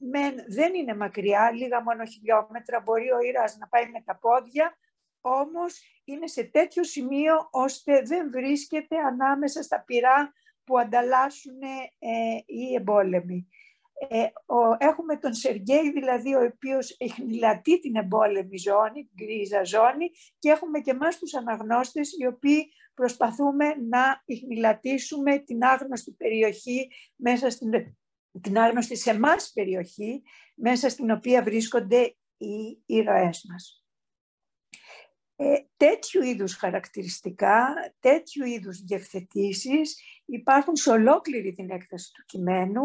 δεν 0.49 0.75
είναι 0.75 0.95
μακριά, 0.97 1.51
λίγα 1.51 1.83
μόνο 1.83 2.05
χιλιόμετρα, 2.05 2.81
μπορεί 2.81 3.13
ο 3.13 3.19
Ήρας 3.21 3.57
να 3.57 3.69
πάει 3.69 3.91
με 3.91 4.03
τα 4.05 4.19
πόδια, 4.19 4.79
όμως 5.29 5.83
είναι 6.05 6.27
σε 6.27 6.45
τέτοιο 6.45 6.85
σημείο 6.85 7.49
ώστε 7.51 8.03
δεν 8.03 8.31
βρίσκεται 8.31 8.97
ανάμεσα 8.99 9.63
στα 9.63 9.81
πυρά 9.81 10.33
που 10.65 10.79
ανταλλάσσουν 10.79 11.63
ε, 11.99 12.09
οι 12.47 12.75
εμπόλεμοι. 12.75 13.49
Ε, 14.09 14.23
ο, 14.55 14.77
έχουμε 14.79 15.17
τον 15.17 15.35
Σεργέη 15.35 15.91
δηλαδή 15.91 16.35
ο 16.35 16.53
οποίος 16.55 16.97
εχνηλατεί 16.99 17.81
την 17.81 17.97
εμπόλεμη 17.97 18.57
ζώνη, 18.59 19.05
την 19.05 19.27
γκρίζα 19.27 19.65
ζώνη 19.65 20.11
και 20.39 20.51
έχουμε 20.51 20.81
και 20.81 20.91
εμάς 20.91 21.19
τους 21.19 21.35
αναγνώστες 21.35 22.13
οι 22.19 22.27
οποίοι 22.27 22.73
προσπαθούμε 22.95 23.67
να 23.89 24.23
εχνηλατήσουμε 24.25 25.39
την 25.39 25.65
άγνωστη 25.65 26.13
περιοχή 26.13 26.91
μέσα 27.17 27.51
στην 27.51 27.71
την 28.41 28.59
άγνωστη 28.59 28.97
σε 28.97 29.11
εμάς 29.11 29.51
περιοχή 29.55 30.23
μέσα 30.55 30.89
στην 30.89 31.11
οποία 31.11 31.43
βρίσκονται 31.43 32.17
οι 32.37 32.83
ήρωές 32.87 33.45
μας. 33.51 33.88
Ε, 35.41 35.57
τέτοιου 35.77 36.23
είδους 36.23 36.55
χαρακτηριστικά, 36.55 37.75
τέτοιου 38.01 38.45
είδους 38.45 38.83
διευθετήσεις 38.83 40.03
υπάρχουν 40.25 40.77
σε 40.77 40.91
ολόκληρη 40.91 41.53
την 41.53 41.71
έκταση 41.71 42.13
του 42.13 42.25
κειμένου. 42.27 42.83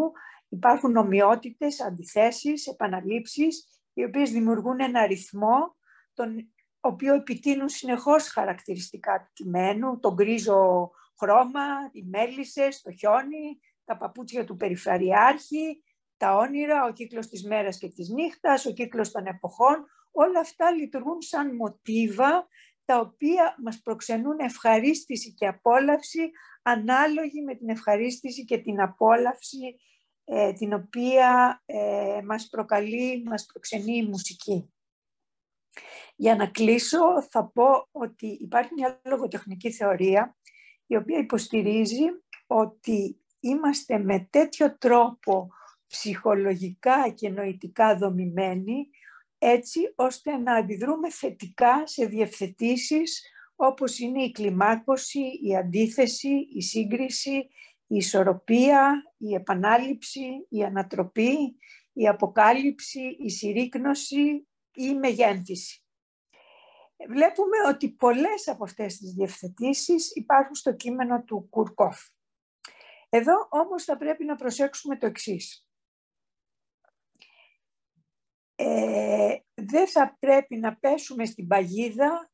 Υπάρχουν 0.48 0.96
ομοιότητες, 0.96 1.80
αντιθέσεις, 1.80 2.66
επαναλήψεις, 2.66 3.82
οι 3.92 4.04
οποίες 4.04 4.30
δημιουργούν 4.30 4.80
ένα 4.80 5.06
ρυθμό, 5.06 5.76
τον 6.14 6.52
οποίο 6.80 7.14
επιτείνουν 7.14 7.68
συνεχώς 7.68 8.28
χαρακτηριστικά 8.28 9.20
του 9.20 9.30
κειμένου, 9.32 10.00
τον 10.00 10.14
γκρίζο 10.14 10.90
χρώμα, 11.18 11.66
οι 11.92 12.02
μέλισσες, 12.02 12.82
το 12.82 12.92
χιόνι, 12.92 13.60
τα 13.84 13.96
παπούτσια 13.96 14.44
του 14.44 14.56
περιφερειάρχη, 14.56 15.82
τα 16.16 16.36
όνειρα, 16.36 16.84
ο 16.84 16.92
κύκλος 16.92 17.26
της 17.26 17.44
μέρας 17.44 17.78
και 17.78 17.88
της 17.88 18.08
νύχτας, 18.08 18.66
ο 18.66 18.72
κύκλος 18.72 19.10
των 19.10 19.26
εποχών, 19.26 19.86
όλα 20.14 20.40
αυτά 20.40 20.70
λειτουργούν 20.70 21.22
σαν 21.22 21.54
μοτίβα 21.54 22.48
τα 22.84 22.98
οποία 22.98 23.56
μας 23.62 23.80
προξενούν 23.82 24.38
ευχαρίστηση 24.38 25.34
και 25.34 25.46
απόλαυση 25.46 26.30
ανάλογη 26.62 27.42
με 27.42 27.54
την 27.54 27.68
ευχαρίστηση 27.68 28.44
και 28.44 28.58
την 28.58 28.80
απόλαυση 28.80 29.80
ε, 30.24 30.52
την 30.52 30.72
οποία 30.72 31.62
ε, 31.66 32.20
μας 32.24 32.48
προκαλεί, 32.48 33.22
μας 33.22 33.46
προξενεί 33.46 33.96
η 33.96 34.06
μουσική. 34.06 34.74
Για 36.16 36.36
να 36.36 36.46
κλείσω 36.46 37.22
θα 37.30 37.50
πω 37.54 37.88
ότι 37.90 38.26
υπάρχει 38.26 38.70
μια 38.74 39.00
λογοτεχνική 39.04 39.72
θεωρία 39.72 40.36
η 40.86 40.96
οποία 40.96 41.18
υποστηρίζει 41.18 42.04
ότι 42.46 43.18
είμαστε 43.40 43.98
με 43.98 44.28
τέτοιο 44.30 44.78
τρόπο 44.78 45.48
ψυχολογικά 45.86 47.08
και 47.08 47.28
νοητικά 47.28 47.96
δομημένοι 47.96 48.88
έτσι 49.46 49.92
ώστε 49.96 50.36
να 50.36 50.54
αντιδρούμε 50.54 51.10
θετικά 51.10 51.86
σε 51.86 52.06
διευθετήσεις 52.06 53.22
όπως 53.56 53.98
είναι 53.98 54.22
η 54.22 54.30
κλιμάκωση, 54.30 55.40
η 55.42 55.56
αντίθεση, 55.56 56.48
η 56.54 56.62
σύγκριση, 56.62 57.48
η 57.86 57.96
ισορροπία, 57.96 59.02
η 59.16 59.34
επανάληψη, 59.34 60.46
η 60.48 60.64
ανατροπή, 60.64 61.58
η 61.92 62.08
αποκάλυψη, 62.08 63.16
η 63.20 63.30
συρρήκνωση, 63.30 64.48
η 64.74 64.94
μεγένθηση. 64.94 65.84
Βλέπουμε 67.08 67.56
ότι 67.68 67.90
πολλές 67.90 68.48
από 68.48 68.64
αυτές 68.64 68.96
τις 68.96 69.12
διευθετήσεις 69.12 70.10
υπάρχουν 70.14 70.54
στο 70.54 70.72
κείμενο 70.72 71.22
του 71.22 71.46
Κουρκόφ. 71.50 72.00
Εδώ 73.08 73.48
όμως 73.50 73.84
θα 73.84 73.96
πρέπει 73.96 74.24
να 74.24 74.36
προσέξουμε 74.36 74.96
το 74.96 75.06
εξής. 75.06 75.63
Ε, 78.64 79.36
δεν 79.54 79.88
θα 79.88 80.16
πρέπει 80.18 80.56
να 80.56 80.76
πέσουμε 80.76 81.24
στην 81.24 81.46
παγίδα 81.46 82.30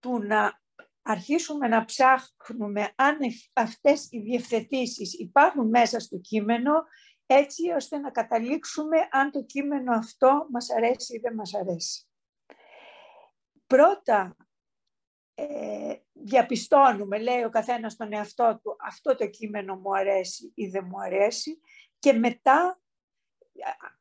του 0.00 0.22
να 0.22 0.60
αρχίσουμε 1.02 1.68
να 1.68 1.84
ψάχνουμε 1.84 2.92
αν 2.94 3.18
αυτές 3.52 4.08
οι 4.10 4.18
διευθετήσεις 4.18 5.12
υπάρχουν 5.12 5.68
μέσα 5.68 6.00
στο 6.00 6.18
κείμενο 6.18 6.72
έτσι 7.26 7.70
ώστε 7.70 7.98
να 7.98 8.10
καταλήξουμε 8.10 8.96
αν 9.10 9.30
το 9.30 9.42
κείμενο 9.44 9.92
αυτό 9.92 10.46
μας 10.50 10.70
αρέσει 10.70 11.16
ή 11.16 11.18
δεν 11.18 11.34
μας 11.34 11.54
αρέσει. 11.54 12.06
Πρώτα 13.66 14.36
ε, 15.34 15.94
διαπιστώνουμε, 16.12 17.18
λέει 17.18 17.42
ο 17.42 17.50
καθένας 17.50 17.96
τον 17.96 18.12
εαυτό 18.12 18.60
του, 18.62 18.76
αυτό 18.80 19.14
το 19.16 19.26
κείμενο 19.26 19.76
μου 19.76 19.96
αρέσει 19.96 20.52
ή 20.54 20.66
δεν 20.66 20.84
μου 20.90 21.00
αρέσει 21.00 21.60
και 21.98 22.12
μετά, 22.12 22.81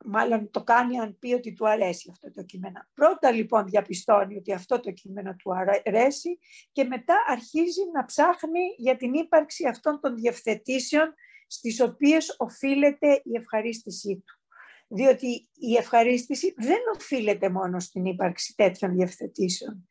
μάλλον 0.06 0.52
το 0.52 0.64
κάνει 0.64 1.00
αν 1.00 1.18
πει 1.20 1.34
ότι 1.34 1.54
του 1.54 1.70
αρέσει 1.70 2.10
αυτό 2.12 2.32
το 2.32 2.44
κείμενο. 2.44 2.88
Πρώτα 2.94 3.32
λοιπόν 3.32 3.66
διαπιστώνει 3.66 4.38
ότι 4.38 4.54
αυτό 4.54 4.80
το 4.80 4.92
κείμενο 4.92 5.36
του 5.36 5.52
αρέσει 5.86 6.40
και 6.72 6.84
μετά 6.84 7.16
αρχίζει 7.28 7.82
να 7.94 8.06
ψάχνει 8.06 8.60
για 8.78 8.96
την 8.98 9.14
ύπαρξη 9.14 9.68
αυτών 9.68 10.00
των 10.00 10.16
διευθετήσεων 10.16 11.14
στις 11.48 11.82
οποίες 11.82 12.36
οφείλεται 12.38 13.22
η 13.24 13.36
ευχαρίστησή 13.36 14.24
του. 14.26 14.40
Διότι 14.88 15.50
η 15.54 15.76
ευχαρίστηση 15.76 16.54
δεν 16.58 16.80
οφείλεται 16.96 17.50
μόνο 17.50 17.80
στην 17.80 18.06
ύπαρξη 18.06 18.56
τέτοιων 18.56 18.96
διευθετήσεων. 18.96 19.90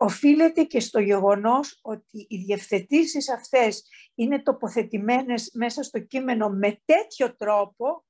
Οφείλεται 0.00 0.62
και 0.62 0.80
στο 0.80 1.00
γεγονός 1.00 1.78
ότι 1.82 2.26
οι 2.28 2.36
διευθετήσεις 2.36 3.30
αυτές 3.30 3.84
είναι 4.14 4.42
τοποθετημένες 4.42 5.50
μέσα 5.54 5.82
στο 5.82 5.98
κείμενο 5.98 6.48
με 6.48 6.80
τέτοιο 6.84 7.36
τρόπο, 7.36 8.04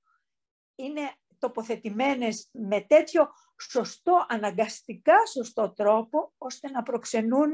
είναι 0.79 1.13
τοποθετημένες 1.39 2.49
με 2.53 2.81
τέτοιο 2.81 3.29
σωστό, 3.61 4.27
αναγκαστικά 4.29 5.27
σωστό 5.27 5.73
τρόπο, 5.73 6.33
ώστε 6.39 6.71
να 6.71 6.83
προξενούν 6.83 7.53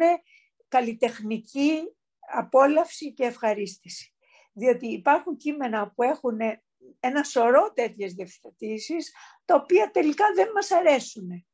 καλλιτεχνική 0.69 1.83
απόλαυση 2.19 3.13
και 3.13 3.25
ευχαρίστηση 3.25 4.15
διότι 4.55 4.87
υπάρχουν 4.87 5.37
κείμενα 5.37 5.91
που 5.91 6.03
έχουν 6.03 6.39
ένα 7.01 7.25
σωρό 7.25 7.73
τέτοιες 7.73 8.13
διευθετήσεις, 8.13 9.13
τα 9.45 9.55
οποία 9.55 9.91
τελικά 9.91 10.25
δεν 10.35 10.51
μας 10.55 10.71
αρέσουν. 10.71 11.47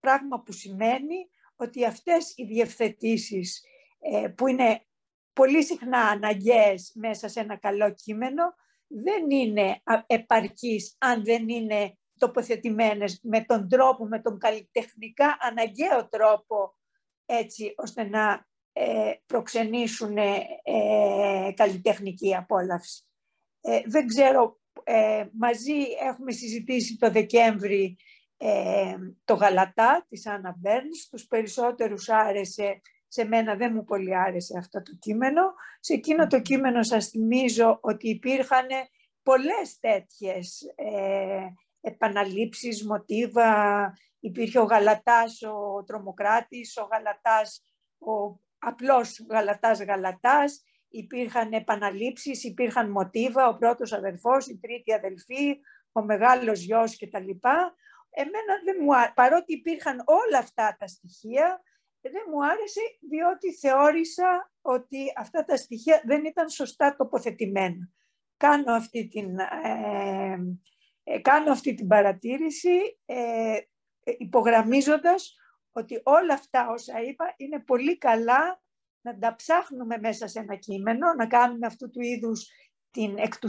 Πράγμα 0.00 0.42
που 0.42 0.52
σημαίνει 0.52 1.28
ότι 1.56 1.84
αυτές 1.84 2.32
οι 2.36 2.44
διευθετήσεις 2.44 3.62
ε, 3.98 4.28
που 4.28 4.46
είναι 4.46 4.86
πολύ 5.32 5.64
συχνά 5.64 5.98
αναγκαίες 5.98 6.92
μέσα 6.94 7.28
σε 7.28 7.40
ένα 7.40 7.56
καλό 7.56 7.94
κείμενο, 7.94 8.54
δεν 8.90 9.30
είναι 9.30 9.82
επαρκείς 10.06 10.96
αν 10.98 11.24
δεν 11.24 11.48
είναι 11.48 11.98
τοποθετημένες 12.18 13.20
με 13.22 13.44
τον 13.44 13.68
τρόπο, 13.68 14.04
με 14.06 14.20
τον 14.20 14.38
καλλιτεχνικά 14.38 15.36
αναγκαίο 15.40 16.08
τρόπο, 16.08 16.76
έτσι 17.26 17.74
ώστε 17.76 18.04
να 18.04 18.48
ε, 18.72 19.12
προξενήσουν 19.26 20.16
ε, 20.16 20.40
καλλιτεχνική 21.54 22.36
απόλαυση. 22.36 23.04
Ε, 23.60 23.80
δεν 23.86 24.06
ξέρω, 24.06 24.60
μαζί 25.32 25.78
έχουμε 26.08 26.32
συζητήσει 26.32 26.96
το 26.96 27.10
Δεκέμβρη 27.10 27.96
το 29.24 29.34
Γαλατά 29.34 30.06
της 30.08 30.26
Άννα 30.26 30.56
Μπέρνς. 30.58 31.08
Τους 31.08 31.26
περισσότερους 31.26 32.08
άρεσε, 32.08 32.80
σε 33.12 33.24
μένα 33.24 33.54
δεν 33.54 33.72
μου 33.74 33.84
πολύ 33.84 34.16
άρεσε 34.16 34.58
αυτό 34.58 34.82
το 34.82 34.92
κείμενο. 34.98 35.54
Σε 35.80 35.94
εκείνο 35.94 36.26
το 36.26 36.40
κείμενο 36.40 36.82
σας 36.82 37.08
θυμίζω 37.08 37.78
ότι 37.80 38.08
υπήρχαν 38.08 38.66
πολλές 39.22 39.78
τέτοιες 39.80 40.72
ε, 40.74 41.46
επαναλήψεις, 41.80 42.86
μοτίβα. 42.86 43.92
Υπήρχε 44.20 44.58
ο 44.58 44.64
Γαλατάς, 44.64 45.42
ο 45.42 45.84
τρομοκράτης, 45.84 46.76
ο 46.76 46.88
Γαλατάς, 46.92 47.62
ο 47.98 48.40
απλώς 48.58 49.26
γαλατάς 49.30 49.82
γαλατάς, 49.82 50.62
υπήρχαν 50.88 51.52
επαναλήψεις, 51.52 52.44
υπήρχαν 52.44 52.90
μοτίβα, 52.90 53.48
ο 53.48 53.56
πρώτος 53.56 53.92
αδελφός, 53.92 54.46
η 54.46 54.58
τρίτη 54.58 54.92
αδελφή, 54.92 55.60
ο 55.92 56.02
μεγάλος 56.02 56.60
γιος 56.60 56.98
κτλ. 56.98 57.30
Εμένα 58.10 58.54
δεν 58.64 58.76
μου 58.80 58.90
παρότι 59.14 59.52
υπήρχαν 59.52 60.02
όλα 60.04 60.38
αυτά 60.38 60.76
τα 60.78 60.86
στοιχεία, 60.86 61.62
δεν 62.00 62.22
μου 62.30 62.44
άρεσε 62.44 62.80
διότι 63.08 63.54
θεώρησα 63.54 64.52
ότι 64.60 65.12
αυτά 65.16 65.44
τα 65.44 65.56
στοιχεία 65.56 66.02
δεν 66.04 66.24
ήταν 66.24 66.48
σωστά 66.48 66.96
τοποθετημένα. 66.96 67.88
Κάνω 68.36 68.72
αυτή 68.72 69.08
την, 69.08 69.38
ε, 69.38 70.36
ε 71.02 71.18
κάνω 71.20 71.52
αυτή 71.52 71.74
την 71.74 71.86
παρατήρηση 71.86 72.98
ε, 73.04 73.56
υπογραμμίζοντας 74.18 75.34
ότι 75.72 76.00
όλα 76.04 76.34
αυτά 76.34 76.68
όσα 76.70 77.02
είπα 77.02 77.34
είναι 77.36 77.60
πολύ 77.60 77.98
καλά 77.98 78.62
να 79.00 79.18
τα 79.18 79.34
ψάχνουμε 79.34 79.98
μέσα 79.98 80.26
σε 80.26 80.38
ένα 80.38 80.56
κείμενο, 80.56 81.14
να 81.14 81.26
κάνουμε 81.26 81.66
αυτού 81.66 81.90
του 81.90 82.00
είδους 82.00 82.48
την 82.90 83.18
εκ 83.18 83.38
του 83.38 83.48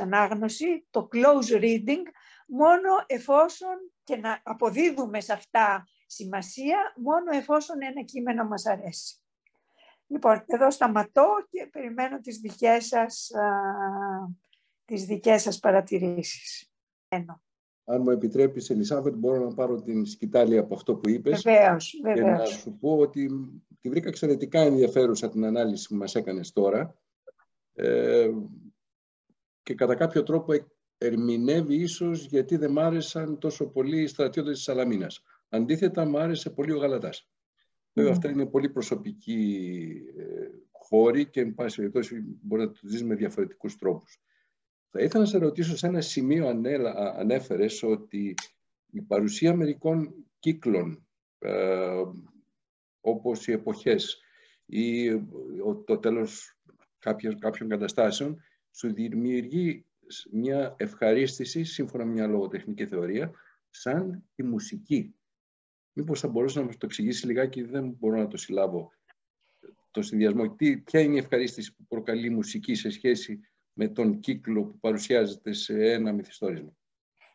ανάγνωση, 0.00 0.86
το 0.90 1.08
close 1.12 1.60
reading, 1.60 2.02
μόνο 2.46 3.04
εφόσον 3.06 3.92
και 4.04 4.16
να 4.16 4.40
αποδίδουμε 4.42 5.20
σε 5.20 5.32
αυτά 5.32 5.88
σημασία, 6.08 6.78
μόνο 6.96 7.36
εφόσον 7.36 7.76
ένα 7.82 8.02
κείμενο 8.02 8.44
μας 8.44 8.66
αρέσει. 8.66 9.16
Λοιπόν, 10.06 10.44
εδώ 10.46 10.70
σταματώ 10.70 11.26
και 11.50 11.68
περιμένω 11.72 12.20
τις 12.20 12.38
δικές 12.38 12.86
σας, 12.86 13.30
α, 13.34 13.50
τις 14.84 15.04
δικές 15.04 15.42
σας 15.42 15.58
παρατηρήσεις 15.58 16.72
αν 17.90 18.02
μου 18.02 18.10
επιτρέπεις, 18.10 18.70
Ελισάβετ, 18.70 19.14
μπορώ 19.14 19.44
να 19.44 19.54
πάρω 19.54 19.82
την 19.82 20.06
σκητάλη 20.06 20.58
από 20.58 20.74
αυτό 20.74 20.94
που 20.94 21.08
είπες. 21.08 21.42
Βεβαίως, 21.42 22.00
βεβαίως. 22.02 22.24
Και 22.24 22.30
να 22.30 22.44
σου 22.44 22.76
πω 22.80 22.98
ότι 22.98 23.30
τη 23.80 23.88
βρήκα 23.88 24.08
εξαιρετικά 24.08 24.60
ενδιαφέρουσα 24.60 25.28
την 25.28 25.44
ανάλυση 25.44 25.88
που 25.88 25.94
μας 25.94 26.14
έκανες 26.14 26.52
τώρα. 26.52 26.98
Ε, 27.72 28.30
και 29.62 29.74
κατά 29.74 29.94
κάποιο 29.94 30.22
τρόπο 30.22 30.52
ερμηνεύει 30.98 31.74
ίσως 31.74 32.26
γιατί 32.26 32.56
δεν 32.56 32.70
μ' 32.70 32.78
άρεσαν 32.78 33.38
τόσο 33.38 33.66
πολύ 33.66 34.00
οι 34.00 34.06
στρατιώτες 34.06 34.54
της 34.54 34.62
Σαλαμίνας. 34.62 35.22
Αντίθετα, 35.48 36.04
μ' 36.04 36.16
άρεσε 36.16 36.50
πολύ 36.50 36.72
ο 36.72 36.78
Γαλατάς. 36.78 37.30
Βέβαια, 37.92 38.12
αυτά 38.12 38.30
είναι 38.30 38.46
πολύ 38.46 38.68
προσωπικοί 38.68 39.90
ε, 40.16 40.48
χώροι 40.70 41.30
και, 41.30 41.40
εν 41.40 41.54
πάση 41.54 41.76
περιπτώσει, 41.76 42.22
μπορεί 42.42 42.62
να 42.62 42.70
το 42.70 42.78
δεις 42.82 43.04
με 43.04 43.14
διαφορετικούς 43.14 43.76
τρόπους. 43.76 44.20
Θα 44.90 45.00
ήθελα 45.00 45.22
να 45.22 45.28
σε 45.28 45.38
ρωτήσω 45.38 45.76
σε 45.76 45.86
ένα 45.86 46.00
σημείο 46.00 46.46
ανέφερες 47.16 47.82
ότι 47.82 48.34
η 48.90 49.00
παρουσία 49.00 49.54
μερικών 49.54 50.14
κύκλων 50.38 51.06
ε, 51.38 52.02
όπως 53.00 53.46
οι 53.46 53.52
εποχές 53.52 54.20
ή 54.66 55.10
το 55.84 55.98
τέλος 55.98 56.58
κάποιων, 56.98 57.38
κάποιων 57.38 57.68
καταστάσεων 57.68 58.42
σου 58.70 58.92
δημιουργεί 58.92 59.86
μια 60.30 60.74
ευχαρίστηση 60.78 61.64
σύμφωνα 61.64 62.04
με 62.04 62.12
μια 62.12 62.26
λογοτεχνική 62.26 62.86
θεωρία 62.86 63.30
σαν 63.70 64.24
η 64.34 64.42
μουσική. 64.42 65.14
Μήπως 65.98 66.20
θα 66.20 66.28
μπορούσε 66.28 66.58
να 66.58 66.64
μας 66.64 66.76
το 66.76 66.86
εξηγήσει 66.86 67.26
λιγάκι, 67.26 67.62
δεν 67.62 67.88
μπορώ 67.98 68.16
να 68.18 68.28
το 68.28 68.36
συλλάβω 68.36 68.92
το 69.90 70.02
συνδυασμό. 70.02 70.54
Τι, 70.54 70.78
ποια 70.78 71.00
είναι 71.00 71.14
η 71.14 71.18
ευχαρίστηση 71.18 71.74
που 71.74 71.86
προκαλεί 71.88 72.26
η 72.26 72.30
μουσική 72.30 72.74
σε 72.74 72.90
σχέση 72.90 73.40
με 73.72 73.88
τον 73.88 74.18
κύκλο 74.18 74.64
που 74.64 74.78
παρουσιάζεται 74.78 75.52
σε 75.52 75.92
ένα 75.92 76.12
μυθιστόρημα; 76.12 76.76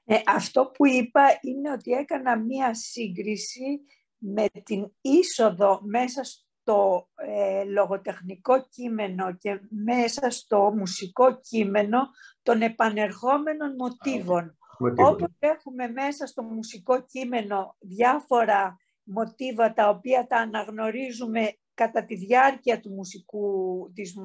Ε, 0.05 0.15
αυτό 0.25 0.71
που 0.73 0.85
είπα 0.85 1.21
είναι 1.41 1.71
ότι 1.71 1.91
έκανα 1.91 2.39
μία 2.39 2.73
σύγκριση 2.73 3.81
με 4.17 4.45
την 4.63 4.91
είσοδο 5.01 5.81
μέσα 5.83 6.23
στο 6.23 7.09
ε, 7.15 7.63
λογοτεχνικό 7.63 8.67
κείμενο 8.69 9.35
και 9.35 9.59
μέσα 9.69 10.29
στο 10.29 10.73
μουσικό 10.77 11.39
κείμενο 11.39 11.99
των 12.41 12.61
επανερχόμενων 12.61 13.75
μοτίβων. 13.75 14.57
Όπως 14.79 15.29
έχουμε 15.39 15.87
μέσα 15.87 16.25
στο 16.25 16.43
μουσικό 16.43 17.01
κείμενο 17.01 17.75
διάφορα 17.79 18.77
μοτίβα 19.03 19.73
τα 19.73 19.89
οποία 19.89 20.27
τα 20.27 20.37
αναγνωρίζουμε 20.37 21.57
κατά 21.73 22.05
τη 22.05 22.15
διάρκεια 22.15 22.79
του 22.79 22.89
μουσικού, 22.89 23.91
της 23.93 24.15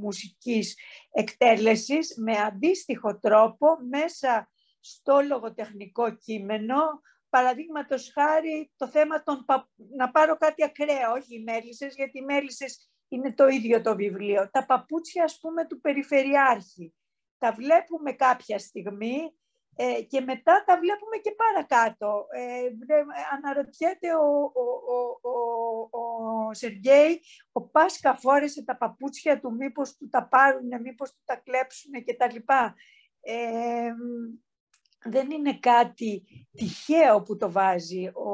μουσικής 0.00 0.76
εκτέλεσης 1.10 2.14
με 2.16 2.32
αντίστοιχο 2.32 3.18
τρόπο 3.18 3.66
μέσα 3.90 4.50
στο 4.80 5.20
λογοτεχνικό 5.20 6.14
κείμενο 6.14 6.76
Παραδείγματος 7.30 8.10
χάρη 8.12 8.72
το 8.76 8.88
θέμα 8.88 9.22
των 9.22 9.44
να 9.96 10.10
πάρω 10.10 10.36
κάτι 10.36 10.64
ακραίο, 10.64 11.12
όχι 11.12 11.34
οι 11.34 11.42
μέλισσες, 11.42 11.94
γιατί 11.94 12.18
οι 12.18 12.22
μέλισσες 12.24 12.90
είναι 13.08 13.32
το 13.32 13.46
ίδιο 13.46 13.82
το 13.82 13.96
βιβλίο. 13.96 14.50
Τα 14.50 14.66
παπούτσια, 14.66 15.24
ας 15.24 15.38
πούμε, 15.40 15.66
του 15.66 15.80
Περιφερειάρχη. 15.80 16.94
Τα 17.38 17.52
βλέπουμε 17.52 18.12
κάποια 18.12 18.58
στιγμή 18.58 19.37
ε, 19.80 20.02
και 20.02 20.20
μετά 20.20 20.64
τα 20.66 20.78
βλέπουμε 20.78 21.16
και 21.16 21.34
παρακάτω. 21.34 22.26
Ε, 22.30 22.70
αναρωτιέται 23.36 24.14
ο, 24.14 24.52
ο, 24.54 24.66
ο, 24.94 25.30
ο, 25.30 26.00
ο 26.00 26.54
Σεργέη, 26.54 27.20
ο 27.52 27.62
Πάσκα 27.62 28.14
φόρεσε 28.14 28.64
τα 28.64 28.76
παπούτσια 28.76 29.40
του, 29.40 29.54
μήπως 29.54 29.96
του 29.96 30.08
τα 30.08 30.28
πάρουν, 30.28 30.80
μήπως 30.82 31.10
του 31.10 31.22
τα 31.24 31.36
κλέψουν 31.36 32.04
και 32.04 32.14
τα 32.14 32.32
λοιπά. 32.32 32.74
Ε, 33.20 33.92
δεν 35.04 35.30
είναι 35.30 35.58
κάτι 35.58 36.24
τυχαίο 36.56 37.22
που 37.22 37.36
το 37.36 37.52
βάζει. 37.52 38.10
Ο, 38.14 38.30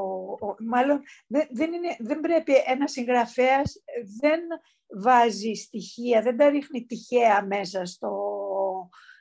ο, 0.47 0.55
μάλλον 0.59 1.03
δεν, 1.51 1.73
είναι, 1.73 1.97
δεν 1.99 2.21
πρέπει 2.21 2.53
ένας 2.67 2.93
συγγραφέας 2.93 3.83
δεν 4.21 4.41
βάζει 4.97 5.53
στοιχεία, 5.53 6.23
δεν 6.23 6.37
τα 6.37 6.49
ρίχνει 6.49 6.85
τυχαία 6.85 7.45
μέσα 7.45 7.85
στο, 7.85 8.34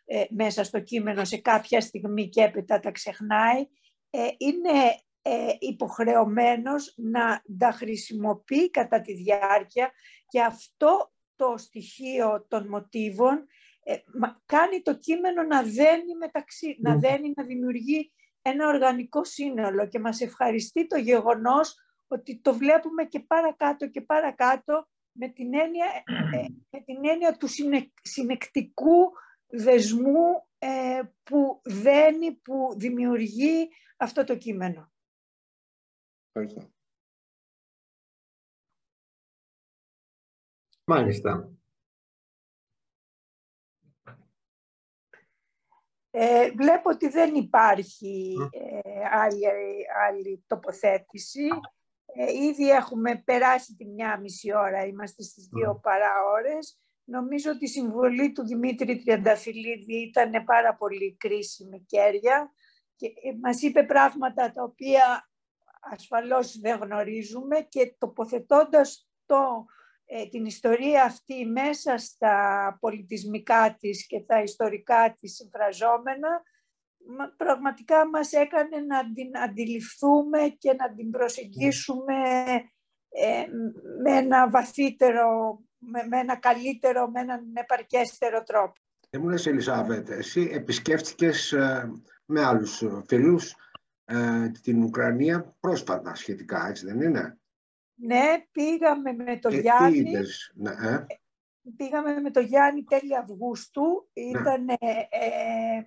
ε, 0.05 0.23
μέσα 0.29 0.63
στο 0.63 0.79
κείμενο 0.79 1.25
σε 1.25 1.37
κάποια 1.37 1.81
στιγμή 1.81 2.29
και 2.29 2.41
έπειτα 2.41 2.79
τα 2.79 2.91
ξεχνάει. 2.91 3.67
Ε, 4.09 4.27
είναι 4.37 5.03
ε, 5.21 5.53
υποχρεωμένος 5.59 6.93
να 6.97 7.41
τα 7.57 7.71
χρησιμοποιεί 7.71 8.69
κατά 8.69 9.01
τη 9.01 9.13
διάρκεια 9.13 9.91
και 10.27 10.41
αυτό 10.41 11.11
το 11.35 11.57
στοιχείο 11.57 12.45
των 12.47 12.67
μοτίβων 12.67 13.47
ε, 13.83 13.95
κάνει 14.45 14.81
το 14.81 14.97
κείμενο 14.97 15.43
να 15.43 15.63
δένει 15.63 16.15
μεταξύ, 16.19 16.77
να 16.79 16.97
δένει, 16.97 17.33
να 17.35 17.43
δημιουργεί 17.43 18.11
ένα 18.41 18.67
οργανικό 18.67 19.23
σύνολο 19.23 19.87
και 19.87 19.99
μας 19.99 20.21
ευχαριστεί 20.21 20.87
το 20.87 20.97
γεγονός 20.97 21.75
ότι 22.07 22.39
το 22.41 22.53
βλέπουμε 22.53 23.03
και 23.03 23.19
παρακάτω 23.19 23.89
και 23.89 24.01
παρακάτω 24.01 24.87
με 25.11 25.27
την 25.27 25.53
έννοια, 25.53 25.85
ε, 26.33 26.45
με 26.69 26.79
την 26.85 27.05
έννοια 27.05 27.37
του 27.37 27.47
συνεκτικού 28.01 29.11
δεσμού 29.53 30.47
ε, 30.57 31.01
που 31.23 31.61
δένει, 31.63 32.31
που 32.33 32.73
δημιουργεί 32.77 33.69
αυτό 33.97 34.23
το 34.23 34.37
κείμενο. 34.37 34.91
Ευχαριστώ. 36.31 36.71
Μάλιστα. 40.85 41.53
Ε, 46.09 46.51
βλέπω 46.51 46.89
ότι 46.89 47.07
δεν 47.07 47.35
υπάρχει 47.35 48.35
ε, 48.51 49.07
άλλη, 49.11 49.45
άλλη 50.07 50.43
τοποθέτηση. 50.47 51.47
Ε, 52.05 52.33
ήδη 52.33 52.69
έχουμε 52.69 53.21
περάσει 53.25 53.75
τη 53.75 53.85
μια 53.85 54.19
μισή 54.19 54.55
ώρα, 54.55 54.85
είμαστε 54.85 55.23
στις 55.23 55.47
δύο 55.47 55.79
παρά 55.79 56.23
ώρες. 56.23 56.82
Νομίζω 57.05 57.51
ότι 57.51 57.63
η 57.63 57.67
συμβολή 57.67 58.31
του 58.31 58.45
Δημήτρη 58.45 59.03
Τριανταφυλλίδη 59.03 59.95
ήταν 59.95 60.43
πάρα 60.43 60.75
πολύ 60.75 61.15
κρίσιμη 61.19 61.85
κέρια 61.85 62.53
και 62.95 63.05
ε, 63.05 63.37
μας 63.41 63.61
είπε 63.61 63.83
πράγματα 63.83 64.51
τα 64.51 64.63
οποία 64.63 65.29
ασφαλώς 65.81 66.59
δεν 66.59 66.79
γνωρίζουμε 66.79 67.59
και 67.69 67.95
τοποθετώντας 67.97 69.09
το, 69.25 69.65
ε, 70.05 70.25
την 70.27 70.45
ιστορία 70.45 71.03
αυτή 71.03 71.45
μέσα 71.45 71.97
στα 71.97 72.77
πολιτισμικά 72.79 73.75
της 73.79 74.07
και 74.07 74.21
τα 74.21 74.41
ιστορικά 74.41 75.15
της 75.19 75.35
συμφραζόμενα 75.35 76.43
πραγματικά 77.37 78.09
μας 78.09 78.31
έκανε 78.31 78.77
να 78.87 79.13
την 79.13 79.37
αντιληφθούμε 79.37 80.47
και 80.57 80.73
να 80.73 80.93
την 80.93 81.11
προσεγγίσουμε 81.11 82.15
ε, 83.09 83.45
με 84.03 84.17
ένα 84.17 84.49
βαθύτερο, 84.49 85.59
με, 86.09 86.19
ένα 86.19 86.35
καλύτερο, 86.35 87.09
με 87.09 87.19
έναν 87.19 87.51
επαρκέστερο 87.53 88.43
τρόπο. 88.43 88.73
Δεν 89.09 89.21
μου 89.21 89.29
λες 89.29 89.45
Ελισάβετ, 89.45 90.09
εσύ 90.09 90.49
επισκέφτηκες 90.53 91.51
ε, 91.51 91.91
με 92.25 92.43
άλλους 92.43 92.83
φίλους 93.07 93.55
ε, 94.05 94.49
την 94.61 94.83
Ουκρανία 94.83 95.55
πρόσφατα 95.59 96.15
σχετικά, 96.15 96.67
έτσι 96.67 96.85
δεν 96.85 97.01
είναι; 97.01 97.39
Ναι, 97.93 98.45
πήγαμε 98.51 99.13
με 99.13 99.39
το 99.39 99.49
Γιάννη. 99.49 100.11
Ναι, 100.53 100.71
ε; 100.71 101.05
Πήγαμε 101.77 102.19
με 102.19 102.31
το 102.31 102.39
Γιάννη 102.39 102.83
τέλη 102.83 103.17
Αυγούστου. 103.17 104.09
Ναι. 104.13 104.39
Ήταν 104.39 104.69
ε, 104.69 104.77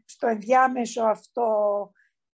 στο 0.04 0.26
ενδιάμεσο 0.26 1.02
αυτό 1.02 1.46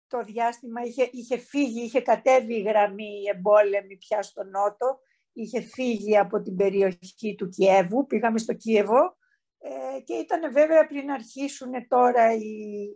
το 0.08 0.24
διάστημα. 0.24 0.82
Είχε, 0.82 1.10
είχε 1.12 1.38
φύγει, 1.38 1.82
είχε 1.84 2.02
κατέβει 2.02 2.56
η 2.56 2.62
γραμμή 2.62 3.24
εμπόλεμη 3.34 3.98
πια 3.98 4.22
στο 4.22 4.44
Νότο. 4.44 5.00
Είχε 5.34 5.62
φύγει 5.62 6.18
από 6.18 6.42
την 6.42 6.56
περιοχή 6.56 7.36
του 7.38 7.50
Κιέβου. 7.50 8.06
Πήγαμε 8.06 8.38
στο 8.38 8.54
Κίεβο 8.54 9.18
ε, 9.62 10.00
και 10.02 10.14
ήταν 10.14 10.52
βέβαια 10.52 10.88
πριν 10.88 11.12
αρχίσουν 11.12 11.72
τώρα 11.88 12.34
οι, 12.34 12.48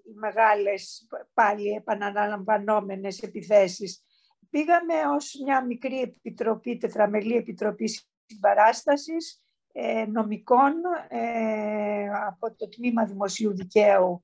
οι 0.03 0.14
μεγάλες 0.14 1.07
πάλι 1.34 1.69
επαναλαμβανόμενες 1.69 3.22
επιθέσεις. 3.22 4.03
Πήγαμε 4.49 4.93
ως 5.15 5.34
μια 5.45 5.65
μικρή 5.65 6.01
επιτροπή, 6.01 6.77
τετραμελή 6.77 7.35
επιτροπή 7.35 7.89
συμπαράστασης 8.26 9.43
ε, 9.72 10.05
νομικών 10.05 10.73
ε, 11.07 12.10
από 12.27 12.55
το 12.55 12.69
Τμήμα 12.69 13.05
Δημοσίου 13.05 13.55
Δικαίου 13.55 14.22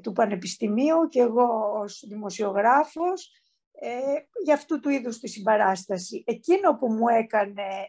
του 0.00 0.12
Πανεπιστημίου 0.12 1.08
και 1.08 1.20
εγώ 1.20 1.72
ως 1.80 2.04
δημοσιογράφος 2.08 3.30
για 4.44 4.54
αυτού 4.54 4.80
του 4.80 4.88
είδους 4.88 5.18
τη 5.18 5.28
συμπαράσταση. 5.28 6.24
Εκείνο 6.26 6.76
που 6.76 6.92
μου 6.92 7.08
έκανε 7.08 7.88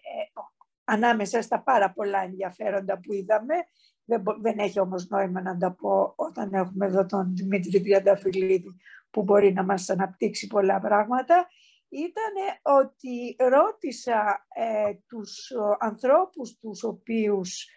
ανάμεσα 0.84 1.42
στα 1.42 1.64
πάρα 1.64 1.92
πολλά 1.92 2.22
ενδιαφέροντα 2.22 3.00
που 3.00 3.14
είδαμε. 3.14 3.56
Δεν, 4.04 4.24
δεν 4.42 4.60
έχει 4.60 4.80
όμως 4.80 5.10
νόημα 5.10 5.42
να 5.42 5.58
τα 5.58 5.72
πω 5.72 6.14
όταν 6.16 6.54
έχουμε 6.54 6.86
εδώ 6.86 7.06
τον 7.06 7.36
Δημήτρη 7.36 7.82
Τριανταφυλλίδη 7.82 8.76
που 9.10 9.24
μπορεί 9.24 9.54
να 9.54 9.64
μας 9.64 9.90
αναπτύξει 9.90 10.48
πολλά 10.48 10.80
πράγματα. 10.80 11.48
Ήταν 11.90 12.34
ότι 12.62 13.36
ρώτησα 13.38 14.48
ε, 14.56 14.94
τους 15.08 15.52
ανθρώπους 15.80 16.58
τους 16.60 16.84
οποίους 16.84 17.68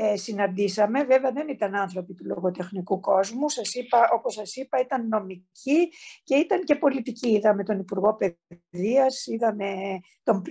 ε, 0.00 0.16
συναντήσαμε. 0.16 1.04
Βέβαια 1.04 1.32
δεν 1.32 1.48
ήταν 1.48 1.74
άνθρωποι 1.74 2.14
του 2.14 2.24
λογοτεχνικού 2.26 3.00
κόσμου. 3.00 3.48
Σας 3.48 3.74
είπα, 3.74 4.08
όπως 4.12 4.34
σας 4.34 4.56
είπα 4.56 4.80
ήταν 4.80 5.08
νομικοί 5.08 5.92
και 6.24 6.34
ήταν 6.34 6.64
και 6.64 6.74
πολιτικοί. 6.74 7.28
Είδαμε 7.30 7.64
τον 7.64 7.78
Υπουργό 7.78 8.16
Παιδείας, 8.16 9.26
είδαμε 9.26 9.98
τον, 10.22 10.42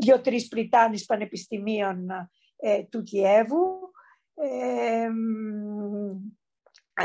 δύο-τρεις 0.00 0.48
Πριτάνης 0.48 1.04
πανεπιστημίων 1.04 2.06
ε, 2.56 2.82
του 2.82 3.02
Κιέβου, 3.02 3.90
ε, 4.34 5.08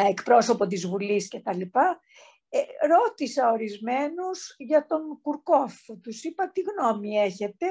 εκπρόσωπο 0.09 0.67
της 0.67 0.87
Βουλής 0.87 1.27
και 1.27 1.39
τα 1.39 1.55
λοιπά. 1.55 1.99
Ε, 2.49 2.59
ρώτησα 2.87 3.51
ορισμένους 3.51 4.55
για 4.57 4.85
τον 4.85 5.19
Κουρκόφ. 5.21 5.73
Τους 6.01 6.23
είπα 6.23 6.51
τι 6.51 6.61
γνώμη 6.61 7.17
έχετε 7.17 7.67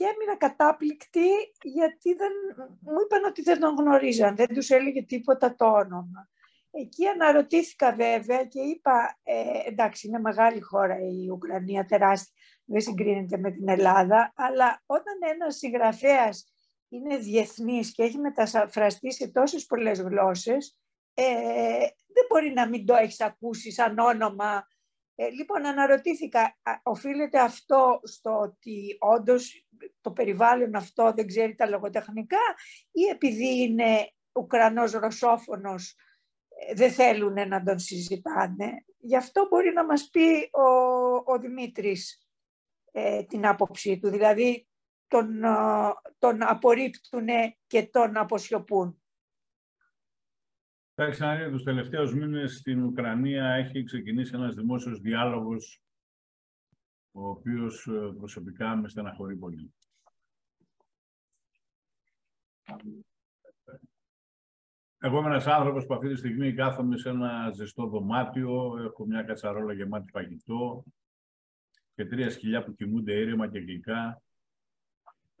και 0.00 0.06
έμεινα 0.14 0.36
κατάπληκτη 0.36 1.28
γιατί 1.62 2.14
δεν, 2.14 2.32
μου 2.80 3.00
είπαν 3.04 3.24
ότι 3.24 3.42
δεν 3.42 3.60
τον 3.60 3.74
γνωρίζαν, 3.74 4.36
δεν 4.36 4.46
τους 4.46 4.70
έλεγε 4.70 5.02
τίποτα 5.02 5.54
το 5.54 5.64
όνομα. 5.64 6.28
Εκεί 6.70 7.06
αναρωτήθηκα 7.06 7.94
βέβαια 7.94 8.44
και 8.44 8.60
είπα, 8.60 9.18
ε, 9.22 9.42
εντάξει 9.66 10.06
είναι 10.06 10.18
μεγάλη 10.18 10.60
χώρα 10.60 10.96
η 11.00 11.28
Ουκρανία, 11.30 11.84
τεράστια, 11.84 12.32
δεν 12.64 12.80
συγκρίνεται 12.80 13.38
με 13.38 13.50
την 13.50 13.68
Ελλάδα, 13.68 14.32
αλλά 14.36 14.82
όταν 14.86 15.14
ένας 15.34 15.56
συγγραφέας 15.56 16.52
είναι 16.88 17.16
διεθνής 17.16 17.92
και 17.92 18.02
έχει 18.02 18.18
μεταφραστεί 18.18 19.12
σε 19.12 19.28
τόσες 19.28 19.66
πολλές 19.66 20.00
γλώσσες, 20.00 20.78
ε, 21.14 21.24
δεν 22.06 22.26
μπορεί 22.28 22.52
να 22.52 22.68
μην 22.68 22.86
το 22.86 22.94
έχεις 22.94 23.20
ακούσει 23.20 23.72
σαν 23.72 23.98
όνομα 23.98 24.66
ε, 25.22 25.28
λοιπόν, 25.28 25.66
αναρωτήθηκα, 25.66 26.56
οφείλεται 26.82 27.40
αυτό 27.40 28.00
στο 28.02 28.38
ότι 28.38 28.96
όντως 28.98 29.66
το 30.00 30.10
περιβάλλον 30.10 30.74
αυτό 30.74 31.12
δεν 31.16 31.26
ξέρει 31.26 31.54
τα 31.54 31.68
λογοτεχνικά 31.68 32.38
ή 32.90 33.02
επειδή 33.02 33.62
είναι 33.62 34.12
Ουκρανός 34.32 34.92
ρωσόφωνος 34.92 35.96
ε, 36.48 36.74
δεν 36.74 36.90
θέλουν 36.90 37.48
να 37.48 37.62
τον 37.62 37.78
συζητάνε. 37.78 38.84
Γι' 38.98 39.16
αυτό 39.16 39.46
μπορεί 39.50 39.72
να 39.72 39.84
μας 39.84 40.08
πει 40.10 40.50
ο, 40.52 41.32
ο 41.32 41.38
Δημήτρης 41.38 42.28
ε, 42.92 43.22
την 43.22 43.46
άποψή 43.46 43.98
του, 43.98 44.08
δηλαδή 44.08 44.68
τον, 45.06 45.40
τον 46.18 46.42
απορρίπτουν 46.42 47.26
και 47.66 47.82
τον 47.86 48.16
αποσιωπούν. 48.16 49.02
Εντάξει, 50.94 51.22
να 51.22 51.50
τους 51.50 51.62
τελευταίους 51.62 52.14
μήνες 52.14 52.56
στην 52.56 52.84
Ουκρανία 52.84 53.44
έχει 53.44 53.84
ξεκινήσει 53.84 54.32
ένας 54.34 54.54
δημόσιος 54.54 55.00
διάλογος 55.00 55.82
ο 57.12 57.28
οποίος 57.28 57.86
ε, 57.86 58.14
προσωπικά 58.18 58.76
με 58.76 58.88
στεναχωρεί 58.88 59.36
πολύ. 59.36 59.74
Εγώ 64.98 65.18
είμαι 65.18 65.28
ένας 65.28 65.46
άνθρωπος 65.46 65.86
που 65.86 65.94
αυτή 65.94 66.08
τη 66.08 66.16
στιγμή 66.16 66.54
κάθομαι 66.54 66.96
σε 66.96 67.08
ένα 67.08 67.50
ζεστό 67.50 67.86
δωμάτιο, 67.86 68.78
έχω 68.84 69.06
μια 69.06 69.22
κατσαρόλα 69.22 69.72
γεμάτη 69.72 70.10
φαγητό 70.10 70.84
και 71.94 72.04
τρία 72.04 72.30
σκυλιά 72.30 72.64
που 72.64 72.74
κοιμούνται 72.74 73.12
ήρεμα 73.12 73.48
και 73.48 73.58
γλυκά 73.58 74.22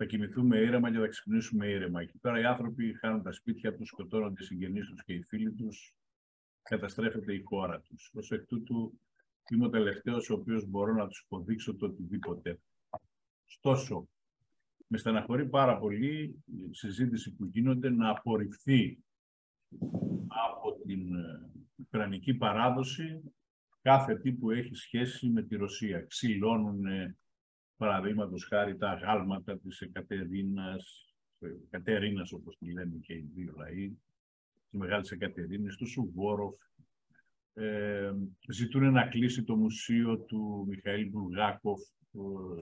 θα 0.02 0.06
κοιμηθούμε 0.08 0.58
ήρεμα 0.58 0.92
και 0.92 0.98
θα 0.98 1.06
ξυπνήσουμε 1.06 1.66
ήρεμα. 1.66 2.04
Και 2.04 2.18
τώρα 2.20 2.40
οι 2.40 2.44
άνθρωποι 2.44 2.94
χάνουν 2.94 3.22
τα 3.22 3.32
σπίτια 3.32 3.74
τους, 3.74 3.88
σκοτώνονται 3.88 4.42
οι 4.42 4.44
συγγενείς 4.44 4.86
τους 4.86 5.04
και 5.04 5.12
οι 5.12 5.22
φίλοι 5.22 5.52
τους, 5.52 5.94
καταστρέφεται 6.62 7.34
η 7.34 7.42
χώρα 7.42 7.80
τους. 7.80 8.10
Ως 8.14 8.30
εκ 8.30 8.46
τούτου 8.46 9.00
είμαι 9.50 9.66
ο 9.66 9.70
τελευταίος 9.70 10.30
ο 10.30 10.34
οποίος 10.34 10.66
μπορώ 10.66 10.94
να 10.94 11.06
τους 11.06 11.20
υποδείξω 11.20 11.76
το 11.76 11.86
οτιδήποτε. 11.86 12.60
Ωστόσο, 13.46 14.08
με 14.86 14.98
στεναχωρεί 14.98 15.48
πάρα 15.48 15.78
πολύ 15.78 16.42
η 16.44 16.68
συζήτηση 16.70 17.34
που 17.34 17.44
γίνονται 17.44 17.90
να 17.90 18.10
απορριφθεί 18.10 18.98
από 20.26 20.76
την 20.86 21.08
ουκρανική 21.76 22.34
παράδοση 22.34 23.20
κάθε 23.82 24.16
τι 24.16 24.32
που 24.32 24.50
έχει 24.50 24.74
σχέση 24.74 25.28
με 25.28 25.42
τη 25.42 25.56
Ρωσία. 25.56 26.00
Ξυλώνουν, 26.00 26.84
παραδείγματος 27.76 28.44
χάρη, 28.44 28.76
τα 28.76 28.94
γάλματα 28.94 29.58
της 29.58 29.80
Εκατερίνας, 29.80 31.14
Εκατερίνας 31.66 32.32
όπως 32.32 32.58
τη 32.58 32.72
λένε 32.72 32.98
και 33.02 33.14
οι 33.14 33.30
δύο 33.34 33.54
λαοί, 33.56 33.88
τη 34.70 34.76
Μεγάλη 34.76 35.06
Εκατερίνης, 35.10 35.76
τους 35.76 35.90
Σουβόροφ. 35.90 36.54
Ε, 37.54 38.12
ζητούν 38.48 38.92
να 38.92 39.06
κλείσει 39.06 39.44
το 39.44 39.56
μουσείο 39.56 40.18
του 40.18 40.66
Μιχαήλ 40.68 41.08
Μπουλγάκοφ 41.08 41.80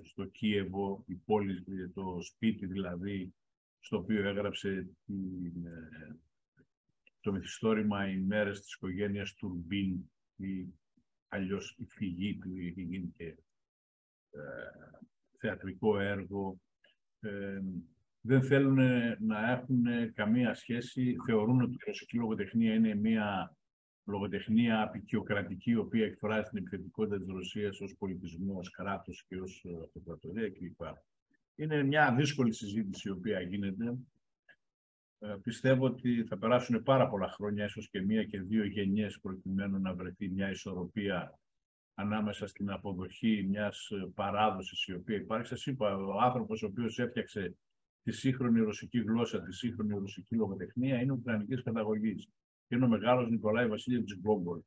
στο 0.02 0.24
Κίεβο, 0.24 1.04
η 1.06 1.14
πόλη, 1.14 1.64
το 1.94 2.18
σπίτι 2.20 2.66
δηλαδή, 2.66 3.34
στο 3.80 3.96
οποίο 3.96 4.28
έγραψε 4.28 4.88
την, 5.06 5.66
ε, 5.66 6.16
το 7.20 7.32
μυθιστόρημα 7.32 8.10
«Οι 8.10 8.18
μέρες 8.18 8.60
της 8.60 8.74
οικογένειας 8.74 9.34
Τουρμπίν» 9.34 10.10
ή 10.36 10.74
αλλιώς 11.28 11.76
η 11.78 11.84
φυγή 11.84 12.38
του 12.38 12.56
είχε 12.56 12.80
γίνει 12.80 13.12
και 13.16 13.24
ε, 13.24 13.36
θεατρικό 15.38 15.98
έργο. 15.98 16.60
Ε, 17.20 17.60
δεν 18.20 18.42
θέλουν 18.42 18.78
να 19.20 19.50
έχουν 19.50 20.12
καμία 20.14 20.54
σχέση. 20.54 21.16
Θεωρούν 21.26 21.62
ότι 21.62 21.74
η 21.74 21.84
ρωσική 21.86 22.16
λογοτεχνία 22.16 22.74
είναι 22.74 22.94
μια 22.94 23.57
λογοτεχνία 24.10 24.82
απεικιοκρατική, 24.82 25.70
η 25.70 25.76
οποία 25.76 26.04
εκφράζει 26.04 26.48
την 26.48 26.58
επιθετικότητα 26.58 27.18
της 27.18 27.28
Ρωσίας 27.28 27.80
ως 27.80 27.94
πολιτισμό, 27.98 28.58
ως 28.58 28.70
κράτος 28.70 29.24
και 29.28 29.40
ως 29.40 29.64
αυτοκρατορία 29.84 30.50
κλπ. 30.50 30.80
Είναι 31.54 31.82
μια 31.82 32.14
δύσκολη 32.14 32.52
συζήτηση 32.52 33.08
η 33.08 33.10
οποία 33.10 33.40
γίνεται. 33.40 33.96
Ε, 35.18 35.36
πιστεύω 35.42 35.86
ότι 35.86 36.24
θα 36.24 36.38
περάσουν 36.38 36.82
πάρα 36.82 37.08
πολλά 37.08 37.28
χρόνια, 37.28 37.64
ίσως 37.64 37.88
και 37.90 38.00
μία 38.00 38.24
και 38.24 38.40
δύο 38.40 38.64
γενιές, 38.64 39.20
προκειμένου 39.20 39.80
να 39.80 39.94
βρεθεί 39.94 40.28
μια 40.28 40.50
ισορροπία 40.50 41.38
ανάμεσα 41.94 42.46
στην 42.46 42.70
αποδοχή 42.70 43.46
μιας 43.48 43.90
παράδοσης 44.14 44.86
η 44.86 44.94
οποία 44.94 45.16
υπάρχει. 45.16 45.46
Σας 45.46 45.66
είπα, 45.66 45.96
ο 45.96 46.20
άνθρωπος 46.20 46.62
ο 46.62 46.66
οποίος 46.66 46.98
έφτιαξε 46.98 47.56
τη 48.02 48.12
σύγχρονη 48.12 48.60
ρωσική 48.60 48.98
γλώσσα, 48.98 49.42
τη 49.42 49.52
σύγχρονη 49.52 49.98
ρωσική 49.98 50.34
λογοτεχνία, 50.34 51.00
είναι 51.00 51.12
ουκρανικής 51.12 51.62
καταγωγής. 51.62 52.28
Και 52.68 52.74
είναι 52.74 52.84
ο 52.84 52.88
μεγάλος 52.88 53.30
Νικολάη 53.30 53.68
Βασίλειevich 53.68 54.18
Γκόγκολ. 54.20 54.60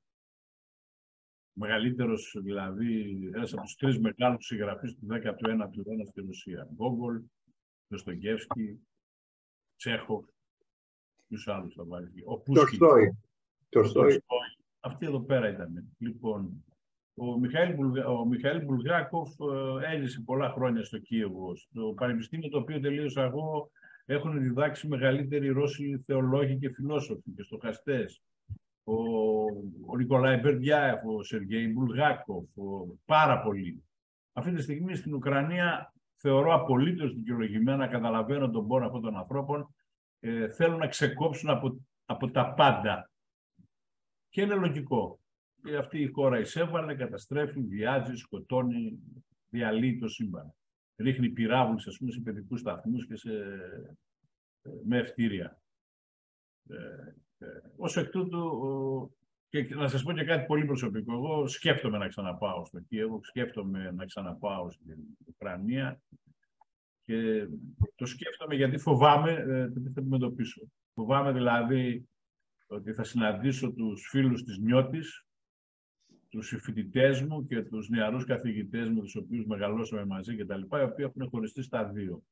Μεγαλύτερος, 1.53 2.37
δηλαδή, 2.43 3.11
ένας 3.33 3.53
από 3.53 3.61
τους 3.61 3.75
τρεις 3.75 3.99
μεγάλους 3.99 4.45
συγγραφείς 4.45 4.95
του 4.95 5.07
19ου 5.09 5.85
αιώνα 5.85 6.05
στη 6.05 6.21
Ρωσία. 6.21 6.69
Γκόγκολ, 6.73 7.21
Δοστογκεύσκη, 7.87 8.87
Τσέχοφ, 9.75 10.25
ποιους 11.27 11.47
άλλους 11.47 11.73
θα 11.73 11.85
βάλεις. 11.85 12.11
Ο 12.25 12.39
Πούσκι. 12.39 12.77
Τορστόι. 13.69 14.23
Αυτοί 14.79 15.05
εδώ 15.05 15.21
πέρα 15.21 15.49
ήταν. 15.49 15.95
Λοιπόν, 15.97 16.65
ο 17.13 17.39
Μιχαήλ, 17.39 17.75
Μπουλγα... 17.75 18.07
ο 18.07 18.25
Μιχαήλ 18.25 18.63
Μπουλγάκοφ 18.63 19.29
ε, 19.81 19.95
έζησε 19.95 20.21
πολλά 20.21 20.49
χρόνια 20.49 20.83
στο 20.83 20.97
Κίεβο. 20.97 21.55
Στο 21.55 21.93
πανεπιστήμιο 21.97 22.49
το 22.49 22.57
οποίο 22.57 22.79
τελείωσα 22.79 23.21
εγώ 23.21 23.71
έχουν 24.05 24.39
διδάξει 24.39 24.87
μεγαλύτεροι 24.87 25.49
Ρώσοι 25.49 26.03
θεολόγοι 26.05 26.57
και 26.57 26.73
φιλόσοφοι 26.73 27.31
και 27.35 27.43
στοχαστές. 27.43 28.21
Ο, 28.83 28.93
ο 29.85 29.97
Νικολάη 29.97 30.37
Μπερδιάεφ, 30.37 31.05
ο 31.05 31.23
Σεργέη 31.23 31.71
Μπουλγάκοφ, 31.73 32.57
ο, 32.57 32.97
πάρα 33.05 33.41
πολλοί. 33.41 33.83
Αυτή 34.33 34.53
τη 34.53 34.61
στιγμή 34.61 34.95
στην 34.95 35.13
Ουκρανία 35.13 35.93
θεωρώ 36.15 36.53
απολύτως 36.53 37.13
δικαιολογημένα, 37.13 37.87
καταλαβαίνω 37.87 38.49
τον 38.49 38.67
πόνο 38.67 38.85
αυτών 38.85 39.01
των 39.01 39.17
ανθρώπων, 39.17 39.75
ε, 40.19 40.49
θέλουν 40.49 40.77
να 40.77 40.87
ξεκόψουν 40.87 41.49
από, 41.49 41.81
από 42.05 42.31
τα 42.31 42.53
πάντα. 42.53 43.11
Και 44.29 44.41
είναι 44.41 44.55
λογικό. 44.55 45.19
Και 45.63 45.75
αυτή 45.75 46.01
η 46.01 46.07
χώρα 46.07 46.39
εισέβαλε, 46.39 46.95
καταστρέφει, 46.95 47.61
βιάζει, 47.61 48.15
σκοτώνει, 48.15 48.99
διαλύει 49.49 49.97
το 49.97 50.07
σύμπαν. 50.07 50.53
Ρίχνει 51.01 51.29
πυράβλους, 51.29 51.87
ας 51.87 51.97
πούμε, 51.97 52.11
σε 52.11 52.19
παιδικούς 52.19 52.59
σταθμούς 52.59 53.07
και 53.07 53.15
σε, 53.15 53.33
ε, 54.61 54.69
με 54.85 54.97
ευτήρια. 54.97 55.61
Ε, 56.69 57.45
ε, 57.45 57.61
ως 57.77 57.97
εκ 57.97 58.09
τούτου, 58.09 59.15
και 59.51 59.75
να 59.75 59.87
σας 59.87 60.03
πω 60.03 60.13
και 60.13 60.23
κάτι 60.23 60.45
πολύ 60.45 60.65
προσωπικό. 60.65 61.13
Εγώ 61.13 61.47
σκέφτομαι 61.47 61.97
να 61.97 62.07
ξαναπάω 62.07 62.65
στο 62.65 62.79
Κίεβο, 62.79 63.19
σκέφτομαι 63.23 63.91
να 63.91 64.05
ξαναπάω 64.05 64.71
στην 64.71 64.97
Ουκρανία 65.27 66.01
και 67.01 67.47
το 67.95 68.05
σκέφτομαι 68.05 68.55
γιατί 68.55 68.77
φοβάμαι 68.77 69.31
ε, 69.31 69.69
το 69.69 69.81
τι 69.81 69.91
θα 69.91 69.99
αντιμετωπίσω. 69.99 70.61
Φοβάμαι 70.93 71.31
δηλαδή 71.31 72.09
ότι 72.67 72.93
θα 72.93 73.03
συναντήσω 73.03 73.71
τους 73.71 74.07
φίλους 74.09 74.43
της 74.43 74.57
Νιώτης, 74.57 75.25
τους 76.31 76.55
φοιτητές 76.61 77.21
μου 77.21 77.45
και 77.45 77.61
τους 77.61 77.89
νεαρούς 77.89 78.25
καθηγητές 78.25 78.89
μου, 78.89 79.01
τους 79.01 79.15
οποίους 79.15 79.45
μεγαλώσαμε 79.45 80.05
μαζί 80.05 80.35
και 80.35 80.45
τα 80.45 80.57
λοιπά, 80.57 80.79
οι 80.79 80.83
οποίοι 80.83 81.05
έχουν 81.09 81.29
χωριστεί 81.29 81.61
στα 81.61 81.85
δύο. 81.85 82.23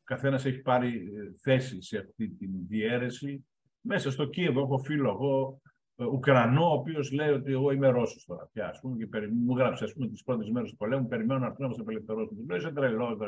Ο 0.00 0.04
καθένας 0.04 0.44
έχει 0.44 0.58
πάρει 0.58 1.12
ε, 1.14 1.32
θέση 1.38 1.82
σε 1.82 1.98
αυτή 1.98 2.28
τη 2.28 2.46
διαίρεση. 2.46 3.46
Μέσα 3.80 4.10
στο 4.10 4.24
Κίεβο 4.24 4.60
έχω 4.60 4.78
φίλο 4.78 5.10
εγώ, 5.10 5.60
ε, 5.96 6.04
Ουκρανό, 6.04 6.68
ο 6.68 6.72
οποίος 6.72 7.12
λέει 7.12 7.30
ότι 7.30 7.52
εγώ 7.52 7.70
είμαι 7.70 7.88
Ρώσος 7.88 8.24
τώρα 8.24 8.48
πια. 8.52 8.68
Ας 8.68 8.80
πούμε, 8.80 9.06
και 9.06 9.26
μου 9.26 9.56
γράψε 9.56 9.84
τις 9.84 10.22
πρώτες 10.22 10.50
μέρες 10.50 10.70
του 10.70 10.76
πολέμου, 10.76 11.08
περιμένω 11.08 11.40
να 11.40 11.46
έρθουν 11.46 11.62
να 11.62 11.68
μας 11.68 11.78
απελευθερώσουν. 11.78 12.36
Του 12.36 12.46
λέω 12.46 12.56
είσαι 12.56 12.72
τρελός, 12.72 13.18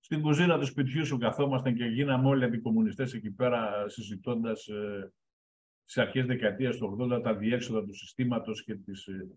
Στην 0.00 0.20
κουζίνα 0.22 0.58
του 0.58 0.66
σπιτιού 0.66 1.06
σου 1.06 1.18
καθόμασταν 1.18 1.74
και 1.74 1.84
γίναμε 1.84 2.28
όλοι 2.28 2.44
αντικομουνιστέ 2.44 3.02
εκεί 3.02 3.30
πέρα 3.30 3.88
συζητώντας 3.88 4.66
ε, 4.66 5.12
στις 5.84 6.02
αρχές 6.02 6.26
δεκαετίας 6.26 6.76
του 6.76 6.96
80 7.00 7.20
τα 7.22 7.34
διέξοδα 7.34 7.84
του 7.84 7.94
συστήματος 7.94 8.64
και 8.64 8.74
τις, 8.74 9.06
ε, 9.06 9.28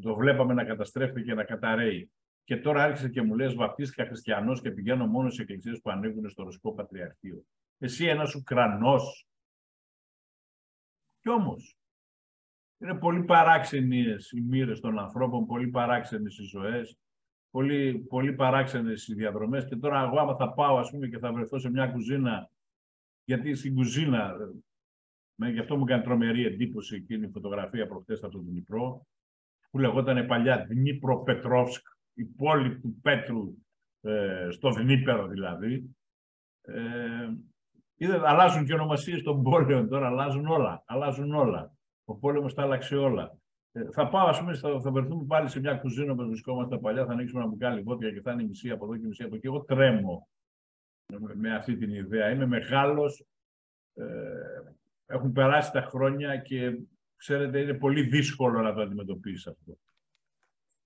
το 0.00 0.14
βλέπαμε 0.14 0.54
να 0.54 0.64
καταστρέφεται 0.64 1.20
και 1.20 1.34
να 1.34 1.44
καταραίει. 1.44 2.10
Και 2.44 2.56
τώρα 2.56 2.82
άρχισε 2.82 3.08
και 3.08 3.22
μου 3.22 3.34
λες: 3.34 3.54
Βαπτίστηκα 3.54 4.06
χριστιανός 4.06 4.60
και 4.60 4.70
πηγαίνω 4.70 5.06
μόνο 5.06 5.30
σε 5.30 5.42
εκκλησίες 5.42 5.80
που 5.80 5.90
ανέβουν 5.90 6.28
στο 6.30 6.42
Ρωσικό 6.42 6.72
Πατριαρχείο. 6.72 7.44
Εσύ 7.78 8.06
ένας 8.06 8.34
Ουκρανός. 8.34 9.26
Κι 11.20 11.28
όμως, 11.30 11.78
είναι 12.78 12.94
πολύ 12.94 13.24
παράξενες 13.24 14.30
οι 14.30 14.40
μοίρες 14.40 14.80
των 14.80 14.98
ανθρώπων, 14.98 15.46
πολύ 15.46 15.68
παράξενες 15.68 16.38
οι 16.38 16.42
ζωές, 16.42 16.98
πολύ, 17.50 17.98
πολύ 18.08 18.32
παράξενες 18.32 19.08
οι 19.08 19.14
διαδρομές. 19.14 19.64
Και 19.64 19.76
τώρα, 19.76 20.02
εγώ, 20.02 20.18
άμα 20.18 20.36
θα 20.36 20.52
πάω, 20.52 20.78
ας 20.78 20.90
πούμε, 20.90 21.08
και 21.08 21.18
θα 21.18 21.32
βρεθώ 21.32 21.58
σε 21.58 21.70
μια 21.70 21.86
κουζίνα, 21.86 22.50
γιατί 23.24 23.54
στην 23.54 23.74
κουζίνα 23.74 24.36
με, 24.38 24.64
γι' 25.36 25.58
αυτό 25.58 25.76
μου 25.76 25.84
έκανε 25.86 26.02
τρομερή 26.02 26.44
εντύπωση 26.46 26.96
εκείνη 26.96 27.26
η 27.26 27.30
φωτογραφία 27.30 27.86
προχτές 27.86 28.22
από 28.22 28.32
τον 28.32 28.44
Δνіпρό, 28.44 29.06
που 29.70 29.78
λεγόταν 29.78 30.26
παλιά 30.26 30.66
Δνήπρο 30.68 31.22
Πετρόφσκ, 31.22 31.86
η 32.14 32.24
πόλη 32.24 32.78
του 32.80 32.98
Πέτρου, 33.02 33.54
ε, 34.00 34.48
στο 34.50 34.70
Δνήπερο 34.70 35.26
δηλαδή. 35.26 35.96
Ε, 36.62 37.30
είδε, 37.96 38.20
αλλάζουν 38.28 38.64
και 38.64 38.74
ονομασίες 38.74 39.22
των 39.22 39.42
πόλεων 39.42 39.88
τώρα, 39.88 40.06
αλλάζουν 40.06 40.46
όλα, 40.46 40.82
αλλάζουν 40.86 41.34
όλα. 41.34 41.72
Ο 42.04 42.16
πόλεμος 42.16 42.54
τα 42.54 42.62
άλλαξε 42.62 42.96
όλα. 42.96 43.38
Ε, 43.72 43.90
θα 43.92 44.08
πάω, 44.08 44.26
ας 44.26 44.38
πούμε, 44.38 44.54
θα, 44.54 44.80
θα 44.80 44.90
βρεθούμε 44.90 45.24
πάλι 45.26 45.48
σε 45.48 45.60
μια 45.60 45.74
κουζίνα 45.74 46.14
που 46.14 46.26
βρισκόμαστε 46.26 46.78
παλιά, 46.78 47.06
θα 47.06 47.12
ανοίξουμε 47.12 47.40
ένα 47.40 47.50
μπουκάλι 47.50 47.82
βότια 47.82 48.12
και 48.12 48.20
θα 48.20 48.32
είναι 48.32 48.42
μισή 48.42 48.70
από 48.70 48.84
εδώ 48.84 48.96
και 48.96 49.06
μισή 49.06 49.22
από 49.22 49.34
εκεί. 49.34 49.46
Εγώ 49.46 49.64
τρέμω 49.64 50.28
με, 51.12 51.34
με 51.34 51.54
αυτή 51.54 51.76
την 51.76 51.94
ιδέα. 51.94 52.30
Είμαι 52.30 52.46
μεγάλος, 52.46 53.26
ε, 53.94 54.04
έχουν 55.14 55.32
περάσει 55.32 55.72
τα 55.72 55.82
χρόνια 55.82 56.36
και 56.36 56.78
ξέρετε 57.16 57.58
είναι 57.58 57.74
πολύ 57.74 58.02
δύσκολο 58.02 58.60
να 58.60 58.74
το 58.74 58.80
αντιμετωπίσεις 58.80 59.46
αυτό. 59.46 59.78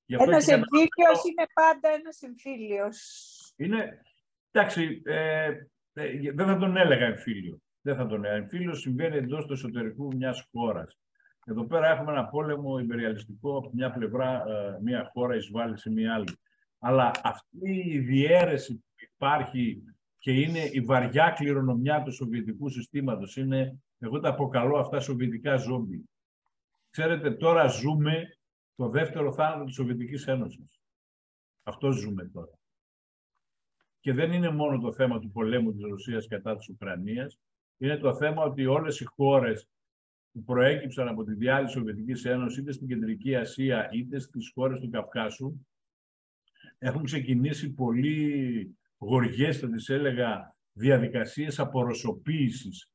Ένας 0.06 0.48
εμφύλιος 0.48 1.24
είναι 1.30 1.46
πάντα 1.54 1.88
ένας 1.98 2.22
εμφύλιος. 2.22 2.98
Είναι, 3.56 4.02
εντάξει, 4.50 5.02
ε, 5.04 5.46
ε, 5.92 6.32
δεν 6.34 6.46
θα 6.46 6.58
τον 6.58 6.76
έλεγα 6.76 7.06
εμφύλιο. 7.06 7.60
Δεν 7.80 7.96
θα 7.96 8.06
τον 8.06 8.24
έλεγα. 8.24 8.40
Εμφύλιο 8.40 8.74
συμβαίνει 8.74 9.16
εντός 9.16 9.46
του 9.46 9.52
εσωτερικού 9.52 10.16
μιας 10.16 10.48
χώρας. 10.52 10.98
Εδώ 11.46 11.64
πέρα 11.64 11.88
έχουμε 11.88 12.12
ένα 12.12 12.24
πόλεμο 12.24 12.78
υπεριαλιστικό 12.78 13.56
από 13.56 13.70
μια 13.74 13.90
πλευρά, 13.90 14.44
ε, 14.48 14.78
μια 14.82 15.10
χώρα 15.12 15.36
εισβάλλει 15.36 15.78
σε 15.78 15.90
μια 15.90 16.14
άλλη. 16.14 16.38
Αλλά 16.78 17.10
αυτή 17.22 17.82
η 17.86 17.98
διαίρεση 17.98 18.74
που 18.74 18.94
υπάρχει 19.14 19.82
και 20.18 20.32
είναι 20.32 20.58
η 20.72 20.80
βαριά 20.80 21.30
κληρονομιά 21.30 22.02
του 22.02 22.12
Σοβιετικού 22.12 22.68
συστήματος, 22.68 23.36
είναι 23.36 23.78
εγώ 23.98 24.20
τα 24.20 24.28
αποκαλώ 24.28 24.78
αυτά 24.78 25.00
σοβιετικά 25.00 25.56
ζόμπι. 25.56 26.04
Ξέρετε, 26.90 27.30
τώρα 27.30 27.66
ζούμε 27.66 28.38
το 28.74 28.88
δεύτερο 28.88 29.32
θάνατο 29.32 29.64
της 29.64 29.74
Σοβιετικής 29.74 30.26
Ένωσης. 30.26 30.80
Αυτό 31.62 31.90
ζούμε 31.90 32.24
τώρα. 32.24 32.58
Και 34.00 34.12
δεν 34.12 34.32
είναι 34.32 34.50
μόνο 34.50 34.78
το 34.78 34.92
θέμα 34.92 35.18
του 35.18 35.30
πολέμου 35.30 35.72
της 35.72 35.82
Ρωσίας 35.82 36.26
κατά 36.26 36.56
της 36.56 36.68
Ουκρανίας, 36.68 37.38
είναι 37.76 37.96
το 37.96 38.14
θέμα 38.14 38.42
ότι 38.42 38.66
όλες 38.66 39.00
οι 39.00 39.04
χώρες 39.04 39.68
που 40.32 40.42
προέκυψαν 40.44 41.08
από 41.08 41.24
τη 41.24 41.34
διάλυση 41.34 41.64
της 41.64 41.74
Σοβιετικής 41.74 42.24
Ένωσης, 42.24 42.58
είτε 42.58 42.72
στην 42.72 42.88
Κεντρική 42.88 43.36
Ασία, 43.36 43.88
είτε 43.92 44.18
στις 44.18 44.50
χώρες 44.54 44.80
του 44.80 44.90
Καυκάσου, 44.90 45.66
έχουν 46.78 47.04
ξεκινήσει 47.04 47.72
πολύ 47.72 48.76
γοργές, 48.98 49.58
θα 49.58 49.68
τις 49.68 49.88
έλεγα, 49.88 50.56
διαδικασίες 50.72 51.58
απορροσοποίησης 51.58 52.90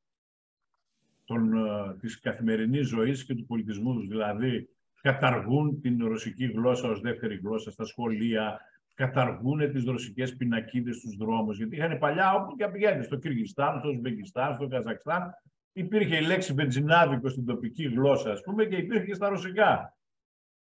των, 1.33 1.53
ε, 1.53 1.95
της 1.99 2.19
καθημερινής 2.19 2.87
ζωής 2.87 3.25
και 3.25 3.35
του 3.35 3.45
πολιτισμού 3.45 3.93
τους. 3.93 4.07
Δηλαδή, 4.07 4.69
καταργούν 5.01 5.81
την 5.81 6.07
ρωσική 6.07 6.45
γλώσσα 6.45 6.89
ως 6.89 7.01
δεύτερη 7.01 7.35
γλώσσα 7.35 7.71
στα 7.71 7.85
σχολεία, 7.85 8.59
καταργούν 8.93 9.71
τις 9.71 9.83
ρωσικές 9.83 10.35
πινακίδες 10.35 10.95
στους 10.95 11.15
δρόμους, 11.15 11.57
γιατί 11.57 11.75
είχαν 11.75 11.97
παλιά 11.97 12.33
όπου 12.33 12.55
και 12.55 12.67
πηγαίνετε, 12.67 13.03
στο 13.03 13.15
Κυργιστάν, 13.15 13.79
στο 13.79 13.89
Ουσμπεκιστάν, 13.89 14.53
στο 14.53 14.67
Καζακστάν, 14.67 15.33
υπήρχε 15.73 16.15
η 16.15 16.21
λέξη 16.21 16.53
βενζινάδικο 16.53 17.29
στην 17.29 17.45
τοπική 17.45 17.83
γλώσσα, 17.83 18.31
ας 18.31 18.41
πούμε, 18.41 18.65
και 18.65 18.75
υπήρχε 18.75 19.05
και 19.05 19.13
στα 19.13 19.29
ρωσικά. 19.29 19.97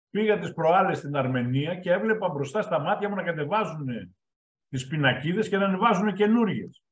Πήγα 0.10 0.40
τις 0.40 0.54
προάλλες 0.54 0.98
στην 0.98 1.16
Αρμενία 1.16 1.76
και 1.76 1.92
έβλεπα 1.92 2.30
μπροστά 2.30 2.62
στα 2.62 2.80
μάτια 2.80 3.10
μου 3.10 3.16
να 3.16 3.24
κατεβάζουν 3.24 4.16
τις 4.70 4.88
πινακίδες 4.88 5.50
και 5.50 5.58
να 5.58 5.66
ανεβάζουν 5.66 6.14
καινούριες. 6.14 6.84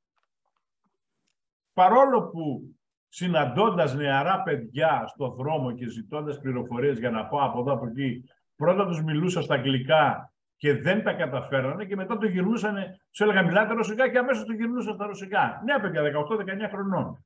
Παρόλο 1.73 2.29
που 2.29 2.74
συναντώντας 3.15 3.95
νεαρά 3.95 4.41
παιδιά 4.43 5.07
στο 5.07 5.29
δρόμο 5.29 5.71
και 5.71 5.89
ζητώντας 5.89 6.39
πληροφορίες 6.39 6.99
για 6.99 7.09
να 7.09 7.25
πάω 7.25 7.45
από 7.45 7.59
εδώ 7.59 7.71
από 7.73 7.87
εκεί, 7.87 8.23
πρώτα 8.55 8.85
τους 8.85 9.03
μιλούσα 9.03 9.41
στα 9.41 9.53
αγγλικά 9.53 10.33
και 10.55 10.73
δεν 10.73 11.03
τα 11.03 11.13
καταφέρανε 11.13 11.85
και 11.85 11.95
μετά 11.95 12.17
το 12.17 12.27
γυρνούσαν, 12.27 12.75
τους 13.09 13.19
έλεγα 13.19 13.43
μιλάτε 13.43 13.73
ρωσικά 13.73 14.09
και 14.09 14.17
αμέσως 14.17 14.45
το 14.45 14.53
γυρνούσαν 14.53 14.93
στα 14.93 15.05
ρωσικά. 15.05 15.61
Νέα 15.65 15.79
παιδιά, 15.79 16.01
18-19 16.01 16.69
χρονών. 16.71 17.25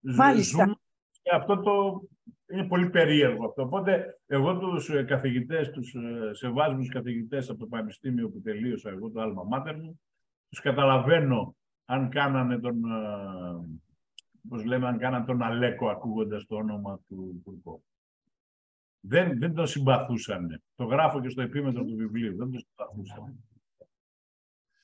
Μάλιστα. 0.00 0.78
και 1.22 1.34
αυτό 1.34 1.60
το 1.60 2.02
είναι 2.46 2.66
πολύ 2.66 2.90
περίεργο 2.90 3.46
αυτό. 3.46 3.62
Οπότε 3.62 4.20
εγώ 4.26 4.58
τους 4.58 4.88
ε, 4.88 5.02
καθηγητές, 5.02 5.70
τους 5.70 5.94
ε, 5.94 6.30
σεβάσμους 6.32 6.88
καθηγητές 6.88 7.50
από 7.50 7.58
το 7.58 7.66
Πανεπιστήμιο 7.66 8.28
που 8.28 8.40
τελείωσα 8.40 8.90
εγώ 8.90 9.10
το 9.10 9.20
άλμα 9.20 9.44
μάτερ 9.44 9.76
μου, 9.76 10.00
τους 10.48 10.60
καταλαβαίνω 10.60 11.54
αν 11.90 12.08
κάνανε 12.08 12.58
τον, 12.58 12.84
ε, 12.84 13.78
πώς 14.48 14.64
λέμε, 14.64 14.88
αν 14.88 14.98
κάνανε 14.98 15.24
τον 15.24 15.42
Αλέκο 15.42 15.88
ακούγοντας 15.88 16.46
το 16.46 16.56
όνομα 16.56 17.00
του 17.08 17.32
Υπουργού. 17.34 17.84
Δεν, 19.00 19.38
δεν 19.38 19.54
τον 19.54 19.66
συμπαθούσαν. 19.66 20.62
Το 20.74 20.84
γράφω 20.84 21.20
και 21.20 21.28
στο 21.28 21.42
επίμετρο 21.42 21.84
του 21.84 21.96
βιβλίου. 21.96 22.36
Δεν 22.36 22.50
τον 22.50 22.60
συμπαθούσαν. 22.60 23.44